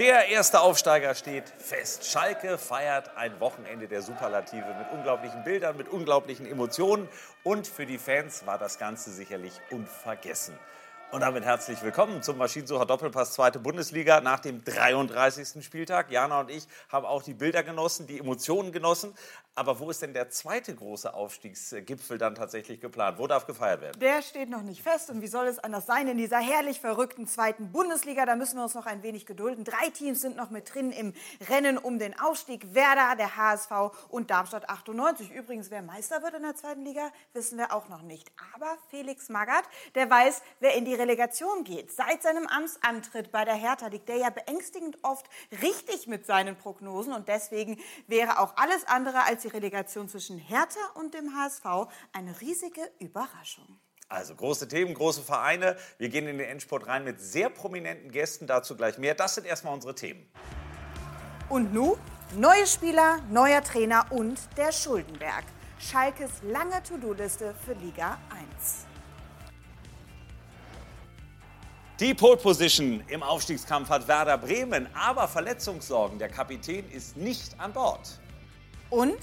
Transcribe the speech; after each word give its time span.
Der 0.00 0.28
erste 0.28 0.62
Aufsteiger 0.62 1.14
steht 1.14 1.46
fest. 1.58 2.06
Schalke 2.06 2.56
feiert 2.56 3.18
ein 3.18 3.38
Wochenende 3.38 3.86
der 3.86 4.00
Superlative 4.00 4.64
mit 4.78 4.90
unglaublichen 4.94 5.44
Bildern, 5.44 5.76
mit 5.76 5.90
unglaublichen 5.90 6.46
Emotionen. 6.46 7.06
Und 7.42 7.66
für 7.66 7.84
die 7.84 7.98
Fans 7.98 8.46
war 8.46 8.56
das 8.56 8.78
Ganze 8.78 9.10
sicherlich 9.10 9.52
unvergessen. 9.70 10.58
Und 11.12 11.20
damit 11.20 11.44
herzlich 11.44 11.82
willkommen 11.82 12.22
zum 12.22 12.38
Maschinensucher 12.38 12.86
Doppelpass 12.86 13.32
zweite 13.32 13.58
Bundesliga 13.58 14.22
nach 14.22 14.40
dem 14.40 14.64
33. 14.64 15.62
Spieltag. 15.62 16.10
Jana 16.10 16.40
und 16.40 16.50
ich 16.50 16.66
haben 16.88 17.04
auch 17.04 17.22
die 17.22 17.34
Bilder 17.34 17.62
genossen, 17.62 18.06
die 18.06 18.20
Emotionen 18.20 18.72
genossen. 18.72 19.12
Aber 19.56 19.80
wo 19.80 19.90
ist 19.90 20.00
denn 20.00 20.14
der 20.14 20.30
zweite 20.30 20.74
große 20.74 21.12
Aufstiegsgipfel 21.12 22.18
dann 22.18 22.36
tatsächlich 22.36 22.80
geplant? 22.80 23.18
Wo 23.18 23.26
darf 23.26 23.46
gefeiert 23.46 23.80
werden? 23.80 23.98
Der 23.98 24.22
steht 24.22 24.48
noch 24.48 24.62
nicht 24.62 24.82
fest. 24.82 25.10
Und 25.10 25.22
wie 25.22 25.26
soll 25.26 25.48
es 25.48 25.58
anders 25.58 25.86
sein 25.86 26.06
in 26.06 26.16
dieser 26.16 26.38
herrlich 26.38 26.80
verrückten 26.80 27.26
zweiten 27.26 27.72
Bundesliga? 27.72 28.24
Da 28.26 28.36
müssen 28.36 28.56
wir 28.56 28.62
uns 28.62 28.74
noch 28.74 28.86
ein 28.86 29.02
wenig 29.02 29.26
gedulden. 29.26 29.64
Drei 29.64 29.90
Teams 29.90 30.20
sind 30.20 30.36
noch 30.36 30.50
mit 30.50 30.72
drin 30.72 30.92
im 30.92 31.12
Rennen 31.48 31.78
um 31.78 31.98
den 31.98 32.18
Aufstieg. 32.18 32.74
Werder, 32.74 33.16
der 33.16 33.36
HSV 33.36 33.72
und 34.08 34.30
Darmstadt 34.30 34.68
98. 34.70 35.32
Übrigens, 35.32 35.70
wer 35.70 35.82
Meister 35.82 36.22
wird 36.22 36.34
in 36.34 36.42
der 36.42 36.54
zweiten 36.54 36.84
Liga, 36.84 37.10
wissen 37.32 37.58
wir 37.58 37.74
auch 37.74 37.88
noch 37.88 38.02
nicht. 38.02 38.30
Aber 38.54 38.78
Felix 38.88 39.28
Magath, 39.28 39.64
der 39.96 40.08
weiß, 40.08 40.42
wer 40.60 40.74
in 40.74 40.84
die 40.84 40.94
Relegation 40.94 41.64
geht. 41.64 41.90
Seit 41.90 42.22
seinem 42.22 42.46
Amtsantritt 42.46 43.32
bei 43.32 43.44
der 43.44 43.54
Hertha 43.54 43.88
liegt 43.88 44.08
der 44.08 44.16
ja 44.16 44.30
beängstigend 44.30 44.98
oft 45.02 45.26
richtig 45.60 46.06
mit 46.06 46.24
seinen 46.24 46.56
Prognosen. 46.56 47.12
Und 47.12 47.26
deswegen 47.26 47.80
wäre 48.06 48.38
auch 48.38 48.56
alles 48.56 48.86
andere 48.86 49.24
als 49.24 49.39
die 49.40 49.48
Relegation 49.48 50.08
zwischen 50.08 50.38
Hertha 50.38 50.80
und 50.94 51.14
dem 51.14 51.34
HSV 51.34 51.92
eine 52.12 52.40
riesige 52.40 52.82
Überraschung. 52.98 53.78
Also 54.08 54.34
große 54.34 54.66
Themen, 54.66 54.92
große 54.94 55.22
Vereine. 55.22 55.76
Wir 55.98 56.08
gehen 56.08 56.26
in 56.26 56.38
den 56.38 56.48
Endsport 56.48 56.86
rein 56.88 57.04
mit 57.04 57.20
sehr 57.20 57.48
prominenten 57.48 58.10
Gästen. 58.10 58.46
Dazu 58.48 58.76
gleich 58.76 58.98
mehr. 58.98 59.14
Das 59.14 59.36
sind 59.36 59.46
erstmal 59.46 59.72
unsere 59.72 59.94
Themen. 59.94 60.28
Und 61.48 61.72
nun 61.72 61.96
neue 62.36 62.66
Spieler, 62.66 63.18
neuer 63.30 63.62
Trainer 63.62 64.06
und 64.10 64.38
der 64.56 64.72
Schuldenberg. 64.72 65.44
Schalkes 65.78 66.30
lange 66.42 66.82
To-Do-Liste 66.82 67.54
für 67.64 67.72
Liga 67.74 68.18
1. 68.30 68.86
Die 72.00 72.14
Pole 72.14 72.36
Position 72.36 73.04
im 73.08 73.22
Aufstiegskampf 73.22 73.90
hat 73.90 74.08
Werder 74.08 74.38
Bremen, 74.38 74.88
aber 74.94 75.28
Verletzungssorgen. 75.28 76.18
Der 76.18 76.30
Kapitän 76.30 76.90
ist 76.90 77.16
nicht 77.16 77.60
an 77.60 77.72
Bord. 77.72 78.18
Und 78.90 79.18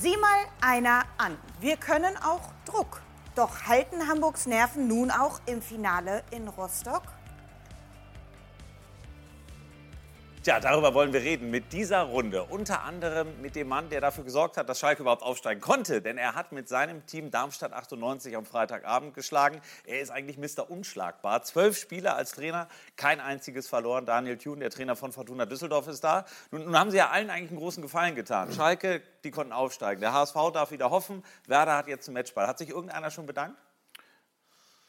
sieh 0.00 0.16
mal 0.16 0.38
einer 0.60 1.04
an. 1.18 1.38
Wir 1.60 1.76
können 1.76 2.16
auch 2.16 2.50
Druck. 2.64 3.00
Doch 3.36 3.62
halten 3.66 4.08
Hamburgs 4.08 4.46
Nerven 4.46 4.88
nun 4.88 5.12
auch 5.12 5.40
im 5.46 5.62
Finale 5.62 6.24
in 6.32 6.48
Rostock? 6.48 7.02
Tja, 10.48 10.60
darüber 10.60 10.94
wollen 10.94 11.12
wir 11.12 11.20
reden 11.20 11.50
mit 11.50 11.74
dieser 11.74 12.04
Runde. 12.04 12.44
Unter 12.44 12.82
anderem 12.82 13.38
mit 13.42 13.54
dem 13.54 13.68
Mann, 13.68 13.90
der 13.90 14.00
dafür 14.00 14.24
gesorgt 14.24 14.56
hat, 14.56 14.66
dass 14.66 14.78
Schalke 14.78 15.02
überhaupt 15.02 15.22
aufsteigen 15.22 15.60
konnte. 15.60 16.00
Denn 16.00 16.16
er 16.16 16.34
hat 16.34 16.52
mit 16.52 16.70
seinem 16.70 17.04
Team 17.04 17.30
Darmstadt 17.30 17.74
98 17.74 18.34
am 18.34 18.46
Freitagabend 18.46 19.12
geschlagen. 19.12 19.60
Er 19.84 20.00
ist 20.00 20.08
eigentlich 20.08 20.38
Mr. 20.38 20.70
Unschlagbar. 20.70 21.42
Zwölf 21.42 21.76
Spieler 21.76 22.16
als 22.16 22.32
Trainer, 22.32 22.66
kein 22.96 23.20
einziges 23.20 23.68
verloren. 23.68 24.06
Daniel 24.06 24.38
Thune, 24.38 24.60
der 24.60 24.70
Trainer 24.70 24.96
von 24.96 25.12
Fortuna 25.12 25.44
Düsseldorf, 25.44 25.86
ist 25.86 26.02
da. 26.02 26.24
Nun, 26.50 26.64
nun 26.64 26.78
haben 26.78 26.90
sie 26.90 26.96
ja 26.96 27.10
allen 27.10 27.28
eigentlich 27.28 27.50
einen 27.50 27.60
großen 27.60 27.82
Gefallen 27.82 28.14
getan. 28.14 28.50
Schalke, 28.50 29.02
die 29.24 29.30
konnten 29.30 29.52
aufsteigen. 29.52 30.00
Der 30.00 30.14
HSV 30.14 30.34
darf 30.54 30.70
wieder 30.70 30.88
hoffen. 30.88 31.22
Werder 31.46 31.76
hat 31.76 31.88
jetzt 31.88 32.08
einen 32.08 32.14
Matchball. 32.14 32.46
Hat 32.46 32.56
sich 32.56 32.70
irgendeiner 32.70 33.10
schon 33.10 33.26
bedankt? 33.26 33.58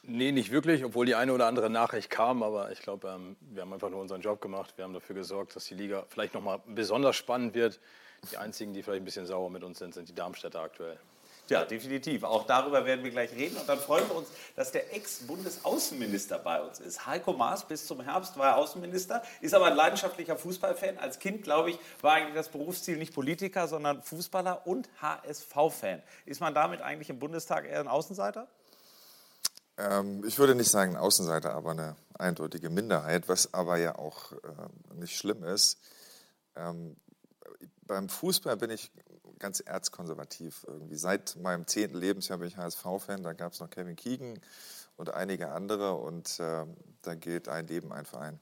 Nee, 0.02 0.32
nicht 0.32 0.50
wirklich, 0.50 0.84
obwohl 0.84 1.06
die 1.06 1.14
eine 1.14 1.32
oder 1.32 1.46
andere 1.46 1.68
Nachricht 1.68 2.10
kam. 2.10 2.42
Aber 2.42 2.72
ich 2.72 2.80
glaube, 2.80 3.08
ähm, 3.08 3.36
wir 3.40 3.62
haben 3.62 3.72
einfach 3.72 3.90
nur 3.90 4.00
unseren 4.00 4.22
Job 4.22 4.40
gemacht. 4.40 4.72
Wir 4.76 4.84
haben 4.84 4.94
dafür 4.94 5.14
gesorgt, 5.14 5.56
dass 5.56 5.66
die 5.66 5.74
Liga 5.74 6.04
vielleicht 6.08 6.34
noch 6.34 6.42
mal 6.42 6.60
besonders 6.66 7.16
spannend 7.16 7.54
wird. 7.54 7.80
Die 8.32 8.36
einzigen, 8.36 8.72
die 8.72 8.82
vielleicht 8.82 9.02
ein 9.02 9.04
bisschen 9.04 9.26
sauer 9.26 9.50
mit 9.50 9.62
uns 9.62 9.78
sind, 9.78 9.94
sind 9.94 10.08
die 10.08 10.14
Darmstädter 10.14 10.60
aktuell. 10.60 10.98
Ja, 11.50 11.64
definitiv. 11.64 12.22
Auch 12.22 12.46
darüber 12.46 12.86
werden 12.86 13.02
wir 13.02 13.10
gleich 13.10 13.32
reden. 13.32 13.56
Und 13.56 13.68
dann 13.68 13.78
freuen 13.78 14.08
wir 14.08 14.14
uns, 14.14 14.28
dass 14.54 14.70
der 14.70 14.94
Ex-Bundesaußenminister 14.94 16.38
bei 16.38 16.62
uns 16.62 16.78
ist. 16.78 17.06
Heiko 17.06 17.32
Maas, 17.32 17.66
bis 17.66 17.86
zum 17.86 18.00
Herbst 18.00 18.38
war 18.38 18.50
er 18.50 18.56
Außenminister, 18.56 19.22
ist 19.40 19.52
aber 19.52 19.66
ein 19.66 19.74
leidenschaftlicher 19.74 20.36
Fußballfan. 20.36 20.98
Als 20.98 21.18
Kind, 21.18 21.42
glaube 21.42 21.70
ich, 21.70 21.78
war 22.02 22.14
eigentlich 22.14 22.36
das 22.36 22.50
Berufsziel 22.50 22.98
nicht 22.98 23.12
Politiker, 23.12 23.66
sondern 23.66 24.00
Fußballer 24.00 24.64
und 24.66 24.88
HSV-Fan. 25.02 26.02
Ist 26.24 26.40
man 26.40 26.54
damit 26.54 26.82
eigentlich 26.82 27.10
im 27.10 27.18
Bundestag 27.18 27.66
eher 27.66 27.80
ein 27.80 27.88
Außenseiter? 27.88 28.46
Ähm, 29.80 30.22
ich 30.26 30.38
würde 30.38 30.54
nicht 30.54 30.70
sagen 30.70 30.96
Außenseiter, 30.96 31.52
aber 31.52 31.70
eine 31.70 31.96
eindeutige 32.18 32.70
Minderheit, 32.70 33.28
was 33.28 33.54
aber 33.54 33.78
ja 33.78 33.96
auch 33.96 34.32
äh, 34.32 34.94
nicht 34.94 35.16
schlimm 35.16 35.42
ist. 35.42 35.78
Ähm, 36.54 36.96
beim 37.86 38.08
Fußball 38.08 38.56
bin 38.56 38.70
ich 38.70 38.92
ganz 39.38 39.60
erzkonservativ 39.60 40.64
irgendwie. 40.66 40.96
Seit 40.96 41.36
meinem 41.36 41.66
zehnten 41.66 41.96
Lebensjahr 41.96 42.38
bin 42.38 42.48
ich 42.48 42.56
HSV-Fan. 42.56 43.22
Da 43.22 43.32
gab 43.32 43.52
es 43.52 43.60
noch 43.60 43.70
Kevin 43.70 43.96
Keegan 43.96 44.38
und 44.96 45.14
einige 45.14 45.50
andere 45.50 45.94
und 45.94 46.38
äh, 46.40 46.66
da 47.02 47.14
gilt 47.14 47.48
ein 47.48 47.66
Leben, 47.66 47.92
ein 47.92 48.04
Verein. 48.04 48.38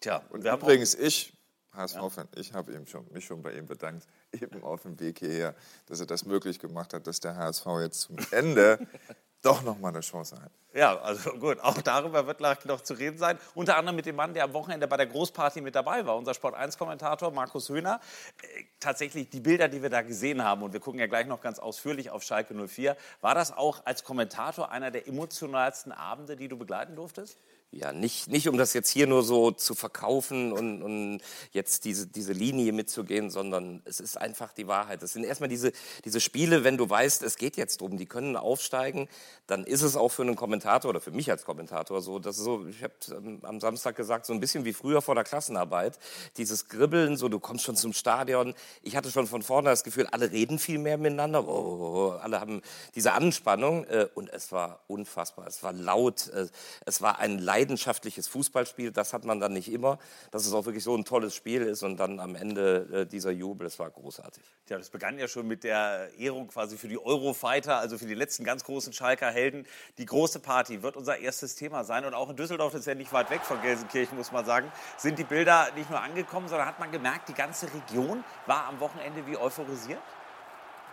Tja, 0.00 0.22
und 0.30 0.44
übrigens 0.44 0.94
ich, 0.94 1.34
HSV-Fan, 1.72 2.28
ja. 2.34 2.40
ich 2.40 2.54
habe 2.54 2.86
schon, 2.86 3.06
mich 3.12 3.26
schon 3.26 3.42
bei 3.42 3.52
ihm 3.52 3.66
bedankt, 3.66 4.06
eben 4.32 4.62
auf 4.62 4.82
dem 4.82 4.98
Weg 5.00 5.18
hierher, 5.18 5.54
dass 5.86 6.00
er 6.00 6.06
das 6.06 6.24
möglich 6.24 6.58
gemacht 6.58 6.94
hat, 6.94 7.06
dass 7.06 7.20
der 7.20 7.36
HSV 7.36 7.66
jetzt 7.82 8.00
zum 8.00 8.16
Ende 8.30 8.86
doch 9.42 9.62
noch 9.62 9.78
mal 9.78 9.88
eine 9.88 10.00
Chance 10.00 10.40
hat. 10.42 10.50
Ja, 10.74 10.98
also 11.00 11.32
gut, 11.40 11.60
auch 11.60 11.80
darüber 11.82 12.26
wird 12.26 12.40
noch 12.40 12.80
zu 12.80 12.94
reden 12.94 13.18
sein. 13.18 13.38
Unter 13.54 13.76
anderem 13.76 13.96
mit 13.96 14.06
dem 14.06 14.16
Mann, 14.16 14.34
der 14.34 14.44
am 14.44 14.52
Wochenende 14.52 14.86
bei 14.86 14.96
der 14.96 15.06
Großparty 15.06 15.60
mit 15.60 15.74
dabei 15.74 16.06
war, 16.06 16.16
unser 16.16 16.32
Sport1-Kommentator 16.32 17.30
Markus 17.32 17.68
Höhner. 17.68 18.00
Äh, 18.42 18.64
tatsächlich 18.80 19.30
die 19.30 19.40
Bilder, 19.40 19.68
die 19.68 19.82
wir 19.82 19.90
da 19.90 20.02
gesehen 20.02 20.44
haben, 20.44 20.62
und 20.62 20.72
wir 20.72 20.80
gucken 20.80 21.00
ja 21.00 21.06
gleich 21.06 21.26
noch 21.26 21.40
ganz 21.40 21.58
ausführlich 21.58 22.10
auf 22.10 22.22
Schalke 22.22 22.54
04, 22.54 22.96
war 23.20 23.34
das 23.34 23.56
auch 23.56 23.84
als 23.86 24.04
Kommentator 24.04 24.70
einer 24.70 24.90
der 24.90 25.08
emotionalsten 25.08 25.92
Abende, 25.92 26.36
die 26.36 26.48
du 26.48 26.56
begleiten 26.56 26.96
durftest? 26.96 27.38
Ja, 27.70 27.92
nicht, 27.92 28.28
nicht 28.28 28.48
um 28.48 28.56
das 28.56 28.72
jetzt 28.72 28.88
hier 28.88 29.06
nur 29.06 29.22
so 29.22 29.50
zu 29.50 29.74
verkaufen 29.74 30.52
und, 30.52 30.82
und 30.82 31.20
jetzt 31.52 31.84
diese, 31.84 32.06
diese 32.06 32.32
Linie 32.32 32.72
mitzugehen, 32.72 33.28
sondern 33.28 33.82
es 33.84 34.00
ist 34.00 34.16
einfach 34.16 34.54
die 34.54 34.66
Wahrheit. 34.66 35.02
Es 35.02 35.12
sind 35.12 35.24
erstmal 35.24 35.50
diese, 35.50 35.72
diese 36.06 36.20
Spiele, 36.20 36.64
wenn 36.64 36.78
du 36.78 36.88
weißt, 36.88 37.22
es 37.22 37.36
geht 37.36 37.58
jetzt 37.58 37.82
drum, 37.82 37.98
die 37.98 38.06
können 38.06 38.36
aufsteigen, 38.36 39.06
dann 39.46 39.64
ist 39.64 39.82
es 39.82 39.96
auch 39.96 40.08
für 40.08 40.22
einen 40.22 40.34
Kommentator 40.34 40.88
oder 40.88 41.02
für 41.02 41.10
mich 41.10 41.30
als 41.30 41.44
Kommentator 41.44 42.00
so, 42.00 42.18
dass 42.18 42.36
so, 42.36 42.66
ich 42.66 42.82
habe 42.82 42.94
am 43.42 43.60
Samstag 43.60 43.96
gesagt, 43.96 44.24
so 44.24 44.32
ein 44.32 44.40
bisschen 44.40 44.64
wie 44.64 44.72
früher 44.72 45.02
vor 45.02 45.14
der 45.14 45.24
Klassenarbeit, 45.24 45.98
dieses 46.38 46.68
Gribbeln, 46.68 47.18
so 47.18 47.28
du 47.28 47.38
kommst 47.38 47.64
schon 47.64 47.76
zum 47.76 47.92
Stadion. 47.92 48.54
Ich 48.82 48.96
hatte 48.96 49.10
schon 49.10 49.26
von 49.26 49.42
vorne 49.42 49.68
das 49.68 49.84
Gefühl, 49.84 50.06
alle 50.06 50.32
reden 50.32 50.58
viel 50.58 50.78
mehr 50.78 50.96
miteinander, 50.96 51.46
oh, 51.46 51.50
oh, 51.50 51.96
oh, 51.96 52.10
alle 52.12 52.40
haben 52.40 52.62
diese 52.94 53.12
Anspannung 53.12 53.84
äh, 53.84 54.08
und 54.14 54.30
es 54.32 54.52
war 54.52 54.80
unfassbar, 54.86 55.46
es 55.46 55.62
war 55.62 55.74
laut, 55.74 56.28
äh, 56.28 56.46
es 56.86 57.02
war 57.02 57.18
ein 57.18 57.38
Leid 57.38 57.57
leidenschaftliches 57.58 58.28
Fußballspiel. 58.28 58.92
Das 58.92 59.12
hat 59.12 59.24
man 59.24 59.40
dann 59.40 59.52
nicht 59.52 59.70
immer, 59.72 59.98
dass 60.30 60.46
es 60.46 60.52
auch 60.52 60.64
wirklich 60.66 60.84
so 60.84 60.96
ein 60.96 61.04
tolles 61.04 61.34
Spiel 61.34 61.62
ist 61.62 61.82
und 61.82 61.96
dann 61.98 62.20
am 62.20 62.34
Ende 62.34 62.88
äh, 62.92 63.06
dieser 63.06 63.30
Jubel, 63.30 63.66
das 63.66 63.78
war 63.78 63.90
großartig. 63.90 64.42
Ja, 64.68 64.78
das 64.78 64.90
begann 64.90 65.18
ja 65.18 65.28
schon 65.28 65.46
mit 65.46 65.64
der 65.64 66.10
Ehrung 66.18 66.48
quasi 66.48 66.76
für 66.76 66.88
die 66.88 66.98
Eurofighter, 66.98 67.78
also 67.78 67.98
für 67.98 68.06
die 68.06 68.14
letzten 68.14 68.44
ganz 68.44 68.64
großen 68.64 68.92
Schalker 68.92 69.30
Helden. 69.30 69.66
Die 69.98 70.06
große 70.06 70.40
Party 70.40 70.82
wird 70.82 70.96
unser 70.96 71.18
erstes 71.18 71.56
Thema 71.56 71.84
sein 71.84 72.04
und 72.04 72.14
auch 72.14 72.30
in 72.30 72.36
Düsseldorf, 72.36 72.72
das 72.72 72.80
ist 72.80 72.86
ja 72.86 72.94
nicht 72.94 73.12
weit 73.12 73.30
weg 73.30 73.42
von 73.42 73.60
Gelsenkirchen, 73.62 74.16
muss 74.16 74.32
man 74.32 74.44
sagen, 74.44 74.70
sind 74.96 75.18
die 75.18 75.24
Bilder 75.24 75.68
nicht 75.74 75.90
nur 75.90 76.00
angekommen, 76.00 76.48
sondern 76.48 76.68
hat 76.68 76.78
man 76.78 76.92
gemerkt, 76.92 77.28
die 77.28 77.34
ganze 77.34 77.66
Region 77.72 78.24
war 78.46 78.66
am 78.66 78.80
Wochenende 78.80 79.26
wie 79.26 79.36
euphorisiert? 79.36 80.00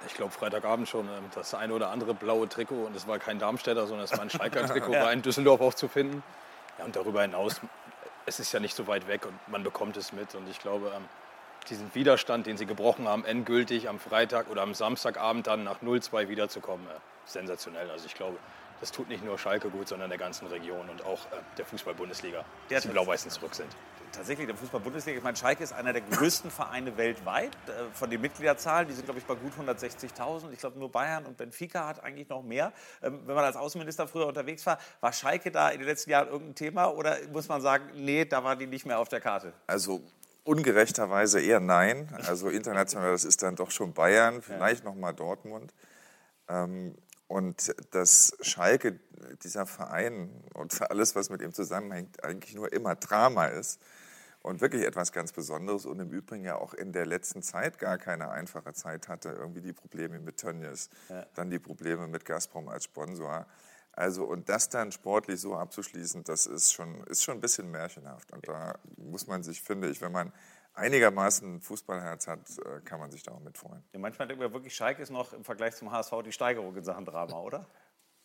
Ich 0.08 0.14
glaube, 0.14 0.32
Freitagabend 0.32 0.88
schon 0.88 1.08
ähm, 1.08 1.26
das 1.34 1.54
eine 1.54 1.74
oder 1.74 1.90
andere 1.90 2.14
blaue 2.14 2.48
Trikot. 2.48 2.86
Und 2.86 2.96
es 2.96 3.08
war 3.08 3.18
kein 3.20 3.40
Darmstädter, 3.40 3.88
sondern 3.88 4.06
es 4.06 4.12
war 4.12 4.22
ein 4.22 4.30
Schalker 4.30 4.66
Trikot, 4.68 4.94
ja. 4.94 5.04
war 5.04 5.14
in 5.14 5.22
Düsseldorf 5.22 5.62
auch 5.62 5.74
zu 5.74 5.88
finden. 5.88 6.24
Ja, 6.78 6.86
und 6.86 6.96
darüber 6.96 7.22
hinaus, 7.22 7.62
es 8.26 8.40
ist 8.40 8.52
ja 8.52 8.60
nicht 8.60 8.76
so 8.76 8.88
weit 8.88 9.08
weg 9.08 9.26
und 9.26 9.36
man 9.48 9.64
bekommt 9.64 9.98
es 9.98 10.12
mit. 10.14 10.36
Und 10.36 10.50
ich 10.50 10.60
glaube, 10.60 10.92
ähm, 10.96 11.06
diesen 11.70 11.94
Widerstand, 11.96 12.48
den 12.48 12.58
sie 12.58 12.66
gebrochen 12.66 13.08
haben, 13.08 13.26
endgültig 13.26 13.90
am 13.90 14.00
Freitag 14.00 14.50
oder 14.50 14.62
am 14.62 14.74
Samstagabend 14.74 15.48
dann 15.48 15.64
nach 15.64 15.82
0-2 15.82 16.30
wiederzukommen, 16.30 16.86
äh, 16.88 16.94
sensationell. 17.26 17.90
Also 17.90 18.06
ich 18.06 18.16
glaube, 18.16 18.38
das 18.80 18.92
tut 18.92 19.10
nicht 19.10 19.24
nur 19.24 19.38
Schalke 19.38 19.70
gut, 19.70 19.88
sondern 19.88 20.10
der 20.10 20.20
ganzen 20.20 20.48
Region 20.48 20.90
und 20.90 21.04
auch 21.06 21.26
äh, 21.28 21.38
der 21.58 21.66
Fußball-Bundesliga, 21.66 22.44
dass 22.70 22.84
die 22.84 22.90
Blau-Weißen 22.90 23.32
zurück 23.32 23.56
sind. 23.56 23.70
Tatsächlich, 24.16 24.48
der 24.48 24.56
Fußball-Bundesliga, 24.56 25.18
ich 25.18 25.24
meine, 25.24 25.36
Schalke 25.36 25.64
ist 25.64 25.74
einer 25.74 25.92
der 25.92 26.02
größten 26.02 26.50
Vereine 26.50 26.96
weltweit 26.98 27.52
äh, 27.68 27.94
von 27.94 28.10
den 28.10 28.22
Mitgliederzahlen. 28.22 28.88
Die 28.88 28.94
sind, 28.94 29.06
glaube 29.06 29.20
ich, 29.20 29.26
bei 29.26 29.36
gut 29.36 29.52
160.000. 29.60 30.52
Ich 30.52 30.60
glaube, 30.60 30.80
nur 30.80 30.92
Bayern 30.92 31.26
und 31.26 31.38
Benfica 31.38 31.88
hat 31.88 32.04
eigentlich 32.04 32.30
noch 32.30 32.42
mehr. 32.42 32.72
Ähm, 33.04 33.22
wenn 33.26 33.36
man 33.36 33.44
als 33.44 33.58
Außenminister 33.58 34.08
früher 34.08 34.28
unterwegs 34.28 34.66
war, 34.66 34.78
war 35.02 35.12
Schalke 35.12 35.52
da 35.52 35.70
in 35.70 35.80
den 35.80 35.88
letzten 35.88 36.12
Jahren 36.12 36.28
irgendein 36.30 36.56
Thema 36.56 36.88
oder 36.88 37.18
muss 37.34 37.48
man 37.48 37.62
sagen, 37.62 37.90
nee, 37.96 38.26
da 38.26 38.44
war 38.44 38.56
die 38.56 38.68
nicht 38.68 38.86
mehr 38.86 39.00
auf 39.00 39.10
der 39.10 39.20
Karte? 39.20 39.54
Also 39.68 40.02
ungerechterweise 40.46 41.42
eher 41.42 41.60
nein. 41.60 42.08
Also 42.26 42.50
international, 42.50 43.12
das 43.12 43.26
ist 43.26 43.44
dann 43.44 43.56
doch 43.56 43.72
schon 43.72 43.94
Bayern, 43.94 44.42
vielleicht 44.42 44.84
ja. 44.84 44.90
noch 44.90 44.96
mal 44.96 45.12
Dortmund. 45.12 45.74
Ähm, 46.48 46.96
und 47.28 47.76
dass 47.92 48.38
Schalke, 48.42 49.00
dieser 49.44 49.66
Verein 49.66 50.30
und 50.54 50.82
alles, 50.90 51.16
was 51.16 51.30
mit 51.30 51.42
ihm 51.42 51.54
zusammenhängt, 51.54 52.24
eigentlich 52.24 52.56
nur 52.56 52.72
immer 52.72 52.96
Drama 52.96 53.48
ist 53.48 53.82
und 54.46 54.62
wirklich 54.62 54.84
etwas 54.84 55.12
ganz 55.12 55.32
Besonderes 55.32 55.88
und 55.88 56.00
im 56.00 56.12
Übrigen 56.12 56.46
ja 56.46 56.58
auch 56.58 56.76
in 56.76 56.92
der 56.94 57.08
letzten 57.08 57.42
Zeit 57.42 57.80
gar 57.80 57.98
keine 57.98 58.30
einfache 58.30 58.74
Zeit 58.74 59.08
hatte. 59.08 59.30
Irgendwie 59.30 59.62
die 59.62 59.74
Probleme 59.74 60.20
mit 60.20 60.38
Tönnies, 60.38 60.92
ja. 61.10 61.26
dann 61.34 61.50
die 61.50 61.58
Probleme 61.58 62.08
mit 62.08 62.26
Gazprom 62.26 62.68
als 62.70 62.84
Sponsor. 62.84 63.48
Also 63.92 64.26
und 64.26 64.48
das 64.48 64.70
dann 64.70 64.92
sportlich 64.92 65.42
so 65.42 65.56
abzuschließen, 65.56 66.24
das 66.26 66.46
ist 66.46 66.74
schon, 66.74 67.04
ist 67.06 67.24
schon 67.24 67.40
ein 67.40 67.42
bisschen 67.42 67.72
märchenhaft. 67.72 68.32
Und 68.34 68.48
da 68.48 68.78
muss 68.98 69.26
man 69.26 69.42
sich, 69.42 69.64
finde 69.64 69.90
ich, 69.90 70.00
wenn 70.02 70.12
man 70.12 70.32
einigermaßen 70.76 71.62
Fußballherz 71.62 72.28
hat, 72.28 72.42
äh, 72.60 72.82
kann 72.82 73.00
man 73.00 73.10
sich 73.10 73.24
da 73.24 73.32
auch 73.32 73.40
mit 73.40 73.58
freuen. 73.58 73.84
Ja, 73.94 74.00
manchmal 74.00 74.28
denkt 74.28 74.44
man 74.44 74.54
wirklich, 74.54 74.76
Schalke 74.76 75.02
ist 75.02 75.10
noch 75.10 75.34
im 75.34 75.44
Vergleich 75.44 75.76
zum 75.76 75.92
HSV 75.92 76.14
die 76.24 76.32
Steigerung 76.32 76.76
in 76.76 76.84
Sachen 76.84 77.06
Drama, 77.06 77.40
oder? 77.40 77.66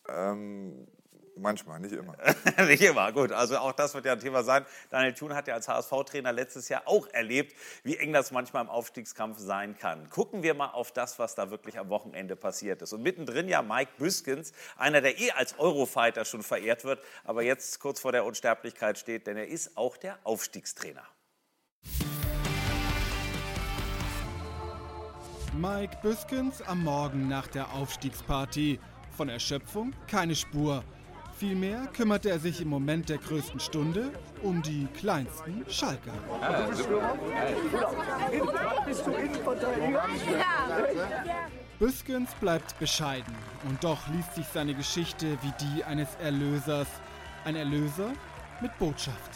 Ähm, 0.07 0.87
manchmal, 1.35 1.79
nicht 1.79 1.93
immer. 1.93 2.15
nicht 2.67 2.81
immer, 2.81 3.11
gut. 3.11 3.31
Also 3.31 3.57
auch 3.57 3.71
das 3.71 3.93
wird 3.93 4.05
ja 4.05 4.13
ein 4.13 4.19
Thema 4.19 4.43
sein. 4.43 4.65
Daniel 4.89 5.13
Thun 5.13 5.33
hat 5.33 5.47
ja 5.47 5.53
als 5.53 5.67
HSV-Trainer 5.67 6.31
letztes 6.31 6.69
Jahr 6.69 6.83
auch 6.85 7.07
erlebt, 7.07 7.55
wie 7.83 7.97
eng 7.97 8.13
das 8.13 8.31
manchmal 8.31 8.63
im 8.63 8.69
Aufstiegskampf 8.69 9.37
sein 9.39 9.77
kann. 9.77 10.09
Gucken 10.09 10.43
wir 10.43 10.53
mal 10.53 10.71
auf 10.71 10.91
das, 10.91 11.19
was 11.19 11.35
da 11.35 11.51
wirklich 11.51 11.79
am 11.79 11.89
Wochenende 11.89 12.35
passiert 12.35 12.81
ist. 12.81 12.93
Und 12.93 13.03
mittendrin 13.03 13.47
ja 13.47 13.61
Mike 13.61 13.91
Büskens, 13.97 14.53
einer, 14.77 15.01
der 15.01 15.19
eh 15.19 15.31
als 15.31 15.57
Eurofighter 15.59 16.25
schon 16.25 16.43
verehrt 16.43 16.83
wird, 16.83 17.01
aber 17.23 17.43
jetzt 17.43 17.79
kurz 17.79 17.99
vor 17.99 18.11
der 18.11 18.25
Unsterblichkeit 18.25 18.97
steht, 18.97 19.27
denn 19.27 19.37
er 19.37 19.47
ist 19.47 19.77
auch 19.77 19.97
der 19.97 20.19
Aufstiegstrainer. 20.23 21.03
Mike 25.53 25.97
Büskens 26.01 26.61
am 26.61 26.83
Morgen 26.85 27.27
nach 27.27 27.47
der 27.47 27.73
Aufstiegsparty. 27.73 28.79
Von 29.11 29.27
Erschöpfung 29.27 29.93
keine 30.07 30.33
Spur. 30.33 30.81
Vielmehr 31.41 31.87
kümmerte 31.87 32.29
er 32.29 32.37
sich 32.37 32.61
im 32.61 32.67
Moment 32.67 33.09
der 33.09 33.17
größten 33.17 33.59
Stunde 33.59 34.11
um 34.43 34.61
die 34.61 34.87
kleinsten 34.93 35.65
Schalker. 35.67 36.13
Büskens 41.79 42.29
bleibt 42.39 42.77
bescheiden 42.77 43.33
und 43.67 43.83
doch 43.83 44.07
liest 44.09 44.35
sich 44.35 44.45
seine 44.53 44.75
Geschichte 44.75 45.35
wie 45.41 45.51
die 45.59 45.83
eines 45.83 46.09
Erlösers. 46.21 46.87
Ein 47.43 47.55
Erlöser 47.55 48.13
mit 48.61 48.77
Botschaft. 48.77 49.31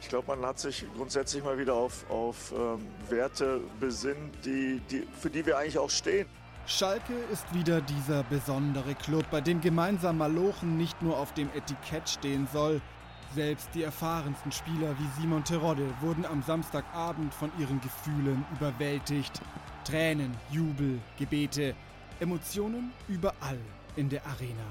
Ich 0.00 0.08
glaube, 0.08 0.34
man 0.34 0.44
hat 0.44 0.58
sich 0.58 0.86
grundsätzlich 0.96 1.44
mal 1.44 1.56
wieder 1.56 1.74
auf, 1.74 2.04
auf 2.10 2.52
ähm, 2.52 2.84
Werte 3.08 3.60
besinnt, 3.78 4.44
die, 4.44 4.80
die, 4.90 5.06
für 5.20 5.30
die 5.30 5.46
wir 5.46 5.56
eigentlich 5.56 5.78
auch 5.78 5.90
stehen. 5.90 6.26
Schalke 6.70 7.14
ist 7.32 7.54
wieder 7.54 7.80
dieser 7.80 8.22
besondere 8.24 8.94
Club, 8.94 9.24
bei 9.30 9.40
dem 9.40 9.62
gemeinsam 9.62 10.18
Malochen 10.18 10.76
nicht 10.76 11.00
nur 11.00 11.16
auf 11.16 11.32
dem 11.32 11.48
Etikett 11.54 12.06
stehen 12.06 12.46
soll. 12.52 12.82
Selbst 13.34 13.70
die 13.72 13.84
erfahrensten 13.84 14.52
Spieler 14.52 14.94
wie 14.98 15.20
Simon 15.20 15.42
Terodde 15.44 15.88
wurden 16.02 16.26
am 16.26 16.42
Samstagabend 16.42 17.32
von 17.32 17.50
ihren 17.58 17.80
Gefühlen 17.80 18.44
überwältigt. 18.52 19.40
Tränen, 19.84 20.36
Jubel, 20.50 21.00
Gebete, 21.18 21.74
Emotionen 22.20 22.92
überall 23.08 23.58
in 23.96 24.10
der 24.10 24.20
Arena. 24.26 24.68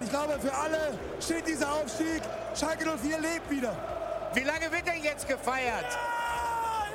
Ich 0.00 0.10
glaube, 0.10 0.40
für 0.40 0.52
alle 0.52 0.98
steht 1.20 1.46
dieser 1.46 1.72
Aufstieg. 1.72 2.20
Schalke 2.58 2.84
04 2.84 3.20
lebt 3.20 3.48
wieder. 3.48 3.76
Wie 4.34 4.40
lange 4.40 4.72
wird 4.72 4.88
denn 4.88 5.04
jetzt 5.04 5.28
gefeiert? 5.28 5.86
Ja, 5.86 6.86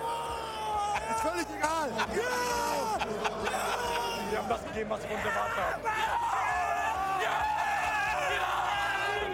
ja. 1.00 1.16
Ist 1.16 1.22
völlig 1.22 1.48
egal. 1.58 1.92
Ja. 2.14 3.25
Haben 4.46 4.62
das 4.62 4.64
gegeben, 4.66 4.90
was 4.92 5.02
wir 5.02 5.16
uns 5.16 5.26
erwartet 5.26 5.58
haben. 5.58 5.82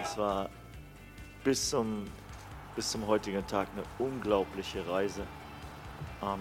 Es 0.02 0.16
war 0.16 0.48
bis 1.44 1.68
zum, 1.68 2.04
bis 2.74 2.90
zum 2.90 3.06
heutigen 3.06 3.46
Tag 3.46 3.68
eine 3.74 3.82
unglaubliche 3.98 4.88
Reise, 4.88 5.26
ähm, 6.22 6.38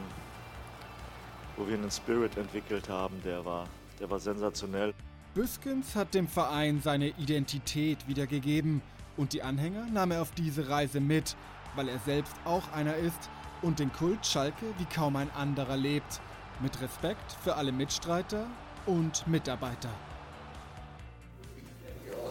wo 1.58 1.68
wir 1.68 1.74
einen 1.74 1.92
Spirit 1.92 2.38
entwickelt 2.38 2.88
haben, 2.88 3.22
der 3.26 3.44
war, 3.44 3.68
der 4.00 4.10
war 4.10 4.20
sensationell. 4.20 4.94
Büskens 5.34 5.94
hat 5.94 6.14
dem 6.14 6.30
Verein 6.30 6.82
seine 6.82 7.10
Identität 7.10 8.08
wiedergegeben 8.08 8.82
und 9.18 9.34
die 9.34 9.44
Anhänger 9.44 9.86
nahm 9.92 10.12
er 10.12 10.22
auf 10.22 10.32
diese 10.32 10.70
Reise 10.70 11.02
mit, 11.02 11.36
weil 11.76 11.90
er 11.90 12.00
selbst 12.00 12.36
auch 12.46 12.72
einer 12.72 12.96
ist 12.96 13.30
und 13.62 13.80
den 13.80 13.92
Kult 13.92 14.26
Schalke 14.26 14.68
wie 14.78 14.86
kaum 14.86 15.18
ein 15.18 15.30
anderer 15.32 15.76
lebt. 15.76 16.22
Mit 16.62 16.80
Respekt 16.80 17.32
für 17.44 17.56
alle 17.56 17.72
Mitstreiter 17.72 18.46
und 18.86 19.26
Mitarbeiter. 19.28 19.90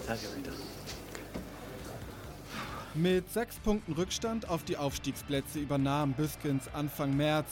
Danke, 0.06 0.26
Peter. 0.34 0.52
Mit 2.94 3.30
sechs 3.30 3.58
Punkten 3.58 3.92
Rückstand 3.92 4.48
auf 4.48 4.62
die 4.62 4.76
Aufstiegsplätze 4.76 5.58
übernahm 5.58 6.12
Büskens 6.12 6.68
Anfang 6.74 7.16
März, 7.16 7.48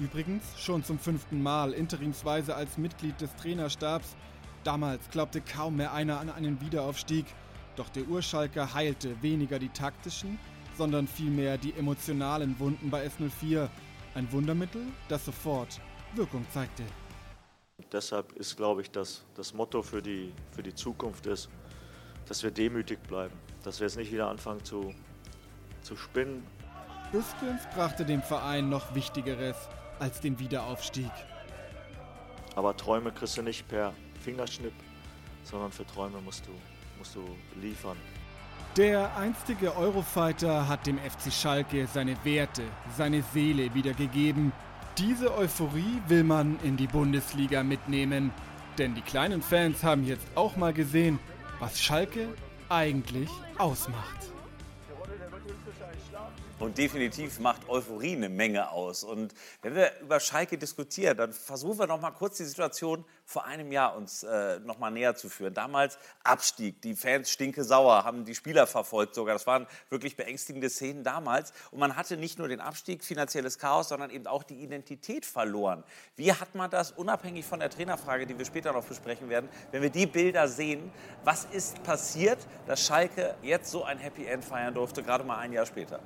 übrigens 0.00 0.44
schon 0.58 0.84
zum 0.84 0.98
fünften 0.98 1.42
Mal 1.42 1.72
interimsweise 1.72 2.54
als 2.54 2.76
Mitglied 2.76 3.18
des 3.20 3.34
Trainerstabs. 3.36 4.14
Damals 4.64 5.08
glaubte 5.10 5.40
kaum 5.40 5.76
mehr 5.76 5.94
einer 5.94 6.20
an 6.20 6.30
einen 6.30 6.60
Wiederaufstieg. 6.60 7.24
Doch 7.76 7.88
der 7.88 8.06
Urschalker 8.06 8.74
heilte 8.74 9.22
weniger 9.22 9.58
die 9.58 9.68
taktischen, 9.70 10.38
sondern 10.76 11.08
vielmehr 11.08 11.56
die 11.56 11.72
emotionalen 11.74 12.58
Wunden 12.58 12.90
bei 12.90 13.06
S04. 13.06 13.68
Ein 14.14 14.32
Wundermittel, 14.32 14.82
das 15.08 15.24
sofort 15.24 15.80
Wirkung 16.14 16.46
zeigte. 16.50 16.84
Deshalb 17.92 18.32
ist, 18.32 18.56
glaube 18.56 18.82
ich, 18.82 18.90
dass 18.90 19.24
das 19.34 19.54
Motto 19.54 19.82
für 19.82 20.02
die, 20.02 20.32
für 20.50 20.62
die 20.62 20.74
Zukunft 20.74 21.26
ist, 21.26 21.48
dass 22.26 22.42
wir 22.42 22.50
demütig 22.50 22.98
bleiben, 23.04 23.34
dass 23.62 23.80
wir 23.80 23.86
jetzt 23.86 23.96
nicht 23.96 24.12
wieder 24.12 24.28
anfangen 24.28 24.64
zu, 24.64 24.94
zu 25.82 25.96
spinnen. 25.96 26.46
Büskens 27.12 27.62
brachte 27.74 28.04
dem 28.04 28.22
Verein 28.22 28.68
noch 28.68 28.94
Wichtigeres 28.94 29.56
als 29.98 30.20
den 30.20 30.38
Wiederaufstieg. 30.38 31.10
Aber 32.56 32.76
Träume 32.76 33.12
kriegst 33.12 33.36
du 33.38 33.42
nicht 33.42 33.66
per 33.68 33.94
Fingerschnipp, 34.20 34.74
sondern 35.44 35.70
für 35.70 35.86
Träume 35.86 36.20
musst 36.20 36.46
du 36.46 36.52
musst 36.98 37.14
du 37.14 37.24
liefern. 37.60 37.96
Der 38.76 39.16
einstige 39.16 39.74
Eurofighter 39.76 40.68
hat 40.68 40.86
dem 40.86 40.98
FC 40.98 41.32
Schalke 41.32 41.86
seine 41.86 42.16
Werte, 42.24 42.62
seine 42.96 43.22
Seele 43.22 43.72
wiedergegeben. 43.74 44.52
Diese 44.98 45.32
Euphorie 45.32 46.02
will 46.08 46.24
man 46.24 46.58
in 46.64 46.76
die 46.76 46.88
Bundesliga 46.88 47.62
mitnehmen. 47.62 48.32
Denn 48.78 48.96
die 48.96 49.00
kleinen 49.00 49.42
Fans 49.42 49.84
haben 49.84 50.04
jetzt 50.04 50.26
auch 50.34 50.56
mal 50.56 50.72
gesehen, 50.72 51.20
was 51.60 51.80
Schalke 51.80 52.28
eigentlich 52.68 53.30
ausmacht. 53.58 54.32
Und 56.58 56.76
definitiv 56.76 57.38
macht 57.38 57.68
Euphorie 57.68 58.16
eine 58.16 58.28
Menge 58.28 58.72
aus. 58.72 59.04
Und 59.04 59.32
wenn 59.62 59.76
wir 59.76 59.92
über 60.00 60.18
Schalke 60.18 60.58
diskutieren, 60.58 61.16
dann 61.16 61.32
versuchen 61.32 61.78
wir 61.78 61.86
noch 61.86 62.00
mal 62.00 62.10
kurz 62.10 62.38
die 62.38 62.44
Situation 62.44 63.04
vor 63.28 63.44
einem 63.44 63.70
Jahr 63.72 63.94
uns 63.94 64.22
äh, 64.22 64.58
noch 64.60 64.78
mal 64.78 64.90
näher 64.90 65.14
zu 65.14 65.28
führen. 65.28 65.52
Damals 65.52 65.98
Abstieg, 66.24 66.80
die 66.80 66.94
Fans 66.94 67.30
stinke 67.30 67.62
sauer, 67.62 68.04
haben 68.04 68.24
die 68.24 68.34
Spieler 68.34 68.66
verfolgt 68.66 69.14
sogar. 69.14 69.34
Das 69.34 69.46
waren 69.46 69.66
wirklich 69.90 70.16
beängstigende 70.16 70.70
Szenen 70.70 71.04
damals. 71.04 71.52
Und 71.70 71.78
man 71.78 71.94
hatte 71.94 72.16
nicht 72.16 72.38
nur 72.38 72.48
den 72.48 72.60
Abstieg, 72.60 73.04
finanzielles 73.04 73.58
Chaos, 73.58 73.90
sondern 73.90 74.08
eben 74.08 74.26
auch 74.26 74.44
die 74.44 74.62
Identität 74.62 75.26
verloren. 75.26 75.84
Wie 76.16 76.32
hat 76.32 76.54
man 76.54 76.70
das, 76.70 76.92
unabhängig 76.92 77.44
von 77.44 77.60
der 77.60 77.68
Trainerfrage, 77.68 78.26
die 78.26 78.38
wir 78.38 78.46
später 78.46 78.72
noch 78.72 78.86
besprechen 78.86 79.28
werden, 79.28 79.50
wenn 79.72 79.82
wir 79.82 79.90
die 79.90 80.06
Bilder 80.06 80.48
sehen, 80.48 80.90
was 81.22 81.44
ist 81.44 81.82
passiert, 81.82 82.38
dass 82.66 82.86
Schalke 82.86 83.34
jetzt 83.42 83.70
so 83.70 83.84
ein 83.84 83.98
Happy 83.98 84.24
End 84.24 84.42
feiern 84.42 84.72
durfte, 84.72 85.02
gerade 85.02 85.24
mal 85.24 85.36
ein 85.36 85.52
Jahr 85.52 85.66
später? 85.66 86.00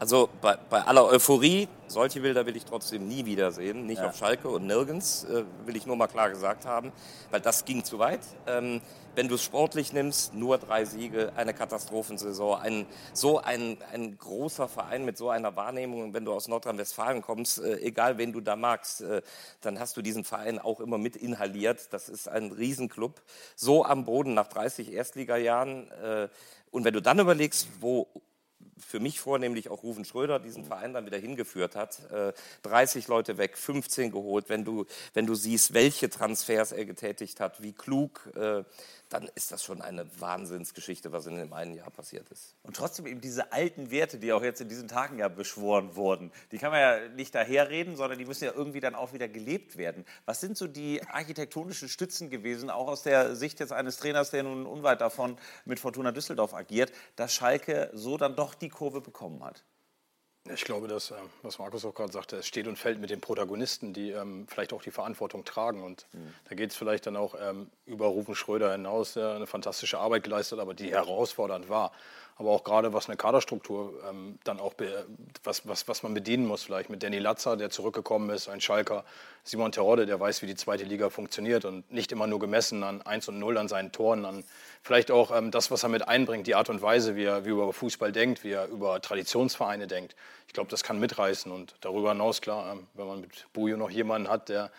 Also 0.00 0.28
bei, 0.40 0.56
bei, 0.70 0.82
aller 0.82 1.04
Euphorie, 1.06 1.66
solche 1.88 2.20
Bilder 2.20 2.46
will 2.46 2.56
ich 2.56 2.64
trotzdem 2.64 3.08
nie 3.08 3.24
wiedersehen. 3.24 3.84
Nicht 3.84 4.00
ja. 4.00 4.08
auf 4.08 4.16
Schalke 4.16 4.48
und 4.48 4.64
nirgends, 4.64 5.24
äh, 5.24 5.42
will 5.64 5.74
ich 5.74 5.86
nur 5.86 5.96
mal 5.96 6.06
klar 6.06 6.30
gesagt 6.30 6.66
haben, 6.66 6.92
weil 7.32 7.40
das 7.40 7.64
ging 7.64 7.82
zu 7.82 7.98
weit. 7.98 8.20
Ähm, 8.46 8.80
wenn 9.16 9.26
du 9.26 9.34
es 9.34 9.42
sportlich 9.42 9.92
nimmst, 9.92 10.34
nur 10.34 10.58
drei 10.58 10.84
Siege, 10.84 11.32
eine 11.34 11.52
Katastrophensaison, 11.52 12.60
ein, 12.60 12.86
so 13.12 13.38
ein, 13.38 13.78
ein 13.92 14.16
großer 14.16 14.68
Verein 14.68 15.04
mit 15.04 15.18
so 15.18 15.30
einer 15.30 15.56
Wahrnehmung, 15.56 16.14
wenn 16.14 16.24
du 16.24 16.32
aus 16.32 16.46
Nordrhein-Westfalen 16.46 17.20
kommst, 17.20 17.58
äh, 17.58 17.80
egal 17.80 18.18
wen 18.18 18.32
du 18.32 18.40
da 18.40 18.54
magst, 18.54 19.00
äh, 19.00 19.22
dann 19.62 19.80
hast 19.80 19.96
du 19.96 20.02
diesen 20.02 20.22
Verein 20.22 20.60
auch 20.60 20.78
immer 20.78 20.98
mit 20.98 21.16
inhaliert. 21.16 21.92
Das 21.92 22.08
ist 22.08 22.28
ein 22.28 22.52
Riesenclub. 22.52 23.20
So 23.56 23.84
am 23.84 24.04
Boden 24.04 24.34
nach 24.34 24.46
30 24.46 24.92
Erstligajahren. 24.92 25.90
Äh, 25.90 26.28
und 26.70 26.84
wenn 26.84 26.94
du 26.94 27.02
dann 27.02 27.18
überlegst, 27.18 27.66
wo 27.80 28.06
für 28.78 29.00
mich 29.00 29.20
vornehmlich 29.20 29.68
auch 29.68 29.82
Rufen 29.82 30.04
Schröder 30.04 30.38
diesen 30.38 30.64
Verein 30.64 30.92
dann 30.92 31.06
wieder 31.06 31.18
hingeführt 31.18 31.76
hat. 31.76 32.00
30 32.62 33.04
äh, 33.04 33.10
Leute 33.10 33.38
weg, 33.38 33.56
15 33.56 34.10
geholt. 34.10 34.48
Wenn 34.48 34.64
du, 34.64 34.86
wenn 35.14 35.26
du 35.26 35.34
siehst, 35.34 35.74
welche 35.74 36.10
Transfers 36.10 36.72
er 36.72 36.84
getätigt 36.84 37.40
hat, 37.40 37.62
wie 37.62 37.72
klug, 37.72 38.28
äh, 38.36 38.64
dann 39.08 39.28
ist 39.34 39.52
das 39.52 39.64
schon 39.64 39.80
eine 39.82 40.06
Wahnsinnsgeschichte, 40.20 41.12
was 41.12 41.26
in 41.26 41.36
dem 41.36 41.52
einen 41.52 41.74
Jahr 41.74 41.90
passiert 41.90 42.28
ist. 42.30 42.54
Und 42.62 42.76
trotzdem 42.76 43.06
eben 43.06 43.20
diese 43.20 43.52
alten 43.52 43.90
Werte, 43.90 44.18
die 44.18 44.32
auch 44.32 44.42
jetzt 44.42 44.60
in 44.60 44.68
diesen 44.68 44.88
Tagen 44.88 45.18
ja 45.18 45.28
beschworen 45.28 45.96
wurden, 45.96 46.30
die 46.52 46.58
kann 46.58 46.70
man 46.70 46.80
ja 46.80 47.08
nicht 47.08 47.34
daherreden, 47.34 47.96
sondern 47.96 48.18
die 48.18 48.24
müssen 48.24 48.44
ja 48.44 48.52
irgendwie 48.52 48.80
dann 48.80 48.94
auch 48.94 49.12
wieder 49.12 49.28
gelebt 49.28 49.76
werden. 49.76 50.04
Was 50.26 50.40
sind 50.40 50.56
so 50.56 50.66
die 50.66 51.02
architektonischen 51.06 51.88
Stützen 51.88 52.30
gewesen, 52.30 52.70
auch 52.70 52.88
aus 52.88 53.02
der 53.02 53.36
Sicht 53.36 53.60
jetzt 53.60 53.72
eines 53.72 53.96
Trainers, 53.96 54.30
der 54.30 54.42
nun 54.42 54.66
unweit 54.66 55.00
davon 55.00 55.36
mit 55.64 55.80
Fortuna 55.80 56.12
Düsseldorf 56.12 56.54
agiert, 56.54 56.92
dass 57.16 57.32
Schalke 57.32 57.90
so 57.94 58.16
dann 58.16 58.36
doch 58.36 58.54
die 58.54 58.68
Kurve 58.68 59.00
bekommen 59.00 59.42
hat? 59.42 59.64
Ich 60.54 60.64
glaube, 60.64 60.88
dass, 60.88 61.10
äh, 61.10 61.14
was 61.42 61.58
Markus 61.58 61.84
auch 61.84 61.94
gerade 61.94 62.12
sagte, 62.12 62.36
es 62.36 62.46
steht 62.46 62.66
und 62.66 62.76
fällt 62.76 63.00
mit 63.00 63.10
den 63.10 63.20
Protagonisten, 63.20 63.92
die 63.92 64.10
ähm, 64.10 64.46
vielleicht 64.48 64.72
auch 64.72 64.82
die 64.82 64.90
Verantwortung 64.90 65.44
tragen. 65.44 65.82
Und 65.82 66.06
mhm. 66.12 66.34
da 66.48 66.54
geht 66.54 66.70
es 66.70 66.76
vielleicht 66.76 67.06
dann 67.06 67.16
auch 67.16 67.34
ähm, 67.40 67.70
über 67.86 68.06
Rufen 68.06 68.34
Schröder 68.34 68.72
hinaus, 68.72 69.14
der 69.14 69.32
eine 69.32 69.46
fantastische 69.46 69.98
Arbeit 69.98 70.24
geleistet 70.24 70.58
hat, 70.58 70.62
aber 70.62 70.74
die 70.74 70.90
herausfordernd 70.90 71.68
war 71.68 71.92
aber 72.38 72.50
auch 72.50 72.62
gerade 72.62 72.92
was 72.92 73.08
eine 73.08 73.16
Kaderstruktur 73.16 73.92
ähm, 74.08 74.38
dann 74.44 74.60
auch, 74.60 74.74
was, 75.42 75.66
was, 75.66 75.88
was 75.88 76.02
man 76.04 76.14
bedienen 76.14 76.46
muss, 76.46 76.62
vielleicht 76.62 76.88
mit 76.88 77.02
Danny 77.02 77.18
Latzer, 77.18 77.56
der 77.56 77.68
zurückgekommen 77.70 78.30
ist, 78.30 78.48
ein 78.48 78.60
Schalker, 78.60 79.04
Simon 79.42 79.72
Terodde, 79.72 80.06
der 80.06 80.20
weiß, 80.20 80.42
wie 80.42 80.46
die 80.46 80.54
zweite 80.54 80.84
Liga 80.84 81.10
funktioniert 81.10 81.64
und 81.64 81.90
nicht 81.90 82.12
immer 82.12 82.28
nur 82.28 82.38
gemessen 82.38 82.84
an 82.84 83.02
1 83.02 83.28
und 83.28 83.40
0, 83.40 83.58
an 83.58 83.66
seinen 83.66 83.90
Toren, 83.90 84.24
an 84.24 84.44
vielleicht 84.82 85.10
auch 85.10 85.36
ähm, 85.36 85.50
das, 85.50 85.72
was 85.72 85.82
er 85.82 85.88
mit 85.88 86.06
einbringt, 86.06 86.46
die 86.46 86.54
Art 86.54 86.70
und 86.70 86.80
Weise, 86.80 87.16
wie 87.16 87.24
er, 87.24 87.44
wie 87.44 87.50
er 87.50 87.54
über 87.54 87.72
Fußball 87.72 88.12
denkt, 88.12 88.44
wie 88.44 88.52
er 88.52 88.68
über 88.68 89.00
Traditionsvereine 89.00 89.88
denkt. 89.88 90.14
Ich 90.46 90.52
glaube, 90.52 90.70
das 90.70 90.84
kann 90.84 91.00
mitreißen 91.00 91.50
und 91.50 91.74
darüber 91.80 92.12
hinaus, 92.12 92.40
klar, 92.40 92.72
ähm, 92.72 92.86
wenn 92.94 93.08
man 93.08 93.20
mit 93.20 93.46
Bujo 93.52 93.76
noch 93.76 93.90
jemanden 93.90 94.28
hat, 94.28 94.48
der 94.48 94.70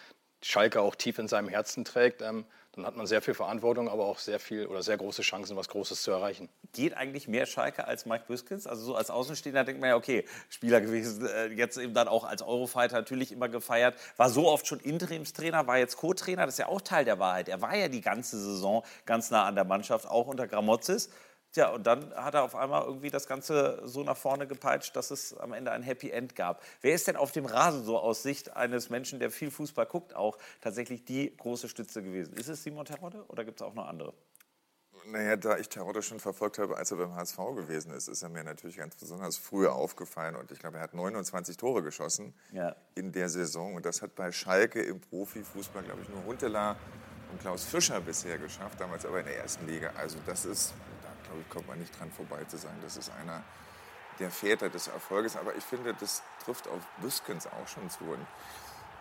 Schalke 0.41 0.79
auch 0.79 0.95
tief 0.95 1.19
in 1.19 1.27
seinem 1.27 1.49
Herzen 1.49 1.83
trägt, 1.83 2.21
ähm, 2.21 2.45
dann 2.79 2.87
hat 2.87 2.95
man 2.95 3.07
sehr 3.07 3.21
viel 3.21 3.33
Verantwortung, 3.33 3.89
aber 3.89 4.05
auch 4.05 4.19
sehr 4.19 4.39
viel 4.39 4.65
oder 4.65 4.81
sehr 4.81 4.97
große 4.97 5.21
Chancen, 5.21 5.57
was 5.57 5.67
Großes 5.67 6.01
zu 6.01 6.11
erreichen. 6.11 6.49
Geht 6.73 6.95
eigentlich 6.95 7.27
mehr 7.27 7.45
Schalke 7.45 7.85
als 7.85 8.05
Mike 8.05 8.23
Büskens? 8.27 8.67
Also 8.67 8.83
so 8.83 8.95
als 8.95 9.09
Außenstehender 9.09 9.65
denkt 9.65 9.81
man 9.81 9.89
ja, 9.89 9.95
okay, 9.95 10.25
Spieler 10.49 10.79
gewesen, 10.79 11.25
äh, 11.25 11.47
jetzt 11.47 11.77
eben 11.77 11.93
dann 11.93 12.07
auch 12.07 12.23
als 12.23 12.41
Eurofighter 12.41 12.95
natürlich 12.95 13.31
immer 13.31 13.49
gefeiert, 13.49 13.95
war 14.17 14.29
so 14.29 14.47
oft 14.47 14.65
schon 14.65 14.79
Interimstrainer, 14.79 15.67
war 15.67 15.77
jetzt 15.77 15.97
Co-Trainer, 15.97 16.45
das 16.45 16.55
ist 16.55 16.59
ja 16.59 16.67
auch 16.67 16.81
Teil 16.81 17.05
der 17.05 17.19
Wahrheit. 17.19 17.49
Er 17.49 17.61
war 17.61 17.75
ja 17.75 17.89
die 17.89 18.01
ganze 18.01 18.39
Saison 18.39 18.83
ganz 19.05 19.29
nah 19.29 19.45
an 19.45 19.55
der 19.55 19.65
Mannschaft, 19.65 20.07
auch 20.07 20.27
unter 20.27 20.47
Gramozis. 20.47 21.09
Tja, 21.51 21.69
und 21.69 21.87
dann 21.87 22.13
hat 22.13 22.35
er 22.35 22.43
auf 22.43 22.55
einmal 22.55 22.83
irgendwie 22.83 23.09
das 23.09 23.25
Ganze 23.25 23.81
so 23.83 24.03
nach 24.03 24.17
vorne 24.17 24.45
gepeitscht, 24.45 24.95
dass 24.95 25.09
es 25.09 25.35
am 25.35 25.51
Ende 25.53 25.71
ein 25.71 25.81
Happy 25.81 26.11
End 26.11 26.35
gab. 26.35 26.61
Wer 26.81 26.93
ist 26.93 27.07
denn 27.07 27.15
auf 27.15 27.31
dem 27.31 27.45
Rasen 27.45 27.83
so 27.83 27.97
aus 27.97 28.21
Sicht 28.21 28.55
eines 28.55 28.91
Menschen, 28.91 29.19
der 29.19 29.31
viel 29.31 29.49
Fußball 29.49 29.87
guckt, 29.87 30.15
auch 30.15 30.37
tatsächlich 30.61 31.05
die 31.05 31.35
große 31.35 31.67
Stütze 31.67 32.03
gewesen? 32.03 32.33
Ist 32.33 32.49
es 32.49 32.63
Simon 32.63 32.85
Terodde 32.85 33.25
oder 33.29 33.43
gibt 33.45 33.61
es 33.61 33.65
auch 33.65 33.73
noch 33.73 33.87
andere? 33.87 34.13
Naja, 35.05 35.37
da 35.37 35.57
ich 35.57 35.69
Terodde 35.69 36.03
schon 36.03 36.19
verfolgt 36.19 36.59
habe, 36.59 36.77
als 36.77 36.91
er 36.91 36.97
beim 36.97 37.15
HSV 37.15 37.37
gewesen 37.55 37.93
ist, 37.93 38.07
ist 38.07 38.21
er 38.21 38.29
mir 38.29 38.43
natürlich 38.43 38.77
ganz 38.77 38.95
besonders 38.95 39.37
früh 39.37 39.67
aufgefallen. 39.67 40.35
Und 40.35 40.51
ich 40.51 40.59
glaube, 40.59 40.77
er 40.77 40.83
hat 40.83 40.93
29 40.93 41.57
Tore 41.57 41.81
geschossen 41.81 42.33
ja. 42.51 42.75
in 42.93 43.11
der 43.11 43.29
Saison. 43.29 43.75
Und 43.75 43.85
das 43.85 44.03
hat 44.03 44.13
bei 44.15 44.31
Schalke 44.31 44.81
im 44.83 44.99
Profifußball, 44.99 45.81
glaube 45.83 46.01
ich, 46.03 46.09
nur 46.09 46.23
Huntela 46.25 46.75
und 47.31 47.41
Klaus 47.41 47.63
Fischer 47.63 48.01
bisher 48.01 48.37
geschafft, 48.37 48.79
damals 48.79 49.05
aber 49.05 49.19
in 49.19 49.25
der 49.25 49.37
ersten 49.37 49.65
Liga. 49.67 49.91
Also 49.97 50.17
das 50.25 50.45
ist 50.45 50.73
glaube 51.29 51.41
ich, 51.41 51.49
kommt 51.49 51.67
man 51.67 51.79
nicht 51.79 51.97
dran 51.99 52.11
vorbei 52.11 52.43
zu 52.45 52.57
sagen, 52.57 52.77
das 52.81 52.97
ist 52.97 53.11
einer 53.11 53.43
der 54.19 54.31
Väter 54.31 54.69
des 54.69 54.87
Erfolges. 54.87 55.37
Aber 55.37 55.55
ich 55.55 55.63
finde, 55.63 55.93
das 55.93 56.23
trifft 56.43 56.67
auf 56.67 56.81
Büskens 57.01 57.47
auch 57.47 57.67
schon 57.67 57.89
zu. 57.89 58.03
Und 58.03 58.25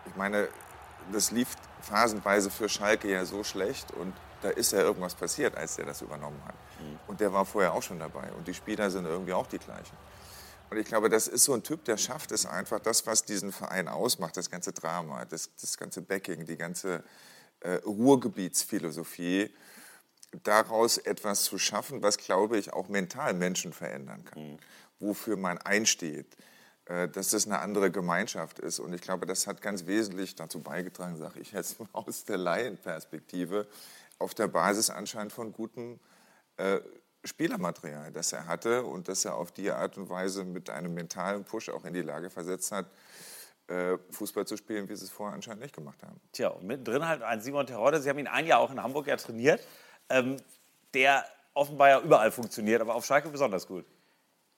ich 0.05 0.15
meine, 0.15 0.47
das 1.11 1.31
lief 1.31 1.55
phasenweise 1.81 2.49
für 2.49 2.69
Schalke 2.69 3.09
ja 3.09 3.25
so 3.25 3.43
schlecht 3.43 3.91
und 3.91 4.13
da 4.41 4.49
ist 4.49 4.71
ja 4.71 4.79
irgendwas 4.79 5.15
passiert, 5.15 5.57
als 5.57 5.75
der 5.75 5.85
das 5.85 6.01
übernommen 6.01 6.41
hat. 6.45 6.55
Mhm. 6.79 6.99
Und 7.07 7.19
der 7.19 7.33
war 7.33 7.45
vorher 7.45 7.73
auch 7.73 7.83
schon 7.83 7.99
dabei 7.99 8.31
und 8.33 8.47
die 8.47 8.53
Spieler 8.53 8.89
sind 8.89 9.05
irgendwie 9.05 9.33
auch 9.33 9.47
die 9.47 9.59
gleichen. 9.59 9.97
Und 10.69 10.77
ich 10.77 10.85
glaube, 10.85 11.09
das 11.09 11.27
ist 11.27 11.45
so 11.45 11.53
ein 11.53 11.63
Typ, 11.63 11.83
der 11.85 11.97
schafft 11.97 12.31
es 12.31 12.45
einfach, 12.45 12.79
das, 12.79 13.07
was 13.07 13.23
diesen 13.23 13.51
Verein 13.51 13.87
ausmacht, 13.87 14.37
das 14.37 14.51
ganze 14.51 14.71
Drama, 14.71 15.25
das, 15.25 15.49
das 15.59 15.77
ganze 15.77 16.01
Backing, 16.01 16.45
die 16.45 16.57
ganze 16.57 17.03
äh, 17.61 17.75
Ruhrgebietsphilosophie, 17.85 19.51
daraus 20.43 20.97
etwas 20.97 21.43
zu 21.43 21.57
schaffen, 21.57 22.01
was, 22.01 22.17
glaube 22.17 22.57
ich, 22.57 22.73
auch 22.73 22.87
mental 22.89 23.33
Menschen 23.33 23.73
verändern 23.73 24.23
kann, 24.25 24.51
mhm. 24.51 24.57
wofür 24.99 25.37
man 25.37 25.57
einsteht, 25.57 26.37
äh, 26.85 27.07
dass 27.07 27.29
das 27.29 27.45
eine 27.45 27.59
andere 27.59 27.91
Gemeinschaft 27.91 28.59
ist. 28.59 28.79
Und 28.79 28.93
ich 28.93 29.01
glaube, 29.01 29.25
das 29.25 29.47
hat 29.47 29.61
ganz 29.61 29.85
wesentlich 29.85 30.35
dazu 30.35 30.61
beigetragen, 30.61 31.17
sage 31.17 31.39
ich 31.39 31.51
jetzt 31.51 31.77
aus 31.93 32.25
der 32.25 32.37
Laienperspektive, 32.37 33.67
auf 34.19 34.33
der 34.33 34.47
Basis 34.47 34.89
anscheinend 34.89 35.33
von 35.33 35.51
gutem 35.51 35.99
äh, 36.57 36.79
Spielermaterial, 37.23 38.11
das 38.11 38.31
er 38.31 38.47
hatte 38.47 38.83
und 38.83 39.07
das 39.07 39.25
er 39.25 39.35
auf 39.35 39.51
die 39.51 39.71
Art 39.71 39.97
und 39.97 40.09
Weise 40.09 40.45
mit 40.45 40.69
einem 40.69 40.93
mentalen 40.93 41.43
Push 41.43 41.69
auch 41.69 41.83
in 41.83 41.93
die 41.93 42.01
Lage 42.01 42.29
versetzt 42.29 42.71
hat, 42.71 42.85
äh, 43.67 43.97
Fußball 44.11 44.47
zu 44.47 44.57
spielen, 44.57 44.87
wie 44.87 44.95
sie 44.95 45.05
es 45.05 45.11
vorher 45.11 45.35
anscheinend 45.35 45.63
nicht 45.63 45.75
gemacht 45.75 46.01
haben. 46.03 46.19
Tja, 46.31 46.49
und 46.49 46.65
mittendrin 46.65 47.05
halt 47.05 47.21
ein 47.21 47.41
Simon 47.41 47.67
Terodde. 47.67 48.01
Sie 48.01 48.09
haben 48.09 48.19
ihn 48.19 48.27
ein 48.27 48.47
Jahr 48.47 48.59
auch 48.59 48.71
in 48.71 48.81
Hamburg 48.81 49.07
ja 49.07 49.17
trainiert 49.17 49.61
ähm, 50.09 50.37
der 50.93 51.25
offenbar 51.53 51.89
ja 51.89 51.99
überall 51.99 52.31
funktioniert, 52.31 52.81
aber 52.81 52.95
auf 52.95 53.05
Schalke 53.05 53.29
besonders 53.29 53.67
gut. 53.67 53.85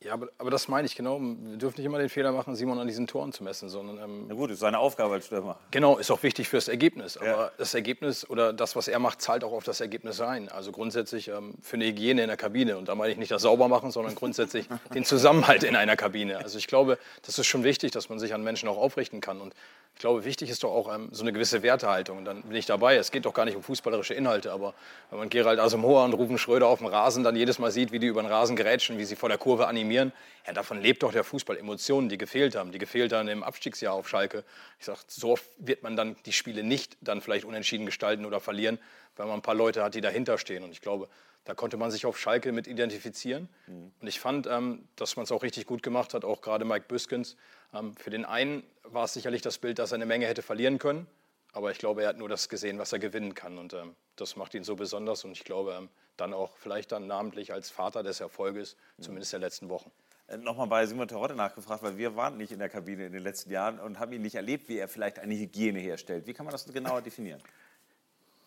Ja, 0.04 0.14
aber, 0.14 0.30
aber, 0.40 0.50
das 0.50 0.68
meine 0.68 0.88
ich 0.88 0.96
genau. 0.96 1.20
Wir 1.22 1.58
dürfen 1.58 1.78
nicht 1.78 1.86
immer 1.86 2.00
den 2.00 2.10
Fehler 2.10 2.32
machen, 2.32 2.56
Simon 2.56 2.80
an 2.80 2.88
diesen 2.88 3.06
Toren 3.06 3.32
zu 3.34 3.44
messen, 3.44 3.70
sondern. 3.70 4.00
Ähm, 4.00 4.26
Na 4.28 4.34
gut, 4.34 4.50
ist 4.50 4.60
seine 4.60 4.80
Aufgabe 4.80 5.14
als 5.14 5.28
Stürmer. 5.28 5.60
Genau, 5.70 6.00
ist 6.00 6.10
auch 6.10 6.24
wichtig 6.24 6.50
fürs 6.50 6.68
Ergebnis. 6.68 7.18
Aber 7.18 7.28
ja. 7.28 7.52
das 7.60 7.76
Ergebnis 7.76 8.28
oder 8.28 8.52
das, 8.52 8.76
was 8.76 8.88
er 8.88 8.98
macht, 8.98 9.22
zahlt 9.22 9.44
auch 9.44 9.52
auf 9.52 9.64
das 9.64 9.80
Ergebnis 9.80 10.20
rein. 10.20 10.50
Also 10.50 10.72
grundsätzlich 10.72 11.28
ähm, 11.28 11.54
für 11.62 11.76
eine 11.76 11.86
Hygiene 11.86 12.24
in 12.24 12.30
der 12.30 12.38
Kabine. 12.38 12.80
Und 12.80 12.88
da 12.88 12.96
meine 12.96 13.12
ich 13.12 13.20
nicht 13.20 13.30
das 13.30 13.44
Saubermachen, 13.44 13.92
sondern 13.92 14.16
grundsätzlich 14.16 14.68
den 14.96 15.06
Zusammenhalt 15.06 15.64
in 15.64 15.76
einer 15.76 15.96
Kabine. 15.96 16.40
Also 16.40 16.58
ich 16.58 16.66
glaube, 16.66 16.98
das 17.22 17.38
ist 17.38 17.46
schon 17.46 17.64
wichtig, 17.64 17.92
dass 17.92 18.10
man 18.10 18.18
sich 18.18 18.34
an 18.34 18.44
Menschen 18.44 18.68
auch 18.70 18.78
aufrichten 18.78 19.22
kann. 19.22 19.40
Und 19.40 19.54
ich 19.94 20.00
glaube, 20.02 20.26
wichtig 20.26 20.50
ist 20.50 20.64
doch 20.64 20.72
auch 20.72 20.94
ähm, 20.94 21.10
so 21.12 21.22
eine 21.22 21.32
gewisse 21.32 21.62
Wertehaltung. 21.62 22.26
Dann 22.26 22.42
bin 22.42 22.56
ich 22.56 22.66
dabei. 22.66 22.96
Es 22.96 23.12
geht 23.12 23.26
doch 23.26 23.34
gar 23.34 23.46
nicht 23.46 23.56
um 23.56 23.62
fußballerische 23.62 24.16
Inhalte, 24.16 24.52
aber 24.52 24.74
wenn 25.10 25.20
man 25.20 25.30
Gerald 25.30 25.60
Asamoah 25.60 26.06
und 26.06 26.14
Rufen 26.14 26.40
Schröder 26.40 26.68
auf 26.68 26.80
dem 26.80 26.88
Rasen 26.88 27.24
dann 27.24 27.36
jedes 27.36 27.60
Mal 27.60 27.70
sieht, 27.70 27.92
wie 27.92 28.00
die 28.00 28.08
über 28.08 28.24
den 28.24 28.32
Rasen 28.32 28.56
gerätschen, 28.56 28.98
wie 28.98 29.06
sie 29.06 29.16
vor 29.16 29.30
der 29.30 29.38
Kurve 29.38 29.68
animieren, 29.68 30.12
ja, 30.48 30.54
davon 30.54 30.82
lebt 30.82 31.04
doch 31.04 31.12
der 31.12 31.24
Fußball. 31.24 31.58
Emotionen, 31.58 32.10
die 32.10 32.18
gefehlt 32.18 32.56
haben, 32.56 32.72
die 32.72 32.80
gefehlt 32.80 33.14
haben 33.14 33.28
im 33.28 33.44
Abstiegsjahr 33.44 33.94
auf 33.94 34.10
Schalke. 34.10 34.44
Ich 34.80 34.86
sage, 34.86 35.00
so 35.08 35.38
wird 35.58 35.84
man 35.84 35.96
dann 35.96 36.16
die 36.26 36.34
Spiele 36.34 36.64
nicht 36.64 36.98
dann 37.02 37.22
vielleicht 37.22 37.46
unentschieden 37.46 37.86
gestalten 37.86 38.26
oder 38.26 38.40
verlieren, 38.40 38.80
weil 39.18 39.28
man 39.28 39.36
ein 39.36 39.42
paar 39.44 39.56
Leute 39.56 39.84
hat, 39.84 39.94
die 39.94 40.02
dahinter 40.02 40.40
stehen. 40.40 40.64
Und 40.64 40.72
ich 40.72 40.82
glaube, 40.82 41.10
da 41.46 41.56
konnte 41.56 41.78
man 41.78 41.90
sich 41.92 42.06
auf 42.06 42.20
Schalke 42.20 42.52
mit 42.52 42.68
identifizieren. 42.68 43.50
Mhm. 43.68 43.92
Und 44.00 44.08
ich 44.08 44.20
fand, 44.20 44.48
ähm, 44.48 44.88
dass 44.96 45.16
man 45.16 45.24
es 45.24 45.32
auch 45.32 45.44
richtig 45.44 45.66
gut 45.66 45.82
gemacht 45.82 46.14
hat, 46.14 46.24
auch 46.24 46.42
gerade 46.42 46.66
Mike 46.66 46.86
Büskens. 46.88 47.36
Ähm, 47.74 47.96
für 47.96 48.10
den 48.10 48.26
einen 48.26 48.64
war 48.84 49.06
es 49.06 49.14
sicherlich 49.14 49.42
das 49.42 49.58
Bild, 49.58 49.80
dass 49.80 49.92
er 49.92 49.96
eine 49.96 50.06
Menge 50.06 50.28
hätte 50.28 50.42
verlieren 50.42 50.78
können. 50.78 51.08
Aber 51.54 51.72
ich 51.72 51.80
glaube, 51.80 52.04
er 52.04 52.10
hat 52.10 52.18
nur 52.18 52.30
das 52.30 52.48
gesehen, 52.48 52.80
was 52.80 52.94
er 52.94 53.00
gewinnen 53.00 53.34
kann. 53.34 53.58
Und 53.58 53.74
ähm, 53.74 53.96
das 54.16 54.36
macht 54.36 54.54
ihn 54.54 54.64
so 54.64 54.76
besonders. 54.76 55.26
Und 55.26 55.32
ich 55.32 55.44
glaube, 55.44 55.74
ähm, 55.78 55.90
dann 56.16 56.34
auch 56.34 56.56
vielleicht 56.58 56.92
dann 56.92 57.08
namentlich 57.08 57.52
als 57.52 57.70
Vater 57.70 58.04
des 58.04 58.20
Erfolges, 58.20 58.78
mhm. 58.98 59.04
zumindest 59.04 59.34
der 59.34 59.40
letzten 59.40 59.70
Wochen. 59.70 59.92
Äh, 60.28 60.38
nochmal 60.38 60.68
bei 60.68 60.86
Simon 60.86 61.08
Terodde 61.08 61.36
nachgefragt, 61.36 61.84
weil 61.84 61.98
wir 61.98 62.16
waren 62.16 62.38
nicht 62.38 62.52
in 62.52 62.60
der 62.60 62.70
Kabine 62.70 63.08
in 63.08 63.14
den 63.14 63.24
letzten 63.24 63.52
Jahren 63.52 63.80
und 63.80 64.00
haben 64.00 64.14
ihn 64.14 64.22
nicht 64.22 64.36
erlebt, 64.36 64.70
wie 64.70 64.78
er 64.78 64.88
vielleicht 64.88 65.20
eine 65.20 65.34
Hygiene 65.34 65.80
herstellt. 65.80 66.28
Wie 66.28 66.34
kann 66.34 66.46
man 66.46 66.52
das 66.52 66.66
genauer 66.72 67.02
definieren? 67.02 67.42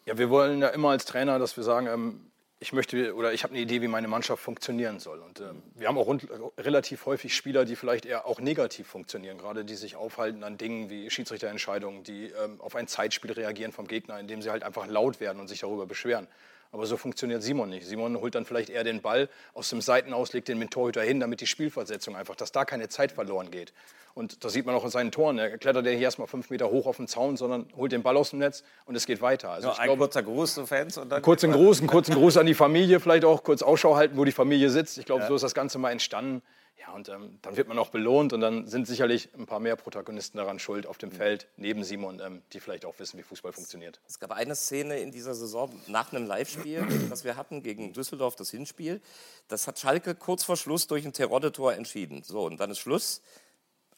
Ja, 0.07 0.17
wir 0.17 0.31
wollen 0.31 0.61
ja 0.61 0.69
immer 0.69 0.91
als 0.91 1.05
Trainer, 1.07 1.39
dass 1.39 1.57
wir 1.57 1.65
sagen, 1.65 1.87
ähm, 1.87 2.31
ich 2.61 2.73
möchte 2.73 3.15
oder 3.15 3.33
ich 3.33 3.43
habe 3.43 3.53
eine 3.53 3.63
Idee, 3.63 3.83
wie 3.83 3.89
meine 3.89 4.09
Mannschaft 4.09 4.43
funktionieren 4.43 4.99
soll. 4.99 5.21
Und 5.21 5.41
ähm, 5.41 5.63
wir 5.75 5.89
haben 5.89 5.99
auch 5.99 6.07
rund, 6.07 6.27
relativ 6.59 7.05
häufig 7.07 7.35
Spieler, 7.35 7.65
die 7.65 7.77
vielleicht 7.77 8.07
eher 8.07 8.27
auch 8.27 8.41
negativ 8.41 8.87
funktionieren, 8.87 9.39
gerade 9.39 9.65
die 9.65 9.75
sich 9.75 9.97
aufhalten 9.97 10.45
an 10.45 10.57
Dingen 10.57 10.89
wie 10.89 11.11
Schiedsrichterentscheidungen, 11.11 12.05
die 12.05 12.27
ähm, 12.27 12.61
auf 12.61 12.75
ein 12.77 12.87
Zeitspiel 12.87 13.33
reagieren 13.33 13.73
vom 13.73 13.87
Gegner, 13.87 14.19
indem 14.19 14.41
sie 14.41 14.51
halt 14.51 14.63
einfach 14.63 14.87
laut 14.87 15.21
werden 15.21 15.41
und 15.41 15.49
sich 15.49 15.61
darüber 15.61 15.87
beschweren. 15.87 16.29
Aber 16.75 16.87
so 16.87 16.97
funktioniert 16.97 17.41
Simon 17.41 17.71
nicht. 17.71 17.87
Simon 17.87 18.21
holt 18.21 18.35
dann 18.35 18.45
vielleicht 18.45 18.69
eher 18.69 18.83
den 18.83 19.01
Ball 19.01 19.29
aus 19.53 19.71
dem 19.71 19.81
Seitenaus, 19.81 20.33
legt 20.33 20.49
den 20.49 20.59
mit 20.59 20.73
Torhüter 20.73 21.03
hin, 21.03 21.21
damit 21.21 21.41
die 21.41 21.47
Spielversetzung 21.47 22.17
einfach, 22.17 22.35
dass 22.35 22.51
da 22.51 22.65
keine 22.65 22.89
Zeit 22.89 23.13
verloren 23.13 23.53
geht. 23.53 23.73
Und 24.15 24.45
das 24.45 24.55
sieht 24.55 24.67
man 24.67 24.75
auch 24.75 24.85
in 24.85 24.91
seinen 24.91 25.13
Toren. 25.13 25.39
Er 25.39 25.57
klettert 25.57 25.87
ja 25.87 25.93
nicht 25.93 26.01
erstmal 26.01 26.27
fünf 26.27 26.51
Meter 26.51 26.73
hoch 26.73 26.87
auf 26.87 26.97
den 26.97 27.07
Zaun, 27.07 27.37
sondern 27.37 27.69
holt 27.77 27.93
den 27.93 28.03
Ball 28.03 28.17
aus 28.17 28.31
dem 28.31 28.41
Netz 28.41 28.65
und 28.87 28.97
es 28.97 29.07
geht 29.07 29.23
weiter. 29.23 29.51
Also 29.51 29.69
ja, 29.69 29.75
ein 29.75 29.85
glaube, 29.85 30.01
kurzer 30.01 30.25
Gruß 30.25 30.55
zu 30.55 30.67
Fans 30.67 30.99
und 30.99 31.11
dann. 31.11 31.23
Kurzen 31.23 31.53
Gruß, 31.53 31.79
einen 31.79 31.87
kurzen 31.87 32.17
Gruß 32.17 32.39
an 32.39 32.47
die 32.47 32.55
Familie, 32.55 32.99
vielleicht 32.99 33.25
auch 33.25 33.45
kurz 33.45 33.63
Ausschau 33.63 33.95
halten, 33.95 34.17
wo 34.17 34.25
die 34.25 34.33
Familie 34.33 34.69
sitzt. 34.69 34.99
Ich 34.99 35.07
glaube, 35.07 35.23
ja. 35.23 35.29
so 35.29 35.37
ist 35.37 35.43
das 35.43 35.55
Ganze 35.55 35.79
mal 35.79 35.93
entstanden. 35.93 36.43
Ja, 36.87 36.93
und 36.93 37.09
ähm, 37.09 37.39
dann 37.41 37.57
wird 37.57 37.69
man 37.69 37.79
auch 37.79 37.89
belohnt 37.89 38.33
und 38.33 38.41
dann 38.41 38.67
sind 38.67 38.87
sicherlich 38.87 39.31
ein 39.35 39.47
paar 39.47 39.61
mehr 39.61 39.77
Protagonisten 39.77 40.37
daran 40.37 40.59
schuld 40.59 40.87
auf 40.87 40.99
dem 40.99 41.11
mhm. 41.11 41.15
Feld, 41.15 41.49
neben 41.57 41.83
Simon, 41.83 42.21
ähm, 42.21 42.43
die 42.53 42.61
vielleicht 42.61 42.85
auch 42.85 42.99
wissen, 42.99 43.19
wie 43.19 43.23
Fußball 43.23 43.53
funktioniert. 43.53 44.01
Es 44.07 44.19
gab 44.19 44.33
eine 44.33 44.55
Szene 44.55 44.99
in 44.99 45.11
dieser 45.11 45.35
Saison 45.35 45.71
nach 45.87 46.13
einem 46.13 46.27
Live-Spiel, 46.27 46.87
das 47.11 47.25
wir 47.25 47.37
hatten 47.37 47.63
gegen 47.63 47.93
Düsseldorf, 47.93 48.37
das 48.37 48.51
Hinspiel. 48.51 49.01
Das 49.49 49.67
hat 49.67 49.79
Schalke 49.79 50.15
kurz 50.15 50.45
vor 50.45 50.57
Schluss 50.57 50.87
durch 50.87 51.07
ein 51.07 51.13
Terodde-Tor 51.13 51.75
entschieden. 51.75 52.23
So, 52.23 52.45
und 52.45 52.59
dann 52.59 52.71
ist 52.71 52.79
Schluss. 52.81 53.23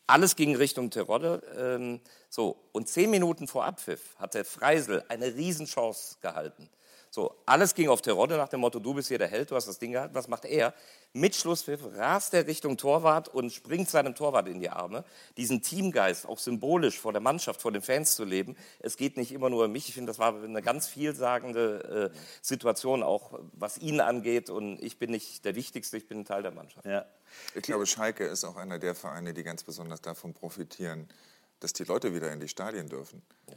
Alles 0.07 0.37
ging 0.37 0.55
Richtung 0.55 0.91
Terodde. 0.91 1.43
Ähm, 1.59 2.01
so, 2.29 2.57
und 2.71 2.89
zehn 2.89 3.11
Minuten 3.11 3.49
vor 3.49 3.65
Abpfiff 3.65 4.15
hatte 4.19 4.45
Freisel 4.45 5.03
eine 5.09 5.35
Riesenchance 5.35 6.19
gehalten. 6.21 6.69
So, 7.17 7.35
alles 7.47 7.75
ging 7.75 7.89
auf 7.89 8.03
Terodde 8.03 8.37
nach 8.37 8.51
dem 8.51 8.61
Motto, 8.61 8.79
du 8.79 8.93
bist 8.93 9.09
hier 9.09 9.17
der 9.17 9.29
Held, 9.29 9.51
du 9.51 9.55
hast 9.55 9.67
das 9.67 9.79
Ding 9.79 9.93
gehalten. 9.93 10.15
Was 10.15 10.29
macht 10.29 10.45
er? 10.45 10.75
Mit 11.15 11.35
Schlusspfiff 11.35 11.81
rast 11.97 12.35
er 12.35 12.47
Richtung 12.47 12.77
Torwart 12.77 13.29
und 13.29 13.51
springt 13.55 13.89
seinem 13.89 14.15
Torwart 14.15 14.49
in 14.49 14.61
die 14.61 14.69
Arme. 14.69 15.03
Diesen 15.39 15.63
Teamgeist, 15.63 16.27
auch 16.27 16.39
symbolisch 16.39 17.01
vor 17.01 17.13
der 17.13 17.23
Mannschaft, 17.23 17.63
vor 17.63 17.73
den 17.73 17.81
Fans 17.81 18.17
zu 18.17 18.25
leben. 18.25 18.55
Es 18.81 18.99
geht 18.99 19.17
nicht 19.17 19.33
immer 19.33 19.49
nur 19.49 19.65
um 19.65 19.73
mich. 19.73 19.89
Ich 19.89 19.95
finde, 19.95 20.11
das 20.11 20.19
war 20.19 20.35
eine 20.35 20.61
ganz 20.61 20.89
vielsagende 20.89 22.13
äh, 22.13 22.19
Situation, 22.43 23.03
auch 23.03 23.41
was 23.55 23.79
ihn 23.79 24.03
angeht. 24.03 24.51
Und 24.51 24.79
ich 24.83 24.99
bin 24.99 25.11
nicht 25.11 25.43
der 25.47 25.55
Wichtigste, 25.55 25.97
ich 25.97 26.07
bin 26.07 26.19
ein 26.19 26.25
Teil 26.27 26.43
der 26.43 26.53
Mannschaft. 26.53 26.85
Ja. 26.85 27.07
Ich 27.55 27.63
glaube, 27.63 27.87
Schalke 27.87 28.27
ist 28.27 28.45
auch 28.45 28.57
einer 28.57 28.79
der 28.79 28.95
Vereine, 28.95 29.33
die 29.33 29.43
ganz 29.43 29.65
besonders 29.65 30.03
davon 30.03 30.35
profitieren, 30.35 31.09
dass 31.61 31.73
die 31.73 31.85
Leute 31.85 32.13
wieder 32.13 32.31
in 32.31 32.41
die 32.41 32.49
Stadien 32.49 32.91
dürfen. 32.91 33.23
Ja. 33.49 33.57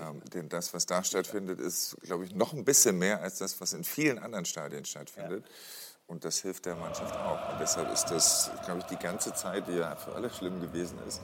Ähm, 0.00 0.22
denn 0.32 0.48
das, 0.48 0.74
was 0.74 0.86
da 0.86 1.02
stattfindet, 1.02 1.60
ist, 1.60 1.96
glaube 2.02 2.24
ich, 2.24 2.34
noch 2.34 2.52
ein 2.52 2.64
bisschen 2.64 2.98
mehr 2.98 3.22
als 3.22 3.38
das, 3.38 3.60
was 3.60 3.72
in 3.72 3.84
vielen 3.84 4.18
anderen 4.18 4.44
Stadien 4.44 4.84
stattfindet. 4.84 5.44
Ja. 5.44 5.52
Und 6.06 6.24
das 6.24 6.38
hilft 6.38 6.66
der 6.66 6.74
Mannschaft 6.74 7.14
auch. 7.16 7.52
Und 7.52 7.60
deshalb 7.60 7.92
ist 7.92 8.06
das, 8.06 8.50
glaube 8.64 8.80
ich, 8.80 8.86
die 8.86 8.96
ganze 8.96 9.34
Zeit, 9.34 9.68
die 9.68 9.74
ja 9.74 9.94
für 9.96 10.14
alle 10.14 10.30
schlimm 10.30 10.60
gewesen 10.60 10.98
ist, 11.06 11.20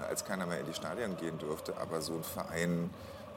äh, 0.00 0.06
als 0.06 0.24
keiner 0.24 0.46
mehr 0.46 0.60
in 0.60 0.66
die 0.66 0.74
Stadien 0.74 1.16
gehen 1.16 1.38
durfte. 1.38 1.76
Aber 1.76 2.00
so 2.00 2.14
ein 2.14 2.24
Verein 2.24 2.90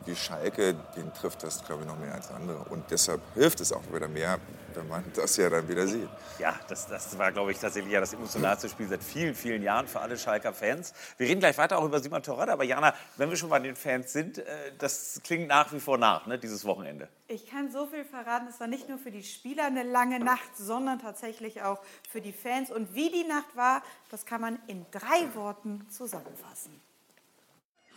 wie 0.05 0.15
Schalke, 0.15 0.75
den 0.95 1.13
trifft 1.13 1.43
das, 1.43 1.63
glaube 1.63 1.83
ich, 1.83 1.87
noch 1.87 1.97
mehr 1.99 2.13
als 2.13 2.29
andere. 2.31 2.59
Und 2.69 2.89
deshalb 2.89 3.21
hilft 3.35 3.59
es 3.61 3.71
auch 3.71 3.83
wieder 3.93 4.07
mehr, 4.07 4.39
wenn 4.73 4.87
man 4.87 5.03
das 5.15 5.37
ja 5.37 5.49
dann 5.49 5.67
wieder 5.67 5.87
sieht. 5.87 6.09
Ja, 6.39 6.59
das, 6.67 6.87
das 6.87 7.17
war, 7.17 7.31
glaube 7.31 7.51
ich, 7.51 7.59
tatsächlich 7.59 7.93
ja 7.93 7.99
das 7.99 8.13
emotionalste 8.13 8.69
Spiel 8.69 8.87
seit 8.87 9.03
vielen, 9.03 9.35
vielen 9.35 9.63
Jahren 9.63 9.87
für 9.87 9.99
alle 9.99 10.17
Schalker 10.17 10.53
Fans. 10.53 10.93
Wir 11.17 11.27
reden 11.27 11.39
gleich 11.39 11.57
weiter 11.57 11.77
auch 11.77 11.85
über 11.85 11.99
Simon 11.99 12.23
Torrada, 12.23 12.53
aber 12.53 12.63
Jana, 12.63 12.93
wenn 13.17 13.29
wir 13.29 13.37
schon 13.37 13.49
bei 13.49 13.59
den 13.59 13.75
Fans 13.75 14.13
sind, 14.13 14.39
äh, 14.39 14.71
das 14.77 15.21
klingt 15.23 15.47
nach 15.47 15.71
wie 15.73 15.79
vor 15.79 15.97
nach, 15.97 16.25
ne, 16.25 16.39
dieses 16.39 16.65
Wochenende. 16.65 17.09
Ich 17.27 17.45
kann 17.45 17.71
so 17.71 17.85
viel 17.85 18.05
verraten, 18.05 18.47
es 18.47 18.59
war 18.59 18.67
nicht 18.67 18.89
nur 18.89 18.97
für 18.97 19.11
die 19.11 19.23
Spieler 19.23 19.65
eine 19.65 19.83
lange 19.83 20.19
Nacht, 20.19 20.57
sondern 20.57 20.99
tatsächlich 20.99 21.61
auch 21.61 21.79
für 22.09 22.21
die 22.21 22.33
Fans. 22.33 22.71
Und 22.71 22.95
wie 22.95 23.11
die 23.11 23.23
Nacht 23.23 23.55
war, 23.55 23.83
das 24.09 24.25
kann 24.25 24.41
man 24.41 24.59
in 24.67 24.85
drei 24.91 25.33
Worten 25.35 25.85
zusammenfassen. 25.89 26.81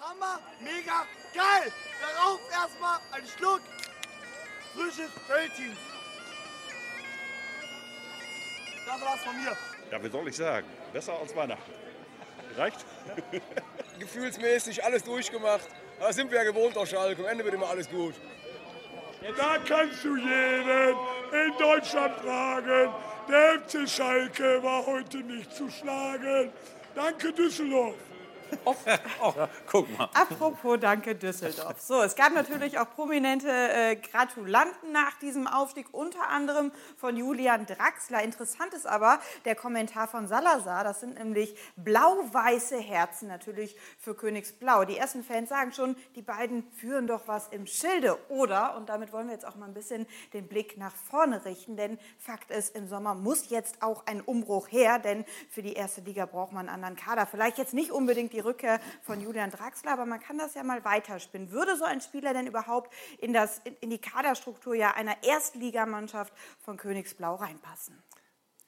Hammer, 0.02 0.40
mega, 0.58 1.06
geil! 1.32 1.72
Darauf 2.00 2.40
erstmal 2.50 2.98
ein 3.12 3.22
Schluck 3.24 3.60
frisches 4.74 5.10
Feldteam. 5.28 5.76
Das 8.84 9.00
war's 9.00 9.20
von 9.22 9.36
mir. 9.36 9.56
Ja, 9.92 10.02
wie 10.02 10.08
soll 10.08 10.26
ich 10.26 10.36
sagen? 10.36 10.66
Besser 10.92 11.12
als 11.20 11.36
Weihnachten. 11.36 11.70
Reicht? 12.56 12.84
Gefühlsmäßig 14.00 14.84
alles 14.84 15.04
durchgemacht. 15.04 15.68
Da 16.00 16.12
sind 16.12 16.32
wir 16.32 16.38
ja 16.38 16.50
gewohnt 16.50 16.76
aus 16.76 16.90
Schalke. 16.90 17.22
Am 17.22 17.28
Ende 17.28 17.44
wird 17.44 17.54
immer 17.54 17.68
alles 17.68 17.88
gut. 17.88 18.14
Da 19.38 19.58
kannst 19.58 20.02
du 20.02 20.16
jeden 20.16 20.96
in 21.32 21.58
Deutschland 21.60 22.16
fragen. 22.16 22.92
Der 23.28 23.60
FC 23.60 23.88
Schalke 23.88 24.60
war 24.64 24.84
heute 24.84 25.18
nicht 25.18 25.54
zu 25.54 25.70
schlagen. 25.70 26.52
Danke 26.96 27.32
Düsseldorf. 27.32 27.94
Oh, 28.64 28.74
oh, 29.22 29.32
guck 29.66 29.98
mal. 29.98 30.08
Apropos 30.14 30.78
Danke 30.80 31.14
Düsseldorf. 31.14 31.80
So, 31.80 32.02
es 32.02 32.14
gab 32.14 32.34
natürlich 32.34 32.78
auch 32.78 32.90
prominente 32.90 33.48
äh, 33.48 33.96
Gratulanten 33.96 34.92
nach 34.92 35.18
diesem 35.18 35.46
Aufstieg, 35.46 35.86
unter 35.92 36.28
anderem 36.28 36.72
von 36.96 37.16
Julian 37.16 37.66
Draxler. 37.66 38.22
Interessant 38.22 38.74
ist 38.74 38.86
aber 38.86 39.20
der 39.44 39.54
Kommentar 39.54 40.08
von 40.08 40.26
Salazar. 40.26 40.84
Das 40.84 41.00
sind 41.00 41.18
nämlich 41.18 41.56
blau-weiße 41.76 42.78
Herzen 42.78 43.28
natürlich 43.28 43.76
für 43.98 44.14
Königsblau. 44.14 44.84
Die 44.84 44.96
ersten 44.96 45.24
Fans 45.24 45.48
sagen 45.48 45.72
schon, 45.72 45.96
die 46.16 46.22
beiden 46.22 46.70
führen 46.72 47.06
doch 47.06 47.22
was 47.26 47.48
im 47.48 47.66
Schilde. 47.66 48.18
Oder, 48.28 48.76
und 48.76 48.88
damit 48.88 49.12
wollen 49.12 49.26
wir 49.26 49.34
jetzt 49.34 49.46
auch 49.46 49.56
mal 49.56 49.66
ein 49.66 49.74
bisschen 49.74 50.06
den 50.32 50.46
Blick 50.46 50.76
nach 50.76 50.94
vorne 50.94 51.44
richten, 51.44 51.76
denn 51.76 51.98
Fakt 52.18 52.50
ist, 52.50 52.76
im 52.76 52.88
Sommer 52.88 53.14
muss 53.14 53.50
jetzt 53.50 53.82
auch 53.82 54.06
ein 54.06 54.20
Umbruch 54.20 54.70
her, 54.70 54.98
denn 54.98 55.24
für 55.50 55.62
die 55.62 55.72
erste 55.72 56.00
Liga 56.02 56.26
braucht 56.26 56.52
man 56.52 56.68
einen 56.68 56.74
anderen 56.74 56.96
Kader. 56.96 57.26
Vielleicht 57.26 57.58
jetzt 57.58 57.74
nicht 57.74 57.90
unbedingt 57.90 58.32
die 58.32 58.41
Rückkehr 58.44 58.80
von 59.02 59.20
Julian 59.20 59.50
Draxler, 59.50 59.92
aber 59.92 60.06
man 60.06 60.20
kann 60.20 60.38
das 60.38 60.54
ja 60.54 60.62
mal 60.62 60.84
weiterspinnen. 60.84 61.50
Würde 61.50 61.76
so 61.76 61.84
ein 61.84 62.00
Spieler 62.00 62.32
denn 62.32 62.46
überhaupt 62.46 62.92
in, 63.18 63.32
das, 63.32 63.60
in 63.80 63.90
die 63.90 63.98
Kaderstruktur 63.98 64.74
ja 64.74 64.94
einer 64.94 65.22
Erstligamannschaft 65.22 66.32
von 66.60 66.76
Königsblau 66.76 67.36
reinpassen? 67.36 68.02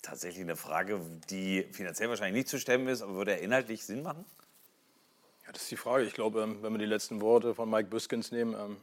Tatsächlich 0.03 0.43
eine 0.43 0.57
Frage, 0.57 1.01
die 1.31 1.67
finanziell 1.73 2.09
wahrscheinlich 2.11 2.35
nicht 2.35 2.49
zu 2.49 2.59
stemmen 2.59 2.89
ist, 2.89 3.03
aber 3.03 3.15
würde 3.15 3.33
er 3.33 3.41
inhaltlich 3.41 3.87
Sinn 3.87 4.03
machen? 4.03 4.25
Ja, 5.47 5.53
das 5.53 5.63
ist 5.63 5.71
die 5.71 5.77
Frage. 5.77 6.05
Ich 6.05 6.15
glaube, 6.15 6.43
ähm, 6.43 6.63
wenn 6.63 6.73
wir 6.73 6.79
die 6.79 6.85
letzten 6.85 7.21
Worte 7.21 7.55
von 7.55 7.71
Mike 7.71 7.89
Büskens 7.89 8.31
nehmen, 8.31 8.55
ähm, 8.55 8.77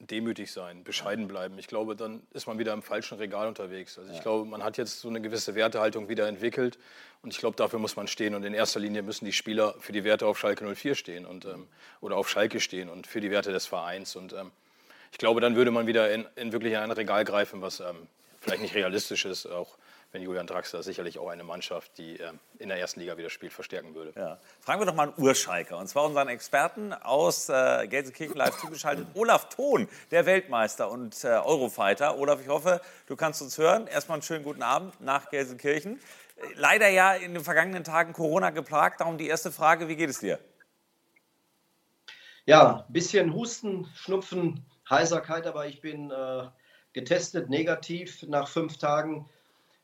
demütig 0.00 0.52
sein, 0.52 0.84
bescheiden 0.84 1.26
bleiben. 1.26 1.58
Ich 1.58 1.66
glaube, 1.66 1.96
dann 1.96 2.22
ist 2.32 2.46
man 2.46 2.58
wieder 2.58 2.72
im 2.72 2.82
falschen 2.82 3.18
Regal 3.18 3.48
unterwegs. 3.48 3.98
Also 3.98 4.12
ich 4.12 4.20
glaube, 4.20 4.48
man 4.48 4.62
hat 4.62 4.78
jetzt 4.78 5.00
so 5.00 5.08
eine 5.08 5.20
gewisse 5.20 5.54
Wertehaltung 5.54 6.08
wieder 6.08 6.28
entwickelt 6.28 6.78
und 7.22 7.32
ich 7.32 7.38
glaube, 7.38 7.56
dafür 7.56 7.80
muss 7.80 7.96
man 7.96 8.06
stehen 8.06 8.34
und 8.34 8.44
in 8.44 8.54
erster 8.54 8.78
Linie 8.78 9.02
müssen 9.02 9.24
die 9.24 9.32
Spieler 9.32 9.74
für 9.80 9.92
die 9.92 10.04
Werte 10.04 10.26
auf 10.26 10.38
Schalke 10.38 10.64
04 10.64 10.94
stehen 10.94 11.26
und, 11.26 11.44
ähm, 11.46 11.66
oder 12.00 12.16
auf 12.16 12.28
Schalke 12.28 12.60
stehen 12.60 12.88
und 12.88 13.06
für 13.06 13.20
die 13.20 13.30
Werte 13.30 13.52
des 13.52 13.66
Vereins 13.66 14.14
und 14.14 14.32
ähm, 14.32 14.52
ich 15.10 15.18
glaube, 15.18 15.40
dann 15.40 15.56
würde 15.56 15.70
man 15.70 15.86
wieder 15.86 16.12
in, 16.12 16.26
in 16.36 16.52
wirklich 16.52 16.76
ein 16.76 16.90
Regal 16.90 17.24
greifen, 17.24 17.62
was 17.62 17.80
ähm, 17.80 18.06
vielleicht 18.40 18.62
nicht 18.62 18.74
realistisch 18.74 19.24
ist, 19.24 19.46
auch 19.46 19.76
wenn 20.12 20.22
Julian 20.22 20.46
Draxler 20.46 20.82
sicherlich 20.82 21.18
auch 21.18 21.28
eine 21.28 21.44
Mannschaft, 21.44 21.98
die 21.98 22.18
äh, 22.18 22.32
in 22.58 22.68
der 22.68 22.78
ersten 22.78 23.00
Liga 23.00 23.16
wieder 23.18 23.28
spielt, 23.28 23.52
verstärken 23.52 23.94
würde. 23.94 24.12
Ja. 24.18 24.38
Fragen 24.60 24.80
wir 24.80 24.86
doch 24.86 24.94
mal 24.94 25.08
einen 25.08 25.18
Urschalker, 25.18 25.76
und 25.76 25.86
zwar 25.88 26.04
unseren 26.04 26.28
Experten 26.28 26.92
aus 26.94 27.48
äh, 27.48 27.86
Gelsenkirchen 27.88 28.36
live 28.36 28.56
zugeschaltet, 28.60 29.06
Olaf 29.14 29.48
Thon, 29.50 29.88
der 30.10 30.24
Weltmeister 30.24 30.90
und 30.90 31.22
äh, 31.24 31.28
Eurofighter. 31.28 32.18
Olaf, 32.18 32.40
ich 32.40 32.48
hoffe, 32.48 32.80
du 33.06 33.16
kannst 33.16 33.42
uns 33.42 33.58
hören. 33.58 33.86
Erstmal 33.86 34.16
einen 34.16 34.22
schönen 34.22 34.44
guten 34.44 34.62
Abend 34.62 34.98
nach 35.00 35.28
Gelsenkirchen. 35.30 36.00
Leider 36.54 36.88
ja 36.88 37.14
in 37.14 37.34
den 37.34 37.44
vergangenen 37.44 37.84
Tagen 37.84 38.12
Corona 38.12 38.50
geplagt. 38.50 39.00
Darum 39.00 39.18
die 39.18 39.26
erste 39.26 39.50
Frage, 39.50 39.88
wie 39.88 39.96
geht 39.96 40.08
es 40.08 40.20
dir? 40.20 40.38
Ja, 42.46 42.84
ein 42.86 42.92
bisschen 42.92 43.34
Husten, 43.34 43.86
Schnupfen, 43.94 44.64
Heiserkeit, 44.88 45.46
aber 45.46 45.66
ich 45.66 45.82
bin 45.82 46.10
äh, 46.10 46.46
getestet 46.94 47.50
negativ 47.50 48.22
nach 48.22 48.48
fünf 48.48 48.78
Tagen 48.78 49.28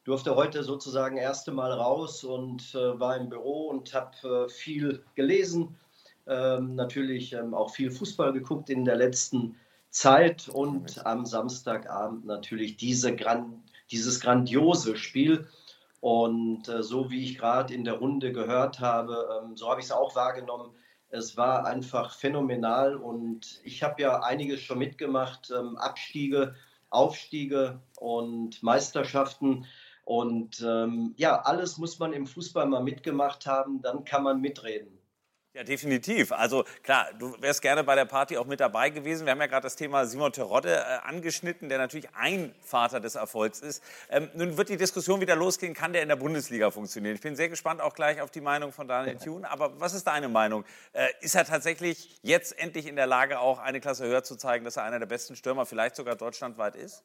durfte 0.04 0.36
heute 0.36 0.62
sozusagen 0.62 1.16
erste 1.16 1.52
Mal 1.52 1.72
raus 1.72 2.24
und 2.24 2.74
äh, 2.74 3.00
war 3.00 3.16
im 3.16 3.28
Büro 3.28 3.68
und 3.68 3.92
habe 3.94 4.46
äh, 4.46 4.48
viel 4.48 5.02
gelesen, 5.14 5.76
ähm, 6.26 6.74
natürlich 6.74 7.32
ähm, 7.32 7.54
auch 7.54 7.70
viel 7.70 7.90
Fußball 7.90 8.32
geguckt 8.32 8.70
in 8.70 8.84
der 8.84 8.96
letzten 8.96 9.56
Zeit 9.90 10.48
und 10.48 11.04
am 11.06 11.24
Samstagabend 11.24 12.24
natürlich 12.26 12.76
diese 12.76 13.14
Gran 13.14 13.62
dieses 13.90 14.20
grandiose 14.20 14.96
Spiel. 14.96 15.46
Und 16.00 16.68
äh, 16.68 16.82
so 16.82 17.10
wie 17.10 17.24
ich 17.24 17.38
gerade 17.38 17.72
in 17.72 17.84
der 17.84 17.94
Runde 17.94 18.32
gehört 18.32 18.80
habe, 18.80 19.42
ähm, 19.42 19.56
so 19.56 19.70
habe 19.70 19.80
ich 19.80 19.86
es 19.86 19.92
auch 19.92 20.14
wahrgenommen. 20.14 20.70
Es 21.08 21.36
war 21.36 21.64
einfach 21.64 22.14
phänomenal 22.14 22.96
und 22.96 23.60
ich 23.64 23.82
habe 23.82 24.02
ja 24.02 24.20
einiges 24.20 24.60
schon 24.60 24.78
mitgemacht, 24.78 25.50
ähm, 25.56 25.76
Abstiege, 25.76 26.54
Aufstiege 26.90 27.80
und 27.96 28.62
Meisterschaften. 28.62 29.66
Und 30.04 30.60
ähm, 30.60 31.14
ja, 31.16 31.40
alles 31.40 31.78
muss 31.78 31.98
man 31.98 32.12
im 32.12 32.26
Fußball 32.26 32.66
mal 32.66 32.82
mitgemacht 32.82 33.46
haben, 33.46 33.80
dann 33.80 34.04
kann 34.04 34.22
man 34.22 34.40
mitreden. 34.40 34.98
Ja, 35.56 35.62
definitiv. 35.62 36.32
Also 36.32 36.64
klar, 36.82 37.06
du 37.16 37.40
wärst 37.40 37.62
gerne 37.62 37.84
bei 37.84 37.94
der 37.94 38.06
Party 38.06 38.36
auch 38.36 38.44
mit 38.44 38.58
dabei 38.58 38.90
gewesen. 38.90 39.24
Wir 39.24 39.30
haben 39.30 39.40
ja 39.40 39.46
gerade 39.46 39.62
das 39.62 39.76
Thema 39.76 40.04
Simon 40.04 40.32
Terodde 40.32 40.74
äh, 40.74 40.82
angeschnitten, 41.04 41.68
der 41.68 41.78
natürlich 41.78 42.08
ein 42.12 42.52
Vater 42.60 42.98
des 42.98 43.14
Erfolgs 43.14 43.60
ist. 43.60 43.80
Ähm, 44.10 44.28
nun 44.34 44.56
wird 44.56 44.68
die 44.68 44.76
Diskussion 44.76 45.20
wieder 45.20 45.36
losgehen, 45.36 45.72
kann 45.72 45.92
der 45.92 46.02
in 46.02 46.08
der 46.08 46.16
Bundesliga 46.16 46.72
funktionieren? 46.72 47.14
Ich 47.14 47.20
bin 47.20 47.36
sehr 47.36 47.48
gespannt 47.48 47.80
auch 47.80 47.94
gleich 47.94 48.20
auf 48.20 48.32
die 48.32 48.40
Meinung 48.40 48.72
von 48.72 48.88
Daniel 48.88 49.16
Thune. 49.16 49.48
Aber 49.48 49.78
was 49.78 49.94
ist 49.94 50.08
deine 50.08 50.28
Meinung? 50.28 50.64
Äh, 50.92 51.06
ist 51.20 51.36
er 51.36 51.44
tatsächlich 51.44 52.18
jetzt 52.22 52.58
endlich 52.58 52.88
in 52.88 52.96
der 52.96 53.06
Lage, 53.06 53.38
auch 53.38 53.60
eine 53.60 53.80
Klasse 53.80 54.06
höher 54.06 54.24
zu 54.24 54.34
zeigen, 54.34 54.64
dass 54.64 54.76
er 54.76 54.82
einer 54.82 54.98
der 54.98 55.06
besten 55.06 55.36
Stürmer 55.36 55.66
vielleicht 55.66 55.94
sogar 55.94 56.16
deutschlandweit 56.16 56.74
ist? 56.74 57.04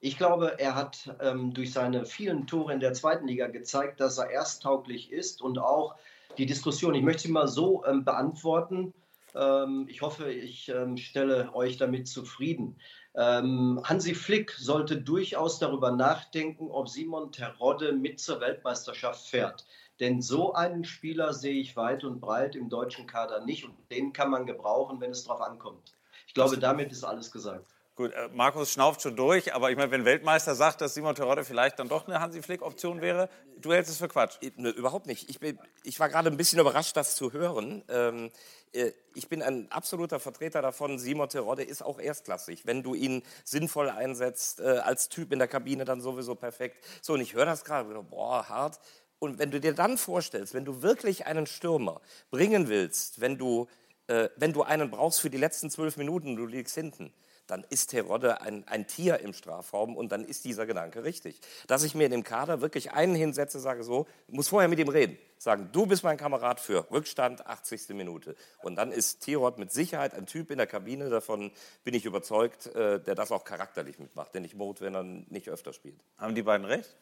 Ich 0.00 0.16
glaube, 0.16 0.58
er 0.58 0.76
hat 0.76 1.16
ähm, 1.20 1.52
durch 1.52 1.72
seine 1.72 2.06
vielen 2.06 2.46
Tore 2.46 2.72
in 2.72 2.80
der 2.80 2.92
zweiten 2.94 3.26
Liga 3.26 3.48
gezeigt, 3.48 4.00
dass 4.00 4.18
er 4.18 4.30
ersttauglich 4.30 5.10
ist 5.10 5.42
und 5.42 5.58
auch 5.58 5.96
die 6.36 6.46
Diskussion, 6.46 6.94
ich 6.94 7.02
möchte 7.02 7.22
sie 7.22 7.32
mal 7.32 7.48
so 7.48 7.84
ähm, 7.84 8.04
beantworten. 8.04 8.94
Ähm, 9.34 9.86
ich 9.88 10.00
hoffe, 10.02 10.30
ich 10.30 10.68
ähm, 10.68 10.96
stelle 10.96 11.52
euch 11.52 11.78
damit 11.78 12.06
zufrieden. 12.06 12.76
Ähm, 13.16 13.80
Hansi 13.82 14.14
Flick 14.14 14.52
sollte 14.52 15.00
durchaus 15.00 15.58
darüber 15.58 15.90
nachdenken, 15.90 16.70
ob 16.70 16.88
Simon 16.88 17.32
Terodde 17.32 17.92
mit 17.92 18.20
zur 18.20 18.40
Weltmeisterschaft 18.40 19.26
fährt. 19.26 19.66
Denn 19.98 20.22
so 20.22 20.52
einen 20.52 20.84
Spieler 20.84 21.34
sehe 21.34 21.60
ich 21.60 21.74
weit 21.74 22.04
und 22.04 22.20
breit 22.20 22.54
im 22.54 22.68
deutschen 22.68 23.08
Kader 23.08 23.44
nicht 23.44 23.64
und 23.64 23.74
den 23.90 24.12
kann 24.12 24.30
man 24.30 24.46
gebrauchen, 24.46 25.00
wenn 25.00 25.10
es 25.10 25.24
darauf 25.24 25.40
ankommt. 25.40 25.92
Ich 26.28 26.34
glaube, 26.34 26.56
damit 26.56 26.92
ist 26.92 27.02
alles 27.02 27.32
gesagt. 27.32 27.77
Gut, 27.98 28.12
äh, 28.12 28.28
Markus 28.32 28.70
schnauft 28.70 29.02
schon 29.02 29.16
durch, 29.16 29.52
aber 29.56 29.72
ich 29.72 29.76
meine, 29.76 29.90
wenn 29.90 30.04
Weltmeister 30.04 30.54
sagt, 30.54 30.80
dass 30.80 30.94
Simon 30.94 31.16
Terodde 31.16 31.42
vielleicht 31.42 31.80
dann 31.80 31.88
doch 31.88 32.06
eine 32.06 32.20
Hansi 32.20 32.42
Flick-Option 32.42 33.00
wäre, 33.00 33.28
du 33.60 33.72
hältst 33.72 33.90
es 33.90 33.98
für 33.98 34.06
Quatsch. 34.06 34.38
Ne, 34.54 34.68
überhaupt 34.68 35.08
nicht. 35.08 35.28
Ich, 35.28 35.40
bin, 35.40 35.58
ich 35.82 35.98
war 35.98 36.08
gerade 36.08 36.30
ein 36.30 36.36
bisschen 36.36 36.60
überrascht, 36.60 36.96
das 36.96 37.16
zu 37.16 37.32
hören. 37.32 37.82
Ähm, 37.88 38.30
äh, 38.72 38.92
ich 39.16 39.28
bin 39.28 39.42
ein 39.42 39.68
absoluter 39.72 40.20
Vertreter 40.20 40.62
davon, 40.62 41.00
Simon 41.00 41.28
Terodde 41.28 41.64
ist 41.64 41.82
auch 41.82 41.98
erstklassig. 41.98 42.66
Wenn 42.66 42.84
du 42.84 42.94
ihn 42.94 43.24
sinnvoll 43.42 43.90
einsetzt, 43.90 44.60
äh, 44.60 44.78
als 44.78 45.08
Typ 45.08 45.32
in 45.32 45.40
der 45.40 45.48
Kabine, 45.48 45.84
dann 45.84 46.00
sowieso 46.00 46.36
perfekt. 46.36 46.76
So, 47.02 47.14
und 47.14 47.20
ich 47.20 47.34
höre 47.34 47.46
das 47.46 47.64
gerade, 47.64 48.00
boah, 48.04 48.48
hart. 48.48 48.78
Und 49.18 49.40
wenn 49.40 49.50
du 49.50 49.58
dir 49.58 49.74
dann 49.74 49.98
vorstellst, 49.98 50.54
wenn 50.54 50.64
du 50.64 50.82
wirklich 50.82 51.26
einen 51.26 51.48
Stürmer 51.48 52.00
bringen 52.30 52.68
willst, 52.68 53.20
wenn 53.20 53.38
du, 53.38 53.66
äh, 54.06 54.28
wenn 54.36 54.52
du 54.52 54.62
einen 54.62 54.88
brauchst 54.88 55.20
für 55.20 55.30
die 55.30 55.36
letzten 55.36 55.68
zwölf 55.68 55.96
Minuten, 55.96 56.36
du 56.36 56.46
liegst 56.46 56.76
hinten, 56.76 57.12
dann 57.48 57.64
ist 57.70 57.88
Terodde 57.88 58.40
ein, 58.40 58.66
ein 58.68 58.86
Tier 58.86 59.18
im 59.20 59.32
Strafraum 59.32 59.96
und 59.96 60.12
dann 60.12 60.24
ist 60.24 60.44
dieser 60.44 60.66
Gedanke 60.66 61.02
richtig. 61.02 61.40
Dass 61.66 61.82
ich 61.82 61.94
mir 61.94 62.04
in 62.04 62.12
dem 62.12 62.22
Kader 62.22 62.60
wirklich 62.60 62.92
einen 62.92 63.14
hinsetze, 63.14 63.58
sage 63.58 63.82
so, 63.82 64.06
muss 64.28 64.48
vorher 64.48 64.68
mit 64.68 64.78
ihm 64.78 64.88
reden, 64.88 65.18
sagen, 65.38 65.70
du 65.72 65.86
bist 65.86 66.04
mein 66.04 66.16
Kamerad 66.16 66.60
für 66.60 66.90
Rückstand, 66.90 67.46
80. 67.46 67.88
Minute. 67.90 68.36
Und 68.62 68.76
dann 68.76 68.92
ist 68.92 69.20
Tirod 69.20 69.58
mit 69.58 69.72
Sicherheit 69.72 70.14
ein 70.14 70.26
Typ 70.26 70.50
in 70.50 70.58
der 70.58 70.66
Kabine, 70.66 71.08
davon 71.08 71.50
bin 71.84 71.94
ich 71.94 72.04
überzeugt, 72.04 72.66
äh, 72.66 73.00
der 73.00 73.14
das 73.14 73.32
auch 73.32 73.44
charakterlich 73.44 73.98
mitmacht, 73.98 74.34
der 74.34 74.42
nicht 74.42 74.54
Mode, 74.54 74.80
wenn 74.82 74.94
er 74.94 75.02
nicht 75.02 75.48
öfter 75.48 75.72
spielt. 75.72 75.98
Haben 76.18 76.34
die 76.34 76.42
beiden 76.42 76.66
recht? 76.66 76.94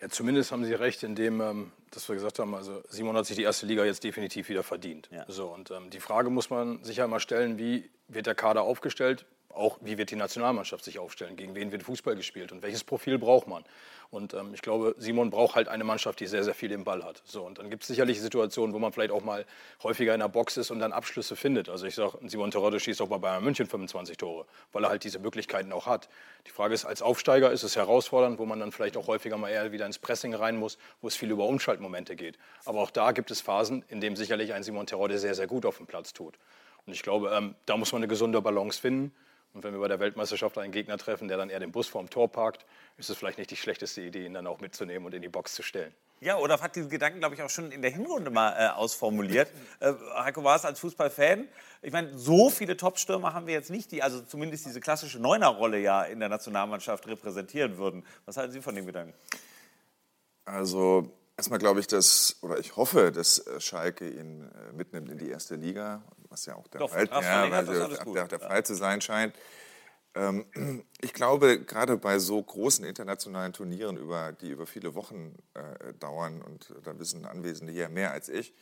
Ja, 0.00 0.08
zumindest 0.08 0.50
haben 0.50 0.64
Sie 0.64 0.72
recht, 0.72 1.02
indem, 1.02 1.40
ähm, 1.40 1.72
dass 1.90 2.08
wir 2.08 2.14
gesagt 2.14 2.38
haben, 2.38 2.54
also 2.54 2.82
Simon 2.88 3.16
hat 3.16 3.26
sich 3.26 3.36
die 3.36 3.42
erste 3.42 3.66
Liga 3.66 3.84
jetzt 3.84 4.02
definitiv 4.02 4.48
wieder 4.48 4.62
verdient. 4.62 5.08
Ja. 5.12 5.24
So, 5.28 5.48
und 5.48 5.70
ähm, 5.70 5.90
die 5.90 6.00
Frage 6.00 6.30
muss 6.30 6.48
man 6.48 6.82
sich 6.84 6.96
ja 6.98 7.06
mal 7.06 7.20
stellen, 7.20 7.58
wie 7.58 7.90
wird 8.08 8.26
der 8.26 8.34
Kader 8.34 8.62
aufgestellt? 8.62 9.26
Auch 9.54 9.78
wie 9.80 9.98
wird 9.98 10.10
die 10.10 10.16
Nationalmannschaft 10.16 10.84
sich 10.84 10.98
aufstellen? 10.98 11.36
Gegen 11.36 11.54
wen 11.54 11.72
wird 11.72 11.82
Fußball 11.82 12.16
gespielt? 12.16 12.52
Und 12.52 12.62
welches 12.62 12.84
Profil 12.84 13.18
braucht 13.18 13.48
man? 13.48 13.64
Und 14.10 14.34
ähm, 14.34 14.52
ich 14.54 14.62
glaube, 14.62 14.94
Simon 14.98 15.30
braucht 15.30 15.54
halt 15.54 15.68
eine 15.68 15.84
Mannschaft, 15.84 16.18
die 16.18 16.26
sehr, 16.26 16.42
sehr 16.42 16.54
viel 16.54 16.72
im 16.72 16.82
Ball 16.82 17.04
hat. 17.04 17.22
So, 17.24 17.44
und 17.44 17.58
dann 17.58 17.70
gibt 17.70 17.82
es 17.82 17.88
sicherlich 17.88 18.20
Situationen, 18.20 18.74
wo 18.74 18.80
man 18.80 18.92
vielleicht 18.92 19.12
auch 19.12 19.22
mal 19.22 19.46
häufiger 19.82 20.14
in 20.14 20.20
der 20.20 20.28
Box 20.28 20.56
ist 20.56 20.72
und 20.72 20.80
dann 20.80 20.92
Abschlüsse 20.92 21.36
findet. 21.36 21.68
Also 21.68 21.86
ich 21.86 21.94
sage, 21.94 22.18
Simon 22.26 22.50
Terodde 22.50 22.80
schießt 22.80 23.00
auch 23.02 23.08
bei 23.08 23.18
Bayern 23.18 23.44
München 23.44 23.66
25 23.66 24.16
Tore, 24.16 24.46
weil 24.72 24.84
er 24.84 24.90
halt 24.90 25.04
diese 25.04 25.20
Möglichkeiten 25.20 25.72
auch 25.72 25.86
hat. 25.86 26.08
Die 26.46 26.50
Frage 26.50 26.74
ist, 26.74 26.84
als 26.84 27.02
Aufsteiger 27.02 27.52
ist 27.52 27.62
es 27.62 27.76
herausfordernd, 27.76 28.38
wo 28.40 28.46
man 28.46 28.58
dann 28.58 28.72
vielleicht 28.72 28.96
auch 28.96 29.06
häufiger 29.06 29.36
mal 29.36 29.48
eher 29.48 29.70
wieder 29.70 29.86
ins 29.86 29.98
Pressing 29.98 30.34
rein 30.34 30.56
muss, 30.56 30.76
wo 31.00 31.08
es 31.08 31.14
viel 31.14 31.30
über 31.30 31.46
Umschaltmomente 31.46 32.16
geht. 32.16 32.36
Aber 32.64 32.80
auch 32.80 32.90
da 32.90 33.12
gibt 33.12 33.30
es 33.30 33.40
Phasen, 33.40 33.84
in 33.88 34.00
denen 34.00 34.16
sicherlich 34.16 34.52
ein 34.54 34.64
Simon 34.64 34.86
Terodde 34.86 35.18
sehr, 35.18 35.34
sehr 35.34 35.46
gut 35.46 35.64
auf 35.64 35.76
dem 35.76 35.86
Platz 35.86 36.12
tut. 36.12 36.36
Und 36.86 36.94
ich 36.94 37.02
glaube, 37.02 37.30
ähm, 37.32 37.54
da 37.66 37.76
muss 37.76 37.92
man 37.92 38.00
eine 38.00 38.08
gesunde 38.08 38.42
Balance 38.42 38.80
finden. 38.80 39.12
Und 39.52 39.64
wenn 39.64 39.72
wir 39.72 39.80
bei 39.80 39.88
der 39.88 39.98
Weltmeisterschaft 39.98 40.56
einen 40.58 40.72
Gegner 40.72 40.96
treffen, 40.96 41.28
der 41.28 41.36
dann 41.36 41.50
eher 41.50 41.58
den 41.58 41.72
Bus 41.72 41.88
vorm 41.88 42.08
Tor 42.08 42.30
parkt, 42.30 42.64
ist 42.98 43.10
es 43.10 43.16
vielleicht 43.16 43.38
nicht 43.38 43.50
die 43.50 43.56
schlechteste 43.56 44.00
Idee, 44.00 44.24
ihn 44.24 44.34
dann 44.34 44.46
auch 44.46 44.60
mitzunehmen 44.60 45.06
und 45.06 45.14
in 45.14 45.22
die 45.22 45.28
Box 45.28 45.54
zu 45.54 45.62
stellen. 45.62 45.92
Ja, 46.20 46.36
Olaf 46.36 46.60
hat 46.60 46.76
diesen 46.76 46.90
Gedanken, 46.90 47.20
glaube 47.20 47.34
ich, 47.34 47.42
auch 47.42 47.48
schon 47.48 47.72
in 47.72 47.80
der 47.80 47.90
Hinrunde 47.90 48.30
mal 48.30 48.52
äh, 48.52 48.68
ausformuliert. 48.68 49.48
Äh, 49.80 49.94
Heiko 50.14 50.44
war 50.44 50.56
es 50.56 50.66
als 50.66 50.78
Fußballfan. 50.80 51.48
Ich 51.80 51.90
meine, 51.90 52.18
so 52.18 52.50
viele 52.50 52.76
Top-Stürmer 52.76 53.32
haben 53.32 53.46
wir 53.46 53.54
jetzt 53.54 53.70
nicht, 53.70 53.90
die 53.92 54.02
also 54.02 54.20
zumindest 54.20 54.66
diese 54.66 54.78
klassische 54.78 55.18
Neuner-Rolle 55.18 55.78
ja 55.78 56.02
in 56.02 56.20
der 56.20 56.28
Nationalmannschaft 56.28 57.06
repräsentieren 57.06 57.78
würden. 57.78 58.04
Was 58.26 58.36
halten 58.36 58.52
Sie 58.52 58.60
von 58.60 58.74
dem 58.74 58.84
Gedanken? 58.84 59.14
Also 60.44 61.10
erstmal 61.38 61.58
glaube 61.58 61.80
ich, 61.80 61.86
dass, 61.86 62.36
oder 62.42 62.58
ich 62.58 62.76
hoffe, 62.76 63.10
dass 63.10 63.38
äh, 63.46 63.58
Schalke 63.58 64.06
ihn 64.06 64.42
äh, 64.42 64.72
mitnimmt 64.74 65.08
in 65.08 65.16
die 65.16 65.30
erste 65.30 65.54
Liga, 65.54 66.02
was 66.30 66.46
ja 66.46 66.56
auch 66.56 66.68
der, 66.68 66.80
Doch, 66.80 66.90
Fall, 66.90 67.08
ja, 67.10 67.50
weil 67.50 67.66
der, 67.66 68.28
der 68.28 68.40
Fall 68.40 68.64
zu 68.64 68.74
sein 68.74 69.00
scheint. 69.00 69.34
Ähm, 70.14 70.46
ich 71.00 71.12
glaube, 71.12 71.60
gerade 71.60 71.96
bei 71.96 72.18
so 72.18 72.42
großen 72.42 72.84
internationalen 72.84 73.52
Turnieren, 73.52 73.96
über, 73.96 74.32
die 74.32 74.50
über 74.50 74.66
viele 74.66 74.94
Wochen 74.94 75.36
äh, 75.54 75.92
dauern, 75.94 76.42
und 76.42 76.74
da 76.84 76.98
wissen 76.98 77.24
Anwesende 77.26 77.72
hier 77.72 77.88
mehr 77.88 78.12
als 78.12 78.28
ich, 78.28 78.54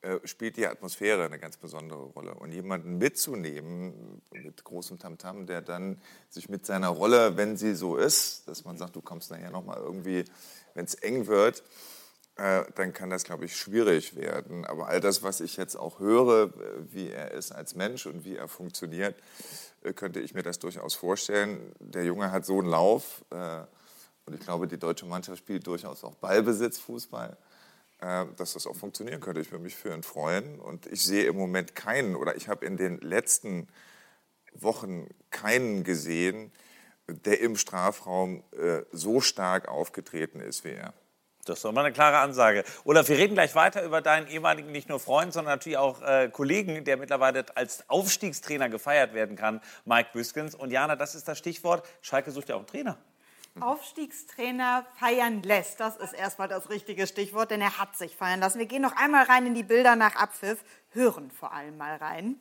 äh, 0.00 0.18
spielt 0.24 0.56
die 0.56 0.66
Atmosphäre 0.66 1.24
eine 1.24 1.38
ganz 1.38 1.56
besondere 1.56 2.04
Rolle. 2.04 2.34
Und 2.34 2.52
jemanden 2.52 2.98
mitzunehmen 2.98 4.22
mit 4.30 4.62
großem 4.62 4.98
Tamtam, 4.98 5.38
-Tam, 5.40 5.46
der 5.46 5.60
dann 5.60 6.00
sich 6.28 6.48
mit 6.48 6.64
seiner 6.66 6.88
Rolle, 6.88 7.36
wenn 7.36 7.56
sie 7.56 7.74
so 7.74 7.96
ist, 7.96 8.46
dass 8.46 8.64
man 8.64 8.78
sagt, 8.78 8.94
du 8.94 9.02
kommst 9.02 9.30
nachher 9.30 9.50
nochmal 9.50 9.78
irgendwie, 9.78 10.24
wenn 10.74 10.84
es 10.84 10.94
eng 10.94 11.26
wird, 11.26 11.64
äh, 12.38 12.64
dann 12.76 12.92
kann 12.92 13.10
das, 13.10 13.24
glaube 13.24 13.44
ich, 13.44 13.56
schwierig 13.56 14.14
werden. 14.14 14.64
Aber 14.64 14.86
all 14.86 15.00
das, 15.00 15.24
was 15.24 15.40
ich 15.40 15.56
jetzt 15.56 15.74
auch 15.74 15.98
höre, 15.98 16.52
wie 16.92 17.10
er 17.10 17.32
ist 17.32 17.50
als 17.50 17.74
Mensch 17.74 18.06
und 18.06 18.24
wie 18.24 18.36
er 18.36 18.46
funktioniert, 18.46 19.16
äh, 19.82 19.92
könnte 19.92 20.20
ich 20.20 20.34
mir 20.34 20.44
das 20.44 20.60
durchaus 20.60 20.94
vorstellen. 20.94 21.72
Der 21.80 22.04
Junge 22.04 22.30
hat 22.30 22.46
so 22.46 22.60
einen 22.60 22.68
Lauf 22.68 23.24
äh, 23.30 23.60
und 24.24 24.34
ich 24.34 24.40
glaube, 24.40 24.68
die 24.68 24.78
deutsche 24.78 25.06
Mannschaft 25.06 25.38
spielt 25.38 25.66
durchaus 25.66 26.04
auch 26.04 26.14
Ballbesitzfußball, 26.14 27.36
äh, 28.00 28.26
dass 28.36 28.52
das 28.52 28.68
auch 28.68 28.76
funktionieren 28.76 29.20
könnte. 29.20 29.40
Ich 29.40 29.50
würde 29.50 29.64
mich 29.64 29.74
für 29.74 29.92
ihn 29.92 30.04
freuen 30.04 30.60
und 30.60 30.86
ich 30.86 31.04
sehe 31.04 31.24
im 31.24 31.36
Moment 31.36 31.74
keinen 31.74 32.14
oder 32.14 32.36
ich 32.36 32.48
habe 32.48 32.64
in 32.64 32.76
den 32.76 33.00
letzten 33.00 33.66
Wochen 34.52 35.08
keinen 35.30 35.82
gesehen, 35.82 36.52
der 37.08 37.40
im 37.40 37.56
Strafraum 37.56 38.44
so 38.92 39.20
stark 39.20 39.68
aufgetreten 39.68 40.40
ist 40.40 40.64
wie 40.64 40.72
er. 40.72 40.92
Das 41.48 41.58
ist 41.58 41.64
doch 41.64 41.72
mal 41.72 41.84
eine 41.84 41.92
klare 41.92 42.18
Ansage. 42.18 42.64
Olaf, 42.84 43.08
wir 43.08 43.16
reden 43.16 43.34
gleich 43.34 43.54
weiter 43.54 43.82
über 43.82 44.00
deinen 44.00 44.28
ehemaligen 44.28 44.70
nicht 44.70 44.88
nur 44.88 45.00
Freund, 45.00 45.32
sondern 45.32 45.54
natürlich 45.54 45.78
auch 45.78 46.02
äh, 46.02 46.28
Kollegen, 46.28 46.84
der 46.84 46.96
mittlerweile 46.96 47.44
als 47.54 47.88
Aufstiegstrainer 47.88 48.68
gefeiert 48.68 49.14
werden 49.14 49.36
kann, 49.36 49.60
Mike 49.84 50.10
Büskens. 50.12 50.54
Und 50.54 50.70
Jana, 50.70 50.96
das 50.96 51.14
ist 51.14 51.26
das 51.28 51.38
Stichwort. 51.38 51.86
Schalke 52.02 52.30
sucht 52.30 52.48
ja 52.48 52.56
auch 52.56 52.60
einen 52.60 52.66
Trainer. 52.66 52.98
Aufstiegstrainer 53.60 54.86
feiern 54.98 55.42
lässt. 55.42 55.80
Das 55.80 55.96
ist 55.96 56.12
erstmal 56.12 56.48
das 56.48 56.70
richtige 56.70 57.06
Stichwort, 57.06 57.50
denn 57.50 57.60
er 57.60 57.78
hat 57.78 57.96
sich 57.96 58.14
feiern 58.14 58.40
lassen. 58.40 58.58
Wir 58.58 58.66
gehen 58.66 58.82
noch 58.82 58.96
einmal 58.96 59.24
rein 59.24 59.46
in 59.46 59.54
die 59.54 59.62
Bilder 59.62 59.96
nach 59.96 60.16
Abpfiff, 60.16 60.62
hören 60.90 61.30
vor 61.30 61.52
allem 61.52 61.76
mal 61.76 61.96
rein. 61.96 62.36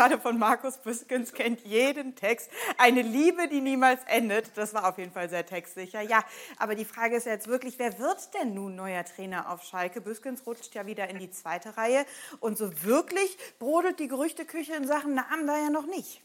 Gerade 0.00 0.18
von 0.18 0.38
Markus 0.38 0.78
Büskens, 0.78 1.34
kennt 1.34 1.60
jeden 1.66 2.14
Text. 2.14 2.50
Eine 2.78 3.02
Liebe, 3.02 3.48
die 3.48 3.60
niemals 3.60 4.00
endet. 4.06 4.50
Das 4.56 4.72
war 4.72 4.88
auf 4.88 4.96
jeden 4.96 5.12
Fall 5.12 5.28
sehr 5.28 5.44
textsicher. 5.44 6.00
Ja, 6.00 6.24
aber 6.56 6.74
die 6.74 6.86
Frage 6.86 7.16
ist 7.16 7.26
jetzt 7.26 7.48
wirklich, 7.48 7.78
wer 7.78 7.98
wird 7.98 8.32
denn 8.32 8.54
nun 8.54 8.76
neuer 8.76 9.04
Trainer 9.04 9.50
auf 9.50 9.62
Schalke? 9.62 10.00
Büskens 10.00 10.46
rutscht 10.46 10.74
ja 10.74 10.86
wieder 10.86 11.10
in 11.10 11.18
die 11.18 11.30
zweite 11.30 11.76
Reihe. 11.76 12.06
Und 12.40 12.56
so 12.56 12.82
wirklich 12.82 13.36
brodelt 13.58 14.00
die 14.00 14.08
Gerüchteküche 14.08 14.72
in 14.72 14.86
Sachen 14.86 15.12
Namen 15.12 15.46
da 15.46 15.58
ja 15.58 15.68
noch 15.68 15.84
nicht. 15.84 16.22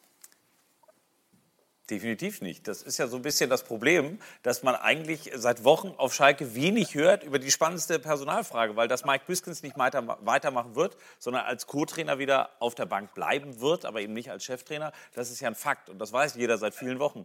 Definitiv 1.91 2.41
nicht. 2.41 2.67
Das 2.67 2.81
ist 2.81 2.97
ja 2.97 3.05
so 3.05 3.15
ein 3.15 3.21
bisschen 3.21 3.47
das 3.47 3.63
Problem, 3.63 4.17
dass 4.41 4.63
man 4.63 4.73
eigentlich 4.73 5.31
seit 5.35 5.63
Wochen 5.63 5.93
auf 5.97 6.15
Schalke 6.15 6.55
wenig 6.55 6.95
hört 6.95 7.23
über 7.23 7.37
die 7.37 7.51
spannendste 7.51 7.99
Personalfrage, 7.99 8.75
weil 8.75 8.87
das 8.87 9.05
Mike 9.05 9.25
Biskens 9.27 9.61
nicht 9.61 9.77
weiter, 9.77 10.17
weitermachen 10.21 10.73
wird, 10.75 10.97
sondern 11.19 11.45
als 11.45 11.67
Co-Trainer 11.67 12.17
wieder 12.17 12.49
auf 12.57 12.73
der 12.73 12.87
Bank 12.87 13.13
bleiben 13.13 13.61
wird, 13.61 13.85
aber 13.85 14.01
eben 14.01 14.13
nicht 14.13 14.31
als 14.31 14.43
Cheftrainer. 14.43 14.93
Das 15.13 15.29
ist 15.29 15.41
ja 15.41 15.47
ein 15.47 15.53
Fakt 15.53 15.91
und 15.91 15.99
das 15.99 16.11
weiß 16.11 16.33
jeder 16.33 16.57
seit 16.57 16.73
vielen 16.73 16.97
Wochen. 16.97 17.23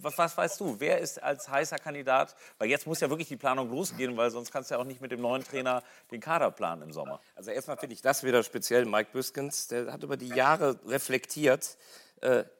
Was, 0.00 0.16
was 0.16 0.36
weißt 0.36 0.60
du? 0.60 0.76
Wer 0.78 0.98
ist 0.98 1.20
als 1.20 1.48
heißer 1.48 1.78
Kandidat? 1.78 2.36
Weil 2.58 2.68
jetzt 2.68 2.86
muss 2.86 3.00
ja 3.00 3.10
wirklich 3.10 3.28
die 3.28 3.36
Planung 3.36 3.68
losgehen, 3.68 4.16
weil 4.16 4.30
sonst 4.30 4.52
kannst 4.52 4.70
du 4.70 4.76
ja 4.76 4.80
auch 4.80 4.84
nicht 4.84 5.00
mit 5.00 5.10
dem 5.10 5.20
neuen 5.20 5.42
Trainer 5.42 5.82
den 6.12 6.20
Kader 6.20 6.52
planen 6.52 6.82
im 6.82 6.92
Sommer. 6.92 7.18
Also 7.34 7.50
erstmal 7.50 7.78
finde 7.78 7.94
ich 7.94 8.02
das 8.02 8.22
wieder 8.22 8.44
speziell. 8.44 8.84
Mike 8.84 9.10
Biskens, 9.12 9.66
der 9.66 9.92
hat 9.92 10.04
über 10.04 10.16
die 10.16 10.28
Jahre 10.28 10.78
reflektiert, 10.86 11.76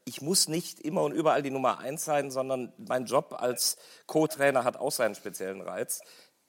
ich 0.05 0.21
muss 0.23 0.49
nicht 0.49 0.81
immer 0.81 1.03
und 1.03 1.13
überall 1.13 1.43
die 1.43 1.51
Nummer 1.51 1.79
eins 1.79 2.05
sein, 2.05 2.31
sondern 2.31 2.73
mein 2.77 3.07
Job 3.07 3.35
als 3.39 3.77
Co-Trainer 4.07 4.65
hat 4.65 4.77
auch 4.77 4.93
seinen 4.93 5.15
speziellen 5.15 5.61
Reiz. 5.61 6.01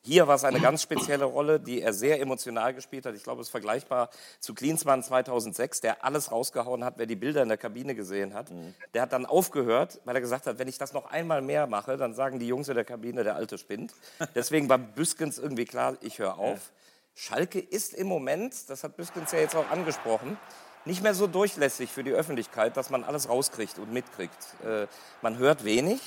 Hier 0.02 0.28
war 0.28 0.36
es 0.36 0.46
eine 0.46 0.62
ganz 0.62 0.82
spezielle 0.82 1.26
Rolle, 1.26 1.60
die 1.60 1.82
er 1.82 1.92
sehr 1.92 2.22
emotional 2.22 2.74
gespielt 2.74 3.06
hat. 3.06 3.16
Ich 3.16 3.24
glaube, 3.24 3.42
es 3.42 3.48
ist 3.48 3.52
vergleichbar 3.52 4.10
zu 4.40 4.54
Klinsmann 4.54 5.04
2006, 5.04 5.82
der 5.82 6.06
alles 6.06 6.32
rausgehauen 6.32 6.86
hat, 6.86 6.94
wer 6.98 7.06
die 7.06 7.18
Bilder 7.18 7.44
in 7.44 7.50
der 7.50 7.58
Kabine 7.58 7.96
gesehen 7.96 8.34
hat. 8.34 8.50
Mhm. 8.50 8.74
Der 8.94 9.02
hat 9.02 9.12
dann 9.12 9.26
aufgehört, 9.26 10.00
weil 10.06 10.16
er 10.16 10.22
gesagt 10.22 10.48
hat, 10.48 10.58
wenn 10.58 10.70
ich 10.70 10.78
das 10.78 10.94
noch 10.94 11.12
einmal 11.12 11.42
mehr 11.42 11.68
mache, 11.68 11.98
dann 11.98 12.14
sagen 12.14 12.40
die 12.40 12.48
Jungs 12.48 12.70
in 12.70 12.76
der 12.76 12.86
Kabine, 12.86 13.26
der 13.26 13.36
Alte 13.36 13.58
spinnt. 13.58 13.94
Deswegen 14.36 14.70
war 14.70 14.78
Büskens 14.78 15.38
irgendwie 15.38 15.66
klar, 15.66 15.98
ich 16.00 16.20
höre 16.20 16.38
auf. 16.38 16.72
Schalke 17.14 17.60
ist 17.60 17.94
im 17.94 18.08
Moment, 18.08 18.70
das 18.70 18.86
hat 18.86 18.96
Büskens 18.96 19.34
ja 19.34 19.40
jetzt 19.40 19.56
auch 19.58 19.70
angesprochen, 19.70 20.38
nicht 20.86 21.04
mehr 21.04 21.14
so 21.14 21.28
durchlässig 21.28 21.92
für 21.92 22.04
die 22.04 22.12
Öffentlichkeit, 22.12 22.78
dass 22.78 22.90
man 22.90 23.04
alles 23.04 23.30
rauskriegt 23.30 23.80
und 23.80 23.92
mitkriegt. 23.92 24.56
Äh, 24.64 24.88
man 25.22 25.38
hört 25.38 25.64
wenig. 25.64 26.02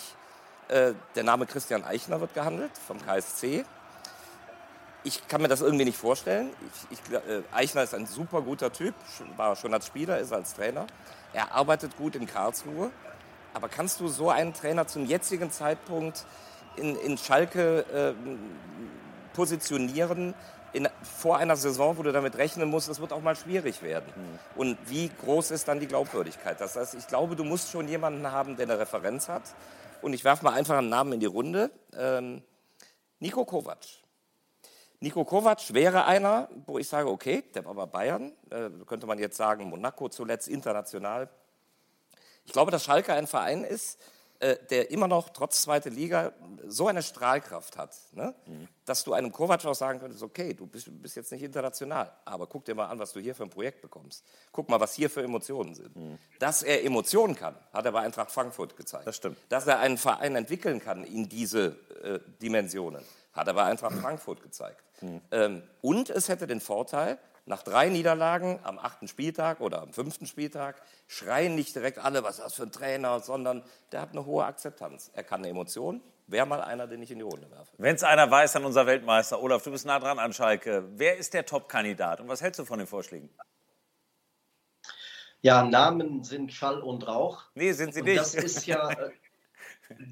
Äh, 0.69 0.95
der 1.15 1.25
Name 1.25 1.47
Christian 1.47 1.85
Eichner 1.85 2.21
wird 2.21 2.35
gehandelt 2.35 2.73
vom 2.87 3.05
KSC. 3.05 3.65
ich 5.05 5.27
kann 5.29 5.43
mir 5.43 5.49
das 5.49 5.61
irgendwie 5.61 5.85
nicht 5.85 5.99
vorstellen. 5.99 6.51
Ich, 6.91 6.99
ich, 6.99 7.13
äh, 7.13 7.43
Eichner 7.53 7.83
ist 7.83 7.95
ein 7.95 8.07
super 8.07 8.43
guter 8.43 8.73
Typ, 8.73 8.95
war 9.37 9.57
schon 9.57 9.75
als 9.75 9.87
Spieler, 9.87 10.19
ist 10.19 10.33
als 10.33 10.55
Trainer. 10.55 10.87
Er 11.33 11.53
arbeitet 11.53 11.97
gut 11.97 12.17
in 12.17 12.27
Karlsruhe. 12.27 12.91
Aber 13.55 13.69
kannst 13.69 14.01
du 14.01 14.09
so 14.09 14.31
einen 14.31 14.55
Trainer 14.55 14.87
zum 14.87 15.05
jetzigen 15.05 15.51
Zeitpunkt 15.51 16.25
in, 16.77 16.97
in 16.97 17.19
Schalke 17.19 17.81
äh, 17.93 18.15
positionieren, 19.35 20.35
in, 20.73 20.89
vor 21.03 21.39
einer 21.39 21.57
Saison, 21.57 21.99
wo 21.99 22.03
du 22.03 22.13
damit 22.13 22.37
rechnen 22.37 22.69
musst, 22.69 22.89
es 22.89 23.01
wird 23.01 23.13
auch 23.13 23.23
mal 23.23 23.37
schwierig 23.37 23.83
werden. 23.83 24.13
Mhm. 24.15 24.39
Und 24.61 24.79
wie 24.87 25.11
groß 25.25 25.51
ist 25.51 25.69
dann 25.69 25.81
die 25.81 25.87
Glaubwürdigkeit? 25.87 26.61
Das 26.61 26.77
heißt, 26.77 26.95
ich 26.95 27.07
glaube, 27.07 27.37
du 27.37 27.45
musst 27.45 27.71
schon 27.71 27.89
jemanden 27.89 28.31
haben, 28.31 28.57
der 28.57 28.67
eine 28.67 28.79
Referenz 28.79 29.29
hat. 29.29 29.43
Und 30.01 30.15
ich 30.15 30.25
werfe 30.25 30.45
mal 30.45 30.55
einfach 30.55 30.79
einen 30.79 30.89
Namen 30.89 31.13
in 31.13 31.21
die 31.21 31.27
Runde. 31.27 31.71
Ähm, 31.97 32.43
Nico 33.21 33.45
Kovac. 33.45 33.79
Nico 35.01 35.25
Kovac 35.25 35.75
wäre 35.75 36.05
einer, 36.07 36.49
wo 36.67 36.79
ich 36.79 36.89
sage, 36.89 37.09
okay, 37.09 37.43
der 37.55 37.65
war 37.65 37.75
bei 37.75 37.87
Bayern, 37.87 38.33
äh, 38.51 38.71
könnte 38.87 39.07
man 39.07 39.19
jetzt 39.19 39.37
sagen, 39.37 39.65
Monaco 39.65 40.09
zuletzt 40.09 40.49
international. 40.49 41.29
Ich 42.45 42.53
glaube, 42.53 42.71
dass 42.71 42.85
Schalke 42.85 43.13
ein 43.13 43.27
Verein 43.27 43.65
ist, 43.65 44.01
äh, 44.43 44.57
der 44.71 44.91
immer 44.91 45.07
noch 45.07 45.29
trotz 45.29 45.63
zweiter 45.63 45.89
Liga 45.89 46.33
so 46.67 46.89
eine 46.89 47.01
Strahlkraft 47.01 47.79
hat, 47.79 47.97
ne? 48.11 48.35
mhm. 48.47 48.67
dass 48.85 49.05
du 49.05 49.13
einem 49.13 49.31
Kovac 49.31 49.65
auch 49.65 49.75
sagen 49.75 50.01
könntest, 50.01 50.21
okay, 50.21 50.53
du 50.53 50.67
bist, 50.67 50.89
bist, 51.01 51.15
jetzt 51.15 51.31
nicht 51.31 51.45
international, 51.45 52.13
aber 52.25 52.49
guck 52.49 52.65
dir 52.65 52.75
mal 52.75 52.87
an, 52.87 52.99
was 52.99 53.13
du 53.13 53.21
hier 53.21 53.37
für 53.37 53.45
ein 53.45 53.51
Projekt 53.51 53.83
bekommst. 53.83 54.25
Guck 54.51 54.69
mal, 54.69 54.81
was 54.81 54.95
hier 54.95 55.09
für 55.09 55.23
Emotionen 55.23 55.77
sind. 55.77 55.95
Mhm. 55.95 56.19
Dass 56.41 56.65
er 56.65 56.85
Emotionen 56.85 57.37
kann, 57.37 57.55
hat 57.73 57.85
er 57.85 57.93
bei 57.93 58.01
Eintracht 58.01 58.33
Frankfurt 58.33 58.77
gezeigt. 58.77 59.07
Das 59.07 59.15
stimmt. 59.15 59.39
Dass 59.49 59.69
er 59.69 59.79
einen 59.79 59.97
Verein 59.97 60.35
entwickeln 60.35 60.81
kann 60.81 61.05
in 61.05 61.29
diese 61.29 61.77
äh, 62.03 62.19
Dimensionen, 62.43 63.05
hat 63.35 63.47
er 63.47 63.55
bei 63.55 63.63
Eintracht 63.63 63.95
Frankfurt 63.95 64.43
gezeigt. 64.43 64.83
Mhm. 65.03 65.21
Ähm, 65.31 65.63
und 65.83 66.11
es 66.11 66.29
hätte 66.29 66.49
den 66.49 66.61
Vorteil, 66.61 67.17
nach 67.45 67.63
drei 67.63 67.89
Niederlagen 67.89 68.61
am 68.63 68.79
achten 68.79 69.09
Spieltag 69.09 69.61
oder 69.61 69.83
am 69.83 69.93
fünften 69.93 70.27
Spieltag 70.27 70.81
schreien 71.09 71.55
nicht 71.55 71.75
direkt 71.75 71.99
alle, 71.99 72.23
was 72.23 72.39
ist 72.39 72.45
das 72.45 72.55
für 72.55 72.63
ein 72.63 72.73
Trainer, 72.73 73.21
sondern 73.21 73.65
der 73.91 74.01
hat 74.01 74.11
eine 74.13 74.25
hohe 74.27 74.45
Akzeptanz. 74.45 75.11
Er 75.15 75.25
kann 75.25 75.41
eine 75.41 75.49
Emotion. 75.49 76.01
Wäre 76.29 76.47
mal 76.47 76.63
einer, 76.63 76.87
den 76.87 77.03
ich 77.03 77.11
in 77.11 77.19
die 77.19 77.25
Runde 77.25 77.51
werfe. 77.51 77.73
Wenn 77.79 77.97
es 77.97 78.05
einer 78.05 78.31
weiß, 78.31 78.53
dann 78.53 78.65
unser 78.65 78.87
Weltmeister. 78.87 79.43
Olaf, 79.43 79.63
du 79.65 79.73
bist 79.73 79.85
nah 79.85 79.99
dran 79.99 80.19
an 80.19 80.33
Schalke. 80.33 80.85
Wer 80.93 81.19
ist 81.19 81.35
der 81.35 81.45
Top-Kandidat 81.45 82.21
und 82.21 82.29
was 82.29 82.41
hältst 82.41 82.61
du 82.61 82.65
von 82.65 82.79
den 82.79 82.87
Vorschlägen? 82.87 83.29
Ja, 85.41 85.65
Namen 85.65 86.23
sind 86.23 86.53
Schall 86.53 86.81
und 86.81 87.07
Rauch. 87.09 87.43
Nee, 87.55 87.73
sind 87.73 87.93
sie 87.93 88.01
und 88.01 88.07
nicht. 88.07 88.21
Das 88.21 88.35
ist 88.35 88.65
ja, 88.67 88.91
äh, 88.91 89.11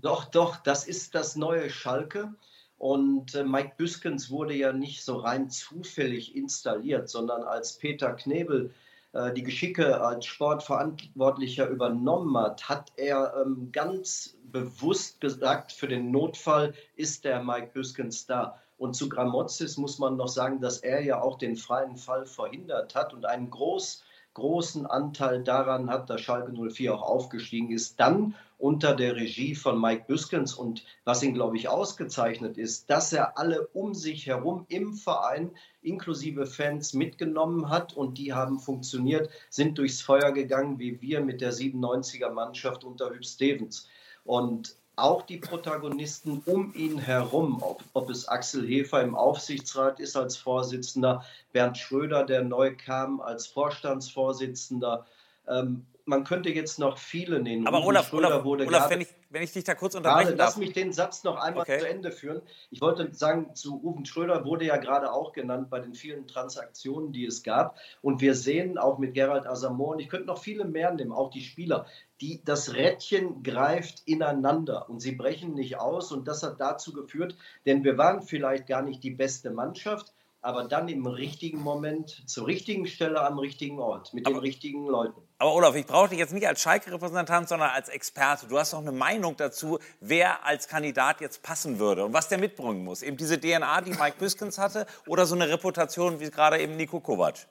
doch, 0.02 0.24
doch, 0.24 0.56
das 0.56 0.84
ist 0.84 1.14
das 1.14 1.36
neue 1.36 1.70
Schalke. 1.70 2.34
Und 2.80 3.34
äh, 3.34 3.44
Mike 3.44 3.74
Büskens 3.76 4.30
wurde 4.30 4.54
ja 4.54 4.72
nicht 4.72 5.04
so 5.04 5.18
rein 5.18 5.50
zufällig 5.50 6.34
installiert, 6.34 7.10
sondern 7.10 7.42
als 7.42 7.76
Peter 7.76 8.14
Knebel 8.14 8.72
äh, 9.12 9.34
die 9.34 9.42
Geschicke 9.42 10.00
als 10.00 10.24
Sportverantwortlicher 10.24 11.68
übernommen 11.68 12.34
hat, 12.38 12.70
hat 12.70 12.90
er 12.96 13.34
ähm, 13.36 13.68
ganz 13.70 14.34
bewusst 14.50 15.20
gesagt, 15.20 15.72
für 15.72 15.88
den 15.88 16.10
Notfall 16.10 16.72
ist 16.96 17.26
der 17.26 17.44
Mike 17.44 17.72
Büskens 17.74 18.24
da. 18.24 18.58
Und 18.78 18.94
zu 18.94 19.10
Gramozis 19.10 19.76
muss 19.76 19.98
man 19.98 20.16
noch 20.16 20.28
sagen, 20.28 20.62
dass 20.62 20.78
er 20.78 21.02
ja 21.02 21.20
auch 21.20 21.36
den 21.36 21.56
freien 21.56 21.98
Fall 21.98 22.24
verhindert 22.24 22.94
hat 22.94 23.12
und 23.12 23.26
einen 23.26 23.50
groß, 23.50 24.02
großen 24.40 24.86
Anteil 24.86 25.44
daran 25.44 25.88
hat, 25.88 26.10
dass 26.10 26.20
Schalke 26.20 26.52
04 26.52 26.94
auch 26.94 27.02
aufgestiegen 27.02 27.70
ist. 27.70 28.00
Dann 28.00 28.34
unter 28.60 28.94
der 28.94 29.16
Regie 29.16 29.54
von 29.54 29.80
Mike 29.80 30.04
Büskens. 30.06 30.54
Und 30.54 30.84
was 31.04 31.22
ihn, 31.22 31.34
glaube 31.34 31.56
ich, 31.56 31.68
ausgezeichnet 31.68 32.58
ist, 32.58 32.90
dass 32.90 33.12
er 33.12 33.38
alle 33.38 33.66
um 33.68 33.94
sich 33.94 34.26
herum 34.26 34.66
im 34.68 34.94
Verein 34.94 35.52
inklusive 35.82 36.46
Fans 36.46 36.92
mitgenommen 36.92 37.70
hat 37.70 37.96
und 37.96 38.18
die 38.18 38.34
haben 38.34 38.58
funktioniert, 38.58 39.30
sind 39.48 39.78
durchs 39.78 40.02
Feuer 40.02 40.32
gegangen, 40.32 40.78
wie 40.78 41.00
wir 41.00 41.20
mit 41.20 41.40
der 41.40 41.52
97er 41.52 42.30
Mannschaft 42.30 42.84
unter 42.84 43.10
Hüb 43.10 43.24
Stevens. 43.24 43.88
Und 44.24 44.76
auch 45.00 45.22
die 45.22 45.38
Protagonisten 45.38 46.42
um 46.46 46.72
ihn 46.74 46.98
herum, 46.98 47.62
ob, 47.62 47.82
ob, 47.92 48.10
es 48.10 48.28
Axel 48.28 48.66
Hefer 48.66 49.02
im 49.02 49.14
Aufsichtsrat 49.14 50.00
ist 50.00 50.16
als 50.16 50.36
Vorsitzender, 50.36 51.24
Bernd 51.52 51.78
Schröder, 51.78 52.24
der 52.24 52.44
neu 52.44 52.74
kam 52.76 53.20
als 53.20 53.46
Vorstandsvorsitzender, 53.46 55.06
ähm, 55.48 55.86
man 56.10 56.24
könnte 56.24 56.50
jetzt 56.50 56.78
noch 56.78 56.98
viele 56.98 57.40
nennen. 57.40 57.66
Aber 57.66 57.84
Olaf, 57.84 58.12
Olaf, 58.12 58.44
Olaf 58.44 58.68
gerade, 58.68 58.90
wenn, 58.90 59.00
ich, 59.00 59.08
wenn 59.30 59.42
ich 59.42 59.52
dich 59.52 59.64
da 59.64 59.74
kurz 59.74 59.94
unterbrechen 59.94 60.36
darf. 60.36 60.48
Lass 60.48 60.56
mich 60.56 60.72
den 60.72 60.92
Satz 60.92 61.24
noch 61.24 61.36
einmal 61.36 61.62
okay. 61.62 61.78
zu 61.78 61.88
Ende 61.88 62.10
führen. 62.10 62.42
Ich 62.70 62.80
wollte 62.80 63.14
sagen, 63.14 63.54
zu 63.54 63.80
Uwe 63.82 64.04
Schröder 64.04 64.44
wurde 64.44 64.66
ja 64.66 64.76
gerade 64.76 65.12
auch 65.12 65.32
genannt 65.32 65.70
bei 65.70 65.78
den 65.78 65.94
vielen 65.94 66.26
Transaktionen, 66.26 67.12
die 67.12 67.24
es 67.24 67.42
gab. 67.42 67.76
Und 68.02 68.20
wir 68.20 68.34
sehen 68.34 68.76
auch 68.76 68.98
mit 68.98 69.14
Gerald 69.14 69.46
Asamoah, 69.46 69.92
und 69.92 70.00
ich 70.00 70.08
könnte 70.08 70.26
noch 70.26 70.38
viele 70.38 70.64
mehr 70.64 70.92
nehmen, 70.92 71.12
auch 71.12 71.30
die 71.30 71.42
Spieler, 71.42 71.86
die, 72.20 72.42
das 72.44 72.74
Rädchen 72.74 73.42
greift 73.42 74.02
ineinander 74.06 74.88
und 74.88 75.00
sie 75.00 75.12
brechen 75.12 75.54
nicht 75.54 75.78
aus. 75.78 76.12
Und 76.12 76.28
das 76.28 76.42
hat 76.42 76.60
dazu 76.60 76.92
geführt, 76.92 77.36
denn 77.66 77.84
wir 77.84 77.98
waren 77.98 78.22
vielleicht 78.22 78.66
gar 78.66 78.82
nicht 78.82 79.02
die 79.02 79.10
beste 79.10 79.50
Mannschaft, 79.50 80.12
aber 80.42 80.64
dann 80.64 80.88
im 80.88 81.06
richtigen 81.06 81.60
Moment, 81.60 82.22
zur 82.26 82.46
richtigen 82.46 82.86
Stelle 82.86 83.20
am 83.20 83.38
richtigen 83.38 83.78
Ort, 83.78 84.14
mit 84.14 84.26
aber, 84.26 84.36
den 84.36 84.40
richtigen 84.40 84.86
Leuten. 84.86 85.20
Aber 85.38 85.54
Olaf, 85.54 85.74
ich 85.74 85.86
brauche 85.86 86.08
dich 86.08 86.18
jetzt 86.18 86.32
nicht 86.32 86.46
als 86.46 86.62
Schalke-Repräsentant, 86.62 87.48
sondern 87.48 87.70
als 87.70 87.88
Experte. 87.88 88.46
Du 88.46 88.58
hast 88.58 88.72
doch 88.72 88.78
eine 88.78 88.92
Meinung 88.92 89.36
dazu, 89.36 89.78
wer 90.00 90.44
als 90.46 90.66
Kandidat 90.68 91.20
jetzt 91.20 91.42
passen 91.42 91.78
würde 91.78 92.04
und 92.04 92.14
was 92.14 92.28
der 92.28 92.38
mitbringen 92.38 92.84
muss. 92.84 93.02
Eben 93.02 93.16
diese 93.16 93.38
DNA, 93.38 93.82
die 93.82 93.90
Mike 93.90 94.16
Biskens 94.18 94.58
hatte, 94.58 94.86
oder 95.06 95.26
so 95.26 95.34
eine 95.34 95.48
Reputation 95.48 96.20
wie 96.20 96.30
gerade 96.30 96.58
eben 96.58 96.76
Nico 96.76 97.00
Kovac? 97.00 97.46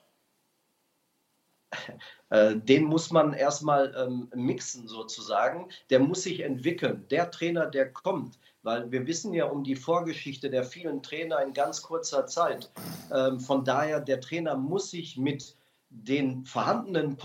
Äh, 2.32 2.54
den 2.54 2.84
muss 2.84 3.10
man 3.10 3.32
erstmal 3.32 3.92
ähm, 3.96 4.30
mixen 4.32 4.86
sozusagen. 4.86 5.68
Der 5.90 5.98
muss 5.98 6.22
sich 6.22 6.40
entwickeln. 6.40 7.04
Der 7.10 7.28
Trainer, 7.32 7.66
der 7.66 7.92
kommt, 7.92 8.38
weil 8.62 8.88
wir 8.92 9.04
wissen 9.08 9.34
ja 9.34 9.46
um 9.46 9.64
die 9.64 9.74
Vorgeschichte 9.74 10.48
der 10.48 10.62
vielen 10.62 11.02
Trainer 11.02 11.42
in 11.42 11.52
ganz 11.54 11.82
kurzer 11.82 12.26
Zeit. 12.26 12.70
Ähm, 13.12 13.40
von 13.40 13.64
daher, 13.64 13.98
der 14.00 14.20
Trainer 14.20 14.56
muss 14.56 14.92
sich 14.92 15.16
mit 15.16 15.56
den 15.90 16.44
vorhandenen 16.44 17.16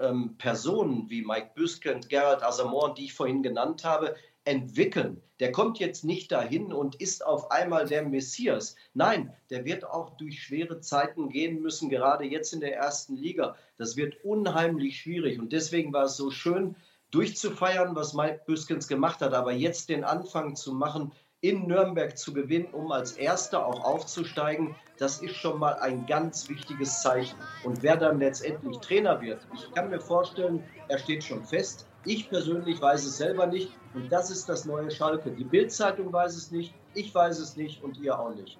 ähm, 0.00 0.34
Personen 0.38 1.10
wie 1.10 1.22
Mike 1.22 1.50
Büske 1.54 2.00
Gerald 2.08 2.42
Asamoah, 2.42 2.94
die 2.94 3.04
ich 3.04 3.12
vorhin 3.12 3.42
genannt 3.42 3.84
habe, 3.84 4.16
entwickeln. 4.48 5.22
Der 5.40 5.52
kommt 5.52 5.78
jetzt 5.78 6.04
nicht 6.04 6.32
dahin 6.32 6.72
und 6.72 6.96
ist 6.96 7.24
auf 7.24 7.50
einmal 7.50 7.86
der 7.86 8.02
Messias. 8.02 8.74
Nein, 8.94 9.32
der 9.50 9.64
wird 9.64 9.84
auch 9.84 10.16
durch 10.16 10.42
schwere 10.42 10.80
Zeiten 10.80 11.28
gehen 11.28 11.60
müssen, 11.60 11.90
gerade 11.90 12.24
jetzt 12.24 12.52
in 12.52 12.60
der 12.60 12.74
ersten 12.74 13.14
Liga. 13.14 13.56
Das 13.76 13.96
wird 13.96 14.24
unheimlich 14.24 15.00
schwierig 15.00 15.38
und 15.38 15.52
deswegen 15.52 15.92
war 15.92 16.04
es 16.04 16.16
so 16.16 16.30
schön, 16.30 16.74
durchzufeiern, 17.10 17.94
was 17.94 18.14
Mike 18.14 18.42
Büskens 18.46 18.88
gemacht 18.88 19.20
hat, 19.20 19.32
aber 19.32 19.52
jetzt 19.52 19.88
den 19.88 20.04
Anfang 20.04 20.56
zu 20.56 20.74
machen, 20.74 21.12
in 21.40 21.66
Nürnberg 21.66 22.18
zu 22.18 22.32
gewinnen, 22.32 22.66
um 22.72 22.90
als 22.90 23.12
Erster 23.12 23.64
auch 23.64 23.84
aufzusteigen, 23.84 24.74
das 24.98 25.22
ist 25.22 25.36
schon 25.36 25.58
mal 25.58 25.74
ein 25.74 26.06
ganz 26.06 26.48
wichtiges 26.48 27.00
Zeichen. 27.00 27.36
Und 27.62 27.82
wer 27.82 27.96
dann 27.96 28.18
letztendlich 28.18 28.78
Trainer 28.78 29.20
wird, 29.20 29.46
ich 29.54 29.72
kann 29.72 29.90
mir 29.90 30.00
vorstellen, 30.00 30.64
er 30.88 30.98
steht 30.98 31.22
schon 31.22 31.44
fest. 31.44 31.86
Ich 32.04 32.28
persönlich 32.28 32.80
weiß 32.80 33.04
es 33.04 33.18
selber 33.18 33.46
nicht. 33.46 33.70
Und 33.94 34.10
das 34.10 34.30
ist 34.30 34.48
das 34.48 34.64
neue 34.64 34.90
Schalke. 34.90 35.30
Die 35.30 35.44
Bildzeitung 35.44 36.12
weiß 36.12 36.34
es 36.34 36.50
nicht, 36.50 36.74
ich 36.94 37.14
weiß 37.14 37.38
es 37.38 37.56
nicht 37.56 37.82
und 37.82 37.96
ihr 37.98 38.18
auch 38.18 38.34
nicht. 38.34 38.58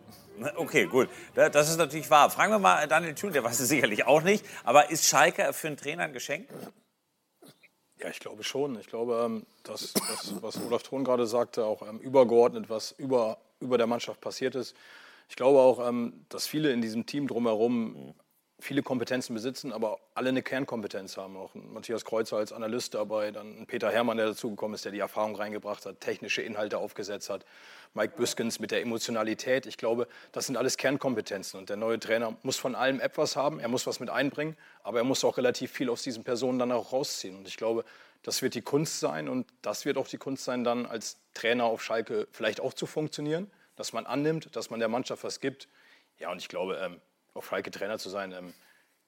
Okay, 0.56 0.86
gut. 0.86 1.08
Das 1.34 1.68
ist 1.68 1.78
natürlich 1.78 2.08
wahr. 2.10 2.30
Fragen 2.30 2.52
wir 2.52 2.58
mal 2.60 2.86
Daniel 2.86 3.14
Thül, 3.14 3.32
der 3.32 3.42
weiß 3.42 3.58
es 3.58 3.68
sicherlich 3.68 4.06
auch 4.06 4.22
nicht. 4.22 4.44
Aber 4.64 4.90
ist 4.90 5.04
Schalke 5.04 5.52
für 5.52 5.66
einen 5.66 5.76
Trainer 5.76 6.04
ein 6.04 6.12
Geschenk? 6.12 6.48
Ja, 8.00 8.08
ich 8.11 8.20
glaube 8.20 8.44
schon. 8.44 8.78
Ich 8.78 8.87
glaube, 8.87 9.22
ähm, 9.24 9.46
dass 9.64 9.92
das, 9.92 10.40
was 10.40 10.56
Olaf 10.64 10.82
Thron 10.82 11.04
gerade 11.04 11.26
sagte, 11.26 11.64
auch 11.64 11.82
ähm, 11.82 11.98
übergeordnet, 11.98 12.70
was 12.70 12.92
über, 12.92 13.38
über 13.61 13.76
der 13.76 13.87
Mannschaft 13.87 14.20
passiert 14.20 14.54
ist. 14.54 14.76
Ich 15.28 15.37
glaube 15.37 15.58
auch, 15.58 15.87
ähm, 15.87 16.24
dass 16.28 16.46
viele 16.46 16.72
in 16.72 16.80
diesem 16.80 17.06
Team 17.06 17.26
drumherum 17.26 18.14
viele 18.61 18.83
Kompetenzen 18.83 19.35
besitzen, 19.35 19.73
aber 19.73 20.01
alle 20.14 20.31
eine 20.31 20.42
Kernkompetenz 20.42 21.16
haben. 21.16 21.37
Auch 21.37 21.55
Matthias 21.55 22.05
Kreuzer 22.05 22.38
als 22.38 22.53
Analyst 22.53 22.94
dabei, 22.94 23.31
dann 23.31 23.66
Peter 23.66 23.90
Herrmann, 23.90 24.16
der 24.16 24.27
dazugekommen 24.27 24.75
ist, 24.75 24.85
der 24.85 24.92
die 24.92 24.99
Erfahrung 24.99 25.37
reingebracht 25.37 25.87
hat, 25.87 26.01
technische 26.01 26.42
Inhalte 26.42 26.79
aufgesetzt 26.79 27.31
hat, 27.31 27.44
Mike 27.94 28.16
Büskens 28.16 28.59
mit 28.59 28.71
der 28.71 28.83
Emotionalität. 28.83 29.66
Ich 29.66 29.77
glaube, 29.77 30.09
das 30.33 30.47
sind 30.47 30.57
alles 30.57 30.77
Kernkompetenzen 30.77 31.61
und 31.61 31.68
der 31.68 31.77
neue 31.77 32.01
Trainer 32.01 32.37
muss 32.42 32.57
von 32.57 32.75
allem 32.75 33.01
etwas 33.01 33.37
haben, 33.37 33.61
er 33.61 33.68
muss 33.68 33.87
was 33.87 34.01
mit 34.01 34.11
einbringen, 34.11 34.57
aber 34.83 34.99
er 34.99 35.05
muss 35.05 35.25
auch 35.25 35.37
relativ 35.37 35.71
viel 35.71 35.88
aus 35.88 36.03
diesen 36.03 36.25
Personen 36.25 36.59
dann 36.59 36.73
auch 36.73 36.92
rausziehen. 36.92 37.37
Und 37.37 37.47
ich 37.47 37.57
glaube, 37.57 37.85
das 38.23 38.42
wird 38.42 38.55
die 38.55 38.62
Kunst 38.62 38.99
sein 38.99 39.29
und 39.29 39.47
das 39.62 39.85
wird 39.85 39.97
auch 39.97 40.09
die 40.09 40.18
Kunst 40.18 40.44
sein, 40.44 40.64
dann 40.64 40.85
als 40.85 41.18
Trainer 41.35 41.64
auf 41.64 41.83
Schalke 41.83 42.27
vielleicht 42.33 42.61
auch 42.61 42.75
zu 42.75 42.87
funktionieren, 42.87 43.51
dass 43.77 43.92
man 43.92 44.07
annimmt, 44.07 44.55
dass 44.57 44.71
man 44.71 44.81
der 44.81 44.88
Mannschaft 44.88 45.23
was 45.23 45.38
gibt. 45.38 45.68
Ja, 46.18 46.33
und 46.33 46.38
ich 46.38 46.49
glaube, 46.49 46.77
ähm, 46.83 47.01
auf 47.38 47.48
Schalke 47.48 47.70
Trainer 47.70 47.98
zu 47.98 48.11
sein, 48.11 48.33
ähm, 48.33 48.53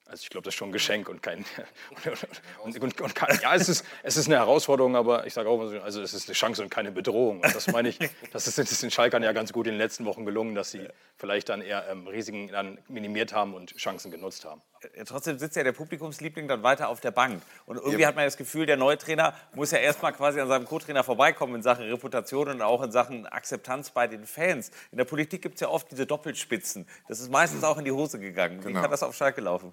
Also 0.07 0.23
ich 0.23 0.31
glaube, 0.31 0.45
das 0.45 0.55
ist 0.55 0.59
schon 0.59 0.71
ein 0.71 0.73
Geschenk 0.73 1.09
und 1.09 1.23
kein 1.23 1.45
und, 2.65 2.81
und, 2.81 3.01
und, 3.01 3.15
kein, 3.15 3.39
ja, 3.43 3.55
es 3.55 3.69
ist, 3.69 3.85
es 4.03 4.17
ist 4.17 4.27
eine 4.27 4.37
Herausforderung, 4.37 4.97
aber 4.97 5.27
ich 5.27 5.35
sage 5.35 5.49
auch, 5.49 5.61
also 5.61 6.03
es 6.03 6.15
ist 6.15 6.29
eine 6.29 6.35
Chance 6.35 6.63
und 6.63 6.71
keine 6.71 6.91
Bedrohung. 6.91 7.41
Und 7.41 7.55
das 7.55 7.67
meine 7.69 7.91
ich, 7.91 7.99
das 8.33 8.47
ist, 8.49 8.59
das 8.59 8.73
ist 8.73 8.83
den 8.83 8.91
Schalkern 8.91 9.23
ja 9.23 9.33
ganz 9.33 9.53
gut 9.53 9.67
in 9.67 9.75
den 9.75 9.79
letzten 9.79 10.05
Wochen 10.07 10.25
gelungen, 10.25 10.55
dass 10.55 10.71
sie 10.71 10.89
vielleicht 11.17 11.49
dann 11.49 11.61
eher 11.63 11.87
ähm, 11.89 12.07
Risiken 12.09 12.49
dann 12.49 12.79
minimiert 12.89 13.33
haben 13.33 13.55
und 13.55 13.77
Chancen 13.77 14.11
genutzt 14.11 14.45
haben. 14.45 14.63
Ja, 14.97 15.05
trotzdem 15.05 15.39
sitzt 15.39 15.57
ja 15.57 15.63
der 15.63 15.73
Publikumsliebling 15.73 16.49
dann 16.49 16.63
weiter 16.63 16.89
auf 16.89 17.01
der 17.01 17.11
Bank. 17.11 17.43
Und 17.67 17.77
irgendwie 17.77 18.01
ja. 18.01 18.09
hat 18.09 18.17
man 18.17 18.25
das 18.25 18.39
Gefühl, 18.39 18.65
der 18.65 18.79
neue 18.79 18.97
Trainer 18.97 19.35
muss 19.55 19.73
ja 19.73 19.79
erstmal 19.79 20.13
quasi 20.13 20.41
an 20.41 20.49
seinem 20.49 20.65
Co-Trainer 20.65 21.05
vorbeikommen 21.05 21.57
in 21.57 21.63
Sachen 21.63 21.85
Reputation 21.85 22.49
und 22.49 22.63
auch 22.63 22.83
in 22.83 22.91
Sachen 22.91 23.27
Akzeptanz 23.27 23.91
bei 23.91 24.07
den 24.07 24.27
Fans. 24.27 24.71
In 24.91 24.99
der 24.99 25.05
Politik 25.05 25.43
gibt 25.43 25.57
es 25.57 25.61
ja 25.61 25.69
oft 25.69 25.91
diese 25.91 26.07
Doppelspitzen. 26.07 26.87
Das 27.09 27.21
ist 27.21 27.31
meistens 27.31 27.63
auch 27.63 27.77
in 27.77 27.85
die 27.85 27.93
Hose 27.93 28.19
gegangen. 28.19 28.61
Wie 28.61 28.69
genau. 28.69 28.81
kann 28.81 28.91
das 28.91 29.03
auf 29.03 29.15
Schalke 29.15 29.43
laufen? 29.43 29.73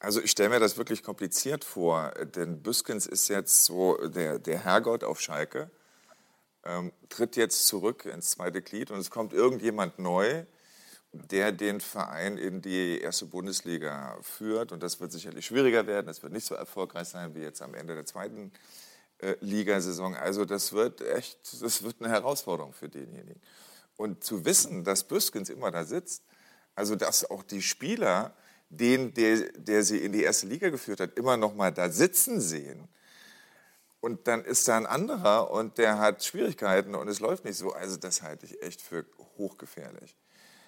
Also 0.00 0.20
ich 0.20 0.32
stelle 0.32 0.48
mir 0.48 0.60
das 0.60 0.76
wirklich 0.78 1.02
kompliziert 1.02 1.64
vor, 1.64 2.10
denn 2.34 2.62
Büskens 2.62 3.06
ist 3.06 3.28
jetzt 3.28 3.64
so 3.64 3.96
der, 4.08 4.38
der 4.38 4.58
Herrgott 4.64 5.04
auf 5.04 5.20
Schalke, 5.20 5.70
ähm, 6.64 6.90
tritt 7.08 7.36
jetzt 7.36 7.66
zurück 7.66 8.06
ins 8.06 8.30
zweite 8.30 8.62
Glied 8.62 8.90
und 8.90 8.98
es 8.98 9.10
kommt 9.10 9.32
irgendjemand 9.32 9.98
neu, 9.98 10.44
der 11.12 11.52
den 11.52 11.80
Verein 11.80 12.38
in 12.38 12.62
die 12.62 13.00
erste 13.00 13.26
Bundesliga 13.26 14.18
führt. 14.22 14.72
Und 14.72 14.82
das 14.82 14.98
wird 15.00 15.12
sicherlich 15.12 15.46
schwieriger 15.46 15.86
werden, 15.86 16.06
das 16.06 16.22
wird 16.22 16.32
nicht 16.32 16.46
so 16.46 16.54
erfolgreich 16.54 17.08
sein 17.08 17.34
wie 17.34 17.40
jetzt 17.40 17.60
am 17.60 17.74
Ende 17.74 17.94
der 17.94 18.06
zweiten 18.06 18.50
äh, 19.18 19.36
Ligasaison. 19.40 20.14
Also 20.14 20.44
das 20.44 20.72
wird 20.72 21.00
echt, 21.02 21.62
das 21.62 21.82
wird 21.82 21.96
eine 22.00 22.08
Herausforderung 22.08 22.72
für 22.72 22.88
denjenigen. 22.88 23.40
Und 23.96 24.24
zu 24.24 24.44
wissen, 24.44 24.84
dass 24.84 25.04
Büskens 25.04 25.50
immer 25.50 25.70
da 25.70 25.84
sitzt, 25.84 26.24
also 26.74 26.96
dass 26.96 27.30
auch 27.30 27.42
die 27.42 27.62
Spieler 27.62 28.34
den, 28.70 29.12
der, 29.12 29.52
der 29.52 29.82
sie 29.82 29.98
in 29.98 30.12
die 30.12 30.22
erste 30.22 30.46
Liga 30.46 30.70
geführt 30.70 31.00
hat, 31.00 31.18
immer 31.18 31.36
noch 31.36 31.54
mal 31.54 31.70
da 31.70 31.90
sitzen 31.90 32.40
sehen. 32.40 32.88
Und 34.00 34.26
dann 34.26 34.44
ist 34.44 34.66
da 34.66 34.78
ein 34.78 34.86
anderer 34.86 35.50
und 35.50 35.78
der 35.78 35.98
hat 35.98 36.24
Schwierigkeiten 36.24 36.94
und 36.94 37.06
es 37.06 37.20
läuft 37.20 37.44
nicht 37.44 37.58
so. 37.58 37.72
Also 37.72 37.98
das 37.98 38.22
halte 38.22 38.46
ich 38.46 38.62
echt 38.62 38.80
für 38.80 39.04
hochgefährlich. 39.36 40.16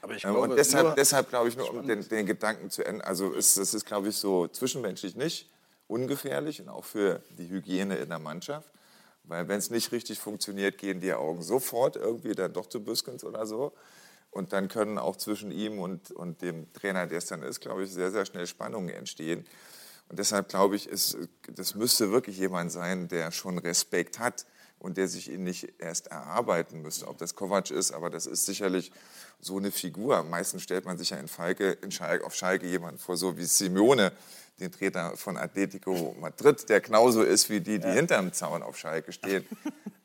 Ähm, 0.08 0.16
glaube, 0.18 0.40
und 0.40 0.56
deshalb, 0.56 0.96
deshalb 0.96 1.28
glaube 1.28 1.48
ich 1.48 1.56
nur, 1.56 1.70
um 1.70 1.86
den, 1.86 2.08
den, 2.08 2.26
Gedanken 2.26 2.70
zu 2.70 2.84
enden, 2.84 3.02
also 3.02 3.32
ist, 3.32 3.56
das 3.56 3.74
ist, 3.74 3.86
glaube 3.86 4.08
ich, 4.08 4.16
so 4.16 4.48
zwischenmenschlich 4.48 5.16
nicht 5.16 5.50
ungefährlich 5.86 6.60
und 6.60 6.68
auch 6.68 6.84
für 6.84 7.22
die 7.30 7.48
Hygiene 7.48 7.96
in 7.96 8.08
der 8.08 8.18
Mannschaft. 8.18 8.70
Weil 9.24 9.48
wenn 9.48 9.58
es 9.58 9.70
nicht 9.70 9.90
richtig 9.92 10.18
funktioniert, 10.18 10.78
gehen 10.78 11.00
die 11.00 11.14
Augen 11.14 11.42
sofort 11.42 11.96
irgendwie 11.96 12.34
dann 12.34 12.52
doch 12.52 12.66
zu 12.66 12.84
Büskens 12.84 13.24
oder 13.24 13.46
so. 13.46 13.72
Und 14.30 14.52
dann 14.52 14.68
können 14.68 14.98
auch 14.98 15.16
zwischen 15.16 15.50
ihm 15.50 15.78
und, 15.78 16.10
und 16.10 16.42
dem 16.42 16.70
Trainer, 16.72 17.06
der 17.06 17.18
es 17.18 17.26
dann 17.26 17.42
ist, 17.42 17.60
glaube 17.60 17.84
ich, 17.84 17.90
sehr, 17.90 18.10
sehr 18.10 18.26
schnell 18.26 18.46
Spannungen 18.46 18.90
entstehen. 18.90 19.46
Und 20.08 20.18
deshalb 20.18 20.48
glaube 20.48 20.76
ich, 20.76 20.88
ist, 20.88 21.16
das 21.48 21.74
müsste 21.74 22.10
wirklich 22.10 22.38
jemand 22.38 22.72
sein, 22.72 23.08
der 23.08 23.30
schon 23.30 23.58
Respekt 23.58 24.18
hat 24.18 24.44
und 24.84 24.98
der 24.98 25.08
sich 25.08 25.30
ihn 25.32 25.44
nicht 25.44 25.80
erst 25.80 26.08
erarbeiten 26.08 26.82
müsste. 26.82 27.08
Ob 27.08 27.16
das 27.16 27.34
Kovac 27.34 27.70
ist, 27.70 27.92
aber 27.92 28.10
das 28.10 28.26
ist 28.26 28.44
sicherlich 28.44 28.92
so 29.40 29.56
eine 29.56 29.72
Figur. 29.72 30.22
Meistens 30.24 30.62
stellt 30.62 30.84
man 30.84 30.98
sich 30.98 31.10
ja 31.10 31.16
in 31.16 31.26
Falke, 31.26 31.72
in 31.82 31.90
Schalke, 31.90 32.24
auf 32.24 32.34
Schalke 32.34 32.66
jemanden 32.66 32.98
vor, 32.98 33.16
so 33.16 33.38
wie 33.38 33.44
Simeone, 33.44 34.12
den 34.60 34.70
Trainer 34.70 35.16
von 35.16 35.38
Atletico 35.38 36.14
Madrid, 36.20 36.68
der 36.68 36.82
genauso 36.82 37.22
ist 37.22 37.48
wie 37.48 37.60
die, 37.60 37.78
die 37.78 37.88
ja. 37.88 37.94
hinterm 37.94 38.32
Zaun 38.34 38.62
auf 38.62 38.76
Schalke 38.76 39.12
stehen. 39.12 39.46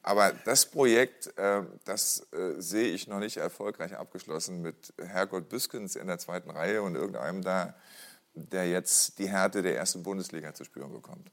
Aber 0.02 0.32
das 0.46 0.66
Projekt, 0.66 1.38
äh, 1.38 1.62
das 1.84 2.26
äh, 2.32 2.60
sehe 2.60 2.88
ich 2.88 3.08
noch 3.08 3.20
nicht 3.20 3.36
erfolgreich 3.36 3.98
abgeschlossen 3.98 4.62
mit 4.62 4.94
Herrgott 4.98 5.50
Büskens 5.50 5.98
in 5.98 6.08
der 6.08 6.20
zweiten 6.20 6.50
Reihe 6.50 6.82
und 6.82 6.96
irgendeinem 6.96 7.42
da, 7.42 7.76
der 8.34 8.70
jetzt 8.70 9.20
die 9.20 9.28
Härte 9.28 9.62
der 9.62 9.76
ersten 9.76 10.04
Bundesliga 10.04 10.54
zu 10.54 10.64
spüren 10.64 10.94
bekommt. 10.94 11.30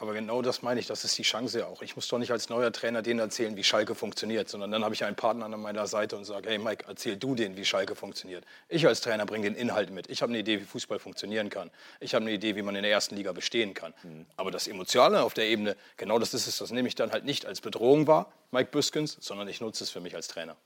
Aber 0.00 0.14
genau 0.14 0.40
das 0.40 0.62
meine 0.62 0.80
ich, 0.80 0.86
das 0.86 1.04
ist 1.04 1.18
die 1.18 1.24
Chance 1.24 1.66
auch. 1.66 1.82
Ich 1.82 1.94
muss 1.94 2.08
doch 2.08 2.16
nicht 2.16 2.30
als 2.32 2.48
neuer 2.48 2.72
Trainer 2.72 3.02
denen 3.02 3.20
erzählen, 3.20 3.54
wie 3.54 3.62
Schalke 3.62 3.94
funktioniert, 3.94 4.48
sondern 4.48 4.70
dann 4.70 4.82
habe 4.82 4.94
ich 4.94 5.04
einen 5.04 5.14
Partner 5.14 5.44
an 5.44 5.60
meiner 5.60 5.86
Seite 5.86 6.16
und 6.16 6.24
sage, 6.24 6.48
hey 6.48 6.56
Mike, 6.56 6.86
erzähl 6.88 7.18
du 7.18 7.34
denen, 7.34 7.54
wie 7.58 7.66
Schalke 7.66 7.94
funktioniert. 7.94 8.46
Ich 8.70 8.86
als 8.86 9.02
Trainer 9.02 9.26
bringe 9.26 9.44
den 9.44 9.54
Inhalt 9.54 9.90
mit. 9.90 10.08
Ich 10.08 10.22
habe 10.22 10.30
eine 10.30 10.38
Idee, 10.38 10.58
wie 10.58 10.64
Fußball 10.64 10.98
funktionieren 10.98 11.50
kann. 11.50 11.70
Ich 12.00 12.14
habe 12.14 12.24
eine 12.24 12.32
Idee, 12.32 12.56
wie 12.56 12.62
man 12.62 12.76
in 12.76 12.82
der 12.82 12.90
ersten 12.90 13.14
Liga 13.14 13.32
bestehen 13.32 13.74
kann. 13.74 13.92
Mhm. 14.02 14.24
Aber 14.38 14.50
das 14.50 14.68
Emotionale 14.68 15.22
auf 15.22 15.34
der 15.34 15.48
Ebene, 15.48 15.76
genau 15.98 16.18
das 16.18 16.32
ist 16.32 16.46
es, 16.46 16.56
das 16.56 16.70
nehme 16.70 16.88
ich 16.88 16.94
dann 16.94 17.12
halt 17.12 17.26
nicht 17.26 17.44
als 17.44 17.60
Bedrohung 17.60 18.06
wahr, 18.06 18.32
Mike 18.52 18.70
Büskens, 18.70 19.18
sondern 19.20 19.48
ich 19.48 19.60
nutze 19.60 19.84
es 19.84 19.90
für 19.90 20.00
mich 20.00 20.16
als 20.16 20.28
Trainer. 20.28 20.56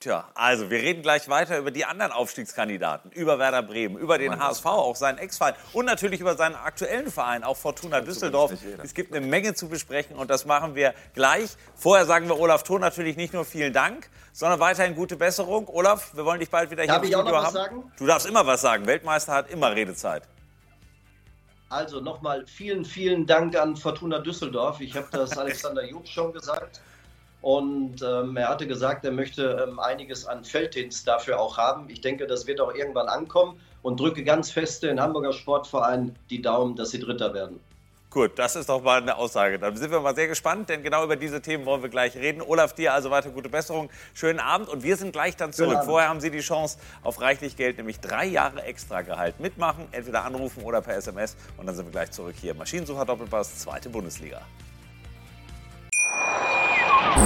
Tja, 0.00 0.28
also 0.36 0.70
wir 0.70 0.78
reden 0.78 1.02
gleich 1.02 1.28
weiter 1.28 1.58
über 1.58 1.72
die 1.72 1.84
anderen 1.84 2.12
Aufstiegskandidaten, 2.12 3.10
über 3.10 3.40
Werder 3.40 3.64
Bremen, 3.64 3.98
über 3.98 4.16
den 4.16 4.38
HSV, 4.38 4.64
auch 4.64 4.94
seinen 4.94 5.18
Ex-Verein 5.18 5.54
und 5.72 5.86
natürlich 5.86 6.20
über 6.20 6.36
seinen 6.36 6.54
aktuellen 6.54 7.10
Verein, 7.10 7.42
auch 7.42 7.56
Fortuna 7.56 8.00
Düsseldorf. 8.00 8.52
Es 8.80 8.94
gibt 8.94 9.12
eine 9.12 9.26
Menge 9.26 9.54
zu 9.54 9.68
besprechen 9.68 10.14
und 10.14 10.30
das 10.30 10.44
machen 10.46 10.76
wir 10.76 10.94
gleich. 11.14 11.50
Vorher 11.74 12.06
sagen 12.06 12.28
wir 12.28 12.38
Olaf 12.38 12.62
Thon 12.62 12.80
natürlich 12.80 13.16
nicht 13.16 13.34
nur 13.34 13.44
vielen 13.44 13.72
Dank, 13.72 14.08
sondern 14.32 14.60
weiterhin 14.60 14.94
gute 14.94 15.16
Besserung. 15.16 15.66
Olaf, 15.66 16.14
wir 16.14 16.24
wollen 16.24 16.38
dich 16.38 16.50
bald 16.50 16.70
wieder 16.70 16.84
hier 16.84 16.92
Darf 16.92 17.02
im 17.02 17.08
Studio 17.08 17.18
ich 17.18 17.26
auch 17.26 17.32
noch 17.32 17.44
haben. 17.44 17.46
Was 17.46 17.52
sagen? 17.54 17.92
Du 17.98 18.06
darfst 18.06 18.26
immer 18.28 18.46
was 18.46 18.60
sagen. 18.60 18.86
Weltmeister 18.86 19.32
hat 19.32 19.50
immer 19.50 19.74
Redezeit. 19.74 20.22
Also 21.70 22.00
nochmal 22.00 22.46
vielen, 22.46 22.84
vielen 22.84 23.26
Dank 23.26 23.56
an 23.56 23.76
Fortuna 23.76 24.20
Düsseldorf. 24.20 24.80
Ich 24.80 24.94
habe 24.94 25.08
das 25.10 25.36
Alexander 25.38 25.84
Jupp 25.84 26.06
schon 26.06 26.32
gesagt. 26.32 26.82
Und 27.40 28.02
ähm, 28.02 28.36
er 28.36 28.48
hatte 28.48 28.66
gesagt, 28.66 29.04
er 29.04 29.12
möchte 29.12 29.66
ähm, 29.68 29.78
einiges 29.78 30.26
an 30.26 30.44
Felddienst 30.44 31.06
dafür 31.06 31.40
auch 31.40 31.56
haben. 31.56 31.88
Ich 31.88 32.00
denke, 32.00 32.26
das 32.26 32.46
wird 32.46 32.60
auch 32.60 32.74
irgendwann 32.74 33.08
ankommen 33.08 33.60
und 33.82 34.00
drücke 34.00 34.24
ganz 34.24 34.50
fest 34.50 34.82
den 34.82 35.00
Hamburger 35.00 35.32
Sportverein 35.32 36.16
die 36.30 36.42
Daumen, 36.42 36.74
dass 36.74 36.90
sie 36.90 36.98
Dritter 36.98 37.34
werden. 37.34 37.60
Gut, 38.10 38.38
das 38.38 38.56
ist 38.56 38.70
doch 38.70 38.82
mal 38.82 39.02
eine 39.02 39.16
Aussage. 39.16 39.58
Dann 39.58 39.76
sind 39.76 39.90
wir 39.90 40.00
mal 40.00 40.14
sehr 40.14 40.28
gespannt, 40.28 40.70
denn 40.70 40.82
genau 40.82 41.04
über 41.04 41.16
diese 41.16 41.42
Themen 41.42 41.66
wollen 41.66 41.82
wir 41.82 41.90
gleich 41.90 42.16
reden. 42.16 42.40
Olaf, 42.40 42.72
dir 42.72 42.94
also 42.94 43.10
weiter 43.10 43.28
gute 43.28 43.50
Besserung, 43.50 43.90
schönen 44.14 44.40
Abend 44.40 44.70
und 44.70 44.82
wir 44.82 44.96
sind 44.96 45.12
gleich 45.12 45.36
dann 45.36 45.52
zurück. 45.52 45.80
Vorher 45.84 46.08
haben 46.08 46.20
Sie 46.20 46.30
die 46.30 46.40
Chance 46.40 46.78
auf 47.02 47.20
reichlich 47.20 47.54
Geld, 47.56 47.76
nämlich 47.76 48.00
drei 48.00 48.24
Jahre 48.24 48.62
extra 48.62 49.02
Gehalt 49.02 49.40
mitmachen, 49.40 49.88
entweder 49.92 50.24
anrufen 50.24 50.62
oder 50.62 50.80
per 50.80 50.96
SMS 50.96 51.36
und 51.58 51.66
dann 51.66 51.74
sind 51.74 51.84
wir 51.84 51.92
gleich 51.92 52.10
zurück 52.10 52.34
hier. 52.40 52.54
Maschinensucher 52.54 53.04
Doppelpass, 53.04 53.58
zweite 53.58 53.90
Bundesliga. 53.90 54.40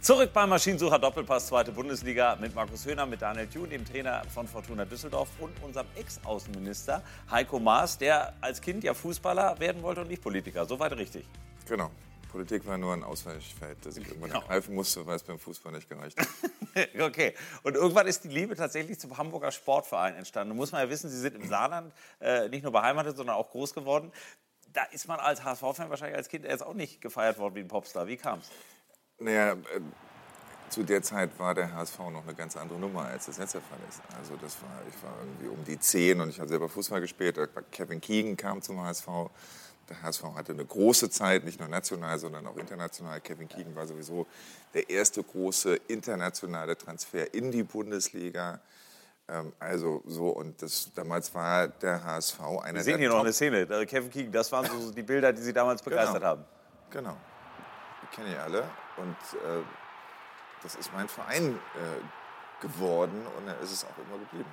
Zurück 0.00 0.32
beim 0.32 0.48
Maschinensucher 0.48 1.00
Doppelpass, 1.00 1.48
zweite 1.48 1.72
Bundesliga 1.72 2.36
mit 2.36 2.54
Markus 2.54 2.86
Höhner, 2.86 3.04
mit 3.04 3.20
Daniel 3.20 3.48
Thun, 3.48 3.68
dem 3.68 3.84
Trainer 3.84 4.22
von 4.32 4.46
Fortuna 4.46 4.84
Düsseldorf 4.84 5.28
und 5.40 5.52
unserem 5.60 5.88
Ex-Außenminister 5.96 7.02
Heiko 7.28 7.58
Maas, 7.58 7.98
der 7.98 8.32
als 8.40 8.60
Kind 8.60 8.84
ja 8.84 8.94
Fußballer 8.94 9.58
werden 9.58 9.82
wollte 9.82 10.02
und 10.02 10.08
nicht 10.08 10.22
Politiker. 10.22 10.64
Soweit 10.66 10.92
richtig. 10.92 11.26
Genau. 11.66 11.90
Politik 12.30 12.64
war 12.64 12.78
nur 12.78 12.92
ein 12.92 13.02
Ausweichfeld, 13.02 13.84
das 13.84 13.96
ich 13.96 14.06
irgendwann 14.08 14.30
genau. 14.30 14.42
ergreifen 14.42 14.76
musste, 14.76 15.04
weil 15.04 15.16
es 15.16 15.24
beim 15.24 15.40
Fußball 15.40 15.72
nicht 15.72 15.88
gereicht 15.88 16.16
hat. 16.16 16.28
okay. 17.00 17.34
Und 17.64 17.74
irgendwann 17.74 18.06
ist 18.06 18.22
die 18.22 18.28
Liebe 18.28 18.54
tatsächlich 18.54 19.00
zum 19.00 19.18
Hamburger 19.18 19.50
Sportverein 19.50 20.14
entstanden. 20.14 20.50
Da 20.50 20.54
muss 20.54 20.70
man 20.70 20.80
ja 20.80 20.88
wissen, 20.88 21.10
Sie 21.10 21.18
sind 21.18 21.34
im 21.34 21.48
Saarland 21.48 21.92
äh, 22.20 22.48
nicht 22.48 22.62
nur 22.62 22.72
beheimatet, 22.72 23.16
sondern 23.16 23.34
auch 23.34 23.50
groß 23.50 23.74
geworden. 23.74 24.12
Da 24.72 24.84
ist 24.84 25.08
man 25.08 25.18
als 25.18 25.42
HSV-Fan 25.42 25.90
wahrscheinlich 25.90 26.16
als 26.16 26.28
Kind 26.28 26.44
jetzt 26.44 26.62
auch 26.64 26.74
nicht 26.74 27.00
gefeiert 27.00 27.38
worden 27.38 27.56
wie 27.56 27.60
ein 27.60 27.68
Popstar. 27.68 28.06
Wie 28.06 28.16
kam 28.16 28.38
es? 28.38 28.48
Naja, 29.18 29.52
äh, 29.52 29.56
zu 30.68 30.82
der 30.82 31.02
Zeit 31.02 31.30
war 31.38 31.54
der 31.54 31.72
HSV 31.72 31.98
noch 31.98 32.24
eine 32.24 32.34
ganz 32.34 32.56
andere 32.56 32.78
Nummer, 32.78 33.06
als 33.06 33.26
das 33.26 33.38
jetzt 33.38 33.54
der 33.54 33.62
Fall 33.62 33.78
ist. 33.88 34.00
Also 34.18 34.36
das 34.36 34.60
war, 34.62 34.82
ich 34.88 35.02
war 35.02 35.12
irgendwie 35.20 35.48
um 35.48 35.64
die 35.64 35.78
zehn 35.78 36.20
und 36.20 36.28
ich 36.28 36.38
habe 36.38 36.48
selber 36.48 36.68
Fußball 36.68 37.00
gespielt. 37.00 37.38
Kevin 37.72 38.00
Keegan 38.00 38.36
kam 38.36 38.62
zum 38.62 38.80
HSV. 38.80 39.06
Der 39.88 40.02
HSV 40.02 40.22
hatte 40.36 40.52
eine 40.52 40.66
große 40.66 41.08
Zeit, 41.08 41.44
nicht 41.44 41.58
nur 41.58 41.68
national, 41.68 42.18
sondern 42.18 42.46
auch 42.46 42.56
international. 42.56 43.20
Kevin 43.22 43.48
Keegan 43.48 43.74
war 43.74 43.86
sowieso 43.86 44.26
der 44.74 44.90
erste 44.90 45.22
große 45.22 45.76
internationale 45.88 46.76
Transfer 46.76 47.32
in 47.32 47.50
die 47.50 47.62
Bundesliga. 47.62 48.60
Ähm, 49.28 49.54
also 49.58 50.02
so, 50.06 50.28
und 50.28 50.60
das, 50.60 50.90
damals 50.94 51.34
war 51.34 51.68
der 51.68 52.04
HSV 52.04 52.40
einer 52.40 52.74
Wir 52.74 52.82
sehen 52.82 52.98
hier 52.98 53.08
noch 53.08 53.20
eine 53.20 53.32
Szene. 53.32 53.66
Kevin 53.86 54.10
Keegan, 54.10 54.32
das 54.32 54.52
waren 54.52 54.66
so 54.66 54.92
die 54.92 55.02
Bilder, 55.02 55.32
die 55.32 55.40
Sie 55.40 55.54
damals 55.54 55.82
begeistert 55.82 56.16
genau. 56.16 56.26
haben. 56.26 56.44
Genau. 56.90 57.16
Die 58.02 58.14
kenne 58.14 58.32
ich 58.32 58.38
alle. 58.38 58.64
Und 59.00 59.16
äh, 59.40 59.62
das 60.62 60.74
ist 60.74 60.92
mein 60.92 61.08
Verein 61.08 61.54
äh, 61.54 62.62
geworden 62.62 63.26
und 63.36 63.48
er 63.48 63.58
ist 63.60 63.72
es 63.72 63.84
auch 63.84 63.98
immer 63.98 64.18
geblieben. 64.18 64.50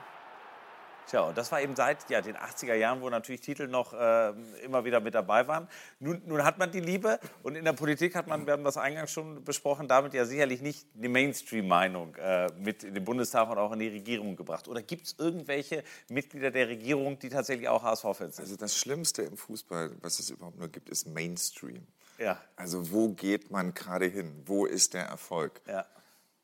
Tja, 1.08 1.22
und 1.22 1.38
das 1.38 1.52
war 1.52 1.62
eben 1.62 1.76
seit 1.76 2.10
ja, 2.10 2.20
den 2.22 2.36
80er 2.36 2.74
Jahren, 2.74 3.00
wo 3.02 3.10
natürlich 3.12 3.42
Titel 3.42 3.68
noch 3.68 3.94
äh, 3.94 4.30
immer 4.64 4.86
wieder 4.86 5.00
mit 5.00 5.14
dabei 5.14 5.48
waren. 5.48 5.68
Nun, 6.00 6.24
nun, 6.26 6.44
hat 6.44 6.58
man 6.58 6.72
die 6.72 6.80
Liebe 6.80 7.20
und 7.44 7.56
in 7.56 7.64
der 7.64 7.74
Politik 7.74 8.16
hat 8.16 8.26
man, 8.26 8.48
wir 8.48 8.54
haben 8.54 8.64
das 8.64 8.78
eingangs 8.78 9.12
schon 9.12 9.44
besprochen, 9.44 9.88
damit 9.88 10.16
ja 10.16 10.26
sicherlich 10.26 10.62
nicht 10.62 10.88
die 10.96 11.08
Mainstream-Meinung 11.08 12.16
äh, 12.16 12.48
mit 12.58 12.84
in 12.84 12.96
den 12.96 13.04
Bundestag 13.04 13.52
und 13.52 13.60
auch 13.60 13.72
in 13.74 13.80
die 13.80 13.90
Regierung 13.90 14.36
gebracht. 14.36 14.68
Oder 14.68 14.82
gibt 14.82 15.06
es 15.06 15.16
irgendwelche 15.20 15.84
Mitglieder 16.10 16.50
der 16.50 16.70
Regierung, 16.70 17.20
die 17.20 17.30
tatsächlich 17.30 17.70
auch 17.70 17.84
HSV-Fans 17.84 18.38
sind? 18.38 18.46
Also 18.46 18.56
das 18.56 18.76
Schlimmste 18.76 19.22
im 19.22 19.38
Fußball, 19.38 19.92
was 20.02 20.18
es 20.20 20.32
überhaupt 20.32 20.58
nur 20.58 20.70
gibt, 20.70 20.90
ist 20.90 21.08
Mainstream. 21.08 21.86
Ja. 22.18 22.42
Also 22.56 22.92
wo 22.92 23.10
geht 23.10 23.52
man 23.52 23.74
gerade 23.74 24.06
hin? 24.06 24.44
Wo 24.46 24.66
ist 24.66 24.94
der 24.94 25.06
Erfolg? 25.06 25.62
Ja. 25.68 25.86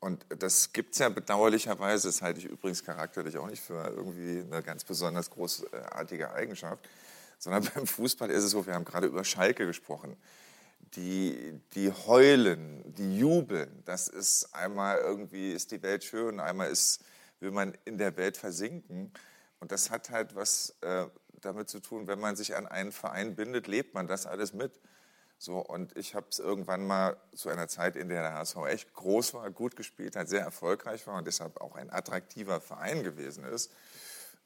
Und 0.00 0.26
das 0.40 0.72
gibt 0.72 0.94
es 0.94 0.98
ja 0.98 1.08
bedauerlicherweise, 1.08 2.08
das 2.08 2.22
halte 2.22 2.40
ich 2.40 2.46
übrigens 2.46 2.82
charakterlich 2.84 3.38
auch 3.38 3.46
nicht 3.46 3.62
für 3.62 3.86
irgendwie 3.86 4.40
eine 4.40 4.62
ganz 4.62 4.82
besonders 4.82 5.30
großartige 5.30 6.32
Eigenschaft, 6.32 6.88
sondern 7.38 7.64
beim 7.74 7.86
Fußball 7.86 8.30
ist 8.30 8.42
es 8.42 8.50
so, 8.50 8.66
wir 8.66 8.74
haben 8.74 8.84
gerade 8.84 9.06
über 9.06 9.24
Schalke 9.24 9.64
gesprochen, 9.64 10.16
die, 10.96 11.60
die 11.74 11.90
heulen, 11.90 12.82
die 12.94 13.16
jubeln, 13.18 13.82
das 13.84 14.08
ist 14.08 14.52
einmal 14.54 14.98
irgendwie 14.98 15.52
ist 15.52 15.70
die 15.70 15.82
Welt 15.82 16.04
schön, 16.04 16.40
einmal 16.40 16.70
ist, 16.70 17.00
will 17.38 17.50
man 17.50 17.72
in 17.84 17.96
der 17.96 18.16
Welt 18.16 18.36
versinken. 18.36 19.12
Und 19.60 19.72
das 19.72 19.90
hat 19.90 20.10
halt 20.10 20.34
was 20.34 20.74
äh, 20.80 21.06
damit 21.40 21.68
zu 21.68 21.80
tun, 21.80 22.08
wenn 22.08 22.18
man 22.18 22.36
sich 22.36 22.56
an 22.56 22.66
einen 22.66 22.92
Verein 22.92 23.36
bindet, 23.36 23.68
lebt 23.68 23.94
man 23.94 24.06
das 24.08 24.26
alles 24.26 24.52
mit. 24.52 24.80
So, 25.42 25.58
und 25.58 25.96
ich 25.96 26.14
habe 26.14 26.28
es 26.30 26.38
irgendwann 26.38 26.86
mal 26.86 27.16
zu 27.34 27.48
einer 27.48 27.66
Zeit, 27.66 27.96
in 27.96 28.08
der 28.08 28.22
der 28.22 28.34
HSV 28.34 28.58
echt 28.68 28.94
groß 28.94 29.34
war, 29.34 29.50
gut 29.50 29.74
gespielt 29.74 30.14
hat, 30.14 30.28
sehr 30.28 30.42
erfolgreich 30.42 31.04
war 31.08 31.16
und 31.16 31.26
deshalb 31.26 31.60
auch 31.60 31.74
ein 31.74 31.90
attraktiver 31.92 32.60
Verein 32.60 33.02
gewesen 33.02 33.42
ist. 33.42 33.72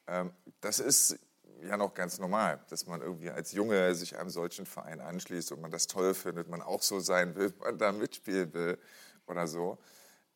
Ähm, 0.07 0.33
das 0.63 0.79
ist 0.79 1.19
ja 1.61 1.77
noch 1.77 1.93
ganz 1.93 2.19
normal, 2.19 2.65
dass 2.71 2.87
man 2.87 3.03
irgendwie 3.03 3.29
als 3.29 3.53
Junge 3.53 3.95
sich 3.95 4.17
einem 4.17 4.31
solchen 4.31 4.65
Verein 4.65 5.03
anschließt 5.03 5.53
und 5.53 5.61
man 5.61 5.71
das 5.71 5.87
toll 5.87 6.15
findet, 6.15 6.49
man 6.49 6.63
auch 6.63 6.81
so 6.81 6.99
sein 6.99 7.35
will, 7.37 7.53
man 7.61 7.77
da 7.77 7.93
mitspielen 7.93 8.55
will 8.55 8.79
oder 9.27 9.47
so. 9.47 9.77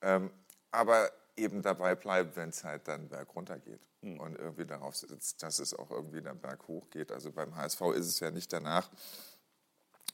Ähm, 0.02 0.30
aber 0.72 1.10
eben 1.38 1.62
dabei 1.62 1.94
bleibt, 1.94 2.36
wenn 2.36 2.50
es 2.50 2.64
halt 2.64 2.86
dann 2.86 3.08
berg 3.08 3.34
runter 3.34 3.58
geht 3.58 3.80
hm. 4.02 4.20
und 4.20 4.36
irgendwie 4.36 4.66
darauf 4.66 4.94
sitzt, 4.94 5.42
dass 5.42 5.58
es 5.58 5.72
auch 5.72 5.90
irgendwie 5.90 6.20
dann 6.20 6.38
berg 6.38 6.68
hoch 6.68 6.90
geht. 6.90 7.12
Also 7.12 7.32
beim 7.32 7.56
HSV 7.56 7.80
ist 7.94 8.08
es 8.08 8.20
ja 8.20 8.30
nicht 8.30 8.52
danach 8.52 8.90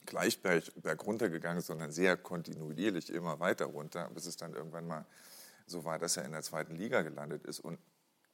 gleich 0.07 0.41
berg, 0.43 0.65
berg 0.77 1.05
runtergegangen, 1.07 1.63
sondern 1.63 1.91
sehr 1.91 2.17
kontinuierlich 2.17 3.13
immer 3.13 3.41
weiter 3.41 3.67
runter, 3.67 4.11
bis 4.15 4.27
es 4.27 4.37
dann 4.37 4.55
irgendwann 4.55 4.87
mal 4.87 5.05
so 5.67 5.85
war, 5.85 5.99
dass 5.99 6.17
er 6.17 6.25
in 6.25 6.33
der 6.33 6.43
zweiten 6.43 6.77
Liga 6.77 7.03
gelandet 7.03 7.45
ist 7.45 7.61
und 7.61 7.79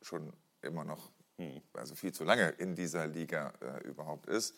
schon 0.03 0.33
immer 0.61 0.85
noch, 0.85 1.11
hm, 1.39 1.63
also 1.73 1.95
viel 1.95 2.13
zu 2.13 2.25
lange 2.25 2.51
in 2.51 2.75
dieser 2.75 3.07
Liga 3.07 3.53
äh, 3.61 3.87
überhaupt 3.89 4.27
ist. 4.27 4.55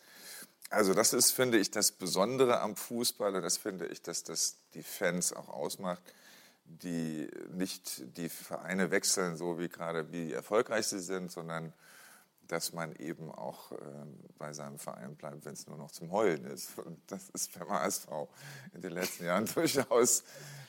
Also 0.70 0.94
das 0.94 1.12
ist, 1.12 1.30
finde 1.30 1.58
ich, 1.58 1.70
das 1.70 1.92
Besondere 1.92 2.60
am 2.60 2.76
Fußball 2.76 3.34
und 3.36 3.42
das 3.42 3.58
finde 3.58 3.86
ich, 3.86 4.02
dass 4.02 4.24
das 4.24 4.56
die 4.74 4.82
Fans 4.82 5.32
auch 5.32 5.48
ausmacht, 5.48 6.02
die 6.64 7.28
nicht 7.52 8.16
die 8.16 8.28
Vereine 8.28 8.90
wechseln, 8.90 9.36
so 9.36 9.58
wie 9.58 9.68
gerade 9.68 10.10
wie 10.12 10.32
erfolgreich 10.32 10.86
sie 10.86 11.00
sind, 11.00 11.30
sondern 11.30 11.72
dass 12.48 12.72
man 12.72 12.94
eben 12.96 13.30
auch 13.30 13.72
äh, 13.72 13.76
bei 14.38 14.52
seinem 14.52 14.78
Verein 14.78 15.16
bleibt, 15.16 15.44
wenn 15.44 15.54
es 15.54 15.66
nur 15.66 15.76
noch 15.76 15.90
zum 15.90 16.10
Heulen 16.10 16.44
ist. 16.44 16.78
Und 16.78 17.00
das 17.06 17.30
ist 17.30 17.58
beim 17.58 17.68
HSV 17.68 18.08
in 18.74 18.80
den 18.80 18.92
letzten 18.92 19.24
Jahren 19.24 19.46
durchaus 19.54 20.24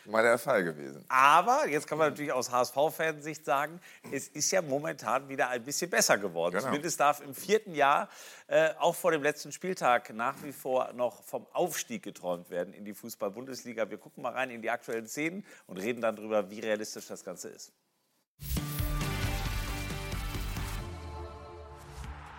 mal 0.06 0.24
der 0.24 0.38
Fall 0.38 0.64
gewesen. 0.64 1.04
Aber 1.08 1.68
jetzt 1.68 1.88
kann 1.88 1.98
man 1.98 2.10
natürlich 2.10 2.32
aus 2.32 2.52
HSV-Fansicht 2.52 3.44
sagen, 3.44 3.80
es 4.12 4.28
ist 4.28 4.52
ja 4.52 4.62
momentan 4.62 5.28
wieder 5.30 5.50
ein 5.50 5.64
bisschen 5.64 5.90
besser 5.90 6.18
geworden. 6.18 6.54
Genau. 6.56 6.66
Zumindest 6.66 7.00
darf 7.00 7.22
im 7.22 7.34
vierten 7.34 7.74
Jahr 7.74 8.10
äh, 8.48 8.70
auch 8.80 8.96
vor 8.96 9.12
dem 9.12 9.24
letzten 9.24 9.52
Spieltag 9.52 10.14
nach 10.14 10.42
wie 10.44 10.52
vor 10.52 10.94
noch 10.94 11.24
vom 11.24 11.46
Aufstieg 11.54 12.04
geträumt 12.04 12.50
werden 12.50 12.74
in 12.74 12.86
die 12.86 12.94
Fußball-Bundesliga. 12.94 13.90
Wir 13.90 13.98
gucken 13.98 14.24
mal 14.24 14.34
rein 14.34 14.50
in 14.50 14.62
die 14.62 14.70
aktuellen 14.70 15.08
Szenen 15.08 15.46
und 15.68 15.78
reden 15.78 16.02
dann 16.02 16.16
darüber, 16.16 16.50
wie 16.50 16.60
realistisch 16.60 17.08
das 17.08 17.24
Ganze 17.24 17.50
ist. 17.50 17.72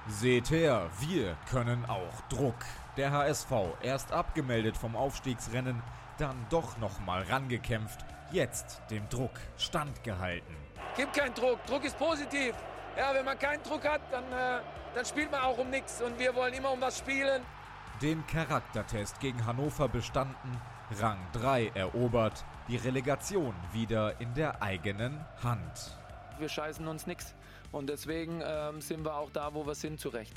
Seht 0.09 0.51
her, 0.51 0.89
wir 1.01 1.37
können 1.51 1.85
auch 1.87 2.21
Druck. 2.29 2.55
Der 2.97 3.11
HSV, 3.11 3.51
erst 3.83 4.13
abgemeldet 4.13 4.77
vom 4.77 4.95
Aufstiegsrennen, 4.95 5.83
dann 6.19 6.47
doch 6.49 6.79
noch 6.79 7.01
mal 7.01 7.23
rangekämpft, 7.23 8.05
jetzt 8.31 8.81
dem 8.89 9.09
Druck 9.09 9.33
standgehalten. 9.59 10.57
Gibt 10.97 11.13
keinen 11.13 11.35
Druck, 11.35 11.65
Druck 11.67 11.85
ist 11.85 11.99
positiv. 11.99 12.55
Ja, 12.97 13.13
wenn 13.15 13.25
man 13.25 13.37
keinen 13.37 13.63
Druck 13.65 13.85
hat, 13.87 14.01
dann, 14.13 14.25
äh, 14.33 14.61
dann 14.95 15.05
spielt 15.05 15.33
man 15.33 15.41
auch 15.41 15.59
um 15.59 15.71
nichts 15.71 16.01
und 16.01 16.17
wir 16.21 16.35
wollen 16.37 16.55
immer 16.55 16.71
um 16.71 16.81
was 16.81 16.99
spielen. 16.99 17.43
Den 18.01 18.25
Charaktertest 18.29 19.19
gegen 19.19 19.45
Hannover 19.45 19.89
bestanden, 19.89 20.61
Rang 21.01 21.19
3 21.33 21.73
erobert, 21.75 22.45
die 22.69 22.77
Relegation 22.77 23.55
wieder 23.73 24.21
in 24.21 24.33
der 24.35 24.63
eigenen 24.63 25.25
Hand. 25.43 25.99
Wir 26.39 26.49
scheißen 26.49 26.87
uns 26.87 27.07
nichts. 27.07 27.35
Und 27.73 27.89
deswegen 27.89 28.43
ähm, 28.45 28.81
sind 28.81 29.05
wir 29.05 29.17
auch 29.17 29.31
da, 29.31 29.55
wo 29.55 29.67
wir 29.67 29.75
sind, 29.75 30.01
zurecht. 30.01 30.35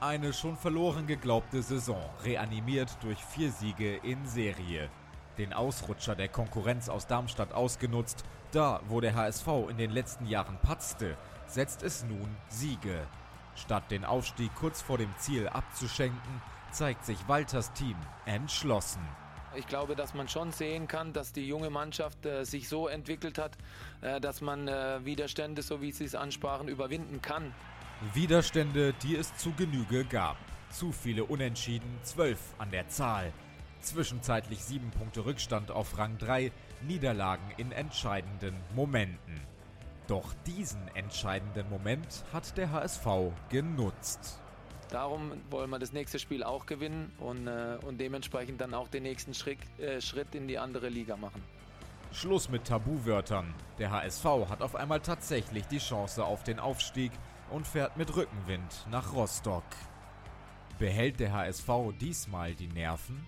Eine 0.00 0.32
schon 0.32 0.56
verloren 0.56 1.06
geglaubte 1.06 1.62
Saison, 1.62 2.02
reanimiert 2.24 2.96
durch 3.02 3.22
vier 3.22 3.50
Siege 3.50 3.96
in 3.96 4.26
Serie. 4.26 4.88
Den 5.36 5.52
Ausrutscher 5.52 6.14
der 6.14 6.28
Konkurrenz 6.28 6.88
aus 6.88 7.06
Darmstadt 7.06 7.52
ausgenutzt, 7.52 8.24
da 8.52 8.80
wo 8.88 9.00
der 9.00 9.14
HSV 9.14 9.46
in 9.68 9.76
den 9.76 9.90
letzten 9.90 10.26
Jahren 10.26 10.58
patzte, 10.62 11.16
setzt 11.46 11.82
es 11.82 12.04
nun 12.04 12.36
Siege. 12.48 13.06
Statt 13.56 13.90
den 13.90 14.04
Aufstieg 14.04 14.50
kurz 14.54 14.80
vor 14.80 14.96
dem 14.96 15.12
Ziel 15.18 15.48
abzuschenken, 15.48 16.42
zeigt 16.72 17.04
sich 17.04 17.18
Walters 17.28 17.72
Team 17.74 17.96
entschlossen. 18.24 19.06
Ich 19.56 19.66
glaube, 19.66 19.96
dass 19.96 20.14
man 20.14 20.28
schon 20.28 20.52
sehen 20.52 20.86
kann, 20.86 21.12
dass 21.12 21.32
die 21.32 21.46
junge 21.46 21.70
Mannschaft 21.70 22.24
äh, 22.24 22.44
sich 22.44 22.68
so 22.68 22.86
entwickelt 22.86 23.36
hat, 23.36 23.56
äh, 24.00 24.20
dass 24.20 24.40
man 24.40 24.68
äh, 24.68 25.04
Widerstände, 25.04 25.62
so 25.62 25.80
wie 25.80 25.90
Sie 25.90 26.04
es 26.04 26.14
ansprachen, 26.14 26.68
überwinden 26.68 27.20
kann. 27.20 27.52
Widerstände, 28.14 28.94
die 29.02 29.16
es 29.16 29.36
zu 29.36 29.52
Genüge 29.52 30.04
gab. 30.04 30.36
Zu 30.70 30.92
viele 30.92 31.24
Unentschieden, 31.24 31.98
zwölf 32.02 32.38
an 32.58 32.70
der 32.70 32.88
Zahl. 32.88 33.32
Zwischenzeitlich 33.80 34.62
sieben 34.62 34.90
Punkte 34.90 35.24
Rückstand 35.24 35.70
auf 35.70 35.98
Rang 35.98 36.16
3, 36.18 36.52
Niederlagen 36.82 37.50
in 37.56 37.72
entscheidenden 37.72 38.54
Momenten. 38.74 39.40
Doch 40.06 40.32
diesen 40.46 40.88
entscheidenden 40.94 41.68
Moment 41.70 42.24
hat 42.32 42.56
der 42.56 42.70
HSV 42.70 43.32
genutzt. 43.48 44.40
Darum 44.90 45.32
wollen 45.50 45.70
wir 45.70 45.78
das 45.78 45.92
nächste 45.92 46.18
Spiel 46.18 46.42
auch 46.42 46.66
gewinnen 46.66 47.12
und, 47.18 47.46
äh, 47.46 47.78
und 47.86 48.00
dementsprechend 48.00 48.60
dann 48.60 48.74
auch 48.74 48.88
den 48.88 49.04
nächsten 49.04 49.34
Schritt, 49.34 49.58
äh, 49.78 50.00
Schritt 50.00 50.34
in 50.34 50.48
die 50.48 50.58
andere 50.58 50.88
Liga 50.88 51.16
machen. 51.16 51.42
Schluss 52.12 52.48
mit 52.48 52.64
Tabuwörtern. 52.64 53.54
Der 53.78 53.92
HSV 53.92 54.24
hat 54.48 54.62
auf 54.62 54.74
einmal 54.74 55.00
tatsächlich 55.00 55.66
die 55.66 55.78
Chance 55.78 56.24
auf 56.24 56.42
den 56.42 56.58
Aufstieg 56.58 57.12
und 57.50 57.66
fährt 57.66 57.96
mit 57.96 58.14
Rückenwind 58.16 58.86
nach 58.90 59.12
Rostock. 59.12 59.64
Behält 60.80 61.20
der 61.20 61.32
HSV 61.32 61.68
diesmal 62.00 62.54
die 62.54 62.66
Nerven? 62.66 63.24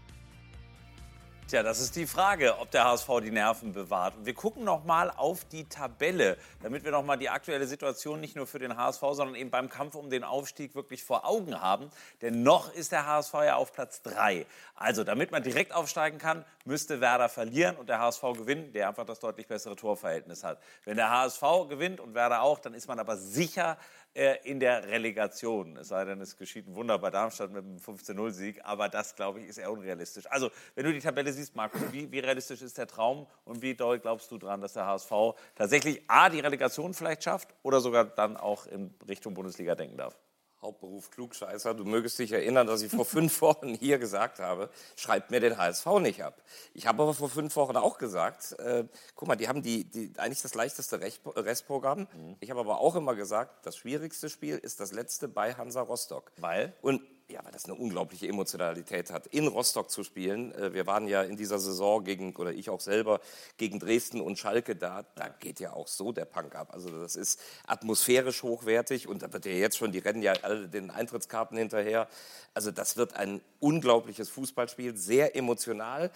Tja, 1.52 1.62
das 1.62 1.80
ist 1.80 1.96
die 1.96 2.06
Frage, 2.06 2.58
ob 2.60 2.70
der 2.70 2.84
HSV 2.84 3.10
die 3.22 3.30
Nerven 3.30 3.74
bewahrt. 3.74 4.16
Und 4.16 4.24
wir 4.24 4.32
gucken 4.32 4.64
noch 4.64 4.84
mal 4.84 5.10
auf 5.10 5.44
die 5.44 5.68
Tabelle, 5.68 6.38
damit 6.62 6.82
wir 6.82 6.92
noch 6.92 7.04
mal 7.04 7.18
die 7.18 7.28
aktuelle 7.28 7.66
Situation 7.66 8.22
nicht 8.22 8.36
nur 8.36 8.46
für 8.46 8.58
den 8.58 8.78
HSV, 8.78 9.02
sondern 9.10 9.34
eben 9.34 9.50
beim 9.50 9.68
Kampf 9.68 9.94
um 9.94 10.08
den 10.08 10.24
Aufstieg 10.24 10.74
wirklich 10.74 11.04
vor 11.04 11.28
Augen 11.28 11.60
haben. 11.60 11.90
Denn 12.22 12.42
noch 12.42 12.72
ist 12.72 12.90
der 12.90 13.06
HSV 13.06 13.34
ja 13.34 13.56
auf 13.56 13.74
Platz 13.74 14.00
3. 14.00 14.46
Also, 14.76 15.04
damit 15.04 15.30
man 15.30 15.42
direkt 15.42 15.74
aufsteigen 15.74 16.16
kann, 16.16 16.46
müsste 16.64 17.02
Werder 17.02 17.28
verlieren 17.28 17.76
und 17.76 17.90
der 17.90 17.98
HSV 17.98 18.22
gewinnen, 18.32 18.72
der 18.72 18.88
einfach 18.88 19.04
das 19.04 19.20
deutlich 19.20 19.46
bessere 19.46 19.76
Torverhältnis 19.76 20.44
hat. 20.44 20.58
Wenn 20.86 20.96
der 20.96 21.10
HSV 21.10 21.42
gewinnt 21.68 22.00
und 22.00 22.14
Werder 22.14 22.40
auch, 22.40 22.60
dann 22.60 22.72
ist 22.72 22.88
man 22.88 22.98
aber 22.98 23.18
sicher 23.18 23.76
in 24.14 24.60
der 24.60 24.86
Relegation. 24.88 25.76
Es 25.78 25.88
sei 25.88 26.04
denn, 26.04 26.20
es 26.20 26.36
geschieht 26.36 26.66
ein 26.66 26.74
Wunder 26.74 26.98
bei 26.98 27.10
Darmstadt 27.10 27.50
mit 27.50 27.64
einem 27.64 27.78
15-0-Sieg, 27.78 28.60
aber 28.62 28.88
das, 28.88 29.16
glaube 29.16 29.40
ich, 29.40 29.48
ist 29.48 29.58
eher 29.58 29.72
unrealistisch. 29.72 30.30
Also, 30.30 30.50
wenn 30.74 30.84
du 30.84 30.92
die 30.92 31.00
Tabelle 31.00 31.32
siehst, 31.32 31.56
Markus, 31.56 31.80
wie, 31.92 32.12
wie 32.12 32.18
realistisch 32.18 32.60
ist 32.60 32.76
der 32.76 32.86
Traum 32.86 33.26
und 33.44 33.62
wie 33.62 33.74
doll 33.74 33.98
glaubst 33.98 34.30
du 34.30 34.36
daran, 34.36 34.60
dass 34.60 34.74
der 34.74 34.86
HSV 34.86 35.12
tatsächlich 35.54 36.02
A, 36.08 36.28
die 36.28 36.40
Relegation 36.40 36.92
vielleicht 36.92 37.24
schafft 37.24 37.54
oder 37.62 37.80
sogar 37.80 38.04
dann 38.04 38.36
auch 38.36 38.66
in 38.66 38.94
Richtung 39.08 39.32
Bundesliga 39.32 39.74
denken 39.74 39.96
darf? 39.96 40.18
Hauptberuf 40.62 41.10
Klugscheißer. 41.10 41.74
Du 41.74 41.84
mögest 41.84 42.18
dich 42.18 42.32
erinnern, 42.32 42.66
dass 42.68 42.82
ich 42.82 42.92
vor 42.92 43.04
fünf 43.04 43.40
Wochen 43.42 43.74
hier 43.74 43.98
gesagt 43.98 44.38
habe, 44.38 44.70
schreibt 44.96 45.30
mir 45.30 45.40
den 45.40 45.58
HSV 45.58 45.86
nicht 46.00 46.22
ab. 46.22 46.40
Ich 46.72 46.86
habe 46.86 47.02
aber 47.02 47.14
vor 47.14 47.28
fünf 47.28 47.54
Wochen 47.56 47.76
auch 47.76 47.98
gesagt, 47.98 48.58
äh, 48.60 48.84
guck 49.16 49.28
mal, 49.28 49.36
die 49.36 49.48
haben 49.48 49.62
die, 49.62 49.84
die, 49.84 50.12
eigentlich 50.18 50.42
das 50.42 50.54
leichteste 50.54 51.00
Restprogramm. 51.00 52.06
Mhm. 52.12 52.36
Ich 52.40 52.50
habe 52.50 52.60
aber 52.60 52.78
auch 52.78 52.94
immer 52.94 53.14
gesagt, 53.14 53.66
das 53.66 53.76
schwierigste 53.76 54.30
Spiel 54.30 54.56
ist 54.56 54.80
das 54.80 54.92
letzte 54.92 55.28
bei 55.28 55.54
Hansa 55.54 55.82
Rostock. 55.82 56.30
Weil? 56.38 56.72
Und 56.80 57.02
ja, 57.32 57.44
weil 57.44 57.52
das 57.52 57.64
eine 57.64 57.74
unglaubliche 57.74 58.28
Emotionalität 58.28 59.10
hat, 59.10 59.26
in 59.26 59.46
Rostock 59.46 59.90
zu 59.90 60.04
spielen. 60.04 60.52
Äh, 60.52 60.74
wir 60.74 60.86
waren 60.86 61.08
ja 61.08 61.22
in 61.22 61.36
dieser 61.36 61.58
Saison 61.58 62.04
gegen, 62.04 62.36
oder 62.36 62.52
ich 62.52 62.70
auch 62.70 62.80
selber, 62.80 63.20
gegen 63.56 63.78
Dresden 63.78 64.20
und 64.20 64.38
Schalke 64.38 64.76
da. 64.76 65.04
Da 65.14 65.28
geht 65.28 65.58
ja 65.58 65.72
auch 65.72 65.88
so 65.88 66.12
der 66.12 66.26
Punk 66.26 66.54
ab. 66.54 66.68
Also 66.72 66.90
das 66.90 67.16
ist 67.16 67.40
atmosphärisch 67.66 68.42
hochwertig 68.42 69.08
und 69.08 69.22
da 69.22 69.32
wird 69.32 69.46
ja 69.46 69.52
jetzt 69.52 69.78
schon, 69.78 69.92
die 69.92 69.98
rennen 69.98 70.22
ja 70.22 70.34
alle 70.42 70.68
den 70.68 70.90
Eintrittskarten 70.90 71.56
hinterher. 71.56 72.08
Also 72.54 72.70
das 72.70 72.96
wird 72.96 73.14
ein 73.14 73.40
unglaubliches 73.60 74.28
Fußballspiel, 74.28 74.96
sehr 74.96 75.34
emotional. 75.34 76.10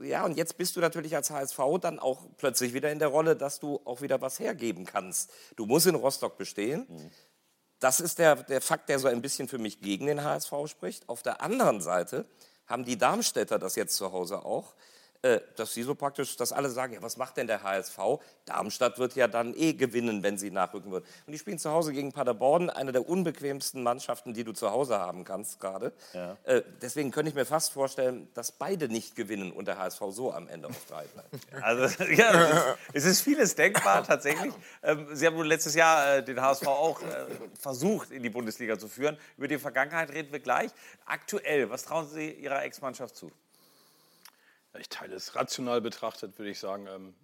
Ja, 0.00 0.24
und 0.24 0.38
jetzt 0.38 0.56
bist 0.56 0.74
du 0.76 0.80
natürlich 0.80 1.14
als 1.14 1.30
HSV 1.30 1.58
dann 1.80 1.98
auch 1.98 2.22
plötzlich 2.38 2.72
wieder 2.72 2.90
in 2.90 2.98
der 2.98 3.08
Rolle, 3.08 3.36
dass 3.36 3.60
du 3.60 3.80
auch 3.84 4.00
wieder 4.00 4.20
was 4.22 4.40
hergeben 4.40 4.86
kannst. 4.86 5.30
Du 5.56 5.66
musst 5.66 5.86
in 5.86 5.94
Rostock 5.94 6.38
bestehen. 6.38 6.86
Mhm. 6.88 7.10
Das 7.82 7.98
ist 7.98 8.20
der, 8.20 8.36
der 8.36 8.60
Fakt, 8.60 8.88
der 8.88 9.00
so 9.00 9.08
ein 9.08 9.20
bisschen 9.20 9.48
für 9.48 9.58
mich 9.58 9.80
gegen 9.80 10.06
den 10.06 10.22
HSV 10.22 10.52
spricht. 10.66 11.08
Auf 11.08 11.24
der 11.24 11.40
anderen 11.40 11.80
Seite 11.80 12.26
haben 12.68 12.84
die 12.84 12.96
Darmstädter 12.96 13.58
das 13.58 13.74
jetzt 13.74 13.96
zu 13.96 14.12
Hause 14.12 14.44
auch. 14.44 14.74
Äh, 15.22 15.40
dass 15.54 15.72
sie 15.72 15.84
so 15.84 15.94
praktisch, 15.94 16.36
dass 16.36 16.50
alle 16.50 16.68
sagen, 16.68 16.94
ja, 16.94 17.02
was 17.02 17.16
macht 17.16 17.36
denn 17.36 17.46
der 17.46 17.62
HSV? 17.62 17.96
Darmstadt 18.44 18.98
wird 18.98 19.14
ja 19.14 19.28
dann 19.28 19.54
eh 19.54 19.72
gewinnen, 19.74 20.24
wenn 20.24 20.36
sie 20.36 20.50
nachrücken 20.50 20.90
wird. 20.90 21.04
Und 21.26 21.32
die 21.32 21.38
spielen 21.38 21.60
zu 21.60 21.70
Hause 21.70 21.92
gegen 21.92 22.10
Paderborn, 22.10 22.70
eine 22.70 22.90
der 22.90 23.08
unbequemsten 23.08 23.84
Mannschaften, 23.84 24.34
die 24.34 24.42
du 24.42 24.52
zu 24.52 24.72
Hause 24.72 24.98
haben 24.98 25.24
kannst 25.24 25.60
gerade. 25.60 25.92
Ja. 26.12 26.36
Äh, 26.42 26.62
deswegen 26.80 27.12
könnte 27.12 27.28
ich 27.28 27.36
mir 27.36 27.44
fast 27.44 27.72
vorstellen, 27.72 28.28
dass 28.34 28.50
beide 28.50 28.88
nicht 28.88 29.14
gewinnen 29.14 29.52
und 29.52 29.68
der 29.68 29.78
HSV 29.78 30.00
so 30.10 30.32
am 30.32 30.48
Ende 30.48 30.66
auf 30.66 30.84
drei 30.86 31.04
bleibt. 31.04 31.28
Also 31.62 32.02
ja, 32.10 32.76
es 32.92 33.04
ist 33.04 33.20
vieles 33.20 33.54
denkbar 33.54 34.02
tatsächlich. 34.04 34.52
Ähm, 34.82 35.06
sie 35.12 35.24
haben 35.26 35.40
letztes 35.42 35.76
Jahr 35.76 36.16
äh, 36.16 36.24
den 36.24 36.40
HSV 36.40 36.66
auch 36.66 37.00
versucht, 37.60 38.10
in 38.10 38.24
die 38.24 38.30
Bundesliga 38.30 38.76
zu 38.76 38.88
führen. 38.88 39.16
Über 39.36 39.46
die 39.46 39.58
Vergangenheit 39.58 40.10
reden 40.10 40.32
wir 40.32 40.40
gleich. 40.40 40.72
Aktuell, 41.04 41.70
was 41.70 41.84
trauen 41.84 42.08
Sie 42.08 42.30
Ihrer 42.32 42.64
Ex-Mannschaft 42.64 43.14
zu? 43.14 43.30
Ich 44.78 44.88
teile 44.88 45.14
es 45.14 45.34
rational 45.34 45.80
betrachtet, 45.80 46.38
würde 46.38 46.50
ich 46.50 46.58
sagen, 46.58 46.86
ähm, 46.86 47.14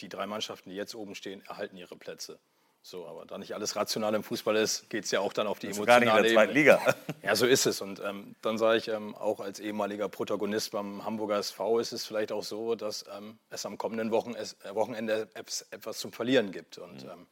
die 0.00 0.08
drei 0.08 0.26
Mannschaften, 0.26 0.70
die 0.70 0.76
jetzt 0.76 0.94
oben 0.94 1.14
stehen, 1.14 1.42
erhalten 1.46 1.76
ihre 1.76 1.96
Plätze. 1.96 2.38
So, 2.86 3.06
aber 3.06 3.24
da 3.24 3.38
nicht 3.38 3.54
alles 3.54 3.76
rational 3.76 4.14
im 4.14 4.22
Fußball 4.22 4.56
ist, 4.56 4.90
geht 4.90 5.04
es 5.04 5.10
ja 5.10 5.20
auch 5.20 5.32
dann 5.32 5.46
auf 5.46 5.58
die 5.58 5.68
das 5.68 5.78
emotionale 5.78 6.04
gar 6.04 6.20
nicht 6.20 6.32
in 6.32 6.34
der 6.34 6.42
zweiten 6.42 6.52
Liga. 6.52 6.94
Ja, 7.22 7.34
so 7.34 7.46
ist 7.46 7.64
es. 7.64 7.80
Und 7.80 7.98
ähm, 8.00 8.36
dann 8.42 8.58
sage 8.58 8.76
ich 8.76 8.88
ähm, 8.88 9.14
auch 9.14 9.40
als 9.40 9.58
ehemaliger 9.58 10.10
Protagonist 10.10 10.72
beim 10.72 11.02
Hamburger 11.02 11.38
SV 11.38 11.78
ist 11.78 11.92
es 11.92 12.04
vielleicht 12.04 12.30
auch 12.30 12.42
so, 12.42 12.74
dass 12.74 13.06
ähm, 13.16 13.38
es 13.48 13.64
am 13.64 13.78
kommenden 13.78 14.10
Wochen 14.10 14.34
es, 14.34 14.58
äh, 14.64 14.74
Wochenende 14.74 15.28
etwas 15.34 15.98
zum 15.98 16.12
Verlieren 16.12 16.52
gibt. 16.52 16.76
Und 16.76 17.04
mhm. 17.04 17.26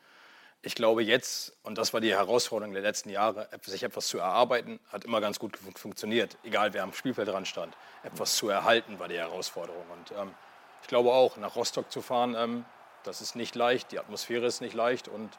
Ich 0.65 0.77
glaube 0.77 1.03
jetzt, 1.03 1.57
und 1.65 1.77
das 1.77 1.93
war 1.93 2.01
die 2.01 2.13
Herausforderung 2.13 2.73
der 2.73 2.83
letzten 2.83 3.11
Jahre, 3.11 3.49
sich 3.63 3.83
etwas 3.83 4.07
zu 4.07 4.19
erarbeiten, 4.19 4.79
hat 4.93 5.05
immer 5.05 5.21
ganz 5.21 5.41
gut 5.41 5.59
funktioniert, 5.75 6.37
egal 6.45 6.73
wer 6.73 6.85
am 6.85 6.93
Spielfeld 6.93 7.27
dran 7.27 7.45
stand. 7.47 7.77
Etwas 8.05 8.37
zu 8.37 8.49
erhalten 8.49 9.01
war 9.01 9.09
die 9.09 9.17
Herausforderung. 9.17 9.85
Und 9.91 10.17
ähm, 10.17 10.33
ich 10.81 10.87
glaube 10.87 11.13
auch, 11.13 11.37
nach 11.37 11.57
Rostock 11.57 11.91
zu 11.91 12.01
fahren, 12.01 12.37
ähm, 12.39 12.65
das 13.03 13.21
ist 13.21 13.35
nicht 13.35 13.57
leicht, 13.57 13.91
die 13.91 13.99
Atmosphäre 13.99 14.47
ist 14.47 14.61
nicht 14.61 14.75
leicht 14.75 15.09
und 15.09 15.31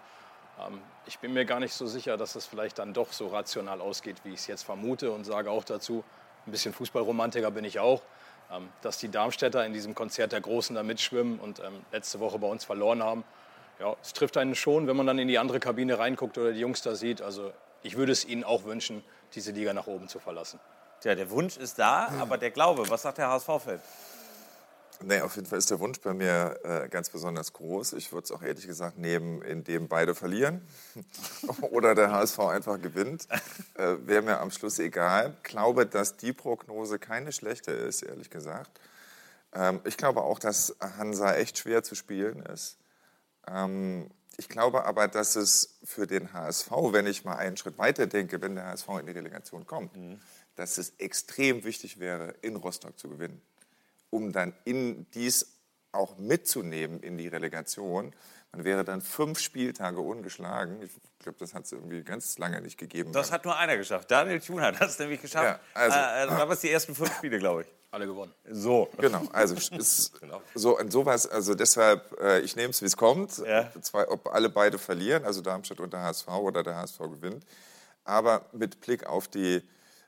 ähm, 0.60 0.82
ich 1.06 1.20
bin 1.20 1.32
mir 1.32 1.46
gar 1.46 1.62
nicht 1.62 1.74
so 1.74 1.88
sicher, 1.88 2.18
dass 2.18 2.36
es 2.36 2.46
vielleicht 2.46 2.80
dann 2.80 2.94
doch 2.94 3.14
so 3.14 3.28
rational 3.28 3.80
ausgeht, 3.80 4.18
wie 4.26 4.34
ich 4.34 4.42
es 4.42 4.48
jetzt 4.48 4.64
vermute 4.64 5.12
und 5.12 5.24
sage 5.24 5.50
auch 5.50 5.64
dazu, 5.64 6.04
ein 6.46 6.52
bisschen 6.52 6.74
Fußballromantiker 6.74 7.52
bin 7.52 7.64
ich 7.64 7.80
auch, 7.80 8.02
ähm, 8.52 8.68
dass 8.82 8.98
die 8.98 9.08
Darmstädter 9.08 9.66
in 9.66 9.72
diesem 9.72 9.96
Konzert 9.96 10.34
der 10.34 10.42
Großen 10.42 10.76
da 10.76 10.84
mitschwimmen 10.84 11.40
und 11.40 11.60
ähm, 11.60 11.86
letzte 11.94 12.20
Woche 12.20 12.40
bei 12.40 12.48
uns 12.48 12.66
verloren 12.66 13.02
haben 13.02 13.24
ja, 13.84 13.98
es 14.02 14.14
trifft 14.14 14.38
einen 14.38 14.56
schon, 14.56 14.88
wenn 14.88 14.96
man 14.96 15.06
dann 15.06 15.20
in 15.20 15.28
die 15.28 15.38
andere 15.38 15.60
Kabine 15.60 16.00
reinguckt 16.00 16.38
oder 16.38 16.54
die 16.54 16.60
Jungs 16.62 16.82
da 16.82 16.96
sieht. 16.96 17.22
Also 17.22 17.52
ich 17.82 17.98
würde 17.98 18.14
es 18.14 18.24
ihnen 18.24 18.46
auch 18.46 18.64
wünschen, 18.64 19.04
diese 19.36 19.52
Liga 19.52 19.74
nach 19.74 19.88
oben 19.88 20.08
zu 20.08 20.20
verlassen. 20.20 20.60
Tja, 21.02 21.16
der 21.16 21.30
Wunsch 21.30 21.58
ist 21.58 21.78
da, 21.80 22.08
aber 22.22 22.38
der 22.38 22.52
Glaube, 22.52 22.90
was 22.90 23.02
sagt 23.02 23.18
der 23.18 23.28
HSV-Fan? 23.28 23.82
Nee, 25.02 25.20
auf 25.20 25.36
jeden 25.36 25.48
Fall 25.48 25.58
ist 25.58 25.70
der 25.70 25.82
Wunsch 25.82 26.00
bei 26.00 26.14
mir 26.14 26.58
äh, 26.64 26.88
ganz 26.88 27.10
besonders 27.10 27.52
groß. 27.52 27.92
Ich 27.94 28.14
würde 28.14 28.24
es 28.24 28.32
auch 28.32 28.42
ehrlich 28.42 28.66
gesagt 28.66 28.98
nehmen, 28.98 29.42
indem 29.42 29.90
beide 29.90 30.16
verlieren 30.16 30.66
oder 31.72 31.94
der 31.94 32.10
HSV 32.12 32.40
einfach 32.40 32.82
gewinnt. 32.82 33.28
Äh, 33.74 33.98
Wäre 34.06 34.22
mir 34.22 34.40
am 34.40 34.50
Schluss 34.50 34.80
egal. 34.80 35.36
Ich 35.44 35.50
glaube, 35.50 35.86
dass 35.86 36.16
die 36.16 36.32
Prognose 36.32 37.00
keine 37.00 37.34
schlechte 37.34 37.72
ist, 37.72 38.04
ehrlich 38.04 38.30
gesagt. 38.30 38.80
Ähm, 39.54 39.82
ich 39.84 39.98
glaube 39.98 40.22
auch, 40.22 40.40
dass 40.40 40.74
Hansa 40.80 41.34
echt 41.34 41.58
schwer 41.58 41.84
zu 41.84 41.96
spielen 41.96 42.42
ist. 42.44 42.78
Ähm, 43.48 44.10
ich 44.38 44.50
glaube 44.50 44.86
aber, 44.86 45.08
dass 45.08 45.36
es 45.36 45.78
für 45.84 46.08
den 46.08 46.34
HSV, 46.34 46.72
wenn 46.92 47.06
ich 47.06 47.24
mal 47.24 47.36
einen 47.36 47.58
Schritt 47.58 47.78
weiter 47.78 48.08
denke, 48.08 48.42
wenn 48.42 48.56
der 48.56 48.66
HSV 48.66 48.90
in 49.00 49.06
die 49.06 49.12
Relegation 49.12 49.68
kommt, 49.68 49.96
mhm. 49.96 50.20
dass 50.56 50.78
es 50.78 50.94
extrem 50.98 51.64
wichtig 51.64 52.00
wäre, 52.00 52.34
in 52.42 52.56
Rostock 52.56 52.98
zu 52.98 53.10
gewinnen, 53.10 53.42
um 54.10 54.32
dann 54.32 54.54
in 54.66 55.06
dies 55.12 55.54
auch 55.92 56.18
mitzunehmen 56.18 57.00
in 57.02 57.18
die 57.18 57.28
Relegation. 57.28 58.14
Man 58.52 58.66
wäre 58.66 58.84
dann 58.84 59.02
fünf 59.02 59.40
Spieltage 59.40 60.00
ungeschlagen. 60.00 60.82
Ich 60.82 60.92
glaube, 61.20 61.38
das 61.40 61.54
hat 61.54 61.66
es 61.66 61.72
irgendwie 61.72 62.04
ganz 62.04 62.38
lange 62.38 62.62
nicht 62.62 62.78
gegeben. 62.78 63.12
Das 63.12 63.32
hat 63.32 63.46
nur 63.46 63.58
einer 63.58 63.78
geschafft. 63.78 64.10
Daniel 64.10 64.40
Thun 64.40 64.62
hat 64.62 64.82
das 64.82 64.98
nämlich 65.00 65.22
geschafft. 65.22 65.46
Ja, 65.46 65.80
also, 65.80 65.98
äh, 65.98 66.28
da 66.28 66.48
war 66.48 66.50
es 66.50 66.62
die 66.62 66.72
ersten 66.72 66.96
fünf 66.96 67.16
Spiele, 67.16 67.40
glaube 67.40 67.64
ich. 67.64 67.68
Alle 67.94 68.08
gewonnen. 68.08 68.34
So. 68.50 68.90
Genau, 68.98 69.22
also 69.32 69.54
ist 69.78 70.20
genau. 70.20 70.42
so 70.56 70.80
und 70.80 70.92
sowas, 70.92 71.28
also 71.28 71.54
deshalb, 71.54 72.20
äh, 72.20 72.40
ich 72.40 72.56
nehme 72.56 72.72
es, 72.72 72.82
wie 72.82 72.88
es 72.88 72.98
kommt. 72.98 73.38
Ja. 73.38 73.72
Zwei, 73.82 74.08
ob 74.10 74.34
alle 74.34 74.50
beide 74.50 74.80
verlieren, 74.80 75.24
also 75.26 75.42
Darmstadt 75.42 75.80
und 75.80 75.94
der 75.94 76.02
HSV 76.02 76.28
oder 76.30 76.64
der 76.64 76.76
HSV 76.76 76.98
gewinnt. 76.98 77.46
Aber 78.04 78.48
mit 78.52 78.82
Blick 78.82 79.06
auf 79.06 79.28
die 79.28 79.62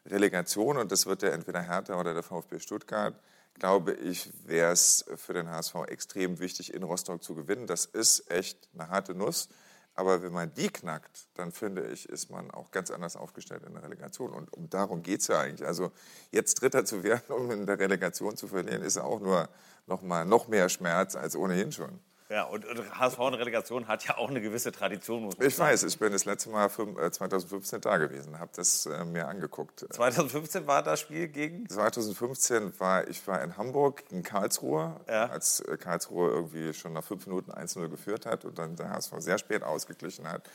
Relegation, 0.08 0.78
und 0.78 0.92
das 0.92 1.06
wird 1.06 1.22
ja 1.22 1.30
entweder 1.30 1.62
Hertha 1.62 2.00
oder 2.00 2.16
der 2.16 2.24
VfB 2.24 2.58
Stuttgart, 2.58 3.14
glaube 3.60 3.94
ich, 3.94 4.32
wäre 4.48 4.72
es 4.72 5.06
für 5.16 5.34
den 5.34 5.52
HSV 5.52 5.76
extrem 5.88 6.40
wichtig, 6.40 6.74
in 6.74 6.82
Rostock 6.82 7.22
zu 7.22 7.36
gewinnen. 7.36 7.68
Das 7.68 7.86
ist 7.86 8.32
echt 8.32 8.58
eine 8.74 8.90
harte 8.90 9.14
Nuss. 9.14 9.48
Aber 9.96 10.22
wenn 10.22 10.34
man 10.34 10.54
die 10.54 10.68
knackt, 10.68 11.28
dann 11.36 11.54
finde 11.54 11.88
ich, 11.88 12.10
ist 12.10 12.30
man 12.30 12.52
auch 12.52 12.72
ganz 12.72 12.92
anders 12.92 13.16
aufgestellt 13.16 13.64
in 13.66 13.74
der 13.74 13.84
Relegation. 13.84 14.34
Und 14.34 14.52
um 14.52 14.70
darum 14.70 15.02
geht 15.02 15.22
es 15.22 15.28
ja 15.28 15.40
eigentlich. 15.40 15.66
Also 15.66 15.92
jetzt 16.32 16.62
Dritter 16.62 16.84
zu 16.84 17.04
werden, 17.04 17.24
um 17.34 17.50
in 17.52 17.66
der 17.66 17.80
Relegation 17.80 18.36
zu 18.36 18.48
verlieren, 18.48 18.82
ist 18.82 18.98
auch 18.98 19.22
nur 19.22 19.48
noch 19.88 20.02
mal 20.02 20.26
noch 20.26 20.48
mehr 20.48 20.68
Schmerz 20.68 21.16
als 21.16 21.36
ohnehin 21.36 21.72
schon. 21.72 22.00
Ja, 22.28 22.44
und, 22.44 22.66
HSV 22.66 23.20
in 23.20 23.34
Relegation 23.36 23.88
hat 23.88 24.04
ja 24.06 24.18
auch 24.18 24.30
eine 24.30 24.42
gewisse 24.42 24.72
Tradition, 24.72 25.30
Ich 25.40 25.60
weiß, 25.60 25.84
ich 25.84 26.00
bin 26.00 26.12
das 26.12 26.26
letzte 26.26 26.50
Mal 26.50 26.70
2015 26.70 27.78
äh, 27.78 27.82
da 27.82 27.98
gewesen, 27.98 28.40
habe 28.40 28.50
das 28.56 28.88
äh, 28.88 29.06
mir 29.06 29.28
angeguckt. 29.28 29.86
2015 29.92 30.66
war 30.66 30.82
das 30.82 31.02
Spiel 31.02 31.28
gegen? 31.28 31.70
2015 31.70 32.80
war 32.80 33.08
ich 33.08 33.28
war 33.28 33.44
in 33.44 33.58
Hamburg, 33.58 34.04
in 34.10 34.24
Karlsruhe, 34.24 35.00
ja. 35.08 35.28
als 35.28 35.60
äh, 35.60 35.78
Karlsruhe 35.78 36.32
irgendwie 36.32 36.74
schon 36.74 36.94
nach 36.94 37.04
fünf 37.04 37.28
Minuten 37.28 37.52
1-0 37.52 37.90
geführt 37.90 38.26
hat 38.26 38.44
und 38.44 38.58
dann 38.58 38.76
der 38.76 38.90
HSV 38.90 39.14
sehr 39.20 39.38
spät 39.38 39.62
ausgeglichen 39.62 40.28
hat. 40.28 40.50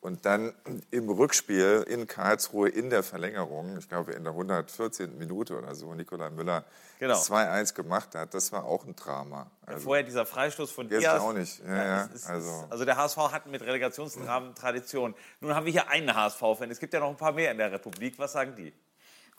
Und 0.00 0.24
dann 0.24 0.54
im 0.90 1.10
Rückspiel 1.10 1.84
in 1.86 2.06
Karlsruhe 2.06 2.70
in 2.70 2.88
der 2.88 3.02
Verlängerung, 3.02 3.76
ich 3.76 3.86
glaube 3.86 4.12
in 4.12 4.24
der 4.24 4.32
114. 4.32 5.18
Minute 5.18 5.58
oder 5.58 5.74
so, 5.74 5.92
Nikolai 5.92 6.30
Müller 6.30 6.64
genau. 6.98 7.16
2-1 7.16 7.74
gemacht 7.74 8.14
hat, 8.14 8.32
das 8.32 8.50
war 8.50 8.64
auch 8.64 8.86
ein 8.86 8.96
Drama. 8.96 9.50
Also, 9.66 9.84
Vorher 9.84 10.02
dieser 10.02 10.24
Freistoß 10.24 10.70
von 10.70 10.88
Diaz. 10.88 11.02
Jetzt 11.02 11.20
auch 11.20 11.34
nicht. 11.34 11.62
Ja, 11.66 11.84
ja, 11.84 12.02
ist, 12.04 12.26
also. 12.26 12.66
also 12.70 12.86
der 12.86 12.96
HSV 12.96 13.18
hat 13.18 13.46
mit 13.46 13.60
Relegationsdramen 13.60 14.54
Tradition. 14.54 15.14
Nun 15.40 15.54
haben 15.54 15.66
wir 15.66 15.72
hier 15.72 15.88
einen 15.88 16.14
HSV-Fan. 16.14 16.70
Es 16.70 16.80
gibt 16.80 16.94
ja 16.94 17.00
noch 17.00 17.10
ein 17.10 17.18
paar 17.18 17.32
mehr 17.32 17.50
in 17.50 17.58
der 17.58 17.70
Republik. 17.70 18.18
Was 18.18 18.32
sagen 18.32 18.56
die? 18.56 18.72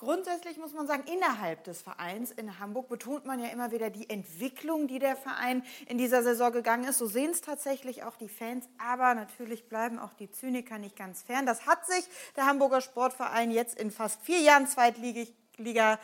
Grundsätzlich 0.01 0.57
muss 0.57 0.73
man 0.73 0.87
sagen, 0.87 1.03
innerhalb 1.13 1.63
des 1.63 1.83
Vereins 1.83 2.31
in 2.31 2.57
Hamburg 2.57 2.89
betont 2.89 3.27
man 3.27 3.39
ja 3.39 3.49
immer 3.49 3.71
wieder 3.71 3.91
die 3.91 4.09
Entwicklung, 4.09 4.87
die 4.87 4.97
der 4.97 5.15
Verein 5.15 5.61
in 5.85 5.99
dieser 5.99 6.23
Saison 6.23 6.51
gegangen 6.51 6.85
ist. 6.85 6.97
So 6.97 7.05
sehen 7.05 7.29
es 7.29 7.41
tatsächlich 7.41 8.01
auch 8.01 8.15
die 8.15 8.27
Fans, 8.27 8.67
aber 8.79 9.13
natürlich 9.13 9.69
bleiben 9.69 9.99
auch 9.99 10.13
die 10.13 10.31
Zyniker 10.31 10.79
nicht 10.79 10.95
ganz 10.95 11.21
fern. 11.21 11.45
Das 11.45 11.67
hat 11.67 11.85
sich 11.85 12.03
der 12.35 12.47
Hamburger 12.47 12.81
Sportverein 12.81 13.51
jetzt 13.51 13.79
in 13.79 13.91
fast 13.91 14.19
vier 14.23 14.39
Jahren 14.39 14.65
Zweitliga 14.65 15.99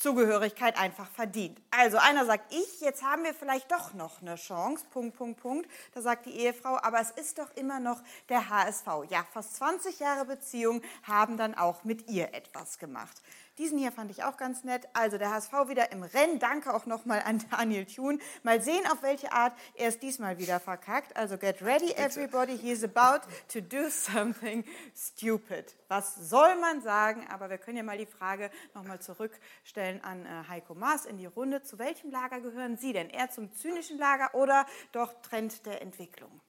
Zugehörigkeit 0.00 0.78
einfach 0.78 1.10
verdient. 1.10 1.60
Also 1.70 1.98
einer 1.98 2.24
sagt 2.24 2.54
ich, 2.54 2.80
jetzt 2.80 3.02
haben 3.02 3.22
wir 3.22 3.34
vielleicht 3.34 3.70
doch 3.70 3.92
noch 3.92 4.22
eine 4.22 4.36
Chance, 4.36 4.86
Punkt, 4.90 5.14
Punkt, 5.14 5.38
Punkt. 5.38 5.70
Da 5.92 6.00
sagt 6.00 6.24
die 6.24 6.30
Ehefrau, 6.30 6.78
aber 6.80 7.00
es 7.00 7.10
ist 7.10 7.38
doch 7.38 7.54
immer 7.54 7.80
noch 7.80 8.00
der 8.30 8.48
HSV. 8.48 8.86
Ja, 9.10 9.26
fast 9.30 9.56
20 9.56 10.00
Jahre 10.00 10.24
Beziehung 10.24 10.80
haben 11.02 11.36
dann 11.36 11.54
auch 11.54 11.84
mit 11.84 12.08
ihr 12.08 12.32
etwas 12.32 12.78
gemacht. 12.78 13.20
Diesen 13.60 13.76
hier 13.76 13.92
fand 13.92 14.10
ich 14.10 14.24
auch 14.24 14.38
ganz 14.38 14.64
nett. 14.64 14.88
Also 14.94 15.18
der 15.18 15.34
HSV 15.34 15.52
wieder 15.68 15.92
im 15.92 16.02
Rennen. 16.02 16.38
Danke 16.38 16.72
auch 16.72 16.86
nochmal 16.86 17.20
an 17.26 17.44
Daniel 17.50 17.84
Thun. 17.84 18.18
Mal 18.42 18.62
sehen, 18.62 18.80
auf 18.90 19.02
welche 19.02 19.32
Art 19.32 19.52
er 19.74 19.88
es 19.88 19.98
diesmal 19.98 20.38
wieder 20.38 20.58
verkackt. 20.60 21.14
Also 21.14 21.36
get 21.36 21.60
ready 21.60 21.92
everybody, 21.92 22.56
he 22.56 22.72
is 22.72 22.82
about 22.82 23.28
to 23.52 23.60
do 23.60 23.90
something 23.90 24.64
stupid. 24.96 25.76
Was 25.88 26.30
soll 26.30 26.56
man 26.56 26.80
sagen? 26.80 27.26
Aber 27.28 27.50
wir 27.50 27.58
können 27.58 27.76
ja 27.76 27.82
mal 27.82 27.98
die 27.98 28.06
Frage 28.06 28.50
nochmal 28.72 29.02
zurückstellen 29.02 30.02
an 30.02 30.24
äh, 30.24 30.48
Heiko 30.48 30.74
Maas 30.74 31.04
in 31.04 31.18
die 31.18 31.26
Runde. 31.26 31.62
Zu 31.62 31.78
welchem 31.78 32.10
Lager 32.10 32.40
gehören 32.40 32.78
Sie 32.78 32.94
denn? 32.94 33.10
Eher 33.10 33.28
zum 33.28 33.52
zynischen 33.52 33.98
Lager 33.98 34.34
oder 34.34 34.64
doch 34.92 35.20
Trend 35.20 35.66
der 35.66 35.82
Entwicklung? 35.82 36.40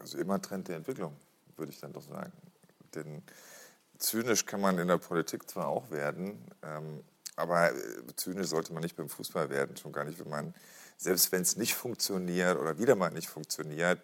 Also 0.00 0.16
immer 0.16 0.40
Trend 0.40 0.68
der 0.68 0.76
Entwicklung, 0.76 1.14
würde 1.56 1.72
ich 1.72 1.78
dann 1.78 1.92
doch 1.92 2.00
sagen. 2.00 2.32
Denn 2.94 3.22
zynisch 4.02 4.46
kann 4.46 4.60
man 4.60 4.78
in 4.78 4.88
der 4.88 4.98
Politik 4.98 5.48
zwar 5.48 5.68
auch 5.68 5.90
werden, 5.90 6.44
ähm, 6.62 7.04
aber 7.36 7.72
äh, 7.72 7.76
zynisch 8.16 8.48
sollte 8.48 8.72
man 8.72 8.82
nicht 8.82 8.96
beim 8.96 9.08
Fußball 9.08 9.48
werden, 9.50 9.76
schon 9.76 9.92
gar 9.92 10.04
nicht, 10.04 10.18
wenn 10.18 10.28
man, 10.28 10.54
selbst 10.96 11.32
wenn 11.32 11.42
es 11.42 11.56
nicht 11.56 11.74
funktioniert 11.74 12.58
oder 12.58 12.78
wieder 12.78 12.96
mal 12.96 13.10
nicht 13.10 13.28
funktioniert, 13.28 14.00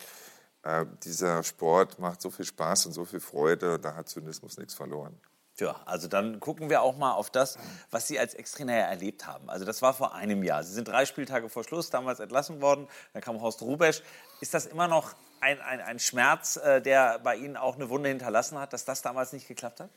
äh, 0.62 0.86
dieser 1.04 1.42
Sport 1.42 1.98
macht 1.98 2.22
so 2.22 2.30
viel 2.30 2.44
Spaß 2.44 2.86
und 2.86 2.92
so 2.92 3.04
viel 3.04 3.20
Freude, 3.20 3.78
da 3.78 3.94
hat 3.94 4.08
Zynismus 4.08 4.56
nichts 4.56 4.74
verloren. 4.74 5.20
Ja, 5.58 5.80
also 5.86 6.06
dann 6.06 6.38
gucken 6.38 6.70
wir 6.70 6.82
auch 6.82 6.96
mal 6.96 7.14
auf 7.14 7.30
das, 7.30 7.58
was 7.90 8.06
Sie 8.06 8.16
als 8.18 8.34
Ex-Trainer 8.34 8.74
erlebt 8.74 9.26
haben. 9.26 9.50
Also 9.50 9.64
das 9.64 9.82
war 9.82 9.92
vor 9.92 10.14
einem 10.14 10.44
Jahr. 10.44 10.62
Sie 10.62 10.72
sind 10.72 10.86
drei 10.86 11.04
Spieltage 11.04 11.48
vor 11.48 11.64
Schluss 11.64 11.90
damals 11.90 12.20
entlassen 12.20 12.60
worden. 12.60 12.86
Dann 13.12 13.22
kam 13.22 13.40
Horst 13.40 13.60
Rubesch. 13.62 14.02
Ist 14.40 14.54
das 14.54 14.66
immer 14.66 14.86
noch 14.86 15.16
ein, 15.40 15.60
ein, 15.60 15.80
ein 15.80 15.98
Schmerz, 15.98 16.56
äh, 16.56 16.80
der 16.80 17.18
bei 17.18 17.36
Ihnen 17.36 17.56
auch 17.56 17.76
eine 17.76 17.88
Wunde 17.88 18.08
hinterlassen 18.08 18.58
hat, 18.58 18.72
dass 18.72 18.84
das 18.84 19.02
damals 19.02 19.32
nicht 19.32 19.48
geklappt 19.48 19.80
hat? 19.80 19.90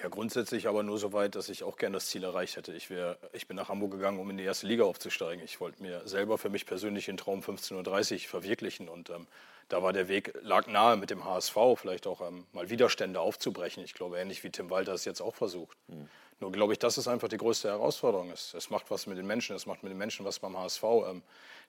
Ja, 0.00 0.08
grundsätzlich 0.08 0.68
aber 0.68 0.84
nur 0.84 0.98
so 0.98 1.12
weit, 1.12 1.34
dass 1.34 1.48
ich 1.48 1.64
auch 1.64 1.76
gern 1.76 1.92
das 1.92 2.06
Ziel 2.06 2.22
erreicht 2.22 2.56
hätte. 2.56 2.72
Ich, 2.72 2.88
wär, 2.88 3.18
ich 3.32 3.48
bin 3.48 3.56
nach 3.56 3.68
Hamburg 3.68 3.90
gegangen, 3.90 4.20
um 4.20 4.30
in 4.30 4.36
die 4.36 4.44
erste 4.44 4.68
Liga 4.68 4.84
aufzusteigen. 4.84 5.44
Ich 5.44 5.60
wollte 5.60 5.82
mir 5.82 6.06
selber 6.06 6.38
für 6.38 6.50
mich 6.50 6.66
persönlich 6.66 7.06
den 7.06 7.16
Traum 7.16 7.40
15.30 7.40 8.14
Uhr 8.14 8.20
verwirklichen. 8.28 8.88
Und 8.88 9.10
ähm, 9.10 9.26
da 9.68 9.82
war 9.82 9.92
der 9.92 10.06
Weg, 10.06 10.34
lag 10.42 10.68
nahe 10.68 10.96
mit 10.96 11.10
dem 11.10 11.24
HSV, 11.24 11.56
vielleicht 11.74 12.06
auch 12.06 12.20
ähm, 12.20 12.46
mal 12.52 12.70
Widerstände 12.70 13.18
aufzubrechen. 13.18 13.82
Ich 13.82 13.92
glaube, 13.92 14.18
ähnlich 14.18 14.44
wie 14.44 14.50
Tim 14.50 14.70
Walter 14.70 14.92
es 14.92 15.04
jetzt 15.04 15.20
auch 15.20 15.34
versucht. 15.34 15.76
Mhm. 15.88 16.08
Nur 16.40 16.52
glaube 16.52 16.72
ich, 16.72 16.78
das 16.78 16.98
ist 16.98 17.08
einfach 17.08 17.28
die 17.28 17.36
größte 17.36 17.68
Herausforderung. 17.68 18.30
Es, 18.30 18.54
es, 18.54 18.70
macht 18.70 18.90
was 18.90 19.06
mit 19.06 19.18
den 19.18 19.26
Menschen, 19.26 19.56
es 19.56 19.66
macht 19.66 19.82
mit 19.82 19.90
den 19.90 19.98
Menschen 19.98 20.24
was 20.24 20.38
beim 20.38 20.56
HSV. 20.56 20.84
Ähm, 21.08 21.22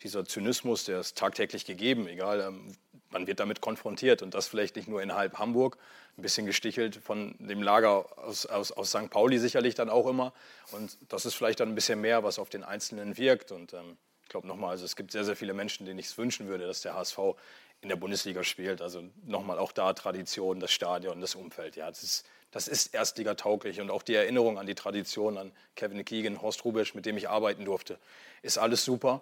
dieser 0.04 0.26
Zynismus, 0.26 0.86
der 0.86 1.00
ist 1.00 1.18
tagtäglich 1.18 1.66
gegeben, 1.66 2.08
egal, 2.08 2.42
ähm, 2.42 2.76
man 3.10 3.26
wird 3.26 3.40
damit 3.40 3.62
konfrontiert. 3.62 4.22
Und 4.22 4.36
das 4.36 4.48
vielleicht 4.48 4.76
nicht 4.76 4.88
nur 4.88 5.02
innerhalb 5.02 5.40
Hamburg, 5.40 5.78
ein 6.18 6.22
bisschen 6.22 6.46
gestichelt 6.46 6.98
von 6.98 7.36
dem 7.40 7.64
Lager 7.64 8.06
aus, 8.18 8.46
aus, 8.46 8.72
aus 8.72 8.90
St. 8.90 9.10
Pauli 9.10 9.40
sicherlich 9.40 9.74
dann 9.74 9.90
auch 9.90 10.06
immer. 10.06 10.34
Und 10.72 10.98
das 11.10 11.26
ist 11.26 11.34
vielleicht 11.34 11.60
dann 11.62 11.70
ein 11.70 11.76
bisschen 11.76 12.02
mehr, 12.02 12.24
was 12.24 12.38
auf 12.38 12.50
den 12.50 12.64
Einzelnen 12.64 13.18
wirkt. 13.18 13.52
Und 13.52 13.74
ähm, 13.74 13.98
ich 14.24 14.30
glaube 14.30 14.48
nochmal, 14.48 14.72
also 14.72 14.86
es 14.86 14.96
gibt 14.96 15.12
sehr, 15.12 15.26
sehr 15.26 15.36
viele 15.36 15.56
Menschen, 15.56 15.88
denen 15.88 15.98
ich 15.98 16.06
es 16.08 16.18
wünschen 16.18 16.48
würde, 16.48 16.68
dass 16.68 16.82
der 16.82 16.94
HSV 16.94 17.18
in 17.82 17.90
der 17.90 17.96
Bundesliga 17.96 18.44
spielt. 18.44 18.82
Also 18.82 19.04
nochmal 19.26 19.60
auch 19.60 19.72
da 19.72 19.94
Tradition, 19.94 20.60
das 20.60 20.72
Stadion, 20.72 21.22
das 21.22 21.36
Umfeld. 21.36 21.76
Ja, 21.76 21.88
das 21.88 22.04
ist, 22.04 22.26
das 22.52 22.68
ist 22.68 22.94
Erstliga-tauglich. 22.94 23.80
Und 23.82 23.92
auch 23.92 24.04
die 24.04 24.16
Erinnerung 24.16 24.58
an 24.58 24.66
die 24.66 24.76
Tradition, 24.76 25.38
an 25.38 25.52
Kevin 25.76 26.04
Keegan, 26.04 26.42
Horst 26.42 26.66
Rubisch, 26.66 26.94
mit 26.94 27.06
dem 27.06 27.18
ich 27.18 27.30
arbeiten 27.30 27.66
durfte, 27.66 28.00
ist 28.42 28.58
alles 28.58 28.84
super. 28.84 29.22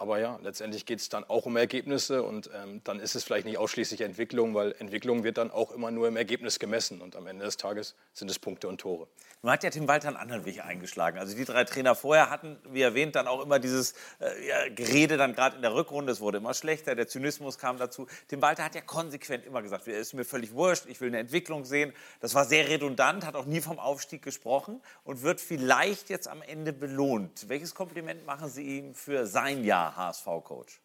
Aber 0.00 0.18
ja, 0.18 0.38
letztendlich 0.42 0.86
geht 0.86 0.98
es 0.98 1.10
dann 1.10 1.24
auch 1.24 1.44
um 1.44 1.58
Ergebnisse 1.58 2.22
und 2.22 2.48
ähm, 2.54 2.80
dann 2.84 3.00
ist 3.00 3.14
es 3.14 3.22
vielleicht 3.22 3.44
nicht 3.44 3.58
ausschließlich 3.58 4.00
Entwicklung, 4.00 4.54
weil 4.54 4.74
Entwicklung 4.78 5.24
wird 5.24 5.36
dann 5.36 5.50
auch 5.50 5.72
immer 5.72 5.90
nur 5.90 6.08
im 6.08 6.16
Ergebnis 6.16 6.58
gemessen 6.58 7.02
und 7.02 7.16
am 7.16 7.26
Ende 7.26 7.44
des 7.44 7.58
Tages 7.58 7.94
sind 8.14 8.30
es 8.30 8.38
Punkte 8.38 8.66
und 8.66 8.80
Tore. 8.80 9.08
Nun 9.42 9.52
hat 9.52 9.62
ja 9.62 9.68
Tim 9.68 9.88
Walter 9.88 10.08
einen 10.08 10.16
anderen 10.16 10.46
Weg 10.46 10.64
eingeschlagen. 10.64 11.18
Also 11.18 11.36
die 11.36 11.44
drei 11.44 11.64
Trainer 11.64 11.94
vorher 11.94 12.30
hatten, 12.30 12.56
wie 12.70 12.80
erwähnt, 12.80 13.14
dann 13.14 13.26
auch 13.26 13.42
immer 13.42 13.58
dieses 13.58 13.92
äh, 14.20 14.48
ja, 14.48 14.68
Gerede 14.70 15.18
dann 15.18 15.34
gerade 15.34 15.56
in 15.56 15.60
der 15.60 15.74
Rückrunde. 15.74 16.12
Es 16.12 16.22
wurde 16.22 16.38
immer 16.38 16.54
schlechter, 16.54 16.94
der 16.94 17.06
Zynismus 17.06 17.58
kam 17.58 17.76
dazu. 17.76 18.06
Tim 18.28 18.40
Walter 18.40 18.64
hat 18.64 18.74
ja 18.74 18.80
konsequent 18.80 19.44
immer 19.44 19.60
gesagt, 19.60 19.86
es 19.86 19.98
ist 19.98 20.14
mir 20.14 20.24
völlig 20.24 20.54
wurscht, 20.54 20.86
ich 20.88 21.02
will 21.02 21.08
eine 21.08 21.18
Entwicklung 21.18 21.66
sehen. 21.66 21.92
Das 22.20 22.34
war 22.34 22.46
sehr 22.46 22.70
redundant, 22.70 23.26
hat 23.26 23.36
auch 23.36 23.44
nie 23.44 23.60
vom 23.60 23.78
Aufstieg 23.78 24.22
gesprochen 24.22 24.80
und 25.04 25.20
wird 25.20 25.42
vielleicht 25.42 26.08
jetzt 26.08 26.26
am 26.26 26.40
Ende 26.40 26.72
belohnt. 26.72 27.50
Welches 27.50 27.74
Kompliment 27.74 28.24
machen 28.24 28.48
Sie 28.48 28.78
ihm 28.78 28.94
für 28.94 29.26
sein 29.26 29.62
Jahr? 29.62 29.89
HSV-Coach? 29.96 30.80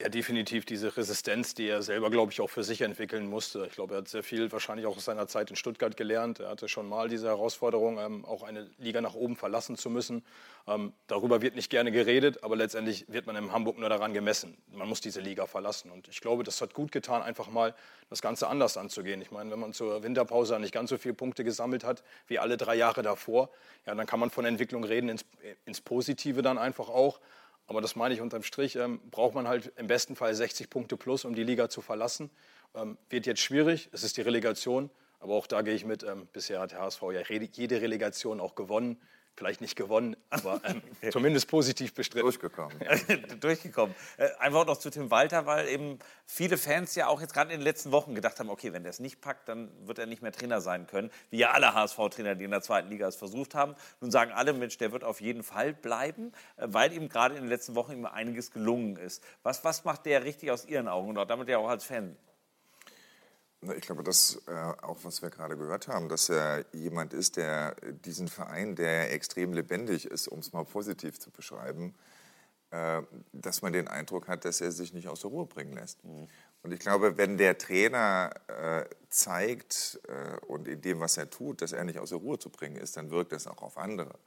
Ja, 0.00 0.08
definitiv 0.08 0.64
diese 0.64 0.96
Resistenz, 0.96 1.54
die 1.54 1.66
er 1.66 1.82
selber, 1.82 2.08
glaube 2.08 2.30
ich, 2.30 2.40
auch 2.40 2.50
für 2.50 2.62
sich 2.62 2.82
entwickeln 2.82 3.28
musste. 3.28 3.66
Ich 3.66 3.72
glaube, 3.72 3.94
er 3.94 3.98
hat 3.98 4.08
sehr 4.08 4.22
viel 4.22 4.52
wahrscheinlich 4.52 4.86
auch 4.86 4.96
aus 4.96 5.06
seiner 5.06 5.26
Zeit 5.26 5.50
in 5.50 5.56
Stuttgart 5.56 5.96
gelernt. 5.96 6.38
Er 6.38 6.50
hatte 6.50 6.68
schon 6.68 6.88
mal 6.88 7.08
diese 7.08 7.26
Herausforderung, 7.26 7.98
ähm, 7.98 8.24
auch 8.24 8.44
eine 8.44 8.70
Liga 8.78 9.00
nach 9.00 9.14
oben 9.14 9.34
verlassen 9.34 9.76
zu 9.76 9.90
müssen. 9.90 10.24
Ähm, 10.68 10.92
darüber 11.08 11.42
wird 11.42 11.56
nicht 11.56 11.68
gerne 11.68 11.90
geredet, 11.90 12.44
aber 12.44 12.54
letztendlich 12.54 13.06
wird 13.08 13.26
man 13.26 13.34
in 13.34 13.50
Hamburg 13.50 13.76
nur 13.76 13.88
daran 13.88 14.14
gemessen. 14.14 14.56
Man 14.70 14.88
muss 14.88 15.00
diese 15.00 15.20
Liga 15.20 15.46
verlassen. 15.46 15.90
Und 15.90 16.06
ich 16.06 16.20
glaube, 16.20 16.44
das 16.44 16.60
hat 16.60 16.74
gut 16.74 16.92
getan, 16.92 17.20
einfach 17.20 17.48
mal 17.48 17.74
das 18.08 18.22
Ganze 18.22 18.46
anders 18.46 18.76
anzugehen. 18.76 19.20
Ich 19.20 19.32
meine, 19.32 19.50
wenn 19.50 19.58
man 19.58 19.72
zur 19.72 20.04
Winterpause 20.04 20.60
nicht 20.60 20.72
ganz 20.72 20.90
so 20.90 20.98
viele 20.98 21.14
Punkte 21.14 21.42
gesammelt 21.42 21.82
hat 21.82 22.04
wie 22.28 22.38
alle 22.38 22.56
drei 22.56 22.76
Jahre 22.76 23.02
davor, 23.02 23.50
ja, 23.84 23.96
dann 23.96 24.06
kann 24.06 24.20
man 24.20 24.30
von 24.30 24.44
Entwicklung 24.44 24.84
reden, 24.84 25.08
ins, 25.08 25.24
ins 25.64 25.80
Positive 25.80 26.40
dann 26.42 26.56
einfach 26.56 26.88
auch. 26.88 27.18
Aber 27.68 27.80
das 27.82 27.94
meine 27.94 28.14
ich 28.14 28.20
unterm 28.20 28.42
Strich, 28.42 28.76
ähm, 28.76 28.98
braucht 29.10 29.34
man 29.34 29.46
halt 29.46 29.72
im 29.76 29.86
besten 29.86 30.16
Fall 30.16 30.34
60 30.34 30.70
Punkte 30.70 30.96
plus, 30.96 31.24
um 31.24 31.34
die 31.34 31.44
Liga 31.44 31.68
zu 31.68 31.82
verlassen. 31.82 32.30
Ähm, 32.74 32.98
wird 33.10 33.26
jetzt 33.26 33.40
schwierig, 33.40 33.90
es 33.92 34.02
ist 34.02 34.16
die 34.16 34.22
Relegation, 34.22 34.90
aber 35.20 35.34
auch 35.34 35.46
da 35.46 35.62
gehe 35.62 35.74
ich 35.74 35.84
mit. 35.84 36.02
Ähm, 36.02 36.26
bisher 36.32 36.60
hat 36.60 36.72
der 36.72 36.80
HSV 36.80 37.02
ja 37.12 37.20
jede 37.20 37.80
Relegation 37.80 38.40
auch 38.40 38.54
gewonnen 38.54 39.00
vielleicht 39.38 39.60
nicht 39.60 39.76
gewonnen, 39.76 40.16
aber 40.30 40.60
ähm, 40.64 40.82
zumindest 41.10 41.48
positiv 41.48 41.94
bestritten. 41.94 42.24
Durchgekommen. 42.24 42.76
Durchgekommen. 43.40 43.94
Äh, 44.16 44.28
einfach 44.38 44.66
noch 44.66 44.76
zu 44.76 44.90
Tim 44.90 45.10
Walter, 45.10 45.46
weil 45.46 45.68
eben 45.68 45.98
viele 46.26 46.58
Fans 46.58 46.94
ja 46.94 47.06
auch 47.06 47.20
jetzt 47.20 47.32
gerade 47.32 47.52
in 47.52 47.60
den 47.60 47.64
letzten 47.64 47.92
Wochen 47.92 48.14
gedacht 48.14 48.38
haben, 48.40 48.50
okay, 48.50 48.72
wenn 48.72 48.82
der 48.82 48.90
es 48.90 49.00
nicht 49.00 49.20
packt, 49.20 49.48
dann 49.48 49.70
wird 49.86 49.98
er 49.98 50.06
nicht 50.06 50.22
mehr 50.22 50.32
Trainer 50.32 50.60
sein 50.60 50.86
können, 50.86 51.10
wie 51.30 51.38
ja 51.38 51.52
alle 51.52 51.72
HSV-Trainer, 51.72 52.34
die 52.34 52.44
in 52.44 52.50
der 52.50 52.62
zweiten 52.62 52.88
Liga 52.88 53.06
es 53.08 53.16
versucht 53.16 53.54
haben. 53.54 53.74
Nun 54.00 54.10
sagen 54.10 54.32
alle, 54.32 54.52
Mensch, 54.52 54.76
der 54.78 54.92
wird 54.92 55.04
auf 55.04 55.20
jeden 55.20 55.42
Fall 55.42 55.72
bleiben, 55.72 56.32
äh, 56.56 56.66
weil 56.66 56.92
ihm 56.92 57.08
gerade 57.08 57.36
in 57.36 57.42
den 57.42 57.48
letzten 57.48 57.74
Wochen 57.74 57.92
immer 57.92 58.12
einiges 58.12 58.50
gelungen 58.50 58.96
ist. 58.96 59.22
Was, 59.42 59.64
was 59.64 59.84
macht 59.84 60.06
der 60.06 60.24
richtig 60.24 60.50
aus 60.50 60.66
Ihren 60.66 60.88
Augen 60.88 61.10
und 61.10 61.18
auch 61.18 61.26
damit 61.26 61.48
ja 61.48 61.58
auch 61.58 61.68
als 61.68 61.84
Fan? 61.84 62.16
Ich 63.60 63.80
glaube, 63.80 64.04
das 64.04 64.40
äh, 64.46 64.52
auch, 64.52 64.98
was 65.02 65.20
wir 65.20 65.30
gerade 65.30 65.56
gehört 65.56 65.88
haben, 65.88 66.08
dass 66.08 66.28
er 66.28 66.64
jemand 66.72 67.12
ist, 67.12 67.36
der 67.36 67.74
diesen 68.04 68.28
Verein, 68.28 68.76
der 68.76 69.12
extrem 69.12 69.52
lebendig 69.52 70.06
ist, 70.06 70.28
um 70.28 70.38
es 70.38 70.52
mal 70.52 70.64
positiv 70.64 71.18
zu 71.18 71.32
beschreiben, 71.32 71.94
äh, 72.70 73.02
dass 73.32 73.62
man 73.62 73.72
den 73.72 73.88
Eindruck 73.88 74.28
hat, 74.28 74.44
dass 74.44 74.60
er 74.60 74.70
sich 74.70 74.92
nicht 74.92 75.08
aus 75.08 75.22
der 75.22 75.30
Ruhe 75.30 75.46
bringen 75.46 75.72
lässt. 75.72 76.04
Mhm. 76.04 76.28
Und 76.62 76.72
ich 76.72 76.80
glaube, 76.80 77.16
wenn 77.16 77.36
der 77.36 77.58
Trainer 77.58 78.30
äh, 78.46 78.84
zeigt 79.08 80.00
äh, 80.06 80.36
und 80.46 80.68
in 80.68 80.80
dem, 80.80 81.00
was 81.00 81.16
er 81.16 81.30
tut, 81.30 81.62
dass 81.62 81.72
er 81.72 81.84
nicht 81.84 81.98
aus 81.98 82.10
der 82.10 82.18
Ruhe 82.18 82.38
zu 82.38 82.50
bringen 82.50 82.76
ist, 82.76 82.96
dann 82.96 83.10
wirkt 83.10 83.32
das 83.32 83.46
auch 83.46 83.62
auf 83.62 83.76
andere. 83.76 84.18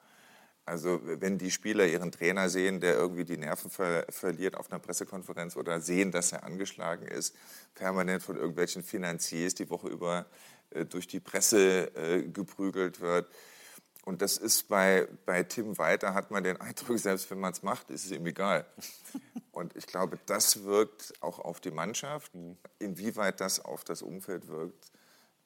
Also 0.65 1.01
wenn 1.03 1.37
die 1.37 1.51
Spieler 1.51 1.87
ihren 1.87 2.11
Trainer 2.11 2.49
sehen, 2.49 2.79
der 2.79 2.95
irgendwie 2.95 3.25
die 3.25 3.37
Nerven 3.37 3.71
ver 3.71 4.05
verliert 4.09 4.55
auf 4.55 4.71
einer 4.71 4.79
Pressekonferenz 4.79 5.55
oder 5.57 5.81
sehen, 5.81 6.11
dass 6.11 6.31
er 6.31 6.43
angeschlagen 6.43 7.07
ist, 7.07 7.35
permanent 7.73 8.21
von 8.21 8.37
irgendwelchen 8.37 8.83
Finanziers 8.83 9.55
die 9.55 9.69
Woche 9.69 9.87
über 9.87 10.27
äh, 10.69 10.85
durch 10.85 11.07
die 11.07 11.19
Presse 11.19 11.95
äh, 11.95 12.23
geprügelt 12.23 13.01
wird. 13.01 13.27
Und 14.03 14.21
das 14.21 14.37
ist 14.37 14.67
bei, 14.67 15.07
bei 15.25 15.43
Tim 15.43 15.77
Weiter, 15.77 16.13
hat 16.13 16.31
man 16.31 16.43
den 16.43 16.59
Eindruck, 16.59 16.97
selbst 16.97 17.29
wenn 17.29 17.39
man 17.39 17.53
es 17.53 17.61
macht, 17.61 17.89
ist 17.91 18.05
es 18.05 18.11
ihm 18.11 18.25
egal. 18.25 18.65
Und 19.51 19.75
ich 19.75 19.85
glaube, 19.85 20.17
das 20.25 20.63
wirkt 20.63 21.13
auch 21.21 21.39
auf 21.39 21.59
die 21.59 21.71
Mannschaft. 21.71 22.31
Inwieweit 22.79 23.41
das 23.41 23.59
auf 23.59 23.83
das 23.83 24.01
Umfeld 24.01 24.47
wirkt, 24.47 24.91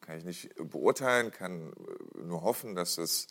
kann 0.02 0.18
ich 0.18 0.24
nicht 0.24 0.56
beurteilen, 0.56 1.32
kann 1.32 1.74
äh, 1.74 2.20
nur 2.24 2.44
hoffen, 2.44 2.76
dass 2.76 2.98
es 2.98 3.28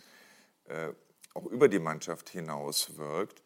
äh, 0.65 0.93
auch 1.35 1.47
über 1.47 1.69
die 1.69 1.79
Mannschaft 1.79 2.31
hinaus 2.31 2.97
wirkt. 2.97 3.43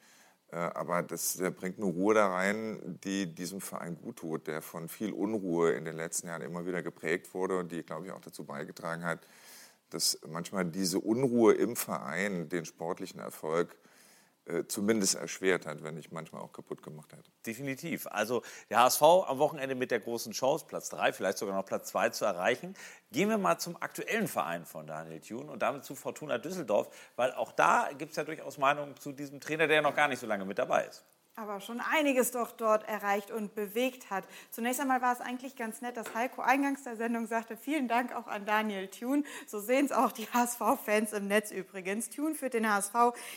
Äh, 0.51 0.57
aber 0.57 1.03
das 1.03 1.39
bringt 1.57 1.79
eine 1.79 1.87
Ruhe 1.87 2.15
da 2.15 2.29
rein, 2.29 2.99
die 3.05 3.35
diesem 3.35 3.61
Verein 3.61 3.97
gut 3.97 4.17
tut, 4.17 4.47
der 4.47 4.63
von 4.63 4.89
viel 4.89 5.13
Unruhe 5.13 5.73
in 5.73 5.85
den 5.85 5.97
letzten 5.97 6.29
Jahren 6.29 6.43
immer 6.43 6.67
wieder 6.67 6.83
geprägt 6.83 7.35
wurde 7.35 7.59
und 7.59 7.73
die, 7.73 7.83
glaube 7.83 8.07
ich, 8.07 8.13
auch 8.13 8.21
dazu 8.21 8.45
beigetragen 8.45 9.05
hat, 9.05 9.27
dass 9.91 10.19
manchmal 10.27 10.67
diese 10.67 11.01
Unruhe 11.01 11.55
im 11.55 11.77
Verein 11.77 12.49
den 12.49 12.65
sportlichen 12.65 13.21
Erfolg 13.21 13.77
zumindest 14.69 15.15
erschwert 15.15 15.67
hat, 15.67 15.83
wenn 15.83 15.95
nicht 15.95 16.13
manchmal 16.13 16.43
auch 16.43 16.53
kaputt 16.53 16.83
gemacht 16.83 17.13
hat. 17.13 17.31
Definitiv. 17.47 18.07
Also 18.07 18.43
der 18.71 18.81
HSV 18.81 19.03
am 19.03 19.39
Wochenende 19.39 19.75
mit 19.75 19.91
der 19.91 20.01
großen 20.01 20.33
Chance, 20.33 20.65
Platz 20.67 20.89
3, 20.91 21.13
vielleicht 21.13 21.39
sogar 21.39 21.55
noch 21.55 21.67
Platz 21.67 21.89
2 21.89 22.11
zu 22.11 22.25
erreichen. 22.25 22.75
Gehen 23.13 23.29
wir 23.29 23.39
mal 23.39 23.59
zum 23.59 23.81
aktuellen 23.81 24.29
Verein 24.29 24.65
von 24.65 24.87
Daniel 24.87 25.21
Thune 25.21 25.51
und 25.51 25.61
damit 25.61 25.85
zu 25.85 25.95
Fortuna 25.95 26.39
Düsseldorf, 26.39 26.89
weil 27.17 27.33
auch 27.33 27.53
da 27.53 27.91
gibt 27.97 28.11
es 28.11 28.17
ja 28.17 28.25
durchaus 28.25 28.59
Meinungen 28.59 28.97
zu 28.97 29.13
diesem 29.13 29.41
Trainer, 29.41 29.67
der 29.67 29.77
ja 29.77 29.83
noch 29.83 29.95
gar 29.95 30.09
nicht 30.09 30.21
so 30.21 30.27
lange 30.27 30.45
mit 30.45 30.59
dabei 30.59 30.85
ist 30.85 31.05
aber 31.39 31.61
schon 31.61 31.81
einiges 31.81 32.33
doch 32.33 32.53
dort 32.53 32.89
erreicht 32.89 33.31
und 33.31 33.55
bewegt 33.55 34.11
hat. 34.11 34.25
Zunächst 34.51 34.81
einmal 34.81 35.01
war 35.01 35.13
es 35.13 35.21
eigentlich 35.21 35.57
ganz 35.57 35.81
nett, 35.81 35.97
dass 35.97 36.15
Heiko 36.15 36.43
eingangs 36.43 36.83
der 36.83 36.97
Sendung 36.97 37.27
sagte, 37.27 37.57
vielen 37.57 37.87
Dank 37.87 38.15
auch 38.15 38.27
an 38.27 38.45
Daniel 38.45 38.89
Thune. 38.89 39.23
So 39.47 39.61
sehen 39.61 39.87
es 39.87 39.93
auch 39.93 40.13
die 40.13 40.27
HSV-Fans 40.33 41.13
im 41.13 41.29
Netz 41.29 41.51
übrigens. 41.51 42.11
Thune 42.11 42.35
führt 42.35 42.55
den 42.55 42.69
HSV 42.69 42.95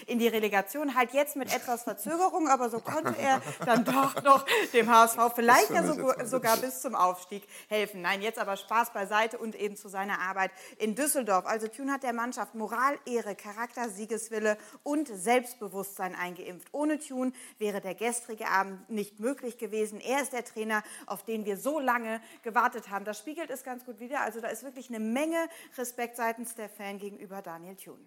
in 0.07 0.19
die 0.19 0.27
Relegation, 0.27 0.95
halt 0.95 1.13
jetzt 1.13 1.35
mit 1.35 1.53
etwas 1.53 1.83
Verzögerung, 1.83 2.47
aber 2.47 2.69
so 2.69 2.79
konnte 2.79 3.15
er 3.19 3.41
dann 3.65 3.85
doch 3.85 4.21
noch 4.23 4.45
dem 4.73 4.89
HSV 4.89 5.19
vielleicht 5.35 5.69
ja 5.69 5.83
sogar, 5.83 6.25
sogar 6.25 6.57
bis 6.57 6.81
zum 6.81 6.95
Aufstieg 6.95 7.43
helfen. 7.67 8.01
Nein, 8.01 8.21
jetzt 8.21 8.39
aber 8.39 8.57
Spaß 8.57 8.93
beiseite 8.93 9.37
und 9.37 9.55
eben 9.55 9.77
zu 9.77 9.89
seiner 9.89 10.19
Arbeit 10.19 10.51
in 10.77 10.95
Düsseldorf. 10.95 11.45
Also 11.45 11.67
Thune 11.67 11.91
hat 11.91 12.03
der 12.03 12.13
Mannschaft 12.13 12.55
Moral, 12.55 12.97
Ehre, 13.05 13.35
Charakter, 13.35 13.89
Siegeswille 13.89 14.57
und 14.83 15.07
Selbstbewusstsein 15.07 16.15
eingeimpft. 16.15 16.69
Ohne 16.71 16.99
Thune 16.99 17.31
wäre 17.59 17.81
der 17.81 17.90
der 17.91 18.11
gestrige 18.11 18.47
Abend 18.47 18.89
nicht 18.89 19.19
möglich 19.19 19.57
gewesen. 19.57 19.99
Er 19.99 20.21
ist 20.21 20.31
der 20.31 20.45
Trainer, 20.45 20.83
auf 21.07 21.23
den 21.23 21.45
wir 21.45 21.57
so 21.57 21.79
lange 21.79 22.21
gewartet 22.43 22.89
haben. 22.89 23.03
Das 23.03 23.19
spiegelt 23.19 23.49
es 23.49 23.63
ganz 23.63 23.85
gut 23.85 23.99
wider. 23.99 24.21
Also 24.21 24.39
da 24.39 24.47
ist 24.47 24.63
wirklich 24.63 24.89
eine 24.89 24.99
Menge 24.99 25.47
Respekt 25.77 26.15
seitens 26.15 26.55
der 26.55 26.69
Fan 26.69 26.99
gegenüber 26.99 27.41
Daniel 27.41 27.75
Thune. 27.75 27.99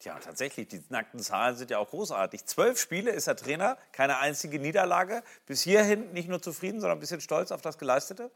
Tja, 0.00 0.18
tatsächlich, 0.18 0.66
die 0.66 0.82
nackten 0.88 1.20
Zahlen 1.20 1.56
sind 1.56 1.70
ja 1.70 1.78
auch 1.78 1.90
großartig. 1.90 2.44
Zwölf 2.46 2.80
Spiele 2.80 3.12
ist 3.12 3.28
er 3.28 3.36
Trainer, 3.36 3.78
keine 3.92 4.18
einzige 4.18 4.58
Niederlage. 4.58 5.22
Bis 5.46 5.62
hierhin 5.62 6.12
nicht 6.12 6.28
nur 6.28 6.42
zufrieden, 6.42 6.80
sondern 6.80 6.98
ein 6.98 7.00
bisschen 7.00 7.20
stolz 7.20 7.52
auf 7.52 7.60
das 7.60 7.78
Geleistete? 7.78 8.32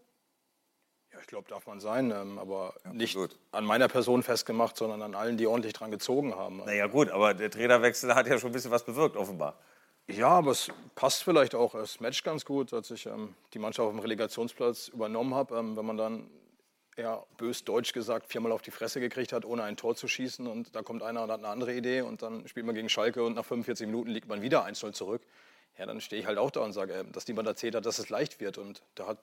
Ja, 1.13 1.19
ich 1.21 1.27
glaube, 1.27 1.49
darf 1.49 1.67
man 1.67 1.81
sein, 1.81 2.13
ähm, 2.13 2.39
aber 2.39 2.75
ja, 2.85 2.93
nicht 2.93 3.17
gut. 3.17 3.37
an 3.51 3.65
meiner 3.65 3.89
Person 3.89 4.23
festgemacht, 4.23 4.77
sondern 4.77 5.03
an 5.03 5.17
allen, 5.17 5.37
die 5.37 5.49
ordentlich 5.49 5.73
dran 5.73 5.91
gezogen 5.91 6.37
haben. 6.37 6.59
Naja 6.65 6.87
gut, 6.87 7.11
aber 7.11 7.35
der 7.35 7.51
Trainerwechsel 7.51 8.15
hat 8.15 8.29
ja 8.29 8.39
schon 8.39 8.51
ein 8.51 8.53
bisschen 8.53 8.71
was 8.71 8.85
bewirkt, 8.85 9.17
offenbar. 9.17 9.59
Ja, 10.09 10.29
aber 10.29 10.53
es 10.53 10.71
passt 10.95 11.25
vielleicht 11.25 11.55
auch 11.55 11.73
das 11.73 11.99
Match 11.99 12.23
ganz 12.23 12.45
gut, 12.45 12.73
als 12.73 12.91
ich 12.93 13.07
ähm, 13.07 13.35
die 13.55 13.59
Mannschaft 13.59 13.87
auf 13.87 13.93
dem 13.93 13.99
Relegationsplatz 13.99 14.89
übernommen 14.89 15.35
habe. 15.35 15.57
Ähm, 15.59 15.77
wenn 15.77 15.85
man 15.85 15.97
dann 15.97 16.31
ja, 16.97 17.23
bös 17.37 17.65
deutsch 17.65 17.93
gesagt, 17.93 18.27
viermal 18.29 18.53
auf 18.53 18.63
die 18.63 18.71
Fresse 18.71 19.01
gekriegt 19.01 19.33
hat, 19.33 19.45
ohne 19.45 19.65
ein 19.65 19.77
Tor 19.77 19.97
zu 19.97 20.09
schießen. 20.09 20.47
Und 20.47 20.75
da 20.75 20.83
kommt 20.83 21.03
einer 21.03 21.25
und 21.25 21.31
hat 21.31 21.41
eine 21.41 21.49
andere 21.49 21.75
Idee 21.75 22.03
und 22.03 22.23
dann 22.23 22.47
spielt 22.49 22.67
man 22.67 22.75
gegen 22.75 22.89
Schalke 22.89 23.25
und 23.25 23.35
nach 23.35 23.45
45 23.45 23.87
Minuten 23.87 24.11
liegt 24.11 24.29
man 24.29 24.43
wieder 24.43 24.65
1-0 24.65 24.93
zurück. 24.93 25.23
Ja, 25.79 25.85
dann 25.85 26.01
stehe 26.01 26.21
ich 26.21 26.27
halt 26.27 26.39
auch 26.39 26.51
da 26.51 26.61
und 26.61 26.73
sage, 26.73 26.95
äh, 26.95 27.05
dass 27.13 27.27
niemand 27.29 27.49
erzählt 27.49 27.75
hat, 27.75 27.85
dass 27.85 27.99
es 27.99 28.09
leicht 28.09 28.41
wird. 28.41 28.59
Und 28.59 28.83
da 28.95 29.09
hat, 29.09 29.19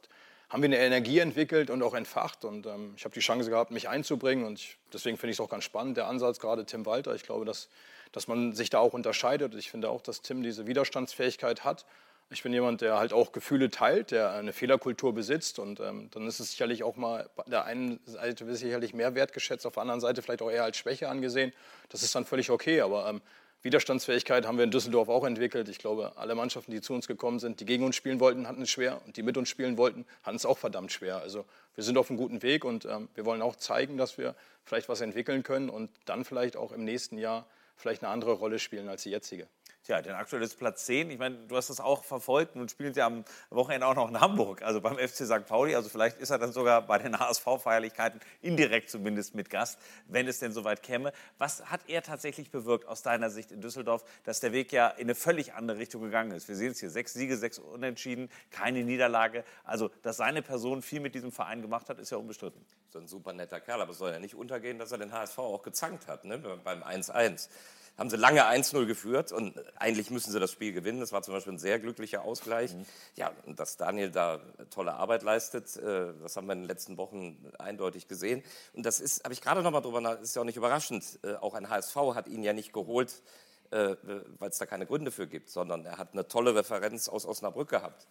haben 0.50 0.62
wir 0.62 0.68
eine 0.68 0.78
Energie 0.80 1.20
entwickelt 1.20 1.70
und 1.70 1.82
auch 1.82 1.96
entfacht. 1.96 2.46
Und 2.46 2.66
ähm, 2.68 2.94
ich 2.96 3.06
habe 3.06 3.14
die 3.14 3.22
Chance 3.22 3.50
gehabt, 3.50 3.72
mich 3.72 3.90
einzubringen. 3.90 4.46
Und 4.46 4.60
ich, 4.60 4.78
deswegen 4.92 5.18
finde 5.18 5.32
ich 5.32 5.38
es 5.38 5.42
auch 5.42 5.50
ganz 5.50 5.64
spannend, 5.64 5.98
der 5.98 6.08
Ansatz, 6.08 6.40
gerade 6.40 6.66
Tim 6.66 6.86
Walter. 6.86 7.16
Ich 7.16 7.24
glaube, 7.24 7.46
dass, 7.46 7.70
dass 8.14 8.30
man 8.30 8.54
sich 8.54 8.70
da 8.70 8.80
auch 8.80 8.94
unterscheidet. 8.94 9.54
Ich 9.56 9.70
finde 9.70 9.90
auch, 9.90 10.02
dass 10.02 10.22
Tim 10.22 10.42
diese 10.42 10.66
Widerstandsfähigkeit 10.66 11.66
hat 11.66 11.86
ich 12.34 12.44
bin 12.44 12.52
jemand, 12.52 12.82
der 12.82 12.98
halt 12.98 13.14
auch 13.14 13.32
Gefühle 13.32 13.70
teilt, 13.70 14.12
der 14.12 14.32
eine 14.32 14.54
Fehlerkultur 14.54 15.14
besitzt 15.14 15.60
und 15.60 15.80
ähm, 15.80 16.10
dann 16.12 16.28
ist 16.28 16.40
es 16.40 16.52
sicherlich 16.52 16.84
auch 16.84 16.96
mal 16.96 17.30
der 17.48 17.66
einen 17.66 18.00
Seite 18.06 18.56
sicherlich 18.56 18.94
mehr 18.94 19.16
wertgeschätzt, 19.16 19.66
auf 19.66 19.74
der 19.74 19.82
anderen 19.82 20.02
Seite 20.02 20.22
vielleicht 20.22 20.42
auch 20.42 20.50
eher 20.50 20.64
als 20.64 20.78
Schwäche 20.78 21.10
angesehen. 21.10 21.54
Das 21.90 22.02
ist 22.02 22.16
dann 22.16 22.26
völlig 22.26 22.50
okay, 22.50 22.82
aber 22.82 23.08
ähm, 23.08 23.22
Widerstandsfähigkeit 23.62 24.46
haben 24.46 24.58
wir 24.58 24.66
in 24.66 24.72
Düsseldorf 24.72 25.08
auch 25.10 25.24
entwickelt. 25.24 25.70
Ich 25.70 25.78
glaube, 25.78 26.14
alle 26.18 26.36
Mannschaften, 26.36 26.72
die 26.72 26.82
zu 26.82 26.94
uns 26.94 27.08
gekommen 27.08 27.40
sind, 27.40 27.60
die 27.60 27.66
gegen 27.66 27.86
uns 27.86 27.96
spielen 27.96 28.20
wollten, 28.20 28.48
hatten 28.48 28.64
es 28.64 28.70
schwer 28.70 29.00
und 29.06 29.16
die 29.16 29.24
mit 29.24 29.38
uns 29.38 29.48
spielen 29.48 29.78
wollten, 29.78 30.06
hatten 30.24 30.36
es 30.36 30.46
auch 30.46 30.58
verdammt 30.58 30.92
schwer. 30.92 31.18
Also 31.18 31.46
wir 31.76 31.84
sind 31.84 31.98
auf 31.98 32.10
einem 32.10 32.18
guten 32.18 32.42
Weg 32.42 32.66
und 32.66 32.86
ähm, 32.86 33.10
wir 33.16 33.26
wollen 33.26 33.42
auch 33.42 33.56
zeigen, 33.56 33.98
dass 33.98 34.18
wir 34.18 34.36
vielleicht 34.66 34.90
was 34.90 35.02
entwickeln 35.02 35.44
können 35.44 35.70
und 35.70 35.90
dann 36.06 36.26
vielleicht 36.26 36.58
auch 36.58 36.72
im 36.72 36.84
nächsten 36.84 37.18
Jahr 37.18 37.46
vielleicht 37.76 38.04
eine 38.04 38.12
andere 38.12 38.34
Rolle 38.34 38.60
spielen 38.60 38.90
als 38.90 39.04
die 39.04 39.10
jetzige. 39.10 39.48
Tja, 39.86 40.02
denn 40.02 40.16
aktuell 40.16 40.42
ist 40.44 40.58
Platz 40.58 40.86
10. 40.86 41.12
Ich 41.12 41.20
meine, 41.20 41.36
du 41.36 41.58
hast 41.58 41.70
das 41.70 41.82
auch 41.82 42.06
verfolgt 42.06 42.56
und 42.56 42.72
spielen 42.72 42.94
sie 42.94 43.02
am 43.02 43.26
Wochenende 43.50 43.86
auch 43.86 43.96
noch 43.96 44.08
in 44.08 44.18
Hamburg, 44.18 44.62
also 44.62 44.80
beim 44.80 44.98
FC 44.98 45.26
St. 45.26 45.46
Pauli. 45.46 45.76
Also 45.76 45.90
vielleicht 45.90 46.20
ist 46.20 46.30
er 46.30 46.40
dann 46.40 46.54
sogar 46.54 46.84
bei 46.84 47.00
den 47.00 47.20
HSV-Feierlichkeiten 47.20 48.22
indirekt 48.42 48.90
zumindest 48.90 49.36
mit 49.36 49.50
Gast, 49.50 49.78
wenn 50.08 50.26
es 50.30 50.40
denn 50.40 50.54
soweit 50.54 50.84
käme. 50.84 51.12
Was 51.38 51.66
hat 51.66 51.82
er 51.88 52.02
tatsächlich 52.02 52.50
bewirkt 52.50 52.88
aus 52.88 53.02
deiner 53.02 53.30
Sicht 53.30 53.52
in 53.52 53.60
Düsseldorf, 53.60 54.06
dass 54.24 54.40
der 54.40 54.54
Weg 54.54 54.72
ja 54.72 54.88
in 54.88 55.02
eine 55.02 55.16
völlig 55.16 55.54
andere 55.54 55.80
Richtung 55.80 56.02
gegangen 56.02 56.32
ist? 56.32 56.48
Wir 56.48 56.56
sehen 56.56 56.72
es 56.72 56.80
hier, 56.80 56.90
sechs 56.90 57.12
Siege, 57.12 57.36
sechs 57.36 57.60
Unentschieden, 57.60 58.30
keine 58.52 58.86
Niederlage. 58.86 59.44
Also, 59.66 59.90
dass 60.02 60.16
seine 60.16 60.42
Person 60.42 60.82
viel 60.82 61.02
mit 61.02 61.14
diesem 61.14 61.34
Verein 61.34 61.62
gemacht 61.62 61.90
hat, 61.90 62.00
ist 62.00 62.10
ja 62.10 62.18
unbestritten. 62.18 62.66
So 62.88 63.00
ein 63.00 63.08
super 63.08 63.34
netter 63.34 63.60
Kerl, 63.60 63.82
aber 63.82 63.92
es 63.92 63.98
soll 63.98 64.14
ja 64.14 64.20
nicht 64.20 64.36
untergehen, 64.36 64.80
dass 64.80 64.94
er 64.94 65.00
den 65.00 65.12
HSV 65.12 65.40
auch 65.40 65.62
gezankt 65.62 66.08
hat, 66.08 66.24
ne? 66.24 66.38
beim 66.38 66.84
1-1 66.84 67.50
haben 67.98 68.10
sie 68.10 68.18
lange 68.18 68.44
1-0 68.46 68.86
geführt 68.86 69.32
und 69.32 69.54
eigentlich 69.80 70.10
müssen 70.10 70.32
sie 70.32 70.40
das 70.40 70.52
Spiel 70.52 70.74
gewinnen. 70.74 71.00
Das 71.00 71.12
war 71.12 71.22
zum 71.22 71.34
Beispiel 71.34 71.54
ein 71.54 71.60
sehr 71.60 71.80
glücklicher 71.80 72.24
Ausgleich. 72.24 72.74
Mhm. 72.74 72.86
Ja, 73.16 73.32
dass 73.46 73.78
Daniel 73.78 74.10
da 74.10 74.40
tolle 74.72 74.94
Arbeit 74.94 75.22
leistet, 75.22 75.76
äh, 75.78 76.14
das 76.22 76.36
haben 76.36 76.48
wir 76.48 76.54
in 76.54 76.62
den 76.62 76.68
letzten 76.68 76.98
Wochen 76.98 77.38
eindeutig 77.60 78.08
gesehen. 78.08 78.44
Und 78.74 78.86
das 78.86 79.00
ist, 79.00 79.24
habe 79.24 79.34
ich 79.34 79.42
gerade 79.42 79.62
noch 79.62 79.72
mal 79.72 79.82
drüber 79.82 80.02
nach, 80.02 80.20
ist 80.20 80.36
ja 80.36 80.42
auch 80.42 80.46
nicht 80.46 80.58
überraschend. 80.58 81.20
Äh, 81.24 81.36
auch 81.36 81.54
ein 81.54 81.70
HSV 81.70 81.96
hat 82.16 82.28
ihn 82.28 82.42
ja 82.42 82.54
nicht 82.54 82.74
geholt, 82.74 83.22
äh, 83.70 83.96
weil 84.40 84.50
es 84.50 84.58
da 84.58 84.66
keine 84.66 84.88
Gründe 84.88 85.12
für 85.12 85.28
gibt, 85.28 85.50
sondern 85.50 85.86
er 85.86 85.98
hat 86.00 86.14
eine 86.14 86.28
tolle 86.28 86.56
Referenz 86.56 87.08
aus 87.10 87.26
Osnabrück 87.26 87.70
gehabt. 87.70 88.08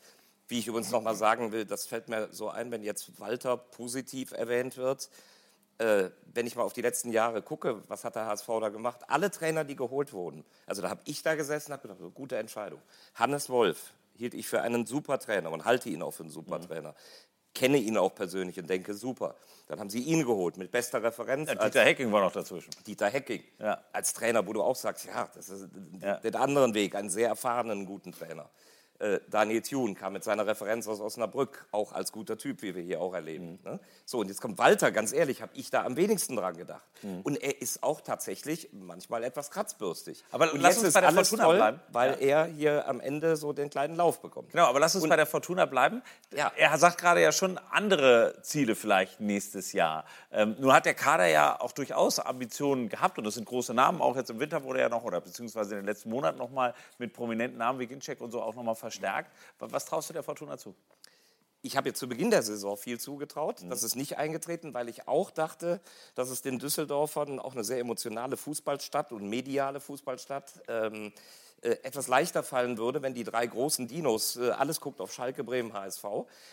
Wie 0.46 0.60
ich 0.60 0.68
übrigens 0.68 0.90
noch 0.90 1.02
mal 1.02 1.14
sagen 1.16 1.50
will, 1.50 1.64
das 1.64 1.86
fällt 1.86 2.08
mir 2.08 2.28
so 2.30 2.50
ein, 2.50 2.70
wenn 2.70 2.82
jetzt 2.84 3.18
Walter 3.18 3.56
positiv 3.56 4.32
erwähnt 4.32 4.76
wird 4.76 5.08
äh, 5.82 6.10
wenn 6.32 6.46
ich 6.46 6.56
mal 6.56 6.62
auf 6.62 6.72
die 6.72 6.80
letzten 6.80 7.10
Jahre 7.10 7.42
gucke, 7.42 7.82
was 7.88 8.04
hat 8.04 8.14
der 8.14 8.26
HSV 8.26 8.46
da 8.60 8.68
gemacht? 8.68 9.00
Alle 9.08 9.30
Trainer, 9.30 9.64
die 9.64 9.76
geholt 9.76 10.12
wurden, 10.12 10.44
also 10.66 10.80
da 10.80 10.88
habe 10.88 11.02
ich 11.04 11.22
da 11.22 11.34
gesessen, 11.34 11.72
habe 11.72 11.88
gedacht, 11.88 12.14
gute 12.14 12.36
Entscheidung. 12.36 12.80
Hannes 13.14 13.50
Wolf 13.50 13.92
hielt 14.14 14.34
ich 14.34 14.46
für 14.46 14.62
einen 14.62 14.86
super 14.86 15.18
Trainer 15.18 15.50
und 15.50 15.64
halte 15.64 15.88
ihn 15.88 16.02
auch 16.02 16.12
für 16.12 16.22
einen 16.22 16.30
super 16.30 16.58
mhm. 16.58 16.62
Trainer. 16.62 16.94
Kenne 17.54 17.76
ihn 17.76 17.98
auch 17.98 18.14
persönlich 18.14 18.58
und 18.58 18.70
denke, 18.70 18.94
super. 18.94 19.34
Dann 19.66 19.78
haben 19.78 19.90
sie 19.90 20.00
ihn 20.00 20.24
geholt 20.24 20.56
mit 20.56 20.70
bester 20.70 21.02
Referenz. 21.02 21.50
Ja, 21.50 21.56
Dieter 21.56 21.82
Hecking 21.82 22.10
war 22.10 22.22
noch 22.22 22.32
dazwischen. 22.32 22.70
Dieter 22.86 23.10
Hecking. 23.10 23.42
Ja. 23.58 23.82
Als 23.92 24.14
Trainer, 24.14 24.46
wo 24.46 24.54
du 24.54 24.62
auch 24.62 24.76
sagst, 24.76 25.04
ja, 25.04 25.28
das 25.34 25.50
ist 25.50 25.68
ja. 26.00 26.16
den 26.16 26.34
anderen 26.36 26.72
Weg, 26.72 26.94
einen 26.94 27.10
sehr 27.10 27.28
erfahrenen, 27.28 27.84
guten 27.84 28.12
Trainer. 28.12 28.48
Äh, 29.02 29.18
Daniel 29.28 29.62
Thune 29.62 29.94
kam 29.94 30.12
mit 30.12 30.22
seiner 30.22 30.46
Referenz 30.46 30.86
aus 30.86 31.00
Osnabrück, 31.00 31.66
auch 31.72 31.92
als 31.92 32.12
guter 32.12 32.38
Typ, 32.38 32.62
wie 32.62 32.76
wir 32.76 32.82
hier 32.84 33.00
auch 33.00 33.14
erleben. 33.14 33.58
Mhm. 33.64 33.70
Ne? 33.72 33.80
So, 34.04 34.20
und 34.20 34.28
jetzt 34.28 34.40
kommt 34.40 34.58
Walter, 34.58 34.92
ganz 34.92 35.12
ehrlich, 35.12 35.42
habe 35.42 35.50
ich 35.56 35.70
da 35.70 35.84
am 35.84 35.96
wenigsten 35.96 36.36
dran 36.36 36.56
gedacht. 36.56 36.84
Mhm. 37.02 37.22
Und 37.22 37.42
er 37.42 37.60
ist 37.60 37.82
auch 37.82 38.00
tatsächlich 38.00 38.68
manchmal 38.70 39.24
etwas 39.24 39.50
kratzbürstig. 39.50 40.22
Aber 40.30 40.52
und 40.52 40.60
lass 40.60 40.78
uns 40.78 40.94
bei 40.94 41.00
der 41.00 41.10
Fortuna 41.10 41.44
toll, 41.44 41.56
bleiben. 41.56 41.80
Weil 41.90 42.10
ja. 42.20 42.44
er 42.44 42.44
hier 42.44 42.88
am 42.88 43.00
Ende 43.00 43.34
so 43.34 43.52
den 43.52 43.70
kleinen 43.70 43.96
Lauf 43.96 44.20
bekommt. 44.20 44.52
Genau, 44.52 44.66
aber 44.66 44.78
lass 44.78 44.94
uns 44.94 45.02
und, 45.02 45.10
bei 45.10 45.16
der 45.16 45.26
Fortuna 45.26 45.66
bleiben. 45.66 46.00
Ja. 46.32 46.52
Er 46.56 46.78
sagt 46.78 46.98
gerade 46.98 47.20
ja 47.20 47.32
schon 47.32 47.58
andere 47.70 48.36
Ziele 48.42 48.76
vielleicht 48.76 49.20
nächstes 49.20 49.72
Jahr. 49.72 50.04
Ähm, 50.30 50.54
nun 50.60 50.72
hat 50.72 50.86
der 50.86 50.94
Kader 50.94 51.26
ja 51.26 51.60
auch 51.60 51.72
durchaus 51.72 52.20
Ambitionen 52.20 52.88
gehabt 52.88 53.18
und 53.18 53.24
das 53.24 53.34
sind 53.34 53.46
große 53.46 53.74
Namen. 53.74 54.00
Auch 54.00 54.14
jetzt 54.14 54.30
im 54.30 54.38
Winter 54.38 54.62
wurde 54.62 54.80
er 54.80 54.88
noch, 54.88 55.02
oder 55.02 55.20
beziehungsweise 55.20 55.72
in 55.72 55.80
den 55.80 55.86
letzten 55.86 56.10
Monaten 56.10 56.38
noch 56.38 56.50
mal 56.50 56.72
mit 56.98 57.12
prominenten 57.12 57.58
Namen 57.58 57.80
wie 57.80 57.88
Ginczek 57.88 58.20
und 58.20 58.30
so 58.30 58.40
auch 58.40 58.54
noch 58.54 58.62
mal 58.62 58.76
verstärkt. 58.92 59.32
Was 59.58 59.86
traust 59.86 60.10
du 60.10 60.12
der 60.12 60.22
Fortuna 60.22 60.58
zu? 60.58 60.74
Ich 61.64 61.76
habe 61.76 61.88
jetzt 61.88 62.00
zu 62.00 62.08
Beginn 62.08 62.30
der 62.30 62.42
Saison 62.42 62.76
viel 62.76 62.98
zugetraut. 62.98 63.62
Mhm. 63.62 63.70
Das 63.70 63.82
ist 63.84 63.94
nicht 63.94 64.18
eingetreten, 64.18 64.74
weil 64.74 64.88
ich 64.88 65.06
auch 65.06 65.30
dachte, 65.30 65.80
dass 66.14 66.28
es 66.28 66.42
den 66.42 66.58
Düsseldorfern 66.58 67.38
auch 67.38 67.52
eine 67.52 67.62
sehr 67.62 67.78
emotionale 67.78 68.36
Fußballstadt 68.36 69.12
und 69.12 69.28
mediale 69.28 69.78
Fußballstadt 69.78 70.62
ähm, 70.68 71.06
äh, 71.06 71.10
etwas 71.68 72.08
leichter 72.08 72.42
fallen 72.42 72.76
würde, 72.76 73.02
wenn 73.02 73.14
die 73.14 73.24
drei 73.24 73.46
großen 73.46 73.86
Dinos, 73.86 74.36
äh, 74.36 74.50
alles 74.50 74.80
guckt 74.80 75.00
auf 75.00 75.12
Schalke, 75.12 75.44
Bremen, 75.44 75.72
HSV. 75.72 76.04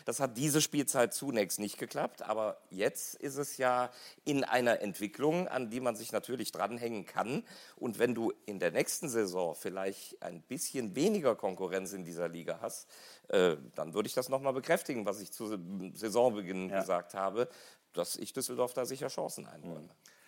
Das 0.06 0.20
hat 0.20 0.38
diese 0.38 0.62
Spielzeit 0.62 1.14
zunächst 1.14 1.60
nicht 1.60 1.78
geklappt, 1.80 2.22
aber 2.22 2.62
jetzt 2.70 3.16
ist 3.16 3.38
es 3.38 3.58
ja 3.58 3.90
in 4.24 4.44
einer 4.44 4.82
Entwicklung, 4.82 5.48
an 5.48 5.70
die 5.70 5.80
man 5.80 5.96
sich 5.96 6.12
natürlich 6.12 6.52
dranhängen 6.52 7.06
kann. 7.06 7.44
Und 7.76 7.98
wenn 7.98 8.14
du 8.14 8.32
in 8.46 8.60
der 8.60 8.72
nächsten 8.72 9.10
Saison 9.10 9.56
vielleicht 9.56 10.22
ein 10.22 10.42
bisschen 10.44 10.96
weniger 10.96 11.36
Konkurrenz 11.36 11.94
in 11.94 12.06
dieser 12.06 12.28
Liga 12.28 12.60
hast, 12.62 12.88
äh, 13.30 13.58
dann 13.76 13.94
würde 13.96 14.08
ich 14.08 14.14
das 14.14 14.30
nochmal 14.30 14.54
bekräftigen, 14.54 15.06
was 15.06 15.20
ich 15.20 15.32
zu 15.32 15.58
Saisonbeginn 15.94 16.70
ja. 16.70 16.80
gesagt 16.82 17.16
habe, 17.16 17.50
dass 17.94 18.16
ich 18.16 18.34
Düsseldorf 18.34 18.74
da 18.74 18.86
sicher 18.86 19.08
Chancen 19.08 19.48
einräume. 19.48 19.82
Mhm. 19.82 20.19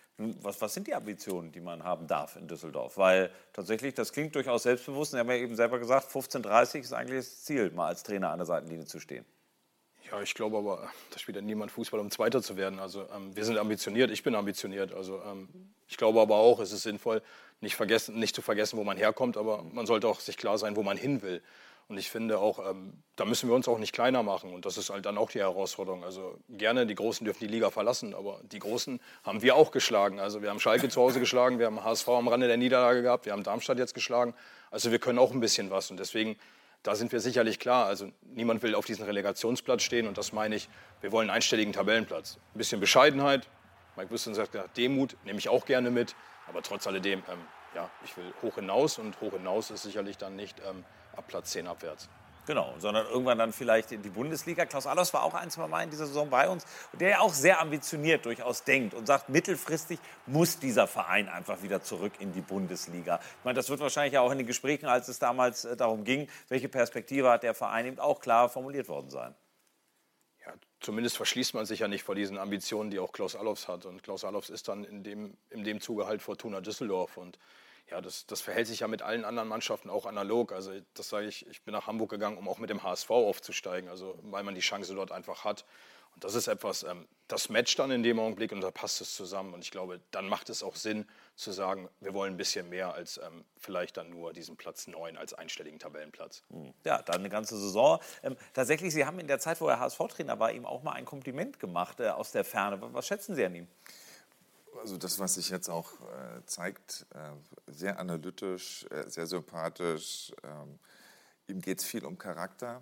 Was, 0.42 0.62
was, 0.62 0.74
sind 0.74 0.88
die 0.88 0.96
Ambitionen, 0.96 1.52
die 1.52 1.62
man 1.62 1.84
haben 1.84 2.08
darf 2.08 2.36
in 2.36 2.48
Düsseldorf? 2.48 2.98
Weil 2.98 3.32
tatsächlich, 3.54 3.94
das 3.94 4.12
klingt 4.12 4.36
durchaus 4.36 4.64
selbstbewusst. 4.64 5.12
Sie 5.12 5.18
haben 5.18 5.30
ja 5.30 5.38
eben 5.38 5.56
selber 5.56 5.80
gesagt, 5.80 6.12
15:30 6.12 6.80
ist 6.80 6.94
eigentlich 6.94 7.20
das 7.20 7.44
Ziel, 7.44 7.72
mal 7.72 7.88
als 7.88 8.04
Trainer 8.04 8.30
an 8.30 8.40
der 8.40 8.46
Seitenlinie 8.46 8.86
zu 8.86 9.00
stehen. 9.00 9.26
Ja, 10.12 10.22
ich 10.22 10.34
glaube 10.34 10.58
aber, 10.58 10.90
da 11.10 11.20
spielt 11.20 11.38
ja 11.38 11.42
niemand 11.42 11.72
Fußball, 11.72 12.00
um 12.00 12.12
Zweiter 12.12 12.42
zu 12.42 12.58
werden. 12.58 12.80
Also 12.80 13.08
ähm, 13.16 13.34
wir 13.36 13.46
sind 13.46 13.58
ambitioniert, 13.58 14.12
ich 14.12 14.24
bin 14.24 14.36
ambitioniert. 14.36 14.94
Also 14.94 15.22
ähm, 15.24 15.48
ich 15.88 15.98
glaube 15.98 16.20
aber 16.20 16.36
auch, 16.36 16.60
es 16.60 16.74
ist 16.74 16.84
sinnvoll, 16.84 17.22
nicht, 17.62 17.76
vergessen, 17.76 18.20
nicht 18.20 18.36
zu 18.36 18.42
vergessen, 18.42 18.78
wo 18.78 18.84
man 18.84 18.98
herkommt, 18.98 19.38
aber 19.38 19.64
man 19.64 19.86
sollte 19.86 20.08
auch 20.10 20.20
sich 20.20 20.36
klar 20.36 20.58
sein, 20.58 20.76
wo 20.76 20.84
man 20.84 20.98
hin 20.98 21.22
will. 21.22 21.42
Und 21.92 21.98
ich 21.98 22.10
finde 22.10 22.40
auch, 22.40 22.72
ähm, 22.72 22.94
da 23.18 23.26
müssen 23.26 23.50
wir 23.50 23.54
uns 23.54 23.68
auch 23.68 23.78
nicht 23.78 23.92
kleiner 23.92 24.24
machen. 24.24 24.54
Und 24.54 24.66
das 24.66 24.78
ist 24.78 24.90
halt 24.90 25.06
dann 25.06 25.18
auch 25.18 25.30
die 25.30 25.40
Herausforderung. 25.40 26.06
Also 26.06 26.38
gerne, 26.48 26.88
die 26.88 26.96
Großen 26.96 27.26
dürfen 27.26 27.42
die 27.42 27.52
Liga 27.52 27.70
verlassen, 27.70 28.16
aber 28.16 28.40
die 28.44 28.60
Großen 28.60 29.02
haben 29.26 29.42
wir 29.42 29.58
auch 29.58 29.72
geschlagen. 29.72 30.22
Also 30.22 30.42
wir 30.42 30.52
haben 30.52 30.62
Schalke 30.62 30.88
zu 30.88 31.02
Hause 31.02 31.20
geschlagen, 31.20 31.60
wir 31.60 31.66
haben 31.66 31.84
HSV 31.84 32.08
am 32.08 32.30
Rande 32.30 32.48
der 32.48 32.56
Niederlage 32.56 33.02
gehabt, 33.02 33.26
wir 33.26 33.34
haben 33.34 33.44
Darmstadt 33.44 33.78
jetzt 33.78 33.94
geschlagen. 33.94 34.34
Also 34.70 34.92
wir 34.92 35.00
können 35.00 35.20
auch 35.20 35.32
ein 35.32 35.42
bisschen 35.42 35.70
was. 35.70 35.92
Und 35.92 36.00
deswegen, 36.00 36.38
da 36.82 36.96
sind 36.96 37.12
wir 37.12 37.20
sicherlich 37.20 37.60
klar. 37.60 37.88
Also 37.88 38.10
niemand 38.24 38.64
will 38.64 38.74
auf 38.74 38.86
diesem 38.86 39.04
Relegationsplatz 39.04 39.84
stehen. 39.84 40.08
Und 40.08 40.18
das 40.18 40.32
meine 40.32 40.56
ich, 40.56 40.70
wir 41.02 41.12
wollen 41.12 41.30
einen 41.30 41.36
einstelligen 41.36 41.74
Tabellenplatz. 41.74 42.38
Ein 42.56 42.58
bisschen 42.58 42.80
Bescheidenheit. 42.80 43.50
Mike 43.98 44.12
Wüsten 44.12 44.34
sagt, 44.34 44.58
Demut 44.78 45.18
nehme 45.26 45.40
ich 45.40 45.50
auch 45.50 45.66
gerne 45.66 45.92
mit. 45.92 46.16
Aber 46.48 46.62
trotz 46.62 46.88
alledem, 46.88 47.22
ähm, 47.30 47.40
ja, 47.76 47.90
ich 48.06 48.16
will 48.16 48.34
hoch 48.42 48.56
hinaus. 48.56 48.98
Und 48.98 49.20
hoch 49.20 49.34
hinaus 49.34 49.72
ist 49.72 49.84
sicherlich 49.84 50.18
dann 50.18 50.38
nicht... 50.38 50.62
Ähm, 50.66 50.86
ab 51.16 51.26
Platz 51.28 51.52
10 51.52 51.68
abwärts. 51.68 52.10
Genau, 52.48 52.74
sondern 52.80 53.06
irgendwann 53.06 53.38
dann 53.38 53.54
vielleicht 53.54 53.92
in 53.92 54.02
die 54.02 54.10
Bundesliga. 54.10 54.66
Klaus 54.66 54.88
Allofs 54.88 55.14
war 55.14 55.24
auch 55.24 55.36
ein, 55.36 55.52
zwei 55.52 55.68
Mal 55.68 55.84
in 55.84 55.92
dieser 55.92 56.08
Saison 56.08 56.30
bei 56.30 56.50
uns, 56.50 56.66
der 56.94 57.10
ja 57.10 57.20
auch 57.20 57.34
sehr 57.34 57.62
ambitioniert 57.62 58.26
durchaus 58.26 58.64
denkt 58.64 58.96
und 58.96 59.06
sagt, 59.06 59.30
mittelfristig 59.30 60.00
muss 60.26 60.58
dieser 60.58 60.88
Verein 60.88 61.30
einfach 61.30 61.62
wieder 61.62 61.84
zurück 61.84 62.14
in 62.20 62.34
die 62.34 62.42
Bundesliga. 62.42 63.20
Ich 63.22 63.46
meine, 63.46 63.56
das 63.56 63.70
wird 63.70 63.80
wahrscheinlich 63.80 64.18
auch 64.18 64.32
in 64.32 64.40
den 64.40 64.48
Gesprächen, 64.48 64.88
als 64.88 65.08
es 65.08 65.20
damals 65.20 65.66
äh, 65.66 65.78
darum 65.78 66.04
ging, 66.04 66.28
welche 66.50 66.68
Perspektive 66.68 67.30
hat 67.30 67.44
der 67.44 67.54
Verein, 67.54 67.86
eben 67.86 68.00
auch 68.00 68.20
klar 68.20 68.50
formuliert 68.50 68.90
worden 68.90 69.12
sein. 69.12 69.36
Ja, 70.44 70.54
zumindest 70.80 71.18
verschließt 71.18 71.54
man 71.54 71.68
sich 71.68 71.82
ja 71.82 71.88
nicht 71.88 72.04
vor 72.04 72.16
diesen 72.16 72.40
Ambitionen, 72.40 72.90
die 72.90 73.00
auch 73.00 73.12
Klaus 73.12 73.36
Allofs 73.36 73.68
hat. 73.68 73.86
Und 73.86 74.02
Klaus 74.02 74.24
Allofs 74.24 74.50
ist 74.50 74.68
dann 74.68 74.84
in 74.84 75.04
dem, 75.04 75.38
in 75.52 75.64
dem 75.64 75.80
Zuge 75.80 76.08
halt 76.08 76.24
Fortuna 76.24 76.62
Düsseldorf. 76.62 77.18
Und 77.18 77.38
ja, 77.90 78.02
das, 78.02 78.26
das 78.26 78.42
verhält 78.42 78.68
sich 78.68 78.82
ja 78.82 78.88
mit 78.88 79.02
allen 79.02 79.26
anderen 79.26 79.50
Mannschaften 79.50 79.90
auch 79.90 80.06
analog. 80.06 80.52
Also 80.52 80.72
das 80.94 81.10
sage 81.10 81.28
ich, 81.28 81.46
ich 81.48 81.64
bin 81.64 81.74
nach 81.74 81.88
Hamburg 81.88 82.10
gegangen, 82.10 82.38
um 82.38 82.48
auch 82.48 82.58
mit 82.58 82.70
dem 82.70 82.84
HSV 82.84 83.10
aufzusteigen, 83.10 83.90
also 83.90 84.18
weil 84.24 84.44
man 84.44 84.56
die 84.56 84.62
Chance 84.62 84.94
dort 84.96 85.12
einfach 85.12 85.44
hat. 85.44 85.66
Und 86.14 86.24
das 86.24 86.36
ist 86.36 86.48
etwas, 86.48 86.84
ähm, 86.84 87.08
das 87.28 87.50
matcht 87.50 87.80
dann 87.80 87.92
in 87.92 88.04
dem 88.04 88.20
Augenblick 88.20 88.52
und 88.52 88.62
da 88.62 88.72
passt 88.72 89.02
es 89.02 89.16
zusammen. 89.16 89.54
Und 89.54 89.64
ich 89.64 89.72
glaube, 89.72 90.02
dann 90.12 90.28
macht 90.28 90.50
es 90.50 90.64
auch 90.64 90.76
Sinn 90.76 91.08
zu 91.36 91.52
sagen, 91.52 91.90
wir 92.00 92.14
wollen 92.14 92.34
ein 92.34 92.38
bisschen 92.38 92.70
mehr 92.70 92.94
als 92.94 93.18
ähm, 93.18 93.46
vielleicht 93.58 93.98
dann 93.98 94.10
nur 94.10 94.34
diesen 94.34 94.58
Platz 94.58 94.88
9 94.88 95.18
als 95.18 95.34
einstelligen 95.34 95.80
Tabellenplatz. 95.80 96.44
Hm. 96.50 96.74
Ja, 96.84 97.02
dann 97.02 97.18
eine 97.18 97.30
ganze 97.30 97.58
Saison. 97.58 98.00
Ähm, 98.24 98.36
tatsächlich, 98.54 98.94
Sie 98.94 99.06
haben 99.06 99.20
in 99.20 99.28
der 99.28 99.40
Zeit, 99.40 99.62
wo 99.62 99.68
er 99.68 99.80
HSV-Trainer 99.80 100.40
war, 100.40 100.52
ihm 100.52 100.66
auch 100.66 100.84
mal 100.84 100.94
ein 100.94 101.06
Kompliment 101.06 101.60
gemacht 101.60 102.00
äh, 102.00 102.10
aus 102.10 102.32
der 102.32 102.44
Ferne. 102.44 102.80
Was 102.94 103.08
schätzen 103.08 103.36
Sie 103.36 103.46
an 103.46 103.56
ihm? 103.56 103.68
Also 104.82 104.98
das, 104.98 105.20
was 105.20 105.36
sich 105.36 105.52
jetzt 105.52 105.70
auch 105.70 105.92
äh, 106.02 106.44
zeigt, 106.48 107.06
äh, 107.14 107.72
sehr 107.72 108.00
analytisch, 108.00 108.88
äh, 108.90 109.08
sehr 109.08 109.28
sympathisch. 109.28 110.34
Ähm, 110.44 110.80
ihm 111.46 111.62
geht 111.62 111.78
es 111.78 111.86
viel 111.86 112.04
um 112.04 112.18
Charakter, 112.18 112.82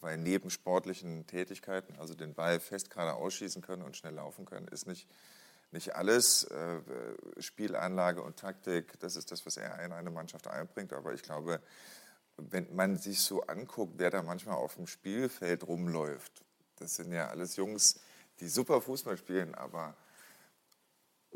weil 0.00 0.16
neben 0.16 0.48
sportlichen 0.48 1.26
Tätigkeiten, 1.26 1.98
also 1.98 2.14
den 2.14 2.34
Ball 2.34 2.60
fest 2.60 2.90
gerade 2.90 3.14
ausschießen 3.14 3.62
können 3.62 3.82
und 3.82 3.96
schnell 3.96 4.14
laufen 4.14 4.44
können, 4.44 4.68
ist 4.68 4.86
nicht, 4.86 5.08
nicht 5.72 5.96
alles 5.96 6.44
äh, 6.44 6.80
Spielanlage 7.40 8.22
und 8.22 8.36
Taktik. 8.36 9.00
Das 9.00 9.16
ist 9.16 9.32
das, 9.32 9.44
was 9.44 9.56
er 9.56 9.76
in 9.84 9.90
eine 9.90 10.10
Mannschaft 10.10 10.46
einbringt. 10.46 10.92
Aber 10.92 11.14
ich 11.14 11.22
glaube, 11.22 11.60
wenn 12.36 12.72
man 12.76 12.96
sich 12.96 13.22
so 13.22 13.42
anguckt, 13.42 13.94
wer 13.96 14.10
da 14.10 14.22
manchmal 14.22 14.54
auf 14.54 14.76
dem 14.76 14.86
Spielfeld 14.86 15.66
rumläuft, 15.66 16.44
das 16.76 16.94
sind 16.94 17.10
ja 17.10 17.26
alles 17.26 17.56
Jungs, 17.56 17.98
die 18.38 18.48
super 18.48 18.80
Fußball 18.80 19.16
spielen, 19.16 19.56
aber 19.56 19.96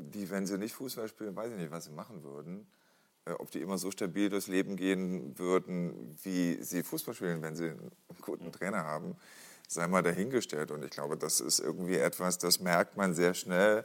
die, 0.02 0.30
wenn 0.30 0.46
sie 0.46 0.58
nicht 0.58 0.74
Fußball 0.74 1.08
spielen, 1.08 1.36
weiß 1.36 1.52
ich 1.52 1.58
nicht, 1.58 1.70
was 1.70 1.84
sie 1.84 1.92
machen 1.92 2.22
würden. 2.22 2.66
Äh, 3.24 3.32
ob 3.32 3.50
die 3.50 3.60
immer 3.60 3.78
so 3.78 3.90
stabil 3.90 4.28
durchs 4.28 4.48
Leben 4.48 4.76
gehen 4.76 5.38
würden, 5.38 6.16
wie 6.22 6.62
sie 6.62 6.82
Fußball 6.82 7.14
spielen, 7.14 7.42
wenn 7.42 7.54
sie 7.54 7.70
einen 7.70 7.90
guten 8.20 8.50
Trainer 8.52 8.84
haben, 8.84 9.16
sei 9.68 9.86
mal 9.86 10.02
dahingestellt. 10.02 10.70
Und 10.70 10.84
ich 10.84 10.90
glaube, 10.90 11.16
das 11.16 11.40
ist 11.40 11.60
irgendwie 11.60 11.96
etwas, 11.96 12.38
das 12.38 12.60
merkt 12.60 12.96
man 12.96 13.14
sehr 13.14 13.34
schnell, 13.34 13.84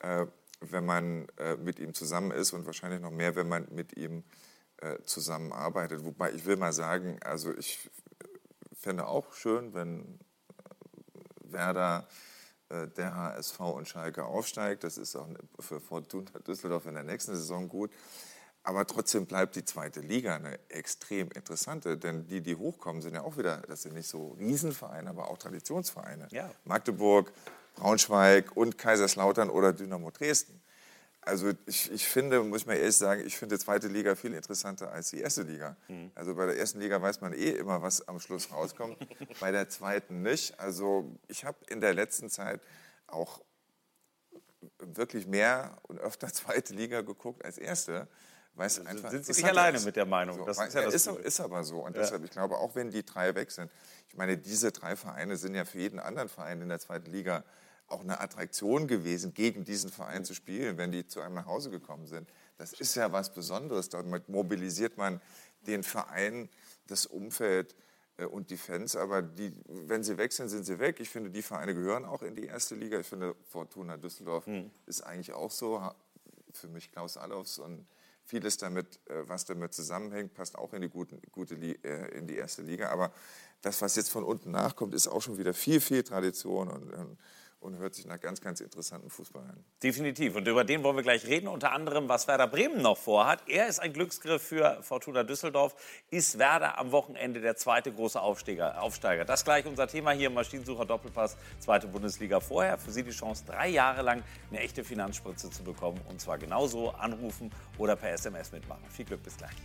äh, 0.00 0.26
wenn 0.60 0.84
man 0.84 1.28
äh, 1.36 1.56
mit 1.56 1.78
ihm 1.78 1.94
zusammen 1.94 2.30
ist 2.30 2.52
und 2.52 2.66
wahrscheinlich 2.66 3.00
noch 3.00 3.10
mehr, 3.10 3.36
wenn 3.36 3.48
man 3.48 3.68
mit 3.70 3.96
ihm 3.96 4.24
zusammenarbeitet. 5.06 6.04
Wobei 6.04 6.32
ich 6.32 6.44
will 6.44 6.56
mal 6.56 6.74
sagen, 6.74 7.18
also 7.22 7.56
ich 7.56 7.88
fände 8.74 9.06
auch 9.06 9.32
schön, 9.32 9.72
wenn 9.72 10.18
Werder 11.40 12.06
der 12.70 13.14
HSV 13.14 13.60
und 13.60 13.88
Schalke 13.88 14.24
aufsteigt. 14.24 14.84
Das 14.84 14.98
ist 14.98 15.14
auch 15.16 15.28
für 15.60 15.80
Fortuna 15.80 16.30
Düsseldorf 16.46 16.86
in 16.86 16.94
der 16.94 17.04
nächsten 17.04 17.34
Saison 17.34 17.68
gut. 17.68 17.90
Aber 18.66 18.86
trotzdem 18.86 19.26
bleibt 19.26 19.56
die 19.56 19.64
zweite 19.64 20.00
Liga 20.00 20.36
eine 20.36 20.58
extrem 20.70 21.30
interessante, 21.32 21.98
denn 21.98 22.26
die, 22.26 22.40
die 22.40 22.56
hochkommen, 22.56 23.02
sind 23.02 23.14
ja 23.14 23.22
auch 23.22 23.36
wieder, 23.36 23.58
das 23.68 23.82
sind 23.82 23.94
nicht 23.94 24.08
so 24.08 24.28
Riesenvereine, 24.38 25.10
aber 25.10 25.28
auch 25.28 25.36
Traditionsvereine. 25.36 26.28
Ja. 26.30 26.50
Magdeburg, 26.64 27.30
Braunschweig 27.74 28.56
und 28.56 28.78
Kaiserslautern 28.78 29.50
oder 29.50 29.74
Dynamo 29.74 30.10
Dresden. 30.10 30.62
Also 31.26 31.52
ich, 31.66 31.90
ich 31.90 32.06
finde, 32.06 32.42
muss 32.42 32.62
ich 32.62 32.66
mal 32.66 32.74
ehrlich 32.74 32.96
sagen, 32.96 33.22
ich 33.26 33.36
finde 33.36 33.56
die 33.56 33.64
zweite 33.64 33.88
Liga 33.88 34.14
viel 34.14 34.34
interessanter 34.34 34.92
als 34.92 35.10
die 35.10 35.20
erste 35.20 35.42
Liga. 35.42 35.76
Mhm. 35.88 36.10
Also 36.14 36.34
bei 36.34 36.46
der 36.46 36.58
ersten 36.58 36.80
Liga 36.80 37.00
weiß 37.00 37.20
man 37.20 37.32
eh 37.32 37.50
immer, 37.50 37.80
was 37.80 38.06
am 38.08 38.20
Schluss 38.20 38.52
rauskommt, 38.52 38.98
bei 39.40 39.50
der 39.50 39.68
zweiten 39.68 40.22
nicht. 40.22 40.58
Also 40.60 41.16
ich 41.28 41.44
habe 41.44 41.56
in 41.68 41.80
der 41.80 41.94
letzten 41.94 42.28
Zeit 42.28 42.60
auch 43.06 43.42
wirklich 44.78 45.26
mehr 45.26 45.78
und 45.82 45.98
öfter 45.98 46.28
zweite 46.32 46.74
Liga 46.74 47.00
geguckt 47.00 47.44
als 47.44 47.58
erste. 47.58 48.08
Weil 48.56 48.68
es 48.68 48.78
einfach 48.86 49.10
sind 49.10 49.26
Sie 49.26 49.32
nicht 49.32 49.44
alleine 49.44 49.80
mit 49.80 49.96
der 49.96 50.06
Meinung? 50.06 50.36
So, 50.38 50.44
das 50.44 50.60
ist, 50.60 50.74
ja 50.74 50.82
das 50.82 50.94
ist, 50.94 51.06
ist, 51.08 51.40
aber 51.40 51.64
so. 51.64 51.80
Und 51.80 51.96
ja. 51.96 52.02
deshalb, 52.02 52.22
ich 52.22 52.30
glaube, 52.30 52.56
auch 52.58 52.76
wenn 52.76 52.90
die 52.90 53.04
drei 53.04 53.34
weg 53.34 53.50
sind, 53.50 53.68
ich 54.08 54.16
meine, 54.16 54.38
diese 54.38 54.70
drei 54.70 54.94
Vereine 54.94 55.36
sind 55.36 55.56
ja 55.56 55.64
für 55.64 55.78
jeden 55.78 55.98
anderen 55.98 56.28
Verein 56.28 56.60
in 56.60 56.68
der 56.68 56.78
zweiten 56.78 57.10
Liga 57.10 57.42
auch 57.88 58.00
eine 58.00 58.20
Attraktion 58.20 58.86
gewesen, 58.86 59.34
gegen 59.34 59.64
diesen 59.64 59.90
Verein 59.90 60.24
zu 60.24 60.34
spielen, 60.34 60.78
wenn 60.78 60.92
die 60.92 61.06
zu 61.06 61.20
einem 61.20 61.34
nach 61.34 61.46
Hause 61.46 61.70
gekommen 61.70 62.06
sind. 62.06 62.28
Das 62.56 62.72
ist 62.72 62.94
ja 62.94 63.12
was 63.12 63.32
Besonderes. 63.32 63.88
Damit 63.88 64.28
mobilisiert 64.28 64.96
man 64.96 65.20
den 65.66 65.82
Verein, 65.82 66.48
das 66.86 67.06
Umfeld 67.06 67.74
äh, 68.16 68.24
und 68.26 68.50
die 68.50 68.56
Fans. 68.56 68.96
Aber 68.96 69.22
die, 69.22 69.52
wenn 69.66 70.02
sie 70.02 70.16
weg 70.18 70.32
sind, 70.32 70.48
sind 70.48 70.64
sie 70.64 70.78
weg. 70.78 71.00
Ich 71.00 71.10
finde, 71.10 71.30
die 71.30 71.42
Vereine 71.42 71.74
gehören 71.74 72.04
auch 72.04 72.22
in 72.22 72.34
die 72.34 72.46
erste 72.46 72.74
Liga. 72.74 72.98
Ich 73.00 73.06
finde, 73.06 73.34
Fortuna 73.48 73.96
Düsseldorf 73.96 74.46
mhm. 74.46 74.70
ist 74.86 75.02
eigentlich 75.02 75.32
auch 75.32 75.50
so. 75.50 75.82
Für 76.52 76.68
mich 76.68 76.92
Klaus 76.92 77.16
Allofs 77.16 77.58
und 77.58 77.84
vieles 78.24 78.56
damit, 78.56 79.00
äh, 79.08 79.28
was 79.28 79.44
damit 79.44 79.74
zusammenhängt, 79.74 80.34
passt 80.34 80.56
auch 80.56 80.72
in 80.72 80.82
die, 80.82 80.88
guten, 80.88 81.20
gute, 81.32 81.56
äh, 81.56 82.16
in 82.16 82.26
die 82.26 82.36
erste 82.36 82.62
Liga. 82.62 82.90
Aber 82.90 83.12
das, 83.60 83.82
was 83.82 83.96
jetzt 83.96 84.10
von 84.10 84.24
unten 84.24 84.50
nachkommt, 84.50 84.94
ist 84.94 85.08
auch 85.08 85.20
schon 85.20 85.38
wieder 85.38 85.52
viel, 85.52 85.80
viel 85.80 86.02
Tradition 86.02 86.68
und, 86.68 86.92
und 86.92 87.18
hört 87.78 87.94
sich 87.94 88.06
nach 88.06 88.20
ganz, 88.20 88.40
ganz 88.40 88.60
interessanten 88.60 89.10
Fußball 89.10 89.42
an. 89.42 89.64
Definitiv. 89.82 90.36
Und 90.36 90.46
über 90.46 90.64
den 90.64 90.82
wollen 90.82 90.96
wir 90.96 91.02
gleich 91.02 91.26
reden. 91.26 91.48
Unter 91.48 91.72
anderem, 91.72 92.08
was 92.08 92.28
Werder 92.28 92.46
Bremen 92.46 92.82
noch 92.82 92.98
vorhat. 92.98 93.42
Er 93.48 93.66
ist 93.66 93.80
ein 93.80 93.92
Glücksgriff 93.92 94.42
für 94.42 94.82
Fortuna 94.82 95.24
Düsseldorf. 95.24 95.74
Ist 96.10 96.38
Werder 96.38 96.78
am 96.78 96.92
Wochenende 96.92 97.40
der 97.40 97.56
zweite 97.56 97.90
große 97.92 98.20
Aufsteiger? 98.20 98.82
Aufsteiger? 98.82 99.24
Das 99.24 99.44
gleich 99.44 99.66
unser 99.66 99.88
Thema 99.88 100.10
hier 100.10 100.26
im 100.26 100.34
Maschinensucher 100.34 100.84
Doppelpass, 100.84 101.36
zweite 101.58 101.88
Bundesliga 101.88 102.40
vorher. 102.40 102.78
Für 102.78 102.92
Sie 102.92 103.02
die 103.02 103.10
Chance, 103.10 103.44
drei 103.46 103.68
Jahre 103.68 104.02
lang 104.02 104.22
eine 104.50 104.60
echte 104.60 104.84
Finanzspritze 104.84 105.50
zu 105.50 105.64
bekommen. 105.64 106.00
Und 106.08 106.20
zwar 106.20 106.38
genauso 106.38 106.90
anrufen 106.90 107.50
oder 107.78 107.96
per 107.96 108.10
SMS 108.10 108.52
mitmachen. 108.52 108.84
Viel 108.90 109.06
Glück, 109.06 109.22
bis 109.22 109.36
gleich. 109.36 109.56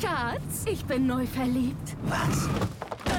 Schatz, 0.00 0.64
ich 0.66 0.84
bin 0.84 1.06
neu 1.06 1.26
verliebt. 1.26 1.96
Was? 2.02 2.48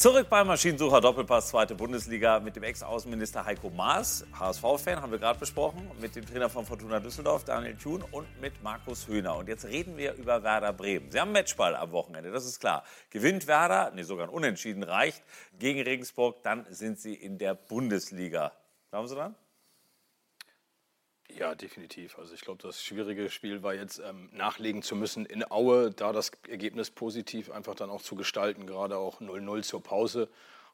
Zurück 0.00 0.30
beim 0.30 0.46
Maschinensucher 0.46 1.02
Doppelpass, 1.02 1.48
zweite 1.48 1.74
Bundesliga 1.74 2.40
mit 2.40 2.56
dem 2.56 2.62
Ex-Außenminister 2.62 3.44
Heiko 3.44 3.68
Maas, 3.68 4.24
HSV-Fan, 4.32 5.02
haben 5.02 5.12
wir 5.12 5.18
gerade 5.18 5.38
besprochen, 5.38 5.90
mit 6.00 6.16
dem 6.16 6.24
Trainer 6.24 6.48
von 6.48 6.64
Fortuna 6.64 7.00
Düsseldorf, 7.00 7.44
Daniel 7.44 7.76
Thun 7.76 8.02
und 8.10 8.26
mit 8.40 8.62
Markus 8.62 9.08
Höhner. 9.08 9.36
Und 9.36 9.50
jetzt 9.50 9.66
reden 9.66 9.98
wir 9.98 10.14
über 10.14 10.42
Werder 10.42 10.72
Bremen. 10.72 11.10
Sie 11.10 11.20
haben 11.20 11.32
Matchball 11.32 11.76
am 11.76 11.92
Wochenende, 11.92 12.30
das 12.30 12.46
ist 12.46 12.60
klar. 12.60 12.82
Gewinnt 13.10 13.46
Werder, 13.46 13.92
nee, 13.94 14.02
sogar 14.02 14.28
ein 14.28 14.32
Unentschieden 14.32 14.84
reicht, 14.84 15.22
gegen 15.58 15.82
Regensburg, 15.82 16.42
dann 16.44 16.64
sind 16.70 16.98
sie 16.98 17.12
in 17.12 17.36
der 17.36 17.52
Bundesliga. 17.52 18.52
Glauben 18.88 19.06
Sie 19.06 19.14
dran? 19.14 19.34
Ja, 21.36 21.54
definitiv. 21.54 22.18
Also 22.18 22.34
ich 22.34 22.40
glaube, 22.40 22.62
das 22.62 22.82
schwierige 22.82 23.30
Spiel 23.30 23.62
war 23.62 23.74
jetzt 23.74 23.98
ähm, 23.98 24.28
nachlegen 24.32 24.82
zu 24.82 24.96
müssen 24.96 25.26
in 25.26 25.48
Aue, 25.50 25.90
da 25.90 26.12
das 26.12 26.32
Ergebnis 26.48 26.90
positiv 26.90 27.50
einfach 27.50 27.74
dann 27.74 27.90
auch 27.90 28.02
zu 28.02 28.14
gestalten, 28.16 28.66
gerade 28.66 28.96
auch 28.96 29.20
0-0 29.20 29.62
zur 29.62 29.82
Pause. 29.82 30.28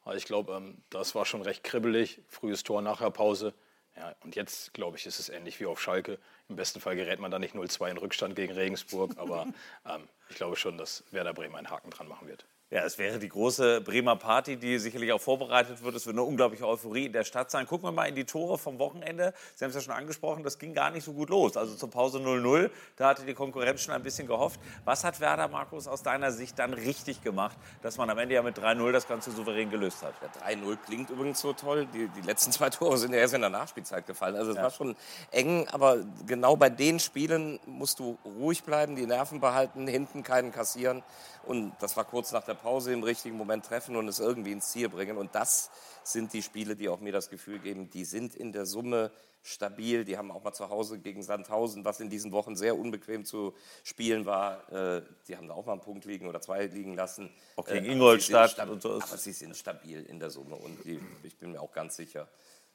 Aber 0.04 0.16
ich 0.16 0.24
glaube, 0.24 0.54
ähm, 0.54 0.78
das 0.90 1.14
war 1.14 1.26
schon 1.26 1.42
recht 1.42 1.64
kribbelig. 1.64 2.20
Frühes 2.28 2.62
Tor, 2.62 2.82
nachher 2.82 3.10
Pause. 3.10 3.54
Ja, 3.96 4.14
und 4.24 4.36
jetzt, 4.36 4.74
glaube 4.74 4.96
ich, 4.96 5.06
ist 5.06 5.18
es 5.18 5.28
ähnlich 5.28 5.58
wie 5.58 5.66
auf 5.66 5.80
Schalke. 5.80 6.18
Im 6.48 6.56
besten 6.56 6.80
Fall 6.80 6.96
gerät 6.96 7.18
man 7.18 7.30
da 7.30 7.38
nicht 7.38 7.54
0-2 7.54 7.90
in 7.90 7.96
Rückstand 7.96 8.36
gegen 8.36 8.52
Regensburg, 8.52 9.16
aber 9.16 9.46
ähm, 9.88 10.08
ich 10.28 10.36
glaube 10.36 10.56
schon, 10.56 10.78
dass 10.78 11.04
Werder 11.10 11.34
Bremen 11.34 11.56
einen 11.56 11.70
Haken 11.70 11.90
dran 11.90 12.08
machen 12.08 12.28
wird. 12.28 12.44
Ja, 12.68 12.82
es 12.82 12.98
wäre 12.98 13.20
die 13.20 13.28
große 13.28 13.80
Bremer 13.80 14.16
Party, 14.16 14.56
die 14.56 14.80
sicherlich 14.80 15.12
auch 15.12 15.20
vorbereitet 15.20 15.84
wird. 15.84 15.94
Es 15.94 16.04
wird 16.04 16.16
eine 16.16 16.24
unglaubliche 16.24 16.66
Euphorie 16.66 17.06
in 17.06 17.12
der 17.12 17.22
Stadt 17.22 17.48
sein. 17.48 17.64
Gucken 17.64 17.86
wir 17.86 17.92
mal 17.92 18.06
in 18.06 18.16
die 18.16 18.24
Tore 18.24 18.58
vom 18.58 18.80
Wochenende. 18.80 19.34
Sie 19.54 19.64
haben 19.64 19.68
es 19.68 19.76
ja 19.76 19.82
schon 19.82 19.94
angesprochen, 19.94 20.42
das 20.42 20.58
ging 20.58 20.74
gar 20.74 20.90
nicht 20.90 21.04
so 21.04 21.12
gut 21.12 21.30
los. 21.30 21.56
Also 21.56 21.76
zur 21.76 21.90
Pause 21.90 22.18
0-0, 22.18 22.68
da 22.96 23.10
hatte 23.10 23.24
die 23.24 23.34
Konkurrenz 23.34 23.82
schon 23.82 23.94
ein 23.94 24.02
bisschen 24.02 24.26
gehofft. 24.26 24.58
Was 24.84 25.04
hat 25.04 25.20
Werder, 25.20 25.46
Markus, 25.46 25.86
aus 25.86 26.02
deiner 26.02 26.32
Sicht 26.32 26.58
dann 26.58 26.74
richtig 26.74 27.22
gemacht, 27.22 27.56
dass 27.82 27.98
man 27.98 28.10
am 28.10 28.18
Ende 28.18 28.34
ja 28.34 28.42
mit 28.42 28.58
3-0 28.58 28.90
das 28.90 29.06
Ganze 29.06 29.30
souverän 29.30 29.70
gelöst 29.70 30.02
hat? 30.02 30.14
Ja, 30.20 30.48
3-0 30.48 30.76
klingt 30.84 31.10
übrigens 31.10 31.40
so 31.40 31.52
toll. 31.52 31.86
Die, 31.94 32.08
die, 32.08 32.26
letzten 32.26 32.50
zwei 32.50 32.68
Tore 32.70 32.98
sind 32.98 33.12
ja 33.12 33.20
erst 33.20 33.34
in 33.34 33.42
der 33.42 33.50
Nachspielzeit 33.50 34.08
gefallen. 34.08 34.34
Also 34.34 34.50
es 34.50 34.56
ja. 34.56 34.64
war 34.64 34.72
schon 34.72 34.96
eng, 35.30 35.68
aber 35.68 35.98
genau 36.26 36.56
bei 36.56 36.68
den 36.68 36.98
Spielen 36.98 37.60
musst 37.64 38.00
du 38.00 38.18
ruhig 38.24 38.64
bleiben, 38.64 38.96
die 38.96 39.06
Nerven 39.06 39.38
behalten, 39.38 39.86
hinten 39.86 40.24
keinen 40.24 40.50
kassieren. 40.50 41.04
Und 41.44 41.72
das 41.78 41.96
war 41.96 42.04
kurz 42.04 42.32
nach 42.32 42.42
der 42.42 42.55
Pause 42.56 42.92
im 42.92 43.02
richtigen 43.02 43.36
Moment 43.36 43.64
treffen 43.64 43.96
und 43.96 44.08
es 44.08 44.18
irgendwie 44.18 44.52
ins 44.52 44.70
Ziel 44.70 44.88
bringen. 44.88 45.16
Und 45.16 45.34
das 45.34 45.70
sind 46.02 46.32
die 46.32 46.42
Spiele, 46.42 46.76
die 46.76 46.88
auch 46.88 47.00
mir 47.00 47.12
das 47.12 47.30
Gefühl 47.30 47.58
geben, 47.58 47.90
die 47.90 48.04
sind 48.04 48.34
in 48.34 48.52
der 48.52 48.66
Summe 48.66 49.10
stabil. 49.46 50.04
Die 50.04 50.18
haben 50.18 50.30
auch 50.30 50.42
mal 50.42 50.52
zu 50.52 50.68
Hause 50.68 50.98
gegen 50.98 51.22
Sandhausen, 51.22 51.84
was 51.84 52.00
in 52.00 52.10
diesen 52.10 52.32
Wochen 52.32 52.56
sehr 52.56 52.76
unbequem 52.76 53.24
zu 53.24 53.54
spielen 53.84 54.26
war. 54.26 54.70
Äh, 54.72 55.02
die 55.28 55.36
haben 55.36 55.48
da 55.48 55.54
auch 55.54 55.66
mal 55.66 55.72
einen 55.72 55.80
Punkt 55.80 56.04
liegen 56.04 56.26
oder 56.26 56.40
zwei 56.40 56.66
liegen 56.66 56.94
lassen. 56.94 57.30
Auch 57.56 57.66
gegen 57.66 57.86
äh, 57.86 57.92
Ingolstadt. 57.92 58.58
Und 58.68 58.82
so 58.82 58.94
aber 58.94 59.16
sie 59.16 59.32
sind 59.32 59.56
stabil 59.56 60.04
in 60.04 60.18
der 60.18 60.30
Summe 60.30 60.56
und 60.56 60.84
die, 60.84 61.00
ich 61.22 61.36
bin 61.36 61.52
mir 61.52 61.60
auch 61.60 61.72
ganz 61.72 61.96
sicher, 61.96 62.28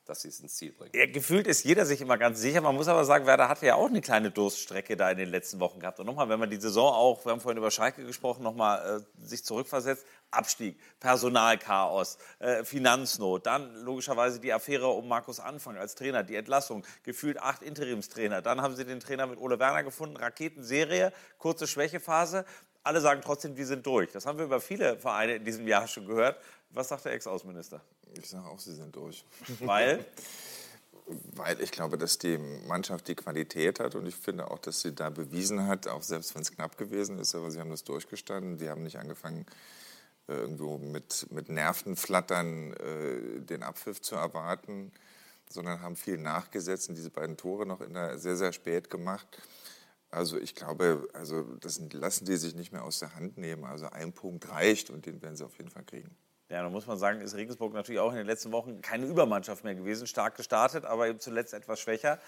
dass 0.05 0.21
sie 0.21 0.29
es 0.29 0.39
ins 0.39 0.55
Ziel 0.55 0.71
bringen. 0.71 0.91
Ja, 0.95 1.05
gefühlt 1.05 1.47
ist 1.47 1.63
jeder 1.63 1.85
sich 1.85 2.01
immer 2.01 2.17
ganz 2.17 2.39
sicher. 2.39 2.61
Man 2.61 2.75
muss 2.75 2.87
aber 2.87 3.05
sagen, 3.05 3.25
Werder 3.25 3.47
hatte 3.49 3.65
ja 3.65 3.75
auch 3.75 3.87
eine 3.87 4.01
kleine 4.01 4.31
Durststrecke 4.31 4.97
da 4.97 5.09
in 5.11 5.17
den 5.17 5.29
letzten 5.29 5.59
Wochen 5.59 5.79
gehabt. 5.79 5.99
Und 5.99 6.05
nochmal, 6.05 6.29
wenn 6.29 6.39
man 6.39 6.49
die 6.49 6.59
Saison 6.59 6.93
auch, 6.93 7.25
wir 7.25 7.31
haben 7.31 7.41
vorhin 7.41 7.57
über 7.57 7.71
Schalke 7.71 8.03
gesprochen, 8.03 8.43
nochmal 8.43 9.01
äh, 9.01 9.25
sich 9.25 9.45
zurückversetzt, 9.45 10.05
Abstieg, 10.31 10.79
Personalchaos, 10.99 12.17
äh, 12.39 12.63
Finanznot, 12.63 13.45
dann 13.45 13.75
logischerweise 13.83 14.39
die 14.39 14.53
Affäre 14.53 14.87
um 14.87 15.07
Markus 15.07 15.39
Anfang 15.39 15.77
als 15.77 15.95
Trainer, 15.95 16.23
die 16.23 16.35
Entlassung, 16.35 16.85
gefühlt 17.03 17.37
acht 17.39 17.61
Interimstrainer. 17.61 18.41
Dann 18.41 18.61
haben 18.61 18.75
sie 18.75 18.85
den 18.85 18.99
Trainer 18.99 19.27
mit 19.27 19.39
Ole 19.39 19.59
Werner 19.59 19.83
gefunden, 19.83 20.17
Raketenserie, 20.17 21.11
kurze 21.37 21.67
Schwächephase. 21.67 22.45
Alle 22.83 23.01
sagen 23.01 23.21
trotzdem, 23.23 23.55
wir 23.57 23.65
sind 23.65 23.85
durch. 23.85 24.11
Das 24.11 24.25
haben 24.25 24.37
wir 24.37 24.45
über 24.45 24.59
viele 24.59 24.97
Vereine 24.97 25.35
in 25.35 25.45
diesem 25.45 25.67
Jahr 25.67 25.87
schon 25.87 26.07
gehört. 26.07 26.37
Was 26.71 26.89
sagt 26.89 27.05
der 27.05 27.13
Ex-Außenminister? 27.13 27.81
Ich 28.17 28.29
sage 28.29 28.47
auch, 28.47 28.59
sie 28.59 28.73
sind 28.73 28.95
durch. 28.95 29.23
Weil? 29.59 30.05
Weil 31.35 31.59
ich 31.61 31.71
glaube, 31.71 31.97
dass 31.97 32.17
die 32.17 32.37
Mannschaft 32.37 33.07
die 33.07 33.15
Qualität 33.15 33.79
hat 33.79 33.95
und 33.95 34.05
ich 34.05 34.15
finde 34.15 34.49
auch, 34.49 34.59
dass 34.59 34.81
sie 34.81 34.93
da 34.93 35.09
bewiesen 35.09 35.67
hat, 35.67 35.87
auch 35.87 36.03
selbst 36.03 36.35
wenn 36.35 36.41
es 36.41 36.51
knapp 36.51 36.77
gewesen 36.77 37.19
ist, 37.19 37.35
aber 37.35 37.51
sie 37.51 37.59
haben 37.59 37.69
das 37.69 37.83
durchgestanden. 37.83 38.57
Die 38.57 38.69
haben 38.69 38.83
nicht 38.83 38.97
angefangen, 38.97 39.45
äh, 40.27 40.33
irgendwo 40.33 40.77
mit, 40.77 41.27
mit 41.31 41.49
Nervenflattern 41.49 42.73
äh, 42.73 43.41
den 43.41 43.63
Abpfiff 43.63 44.01
zu 44.01 44.15
erwarten, 44.15 44.91
sondern 45.49 45.81
haben 45.81 45.95
viel 45.95 46.17
nachgesetzt 46.17 46.89
und 46.89 46.95
diese 46.95 47.09
beiden 47.09 47.35
Tore 47.35 47.65
noch 47.65 47.79
der, 47.79 48.17
sehr, 48.17 48.37
sehr 48.37 48.53
spät 48.53 48.89
gemacht. 48.89 49.27
Also 50.11 50.37
ich 50.37 50.55
glaube, 50.55 51.07
also 51.13 51.43
das 51.55 51.81
lassen 51.93 52.25
die 52.25 52.35
sich 52.35 52.53
nicht 52.53 52.73
mehr 52.73 52.83
aus 52.83 52.99
der 52.99 53.15
Hand 53.15 53.37
nehmen. 53.37 53.63
Also 53.63 53.87
ein 53.87 54.11
Punkt 54.11 54.49
reicht 54.49 54.89
und 54.89 55.05
den 55.05 55.21
werden 55.21 55.37
sie 55.37 55.45
auf 55.45 55.57
jeden 55.57 55.69
Fall 55.69 55.83
kriegen. 55.83 56.15
Ja, 56.49 56.61
da 56.63 56.69
muss 56.69 56.85
man 56.85 56.97
sagen, 56.97 57.21
ist 57.21 57.33
Regensburg 57.33 57.73
natürlich 57.73 58.01
auch 58.01 58.11
in 58.11 58.17
den 58.17 58.27
letzten 58.27 58.51
Wochen 58.51 58.81
keine 58.81 59.05
Übermannschaft 59.05 59.63
mehr 59.63 59.73
gewesen. 59.73 60.05
Stark 60.05 60.35
gestartet, 60.35 60.83
aber 60.83 61.07
eben 61.07 61.21
zuletzt 61.21 61.53
etwas 61.53 61.79
schwächer. 61.79 62.19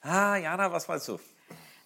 Ah, 0.00 0.36
Jana, 0.36 0.72
was 0.72 0.88
meinst 0.88 1.06
du? 1.06 1.20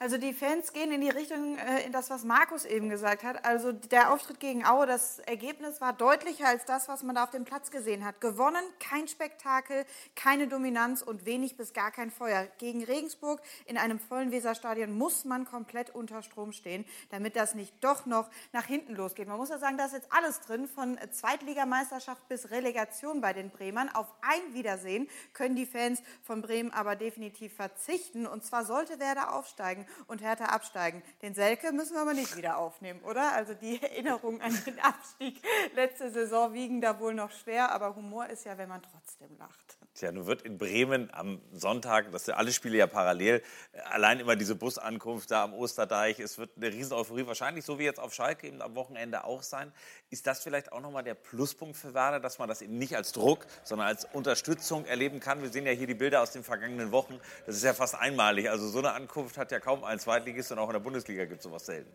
Also 0.02 0.18
die 0.18 0.32
Fans 0.32 0.72
gehen 0.72 0.90
in 0.90 1.00
die 1.00 1.10
Richtung, 1.10 1.56
äh, 1.58 1.86
in 1.86 1.92
das, 1.92 2.10
was 2.10 2.24
Markus 2.24 2.64
eben 2.64 2.88
gesagt 2.88 3.22
hat. 3.22 3.44
Also 3.44 3.70
der 3.70 4.12
Auftritt 4.12 4.40
gegen 4.40 4.66
Aue, 4.66 4.84
das 4.84 5.20
Ergebnis 5.20 5.80
war 5.80 5.92
deutlicher 5.92 6.48
als 6.48 6.64
das, 6.64 6.88
was 6.88 7.04
man 7.04 7.14
da 7.14 7.22
auf 7.22 7.30
dem 7.30 7.44
Platz 7.44 7.70
gesehen 7.70 8.04
hat. 8.04 8.20
Gewonnen, 8.20 8.64
kein 8.80 9.06
Spektakel, 9.06 9.84
keine 10.16 10.48
Dominanz 10.48 11.02
und 11.02 11.24
wenig 11.24 11.56
bis 11.56 11.72
gar 11.72 11.92
kein 11.92 12.10
Feuer. 12.10 12.48
Gegen 12.58 12.82
Regensburg 12.82 13.40
in 13.64 13.78
einem 13.78 14.00
vollen 14.00 14.32
Weserstadion 14.32 14.90
muss 14.92 15.24
man 15.24 15.44
komplett 15.44 15.94
unter 15.94 16.20
Strom 16.22 16.50
stehen, 16.50 16.84
damit 17.10 17.36
das 17.36 17.54
nicht 17.54 17.72
doch 17.80 18.04
noch 18.04 18.28
nach 18.52 18.66
hinten 18.66 18.96
losgeht. 18.96 19.28
Man 19.28 19.36
muss 19.36 19.50
ja 19.50 19.58
sagen, 19.58 19.78
da 19.78 19.84
ist 19.84 19.92
jetzt 19.92 20.12
alles 20.12 20.40
drin, 20.40 20.66
von 20.66 20.98
Zweitligameisterschaft 21.12 22.26
bis 22.26 22.50
Relegation 22.50 23.20
bei 23.20 23.32
den 23.32 23.50
Bremern. 23.50 23.88
Auf 23.88 24.08
ein 24.22 24.52
Wiedersehen 24.52 25.08
können 25.32 25.54
die 25.54 25.64
Fans 25.64 26.02
von 26.24 26.42
Bremen 26.42 26.72
aber 26.72 26.96
definitiv 26.96 27.54
verzichten. 27.54 28.26
Und 28.26 28.44
zwar 28.44 28.64
sollte 28.64 28.98
Werder 28.98 29.36
aufsteigen 29.36 29.86
und 30.06 30.22
Hertha 30.22 30.46
absteigen. 30.46 31.02
Den 31.22 31.34
Selke 31.34 31.72
müssen 31.72 31.94
wir 31.94 32.02
aber 32.02 32.14
nicht 32.14 32.36
wieder 32.36 32.58
aufnehmen, 32.58 33.00
oder? 33.02 33.32
Also 33.32 33.54
die 33.54 33.82
Erinnerungen 33.82 34.40
an 34.40 34.56
den 34.66 34.78
Abstieg 34.80 35.42
letzte 35.74 36.10
Saison 36.10 36.52
wiegen 36.52 36.80
da 36.80 36.98
wohl 37.00 37.14
noch 37.14 37.30
schwer, 37.30 37.72
aber 37.72 37.94
Humor 37.94 38.26
ist 38.26 38.44
ja, 38.44 38.58
wenn 38.58 38.68
man 38.68 38.82
trotzdem 38.82 39.36
lacht. 39.38 39.78
Tja, 39.94 40.10
nun 40.10 40.26
wird 40.26 40.40
in 40.40 40.56
Bremen 40.56 41.12
am 41.12 41.42
Sonntag, 41.52 42.10
das 42.12 42.24
sind 42.24 42.32
alle 42.32 42.50
Spiele 42.50 42.78
ja 42.78 42.86
parallel, 42.86 43.42
allein 43.90 44.20
immer 44.20 44.36
diese 44.36 44.54
Busankunft 44.54 45.30
da 45.30 45.44
am 45.44 45.52
Osterdeich, 45.52 46.18
es 46.18 46.38
wird 46.38 46.50
eine 46.56 46.68
riesen 46.68 46.94
Euphorie, 46.94 47.26
wahrscheinlich 47.26 47.66
so 47.66 47.78
wie 47.78 47.84
jetzt 47.84 48.00
auf 48.00 48.14
Schalke 48.14 48.46
eben 48.46 48.62
am 48.62 48.74
Wochenende 48.74 49.24
auch 49.24 49.42
sein. 49.42 49.70
Ist 50.08 50.26
das 50.26 50.42
vielleicht 50.42 50.72
auch 50.72 50.80
nochmal 50.80 51.02
der 51.02 51.12
Pluspunkt 51.12 51.76
für 51.76 51.92
Werder, 51.92 52.20
dass 52.20 52.38
man 52.38 52.48
das 52.48 52.62
eben 52.62 52.78
nicht 52.78 52.96
als 52.96 53.12
Druck, 53.12 53.44
sondern 53.64 53.86
als 53.86 54.06
Unterstützung 54.06 54.86
erleben 54.86 55.20
kann? 55.20 55.42
Wir 55.42 55.50
sehen 55.50 55.66
ja 55.66 55.72
hier 55.72 55.86
die 55.86 55.94
Bilder 55.94 56.22
aus 56.22 56.30
den 56.30 56.42
vergangenen 56.42 56.90
Wochen, 56.90 57.20
das 57.44 57.56
ist 57.56 57.62
ja 57.62 57.74
fast 57.74 57.94
einmalig. 57.94 58.48
Also 58.48 58.68
so 58.68 58.78
eine 58.78 58.92
Ankunft 58.92 59.36
hat 59.36 59.52
ja 59.52 59.60
kaum 59.60 59.84
ein 59.84 59.98
Zweitligist 59.98 60.52
und 60.52 60.58
auch 60.58 60.68
in 60.68 60.72
der 60.72 60.80
Bundesliga 60.80 61.26
gibt 61.26 61.40
es 61.40 61.44
sowas 61.44 61.66
selten. 61.66 61.94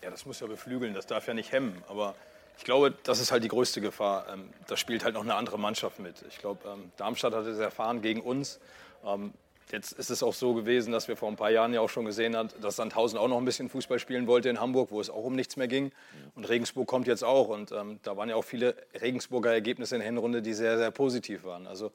Ja, 0.00 0.10
das 0.10 0.26
muss 0.26 0.38
ja 0.38 0.46
beflügeln, 0.46 0.94
das 0.94 1.06
darf 1.06 1.26
ja 1.26 1.34
nicht 1.34 1.50
hemmen, 1.50 1.82
aber 1.88 2.14
ich 2.56 2.64
glaube, 2.64 2.94
das 3.02 3.20
ist 3.20 3.32
halt 3.32 3.44
die 3.44 3.48
größte 3.48 3.80
Gefahr. 3.80 4.26
Ähm, 4.32 4.50
da 4.66 4.76
spielt 4.76 5.04
halt 5.04 5.14
noch 5.14 5.22
eine 5.22 5.34
andere 5.34 5.58
Mannschaft 5.58 5.98
mit. 5.98 6.24
Ich 6.28 6.38
glaube, 6.38 6.60
ähm, 6.68 6.92
Darmstadt 6.96 7.34
hat 7.34 7.46
es 7.46 7.58
erfahren 7.58 8.02
gegen 8.02 8.20
uns. 8.20 8.60
Ähm, 9.04 9.32
jetzt 9.70 9.92
ist 9.92 10.10
es 10.10 10.22
auch 10.22 10.34
so 10.34 10.54
gewesen, 10.54 10.92
dass 10.92 11.08
wir 11.08 11.16
vor 11.16 11.28
ein 11.28 11.36
paar 11.36 11.50
Jahren 11.50 11.72
ja 11.72 11.80
auch 11.80 11.88
schon 11.88 12.04
gesehen 12.04 12.36
haben, 12.36 12.50
dass 12.60 12.76
Sandhausen 12.76 13.18
auch 13.18 13.28
noch 13.28 13.38
ein 13.38 13.44
bisschen 13.44 13.68
Fußball 13.68 13.98
spielen 13.98 14.26
wollte 14.26 14.48
in 14.48 14.60
Hamburg, 14.60 14.90
wo 14.90 15.00
es 15.00 15.10
auch 15.10 15.24
um 15.24 15.34
nichts 15.34 15.56
mehr 15.56 15.68
ging. 15.68 15.92
Und 16.34 16.48
Regensburg 16.48 16.86
kommt 16.86 17.06
jetzt 17.06 17.24
auch. 17.24 17.48
Und 17.48 17.70
da 17.70 18.16
waren 18.16 18.28
ja 18.28 18.36
auch 18.36 18.44
viele 18.44 18.76
Regensburger 19.00 19.50
Ergebnisse 19.50 19.94
in 19.94 20.00
der 20.00 20.06
Hinrunde, 20.06 20.42
die 20.42 20.52
sehr, 20.52 20.76
sehr 20.76 20.90
positiv 20.90 21.44
waren. 21.44 21.66
Also 21.66 21.90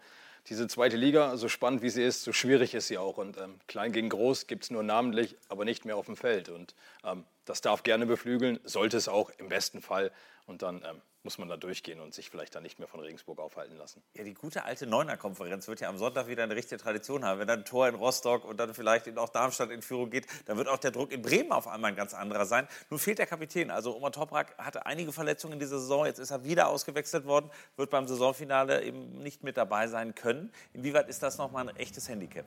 diese 0.49 0.67
zweite 0.67 0.95
Liga, 0.95 1.35
so 1.35 1.49
spannend 1.49 1.81
wie 1.81 1.89
sie 1.89 2.03
ist, 2.03 2.23
so 2.23 2.31
schwierig 2.31 2.73
ist 2.73 2.87
sie 2.87 2.97
auch. 2.97 3.17
Und 3.17 3.37
ähm, 3.37 3.55
klein 3.67 3.91
gegen 3.91 4.09
groß 4.09 4.47
gibt 4.47 4.63
es 4.63 4.71
nur 4.71 4.81
namentlich, 4.81 5.35
aber 5.49 5.65
nicht 5.65 5.85
mehr 5.85 5.97
auf 5.97 6.05
dem 6.05 6.15
Feld. 6.15 6.49
Und 6.49 6.73
ähm, 7.03 7.25
das 7.47 7.61
darf 7.61 7.83
gerne 7.83 8.05
beflügeln, 8.05 8.59
sollte 8.63 8.97
es 8.97 9.07
auch 9.07 9.31
im 9.37 9.47
besten 9.49 9.81
Fall. 9.81 10.11
Und 10.45 10.61
dann 10.61 10.83
ähm, 10.85 11.01
muss 11.23 11.37
man 11.37 11.49
da 11.49 11.57
durchgehen 11.57 11.99
und 11.99 12.13
sich 12.13 12.29
vielleicht 12.29 12.55
dann 12.55 12.63
nicht 12.63 12.79
mehr 12.79 12.87
von 12.87 12.99
Regensburg 12.99 13.39
aufhalten 13.39 13.75
lassen. 13.75 14.01
Ja, 14.13 14.23
die 14.23 14.33
gute 14.33 14.63
alte 14.63 14.85
Neuner-Konferenz 14.85 15.67
wird 15.67 15.81
ja 15.81 15.89
am 15.89 15.97
Sonntag 15.97 16.27
wieder 16.27 16.43
eine 16.43 16.55
richtige 16.55 16.81
Tradition 16.81 17.25
haben. 17.25 17.39
Wenn 17.39 17.47
dann 17.47 17.59
ein 17.59 17.65
Tor 17.65 17.87
in 17.87 17.95
Rostock 17.95 18.45
und 18.45 18.57
dann 18.57 18.73
vielleicht 18.73 19.17
auch 19.17 19.29
Darmstadt 19.29 19.71
in 19.71 19.81
Führung 19.81 20.09
geht, 20.09 20.27
dann 20.45 20.57
wird 20.57 20.67
auch 20.67 20.77
der 20.77 20.91
Druck 20.91 21.11
in 21.11 21.21
Bremen 21.21 21.51
auf 21.51 21.67
einmal 21.67 21.91
ein 21.91 21.97
ganz 21.97 22.13
anderer 22.13 22.45
sein. 22.45 22.67
Nun 22.89 22.99
fehlt 22.99 23.19
der 23.19 23.25
Kapitän. 23.25 23.71
Also 23.71 23.95
Omar 23.95 24.11
Toprak 24.11 24.57
hatte 24.57 24.85
einige 24.85 25.11
Verletzungen 25.11 25.53
in 25.53 25.59
dieser 25.59 25.79
Saison. 25.79 26.05
Jetzt 26.05 26.19
ist 26.19 26.31
er 26.31 26.45
wieder 26.45 26.67
ausgewechselt 26.67 27.25
worden, 27.25 27.49
wird 27.75 27.89
beim 27.89 28.07
Saisonfinale 28.07 28.83
eben 28.83 29.21
nicht 29.21 29.43
mit 29.43 29.57
dabei 29.57 29.87
sein 29.87 30.15
können. 30.15 30.51
Inwieweit 30.73 31.09
ist 31.09 31.23
das 31.23 31.37
nochmal 31.37 31.67
ein 31.67 31.75
echtes 31.75 32.07
Handicap? 32.07 32.45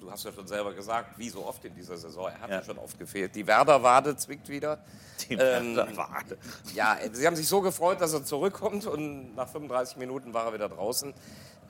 Du 0.00 0.10
hast 0.10 0.24
ja 0.24 0.32
schon 0.32 0.46
selber 0.46 0.74
gesagt, 0.74 1.18
wie 1.18 1.28
so 1.28 1.46
oft 1.46 1.64
in 1.64 1.74
dieser 1.74 1.96
Saison, 1.96 2.28
er 2.28 2.40
hat 2.40 2.50
ja, 2.50 2.62
schon 2.62 2.78
oft 2.78 2.98
gefehlt. 2.98 3.34
Die 3.34 3.46
Werder-Wade 3.46 4.16
zwickt 4.16 4.48
wieder. 4.48 4.78
Die 5.28 5.38
Werder-Wade. 5.38 6.34
Ähm, 6.34 6.74
ja, 6.74 6.96
sie 7.12 7.26
haben 7.26 7.36
sich 7.36 7.48
so 7.48 7.60
gefreut, 7.60 8.00
dass 8.00 8.12
er 8.12 8.24
zurückkommt 8.24 8.86
und 8.86 9.34
nach 9.34 9.48
35 9.48 9.96
Minuten 9.96 10.32
war 10.34 10.46
er 10.46 10.54
wieder 10.54 10.68
draußen. 10.68 11.14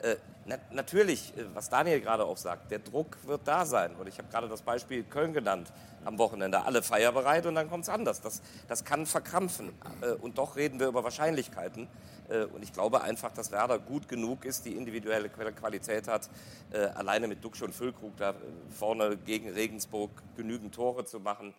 Äh, 0.01 0.15
na, 0.45 0.57
natürlich, 0.71 1.33
äh, 1.37 1.43
was 1.53 1.69
Daniel 1.69 2.01
gerade 2.01 2.25
auch 2.25 2.37
sagt, 2.37 2.71
der 2.71 2.79
Druck 2.79 3.17
wird 3.25 3.41
da 3.45 3.65
sein. 3.65 3.95
Und 3.95 4.07
ich 4.07 4.17
habe 4.17 4.29
gerade 4.29 4.47
das 4.47 4.61
Beispiel 4.61 5.03
Köln 5.03 5.33
genannt 5.33 5.71
am 6.05 6.17
Wochenende. 6.17 6.63
Alle 6.63 6.81
feierbereit 6.81 7.45
und 7.45 7.55
dann 7.55 7.69
kommt 7.69 7.83
es 7.83 7.89
anders. 7.89 8.21
Das, 8.21 8.41
das 8.67 8.83
kann 8.85 9.05
verkrampfen. 9.05 9.73
Äh, 10.01 10.13
und 10.13 10.37
doch 10.37 10.55
reden 10.55 10.79
wir 10.79 10.87
über 10.87 11.03
Wahrscheinlichkeiten. 11.03 11.87
Äh, 12.29 12.45
und 12.45 12.63
ich 12.63 12.73
glaube 12.73 13.01
einfach, 13.01 13.31
dass 13.31 13.51
Werder 13.51 13.79
gut 13.79 14.07
genug 14.07 14.45
ist, 14.45 14.65
die 14.65 14.75
individuelle 14.75 15.29
Qualität 15.29 16.07
hat, 16.07 16.29
äh, 16.71 16.77
alleine 16.77 17.27
mit 17.27 17.43
Duxch 17.43 17.61
und 17.61 17.73
Füllkrug 17.75 18.15
da 18.17 18.33
vorne 18.69 19.17
gegen 19.17 19.49
Regensburg 19.49 20.11
genügend 20.35 20.73
Tore 20.73 21.05
zu 21.05 21.19
machen, 21.19 21.53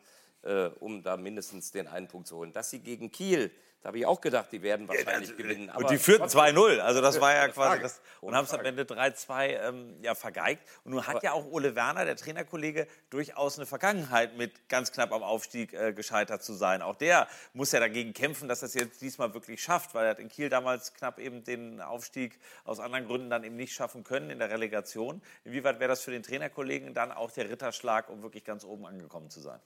um 0.78 1.02
da 1.02 1.16
mindestens 1.16 1.70
den 1.70 1.86
einen 1.86 2.08
Punkt 2.08 2.28
zu 2.28 2.36
holen. 2.36 2.52
Dass 2.52 2.70
sie 2.70 2.80
gegen 2.80 3.10
Kiel 3.10 3.50
da 3.82 3.86
habe 3.86 3.98
ich 3.98 4.04
auch 4.04 4.20
gedacht, 4.20 4.52
die 4.52 4.60
werden 4.60 4.86
wahrscheinlich 4.88 5.30
ja, 5.30 5.36
gewinnen. 5.36 5.70
und 5.70 5.88
die 5.88 5.96
führten 5.96 6.26
2-0. 6.26 6.80
Also 6.80 7.00
das 7.00 7.18
war 7.18 7.34
ja 7.34 7.48
quasi 7.48 7.80
das. 7.80 8.02
Und 8.20 8.34
haben 8.34 8.44
es 8.44 8.52
am 8.52 8.62
Ende 8.62 8.82
3-2 8.82 9.46
ähm, 9.46 9.96
ja, 10.02 10.14
vergeigt. 10.14 10.62
Und 10.84 10.92
nun 10.92 11.06
hat 11.06 11.16
aber 11.16 11.24
ja 11.24 11.32
auch 11.32 11.46
Ole 11.46 11.74
Werner, 11.74 12.04
der 12.04 12.16
Trainerkollege, 12.16 12.86
durchaus 13.08 13.58
eine 13.58 13.64
Vergangenheit 13.64 14.36
mit 14.36 14.68
ganz 14.68 14.92
knapp 14.92 15.12
am 15.12 15.22
Aufstieg 15.22 15.72
äh, 15.72 15.94
gescheitert 15.94 16.42
zu 16.42 16.52
sein. 16.52 16.82
Auch 16.82 16.94
der 16.96 17.26
muss 17.54 17.72
ja 17.72 17.80
dagegen 17.80 18.12
kämpfen, 18.12 18.48
dass 18.48 18.60
er 18.60 18.66
es 18.66 18.74
jetzt 18.74 19.00
diesmal 19.00 19.32
wirklich 19.32 19.62
schafft, 19.62 19.94
weil 19.94 20.04
er 20.04 20.10
hat 20.10 20.18
in 20.18 20.28
Kiel 20.28 20.50
damals 20.50 20.92
knapp 20.92 21.18
eben 21.18 21.42
den 21.44 21.80
Aufstieg 21.80 22.38
aus 22.64 22.80
anderen 22.80 23.06
Gründen 23.06 23.30
dann 23.30 23.44
eben 23.44 23.56
nicht 23.56 23.72
schaffen 23.72 24.04
können 24.04 24.28
in 24.28 24.38
der 24.38 24.50
Relegation. 24.50 25.22
Inwieweit 25.44 25.80
wäre 25.80 25.88
das 25.88 26.02
für 26.02 26.10
den 26.10 26.22
Trainerkollegen 26.22 26.92
dann 26.92 27.12
auch 27.12 27.30
der 27.30 27.48
Ritterschlag, 27.48 28.10
um 28.10 28.22
wirklich 28.22 28.44
ganz 28.44 28.62
oben 28.62 28.84
angekommen 28.84 29.30
zu 29.30 29.40
sein? 29.40 29.60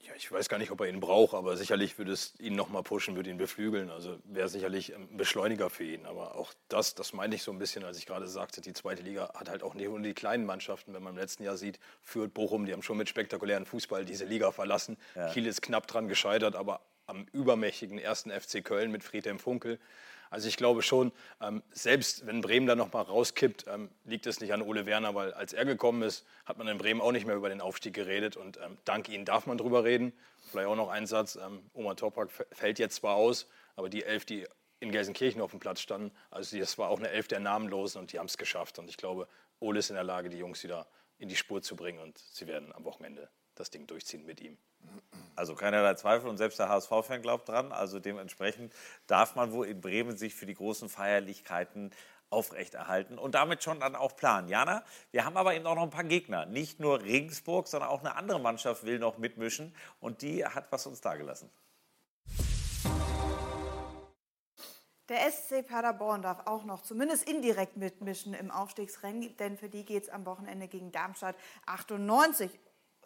Ja, 0.00 0.12
ich 0.16 0.30
weiß 0.30 0.48
gar 0.48 0.58
nicht, 0.58 0.70
ob 0.70 0.80
er 0.80 0.88
ihn 0.88 1.00
braucht, 1.00 1.34
aber 1.34 1.56
sicherlich 1.56 1.98
würde 1.98 2.12
es 2.12 2.34
ihn 2.38 2.54
noch 2.54 2.68
mal 2.68 2.82
pushen, 2.82 3.16
würde 3.16 3.30
ihn 3.30 3.38
beflügeln. 3.38 3.90
Also 3.90 4.18
wäre 4.24 4.48
sicherlich 4.48 4.94
ein 4.94 5.16
Beschleuniger 5.16 5.68
für 5.68 5.84
ihn. 5.84 6.06
Aber 6.06 6.36
auch 6.36 6.52
das, 6.68 6.94
das 6.94 7.12
meine 7.12 7.34
ich 7.34 7.42
so 7.42 7.50
ein 7.50 7.58
bisschen, 7.58 7.84
als 7.84 7.98
ich 7.98 8.06
gerade 8.06 8.28
sagte, 8.28 8.60
die 8.60 8.72
zweite 8.72 9.02
Liga 9.02 9.32
hat 9.34 9.48
halt 9.48 9.62
auch 9.62 9.74
nicht 9.74 9.88
nur 9.88 9.98
die 10.00 10.14
kleinen 10.14 10.46
Mannschaften. 10.46 10.94
Wenn 10.94 11.02
man 11.02 11.14
im 11.14 11.18
letzten 11.18 11.42
Jahr 11.42 11.56
sieht, 11.56 11.80
Fürth, 12.02 12.32
Bochum, 12.32 12.66
die 12.66 12.72
haben 12.72 12.82
schon 12.82 12.98
mit 12.98 13.08
spektakulären 13.08 13.66
Fußball 13.66 14.04
diese 14.04 14.26
Liga 14.26 14.52
verlassen. 14.52 14.96
Ja. 15.16 15.32
Kiel 15.32 15.46
ist 15.46 15.62
knapp 15.62 15.86
dran 15.86 16.06
gescheitert, 16.08 16.54
aber 16.54 16.82
am 17.06 17.26
übermächtigen 17.32 17.98
ersten 17.98 18.30
FC 18.30 18.64
Köln 18.64 18.90
mit 18.90 19.02
Friedhelm 19.02 19.38
Funkel. 19.38 19.78
Also 20.30 20.48
ich 20.48 20.56
glaube 20.56 20.82
schon, 20.82 21.12
ähm, 21.40 21.62
selbst 21.70 22.26
wenn 22.26 22.40
Bremen 22.40 22.66
da 22.66 22.74
noch 22.74 22.92
mal 22.92 23.02
rauskippt, 23.02 23.66
ähm, 23.68 23.90
liegt 24.04 24.26
es 24.26 24.40
nicht 24.40 24.52
an 24.52 24.62
Ole 24.62 24.86
Werner, 24.86 25.14
weil 25.14 25.32
als 25.34 25.52
er 25.52 25.64
gekommen 25.64 26.02
ist, 26.02 26.26
hat 26.44 26.58
man 26.58 26.68
in 26.68 26.78
Bremen 26.78 27.00
auch 27.00 27.12
nicht 27.12 27.26
mehr 27.26 27.36
über 27.36 27.48
den 27.48 27.60
Aufstieg 27.60 27.94
geredet 27.94 28.36
und 28.36 28.58
ähm, 28.58 28.76
dank 28.84 29.08
ihm 29.08 29.24
darf 29.24 29.46
man 29.46 29.58
drüber 29.58 29.84
reden. 29.84 30.12
Vielleicht 30.50 30.68
auch 30.68 30.76
noch 30.76 30.90
ein 30.90 31.06
Satz, 31.06 31.38
Oma 31.72 31.94
Toprak 31.94 32.30
fällt 32.52 32.78
jetzt 32.78 32.96
zwar 32.96 33.16
aus, 33.16 33.48
aber 33.74 33.88
die 33.88 34.04
elf, 34.04 34.24
die 34.24 34.46
in 34.78 34.92
Gelsenkirchen 34.92 35.40
auf 35.40 35.50
dem 35.50 35.60
Platz 35.60 35.80
standen, 35.80 36.14
also 36.30 36.56
das 36.58 36.78
war 36.78 36.88
auch 36.90 36.98
eine 36.98 37.08
Elf 37.08 37.26
der 37.26 37.40
Namenlosen 37.40 38.00
und 38.00 38.12
die 38.12 38.18
haben 38.18 38.26
es 38.26 38.38
geschafft. 38.38 38.78
Und 38.78 38.88
ich 38.88 38.96
glaube, 38.96 39.26
Ole 39.58 39.80
ist 39.80 39.90
in 39.90 39.96
der 39.96 40.04
Lage, 40.04 40.28
die 40.28 40.38
Jungs 40.38 40.62
wieder 40.62 40.86
in 41.18 41.28
die 41.28 41.36
Spur 41.36 41.62
zu 41.62 41.76
bringen 41.76 41.98
und 41.98 42.18
sie 42.18 42.46
werden 42.46 42.72
am 42.72 42.84
Wochenende 42.84 43.28
das 43.54 43.70
Ding 43.70 43.86
durchziehen 43.86 44.24
mit 44.24 44.40
ihm. 44.40 44.58
Also 45.36 45.54
keinerlei 45.54 45.94
Zweifel 45.94 46.28
und 46.28 46.38
selbst 46.38 46.58
der 46.58 46.68
HSV-Fan 46.68 47.20
glaubt 47.20 47.48
dran. 47.48 47.70
Also 47.70 48.00
dementsprechend 48.00 48.72
darf 49.06 49.36
man 49.36 49.52
wohl 49.52 49.66
in 49.66 49.80
Bremen 49.80 50.16
sich 50.16 50.34
für 50.34 50.46
die 50.46 50.54
großen 50.54 50.88
Feierlichkeiten 50.88 51.92
aufrechterhalten 52.30 53.18
und 53.18 53.34
damit 53.34 53.62
schon 53.62 53.80
dann 53.80 53.94
auch 53.94 54.16
planen. 54.16 54.48
Jana, 54.48 54.82
wir 55.12 55.24
haben 55.24 55.36
aber 55.36 55.54
eben 55.54 55.66
auch 55.66 55.76
noch 55.76 55.82
ein 55.82 55.90
paar 55.90 56.04
Gegner. 56.04 56.46
Nicht 56.46 56.80
nur 56.80 57.02
Regensburg, 57.02 57.68
sondern 57.68 57.90
auch 57.90 58.00
eine 58.00 58.16
andere 58.16 58.40
Mannschaft 58.40 58.84
will 58.84 58.98
noch 58.98 59.18
mitmischen 59.18 59.74
und 60.00 60.22
die 60.22 60.44
hat 60.44 60.72
was 60.72 60.86
uns 60.86 61.00
dagelassen. 61.00 61.50
Der 65.08 65.30
SC 65.30 65.64
Paderborn 65.64 66.20
darf 66.22 66.46
auch 66.46 66.64
noch 66.64 66.82
zumindest 66.82 67.28
indirekt 67.28 67.76
mitmischen 67.76 68.34
im 68.34 68.50
Aufstiegsrennen, 68.50 69.36
denn 69.36 69.56
für 69.56 69.68
die 69.68 69.84
geht 69.84 70.02
es 70.02 70.08
am 70.08 70.26
Wochenende 70.26 70.66
gegen 70.66 70.90
Darmstadt 70.90 71.36
98. 71.66 72.50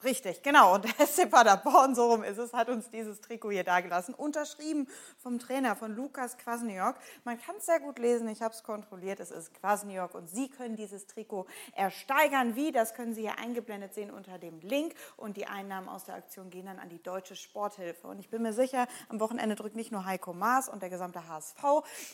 Richtig, 0.03 0.43
genau. 0.43 0.75
Und 0.75 0.85
der 0.99 1.07
SC 1.07 1.31
Paderborn, 1.31 1.95
so 1.95 2.11
rum 2.11 2.23
ist 2.23 2.39
es, 2.39 2.55
hat 2.55 2.69
uns 2.69 2.89
dieses 2.91 3.21
Trikot 3.21 3.51
hier 3.51 3.65
dagelassen. 3.65 4.15
Unterschrieben 4.15 4.89
vom 5.19 5.39
Trainer, 5.39 5.77
von 5.77 5.95
Lukas 5.95 6.39
Kwasniok. 6.39 6.97
Man 7.25 7.41
kann 7.41 7.57
es 7.59 7.67
sehr 7.67 7.81
gut 7.81 7.99
lesen, 7.99 8.29
ich 8.29 8.41
habe 8.41 8.55
es 8.55 8.63
kontrolliert, 8.63 9.21
es 9.21 9.31
ist 9.31 9.53
Kwasniok. 9.55 10.15
Und 10.15 10.29
Sie 10.31 10.49
können 10.49 10.77
dieses 10.77 11.07
Trikot 11.07 11.47
ersteigern. 11.75 12.57
Wie, 12.57 12.73
das 12.73 12.95
können 12.95 13.15
Sie 13.15 13.23
hier 13.23 13.39
eingeblendet 13.39 13.93
sehen 13.93 14.11
unter 14.11 14.39
dem 14.39 14.61
Link. 14.61 14.95
Und 15.17 15.37
die 15.37 15.47
Einnahmen 15.47 15.89
aus 15.89 16.05
der 16.05 16.15
Aktion 16.15 16.51
gehen 16.51 16.67
dann 16.67 16.79
an 16.79 16.89
die 16.89 17.03
Deutsche 17.03 17.37
Sporthilfe. 17.37 18.07
Und 18.07 18.21
ich 18.21 18.31
bin 18.31 18.43
mir 18.43 18.55
sicher, 18.55 18.87
am 19.09 19.21
Wochenende 19.21 19.55
drückt 19.55 19.77
nicht 19.77 19.93
nur 19.93 20.07
Heiko 20.07 20.33
Maas 20.33 20.69
und 20.69 20.83
der 20.83 20.89
gesamte 20.89 21.29
HSV 21.29 21.63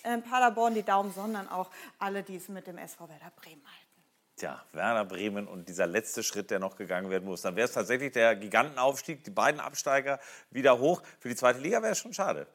äh, 0.03 0.19
Paderborn 0.19 0.75
die 0.75 0.83
Daumen, 0.83 1.13
sondern 1.13 1.49
auch 1.49 1.71
alle, 1.99 2.23
die 2.23 2.37
es 2.37 2.49
mit 2.49 2.67
dem 2.67 2.79
SV 2.79 3.09
Werder 3.09 3.33
Bremen 3.37 3.63
halten. 3.65 3.86
Tja, 4.37 4.63
Werder 4.73 5.07
Bremen 5.07 5.49
und 5.49 5.67
dieser 5.67 5.87
letzte 5.87 6.23
Schritt, 6.23 6.51
der 6.51 6.59
noch 6.59 6.77
gegangen 6.77 7.09
werden 7.09 7.25
muss. 7.25 7.41
Dann 7.41 7.57
wäre 7.57 7.65
es 7.65 7.73
tatsächlich 7.73 8.13
der 8.13 8.37
Gigantenaufstieg, 8.37 9.25
die 9.25 9.31
beiden 9.31 9.61
Absteiger 9.61 10.21
wieder 10.51 10.79
hoch. 10.79 11.03
Für 11.21 11.31
die 11.31 11.37
zweite 11.37 11.59
Liga 11.61 11.81
wäre 11.81 11.93
es 11.93 11.99
schon 11.99 12.13
schade. 12.13 12.47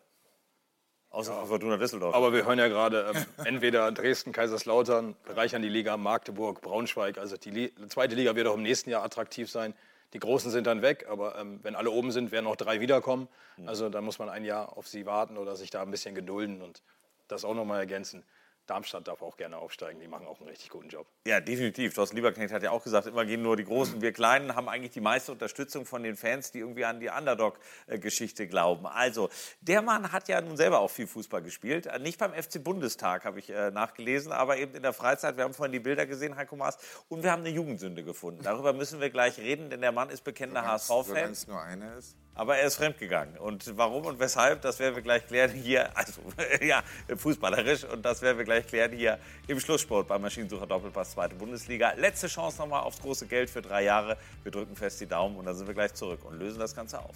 Außer 1.09 1.41
für 1.41 1.47
Fortuna 1.47 1.77
Düsseldorf. 1.77 2.13
Aber 2.13 2.33
wir 2.33 2.45
hören 2.45 2.59
ja 2.59 2.67
gerade, 2.67 3.11
ähm, 3.15 3.25
entweder 3.45 3.91
Dresden, 3.91 4.31
Kaiserslautern 4.31 5.15
bereichern 5.25 5.63
die 5.63 5.69
Liga, 5.69 5.97
Magdeburg, 5.97 6.61
Braunschweig. 6.61 7.17
Also 7.17 7.35
die 7.35 7.49
Li 7.49 7.73
zweite 7.89 8.13
Liga 8.13 8.35
wird 8.35 8.47
auch 8.47 8.55
im 8.55 8.63
nächsten 8.63 8.91
Jahr 8.91 9.03
attraktiv 9.03 9.49
sein. 9.49 9.73
Die 10.13 10.19
Großen 10.19 10.51
sind 10.51 10.67
dann 10.67 10.83
weg, 10.83 11.07
aber 11.09 11.39
ähm, 11.39 11.61
wenn 11.63 11.75
alle 11.75 11.89
oben 11.89 12.11
sind, 12.11 12.31
werden 12.31 12.45
noch 12.45 12.57
drei 12.57 12.79
wiederkommen. 12.79 13.27
Also 13.65 13.89
da 13.89 14.01
muss 14.01 14.19
man 14.19 14.29
ein 14.29 14.45
Jahr 14.45 14.77
auf 14.77 14.87
sie 14.87 15.05
warten 15.05 15.37
oder 15.37 15.55
sich 15.55 15.71
da 15.71 15.81
ein 15.81 15.89
bisschen 15.89 16.13
gedulden 16.13 16.61
und 16.61 16.83
das 17.27 17.43
auch 17.43 17.55
nochmal 17.55 17.79
ergänzen. 17.79 18.23
Darmstadt 18.67 19.07
darf 19.07 19.21
auch 19.21 19.37
gerne 19.37 19.57
aufsteigen, 19.57 19.99
die 19.99 20.07
machen 20.07 20.27
auch 20.27 20.39
einen 20.39 20.49
richtig 20.49 20.69
guten 20.69 20.89
Job. 20.89 21.07
Ja, 21.25 21.41
definitiv. 21.41 21.93
Thorsten 21.93 22.15
Lieberknecht 22.15 22.53
hat 22.53 22.63
ja 22.63 22.71
auch 22.71 22.83
gesagt, 22.83 23.07
immer 23.07 23.25
gehen 23.25 23.41
nur 23.41 23.57
die 23.57 23.65
Großen. 23.65 24.01
Wir 24.01 24.13
Kleinen 24.13 24.55
haben 24.55 24.69
eigentlich 24.69 24.91
die 24.91 25.01
meiste 25.01 25.31
Unterstützung 25.31 25.85
von 25.85 26.03
den 26.03 26.15
Fans, 26.15 26.51
die 26.51 26.59
irgendwie 26.59 26.85
an 26.85 26.99
die 26.99 27.09
Underdog-Geschichte 27.09 28.47
glauben. 28.47 28.85
Also, 28.85 29.29
der 29.61 29.81
Mann 29.81 30.11
hat 30.11 30.27
ja 30.27 30.39
nun 30.41 30.57
selber 30.57 30.79
auch 30.79 30.89
viel 30.89 31.07
Fußball 31.07 31.41
gespielt. 31.41 31.87
Äh, 31.87 31.99
Nicht 31.99 32.19
beim 32.19 32.33
FC 32.33 32.63
Bundestag, 32.63 33.25
habe 33.25 33.39
ich 33.39 33.49
äh, 33.49 33.71
nachgelesen, 33.71 34.31
aber 34.31 34.57
eben 34.57 34.75
in 34.75 34.83
der 34.83 34.93
Freizeit. 34.93 35.37
Wir 35.37 35.43
haben 35.43 35.53
vorhin 35.53 35.73
die 35.73 35.79
Bilder 35.79 36.05
gesehen, 36.05 36.35
Heiko 36.35 36.55
Maas. 36.55 36.77
Und 37.09 37.23
wir 37.23 37.31
haben 37.31 37.41
eine 37.41 37.49
Jugendsünde 37.49 38.03
gefunden. 38.03 38.41
Darüber 38.43 38.73
müssen 38.73 39.01
wir 39.01 39.09
gleich 39.09 39.37
reden, 39.37 39.69
denn 39.69 39.81
der 39.81 39.91
Mann 39.91 40.09
ist 40.09 40.23
bekennender 40.23 40.65
HSV-Fan. 40.65 41.03
Solange 41.05 41.31
es 41.31 41.47
nur 41.47 41.61
eine 41.61 41.93
ist. 41.95 42.15
Aber 42.33 42.57
er 42.57 42.67
ist 42.67 42.75
fremdgegangen. 42.75 43.37
Und 43.37 43.77
warum 43.77 44.05
und 44.05 44.19
weshalb, 44.19 44.61
das 44.61 44.79
werden 44.79 44.95
wir 44.95 45.01
gleich 45.01 45.27
klären 45.27 45.51
hier, 45.51 45.95
also 45.95 46.21
ja, 46.61 46.81
fußballerisch. 47.15 47.83
Und 47.83 48.03
das 48.03 48.21
werden 48.21 48.37
wir 48.37 48.45
gleich 48.45 48.67
klären 48.67 48.91
hier 48.93 49.19
im 49.47 49.59
Schlusssport 49.59 50.07
beim 50.07 50.21
Maschinensucher 50.21 50.65
Doppelpass 50.65 51.11
Zweite 51.11 51.35
Bundesliga. 51.35 51.93
Letzte 51.97 52.27
Chance 52.27 52.59
nochmal 52.59 52.83
aufs 52.83 53.01
große 53.01 53.27
Geld 53.27 53.49
für 53.49 53.61
drei 53.61 53.83
Jahre. 53.83 54.17
Wir 54.43 54.51
drücken 54.51 54.75
fest 54.75 55.01
die 55.01 55.07
Daumen 55.07 55.35
und 55.35 55.45
dann 55.45 55.55
sind 55.55 55.67
wir 55.67 55.73
gleich 55.73 55.93
zurück 55.93 56.23
und 56.23 56.39
lösen 56.39 56.59
das 56.59 56.73
Ganze 56.73 56.99
auf. 56.99 57.15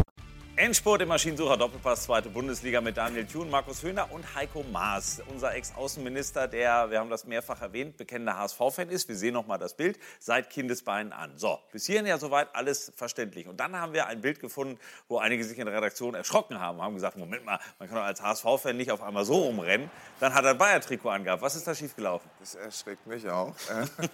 Endspurt 0.61 1.01
im 1.01 1.07
Maschinensucher 1.07 1.57
Doppelpass, 1.57 2.03
zweite 2.03 2.29
Bundesliga 2.29 2.81
mit 2.81 2.95
Daniel 2.95 3.25
Thun, 3.25 3.49
Markus 3.49 3.81
Höhner 3.81 4.11
und 4.11 4.35
Heiko 4.35 4.63
Maas. 4.71 5.19
Unser 5.27 5.55
Ex-Außenminister, 5.55 6.47
der, 6.47 6.91
wir 6.91 6.99
haben 6.99 7.09
das 7.09 7.25
mehrfach 7.25 7.63
erwähnt, 7.63 7.97
bekennender 7.97 8.37
HSV-Fan 8.37 8.89
ist. 8.89 9.07
Wir 9.09 9.15
sehen 9.15 9.33
noch 9.33 9.47
mal 9.47 9.57
das 9.57 9.73
Bild 9.73 9.97
seit 10.19 10.51
Kindesbeinen 10.51 11.13
an. 11.13 11.35
So, 11.35 11.57
bis 11.71 11.87
hierhin 11.87 12.05
ja 12.05 12.19
soweit 12.19 12.53
alles 12.53 12.93
verständlich. 12.95 13.47
Und 13.47 13.59
dann 13.59 13.75
haben 13.75 13.93
wir 13.93 14.05
ein 14.05 14.21
Bild 14.21 14.39
gefunden, 14.39 14.77
wo 15.07 15.17
einige 15.17 15.43
sich 15.43 15.57
in 15.57 15.65
der 15.65 15.73
Redaktion 15.73 16.13
erschrocken 16.13 16.59
haben, 16.59 16.79
haben 16.79 16.93
gesagt, 16.93 17.17
Moment 17.17 17.43
mal, 17.43 17.59
man 17.79 17.87
kann 17.89 17.97
doch 17.97 18.05
als 18.05 18.21
HSV-Fan 18.21 18.77
nicht 18.77 18.91
auf 18.91 19.01
einmal 19.01 19.25
so 19.25 19.37
rumrennen. 19.37 19.89
Dann 20.19 20.35
hat 20.35 20.45
er 20.45 20.51
ein 20.51 20.59
Bayer-Trikot 20.59 21.09
angehabt. 21.09 21.41
Was 21.41 21.55
ist 21.55 21.65
da 21.65 21.73
schiefgelaufen? 21.73 22.29
Das 22.39 22.53
erschreckt 22.53 23.07
mich 23.07 23.27
auch. 23.27 23.55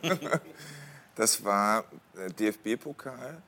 Das 1.16 1.44
war 1.44 1.84
äh, 2.16 2.30
DFB-Pokal. 2.30 3.42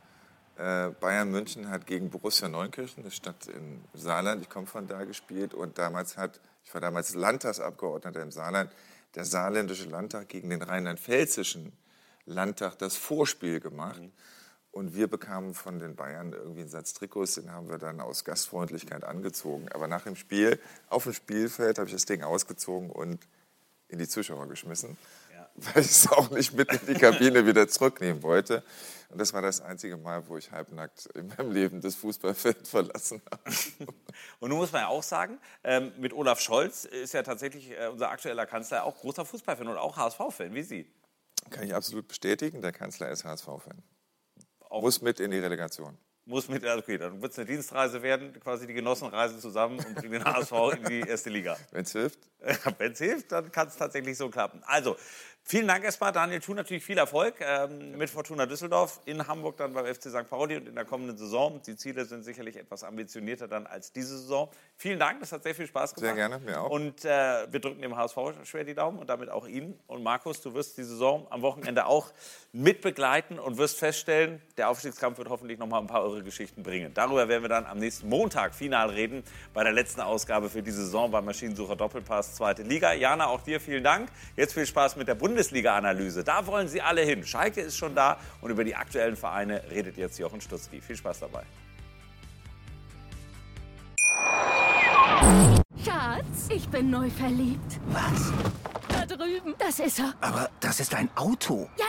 Äh, 0.60 0.90
Bayern 1.00 1.32
München 1.32 1.70
hat 1.70 1.88
gegen 1.88 2.10
Borussia 2.10 2.50
Neunkirchen, 2.50 3.04
eine 3.04 3.12
Stadt 3.12 3.48
im 3.48 3.82
Saarland, 3.94 4.42
ich 4.42 4.50
komme 4.50 4.68
von 4.68 4.88
da, 4.88 5.06
gespielt. 5.06 5.54
Und 5.54 5.78
damals 5.78 6.18
hat, 6.18 6.42
ich 6.66 6.74
war 6.74 6.82
damals 6.82 7.16
Landtagsabgeordneter 7.16 8.22
im 8.22 8.32
Saarland, 8.32 8.70
der 9.16 9.24
saarländische 9.24 9.88
Landtag 9.88 10.28
gegen 10.28 10.50
den 10.50 10.62
rheinland-pfälzischen 10.62 11.72
Landtag 12.26 12.78
das 12.78 12.98
Vorspiel 12.98 13.62
gemacht. 13.62 14.02
Und 14.72 14.96
wir 14.96 15.08
bekamen 15.08 15.54
von 15.54 15.80
den 15.80 15.96
Bayern 15.96 16.34
irgendwie 16.34 16.62
einen 16.62 16.70
Satz 16.70 16.94
Trikots, 16.94 17.36
den 17.36 17.54
haben 17.54 17.70
wir 17.70 17.78
dann 17.78 18.02
aus 18.02 18.26
Gastfreundlichkeit 18.26 19.06
angezogen. 19.06 19.70
Aber 19.72 19.88
nach 19.88 20.04
dem 20.04 20.18
Spiel, 20.18 20.60
auf 20.90 21.04
dem 21.04 21.14
Spielfeld, 21.14 21.80
habe 21.80 21.88
ich 21.88 21.94
das 21.94 22.06
Ding 22.06 22.22
ausgezogen 22.22 22.90
und 22.90 23.26
in 23.88 23.98
die 23.98 24.10
Zuschauer 24.10 24.50
geschmissen, 24.50 24.98
weil 25.66 25.84
ich 25.84 25.92
es 25.92 26.12
auch 26.12 26.30
nicht 26.30 26.54
mit 26.54 26.72
in 26.72 26.94
die 26.94 27.00
Kabine 27.00 27.46
wieder 27.46 27.68
zurücknehmen 27.68 28.24
wollte. 28.24 28.64
Und 29.10 29.20
das 29.20 29.34
war 29.34 29.42
das 29.42 29.62
einzige 29.62 29.98
Mal, 29.98 30.28
wo 30.28 30.38
ich 30.38 30.52
halbnackt 30.52 31.08
in 31.16 31.28
meinem 31.28 31.52
Leben 31.52 31.82
das 31.82 31.96
Fußballfeld 31.96 32.68
verlassen 32.68 33.22
habe. 33.32 33.42
Und 34.40 34.50
nun 34.50 34.60
muss 34.60 34.72
man 34.72 34.82
ja 34.82 34.88
auch 34.88 35.04
sagen, 35.04 35.40
ähm, 35.64 35.92
mit 35.98 36.14
Olaf 36.14 36.40
Scholz 36.40 36.86
ist 36.86 37.14
ja 37.14 37.24
tatsächlich 37.24 37.72
äh, 37.72 37.88
unser 37.88 38.10
aktueller 38.10 38.46
Kanzler 38.46 38.84
auch 38.84 38.96
großer 38.98 39.26
Fußballfan 39.26 39.68
und 39.68 39.78
auch 39.78 39.98
HSV-Fan, 39.98 40.54
wie 40.54 40.64
Sie. 40.64 40.92
Kann 41.50 41.64
ich 41.64 41.74
absolut 41.74 42.08
bestätigen, 42.08 42.62
der 42.62 42.72
Kanzler 42.72 43.10
ist 43.10 43.26
HSV-Fan. 43.26 43.82
Muss 44.70 45.02
mit 45.02 45.20
in 45.20 45.32
die 45.32 45.40
Relegation. 45.40 45.98
Muss 46.26 46.48
mit, 46.48 46.64
okay, 46.64 47.00
dann 47.00 47.20
wird 47.24 47.32
es 47.32 47.40
eine 47.40 47.48
Dienstreise 47.48 48.04
werden, 48.04 48.40
quasi 48.40 48.68
die 48.68 48.74
Genossen 48.76 49.08
reisen 49.08 49.40
zusammen 49.40 49.80
und 49.80 49.96
bringen 49.96 50.12
den 50.12 50.24
HSV 50.24 50.52
in 50.78 50.84
die 50.84 51.00
erste 51.00 51.32
Liga. 51.32 51.58
Wenn 51.72 51.82
es 51.82 51.92
hilft. 51.92 52.20
Wenn 52.78 52.92
es 52.92 53.00
hilft, 53.00 53.32
dann 53.32 53.52
kann 53.52 53.68
es 53.68 53.78
tatsächlich 53.78 54.16
so 54.16 54.30
klappen. 54.30 54.62
Also, 54.68 54.96
vielen 55.50 55.68
Dank 55.68 55.84
erstmal, 55.84 56.12
Daniel 56.12 56.40
Thun, 56.40 56.58
natürlich 56.58 56.84
viel 56.84 57.00
Erfolg 57.00 57.36
ähm, 57.42 57.98
mit 57.98 58.12
Fortuna 58.12 58.46
Düsseldorf, 58.46 59.02
in 59.06 59.28
Hamburg 59.28 59.58
dann 59.58 59.74
beim 59.74 59.84
FC 59.84 60.04
St. 60.04 60.30
Pauli 60.30 60.58
und 60.58 60.68
in 60.68 60.76
der 60.76 60.86
kommenden 60.86 61.18
Saison. 61.18 61.60
Die 61.66 61.76
Ziele 61.76 62.06
sind 62.06 62.24
sicherlich 62.24 62.56
etwas 62.56 62.84
ambitionierter 62.84 63.48
dann 63.48 63.66
als 63.66 63.92
diese 63.92 64.20
Saison. 64.20 64.50
Vielen 64.78 65.00
Dank, 65.00 65.20
das 65.22 65.32
hat 65.32 65.42
sehr 65.42 65.56
viel 65.56 65.66
Spaß 65.66 65.96
gemacht. 65.96 66.16
Sehr 66.16 66.30
gerne, 66.30 66.38
mir 66.38 66.62
auch. 66.62 66.70
Und 66.70 67.04
äh, 67.04 67.52
wir 67.52 67.60
drücken 67.60 67.82
dem 67.82 67.98
HSV 67.98 68.18
schwer 68.44 68.64
die 68.64 68.76
Daumen 68.76 69.00
und 69.00 69.10
damit 69.10 69.30
auch 69.30 69.48
Ihnen. 69.48 69.80
Und 69.88 70.04
Markus, 70.04 70.40
du 70.42 70.54
wirst 70.54 70.78
die 70.78 70.84
Saison 70.84 71.26
am 71.32 71.42
Wochenende 71.42 71.88
auch 71.88 72.12
mitbegleiten 72.54 73.40
und 73.40 73.58
wirst 73.58 73.80
feststellen, 73.80 74.44
der 74.58 74.70
Aufstiegskampf 74.70 75.18
wird 75.18 75.30
hoffentlich 75.30 75.58
noch 75.58 75.68
mal 75.68 75.80
ein 75.80 75.88
paar 75.88 76.04
eure 76.04 76.22
Geschichten 76.22 76.62
bringen. 76.62 76.94
Darüber 76.94 77.28
werden 77.28 77.42
wir 77.42 77.50
dann 77.50 77.66
am 77.66 77.80
nächsten 77.80 78.08
Montag 78.08 78.54
final 78.54 78.92
reden, 78.92 79.24
bei 79.56 79.64
der 79.64 79.74
letzten 79.74 80.02
Ausgabe 80.02 80.52
für 80.52 80.62
diese 80.62 80.86
Saison 80.86 81.10
beim 81.10 81.26
Maschinensucher 81.26 81.76
Doppelpass, 81.76 82.36
zweite 82.36 82.62
Liga. 82.62 82.94
Jana, 82.94 83.28
auch 83.28 83.42
dir 83.42 83.60
vielen 83.60 83.84
Dank. 83.84 84.10
Jetzt 84.36 84.54
viel 84.54 84.68
Spaß 84.68 84.96
mit 84.96 85.08
der 85.08 85.16
Bundesliga. 85.16 85.39
Bundesliga-Analyse. 85.40 86.24
Da 86.24 86.46
wollen 86.46 86.68
Sie 86.68 86.82
alle 86.82 87.02
hin. 87.02 87.26
Schalke 87.26 87.62
ist 87.62 87.78
schon 87.78 87.96
da 87.96 88.18
und 88.42 88.52
über 88.52 88.66
die 88.66 88.76
aktuellen 88.76 89.16
Vereine 89.16 89.62
redet 89.72 89.98
jetzt 89.98 90.20
Jochen 90.20 90.42
Stutzki. 90.42 90.82
Viel 90.82 90.98
Spaß 90.98 91.22
dabei. 91.22 91.44
Schatz, 95.84 96.50
ich 96.50 96.68
bin 96.68 96.90
neu 96.90 97.10
verliebt. 97.10 97.80
Was? 97.88 98.34
Da 98.90 99.06
drüben. 99.06 99.56
Das 99.58 99.80
ist 99.80 100.00
er. 100.00 100.14
Aber 100.20 100.50
das 100.60 100.82
ist 100.82 100.94
ein 100.94 101.10
Auto. 101.16 101.70
Ja, 101.78 101.86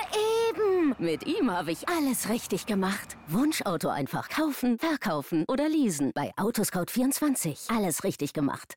eben. 0.50 0.94
Mit 0.98 1.26
ihm 1.26 1.50
habe 1.50 1.72
ich 1.72 1.88
alles 1.88 2.28
richtig 2.28 2.66
gemacht. 2.66 3.16
Wunschauto 3.26 3.88
einfach 3.88 4.28
kaufen, 4.28 4.78
verkaufen 4.78 5.44
oder 5.48 5.68
leasen. 5.68 6.12
Bei 6.14 6.30
Autoscout24. 6.36 7.76
Alles 7.76 8.04
richtig 8.04 8.32
gemacht. 8.32 8.76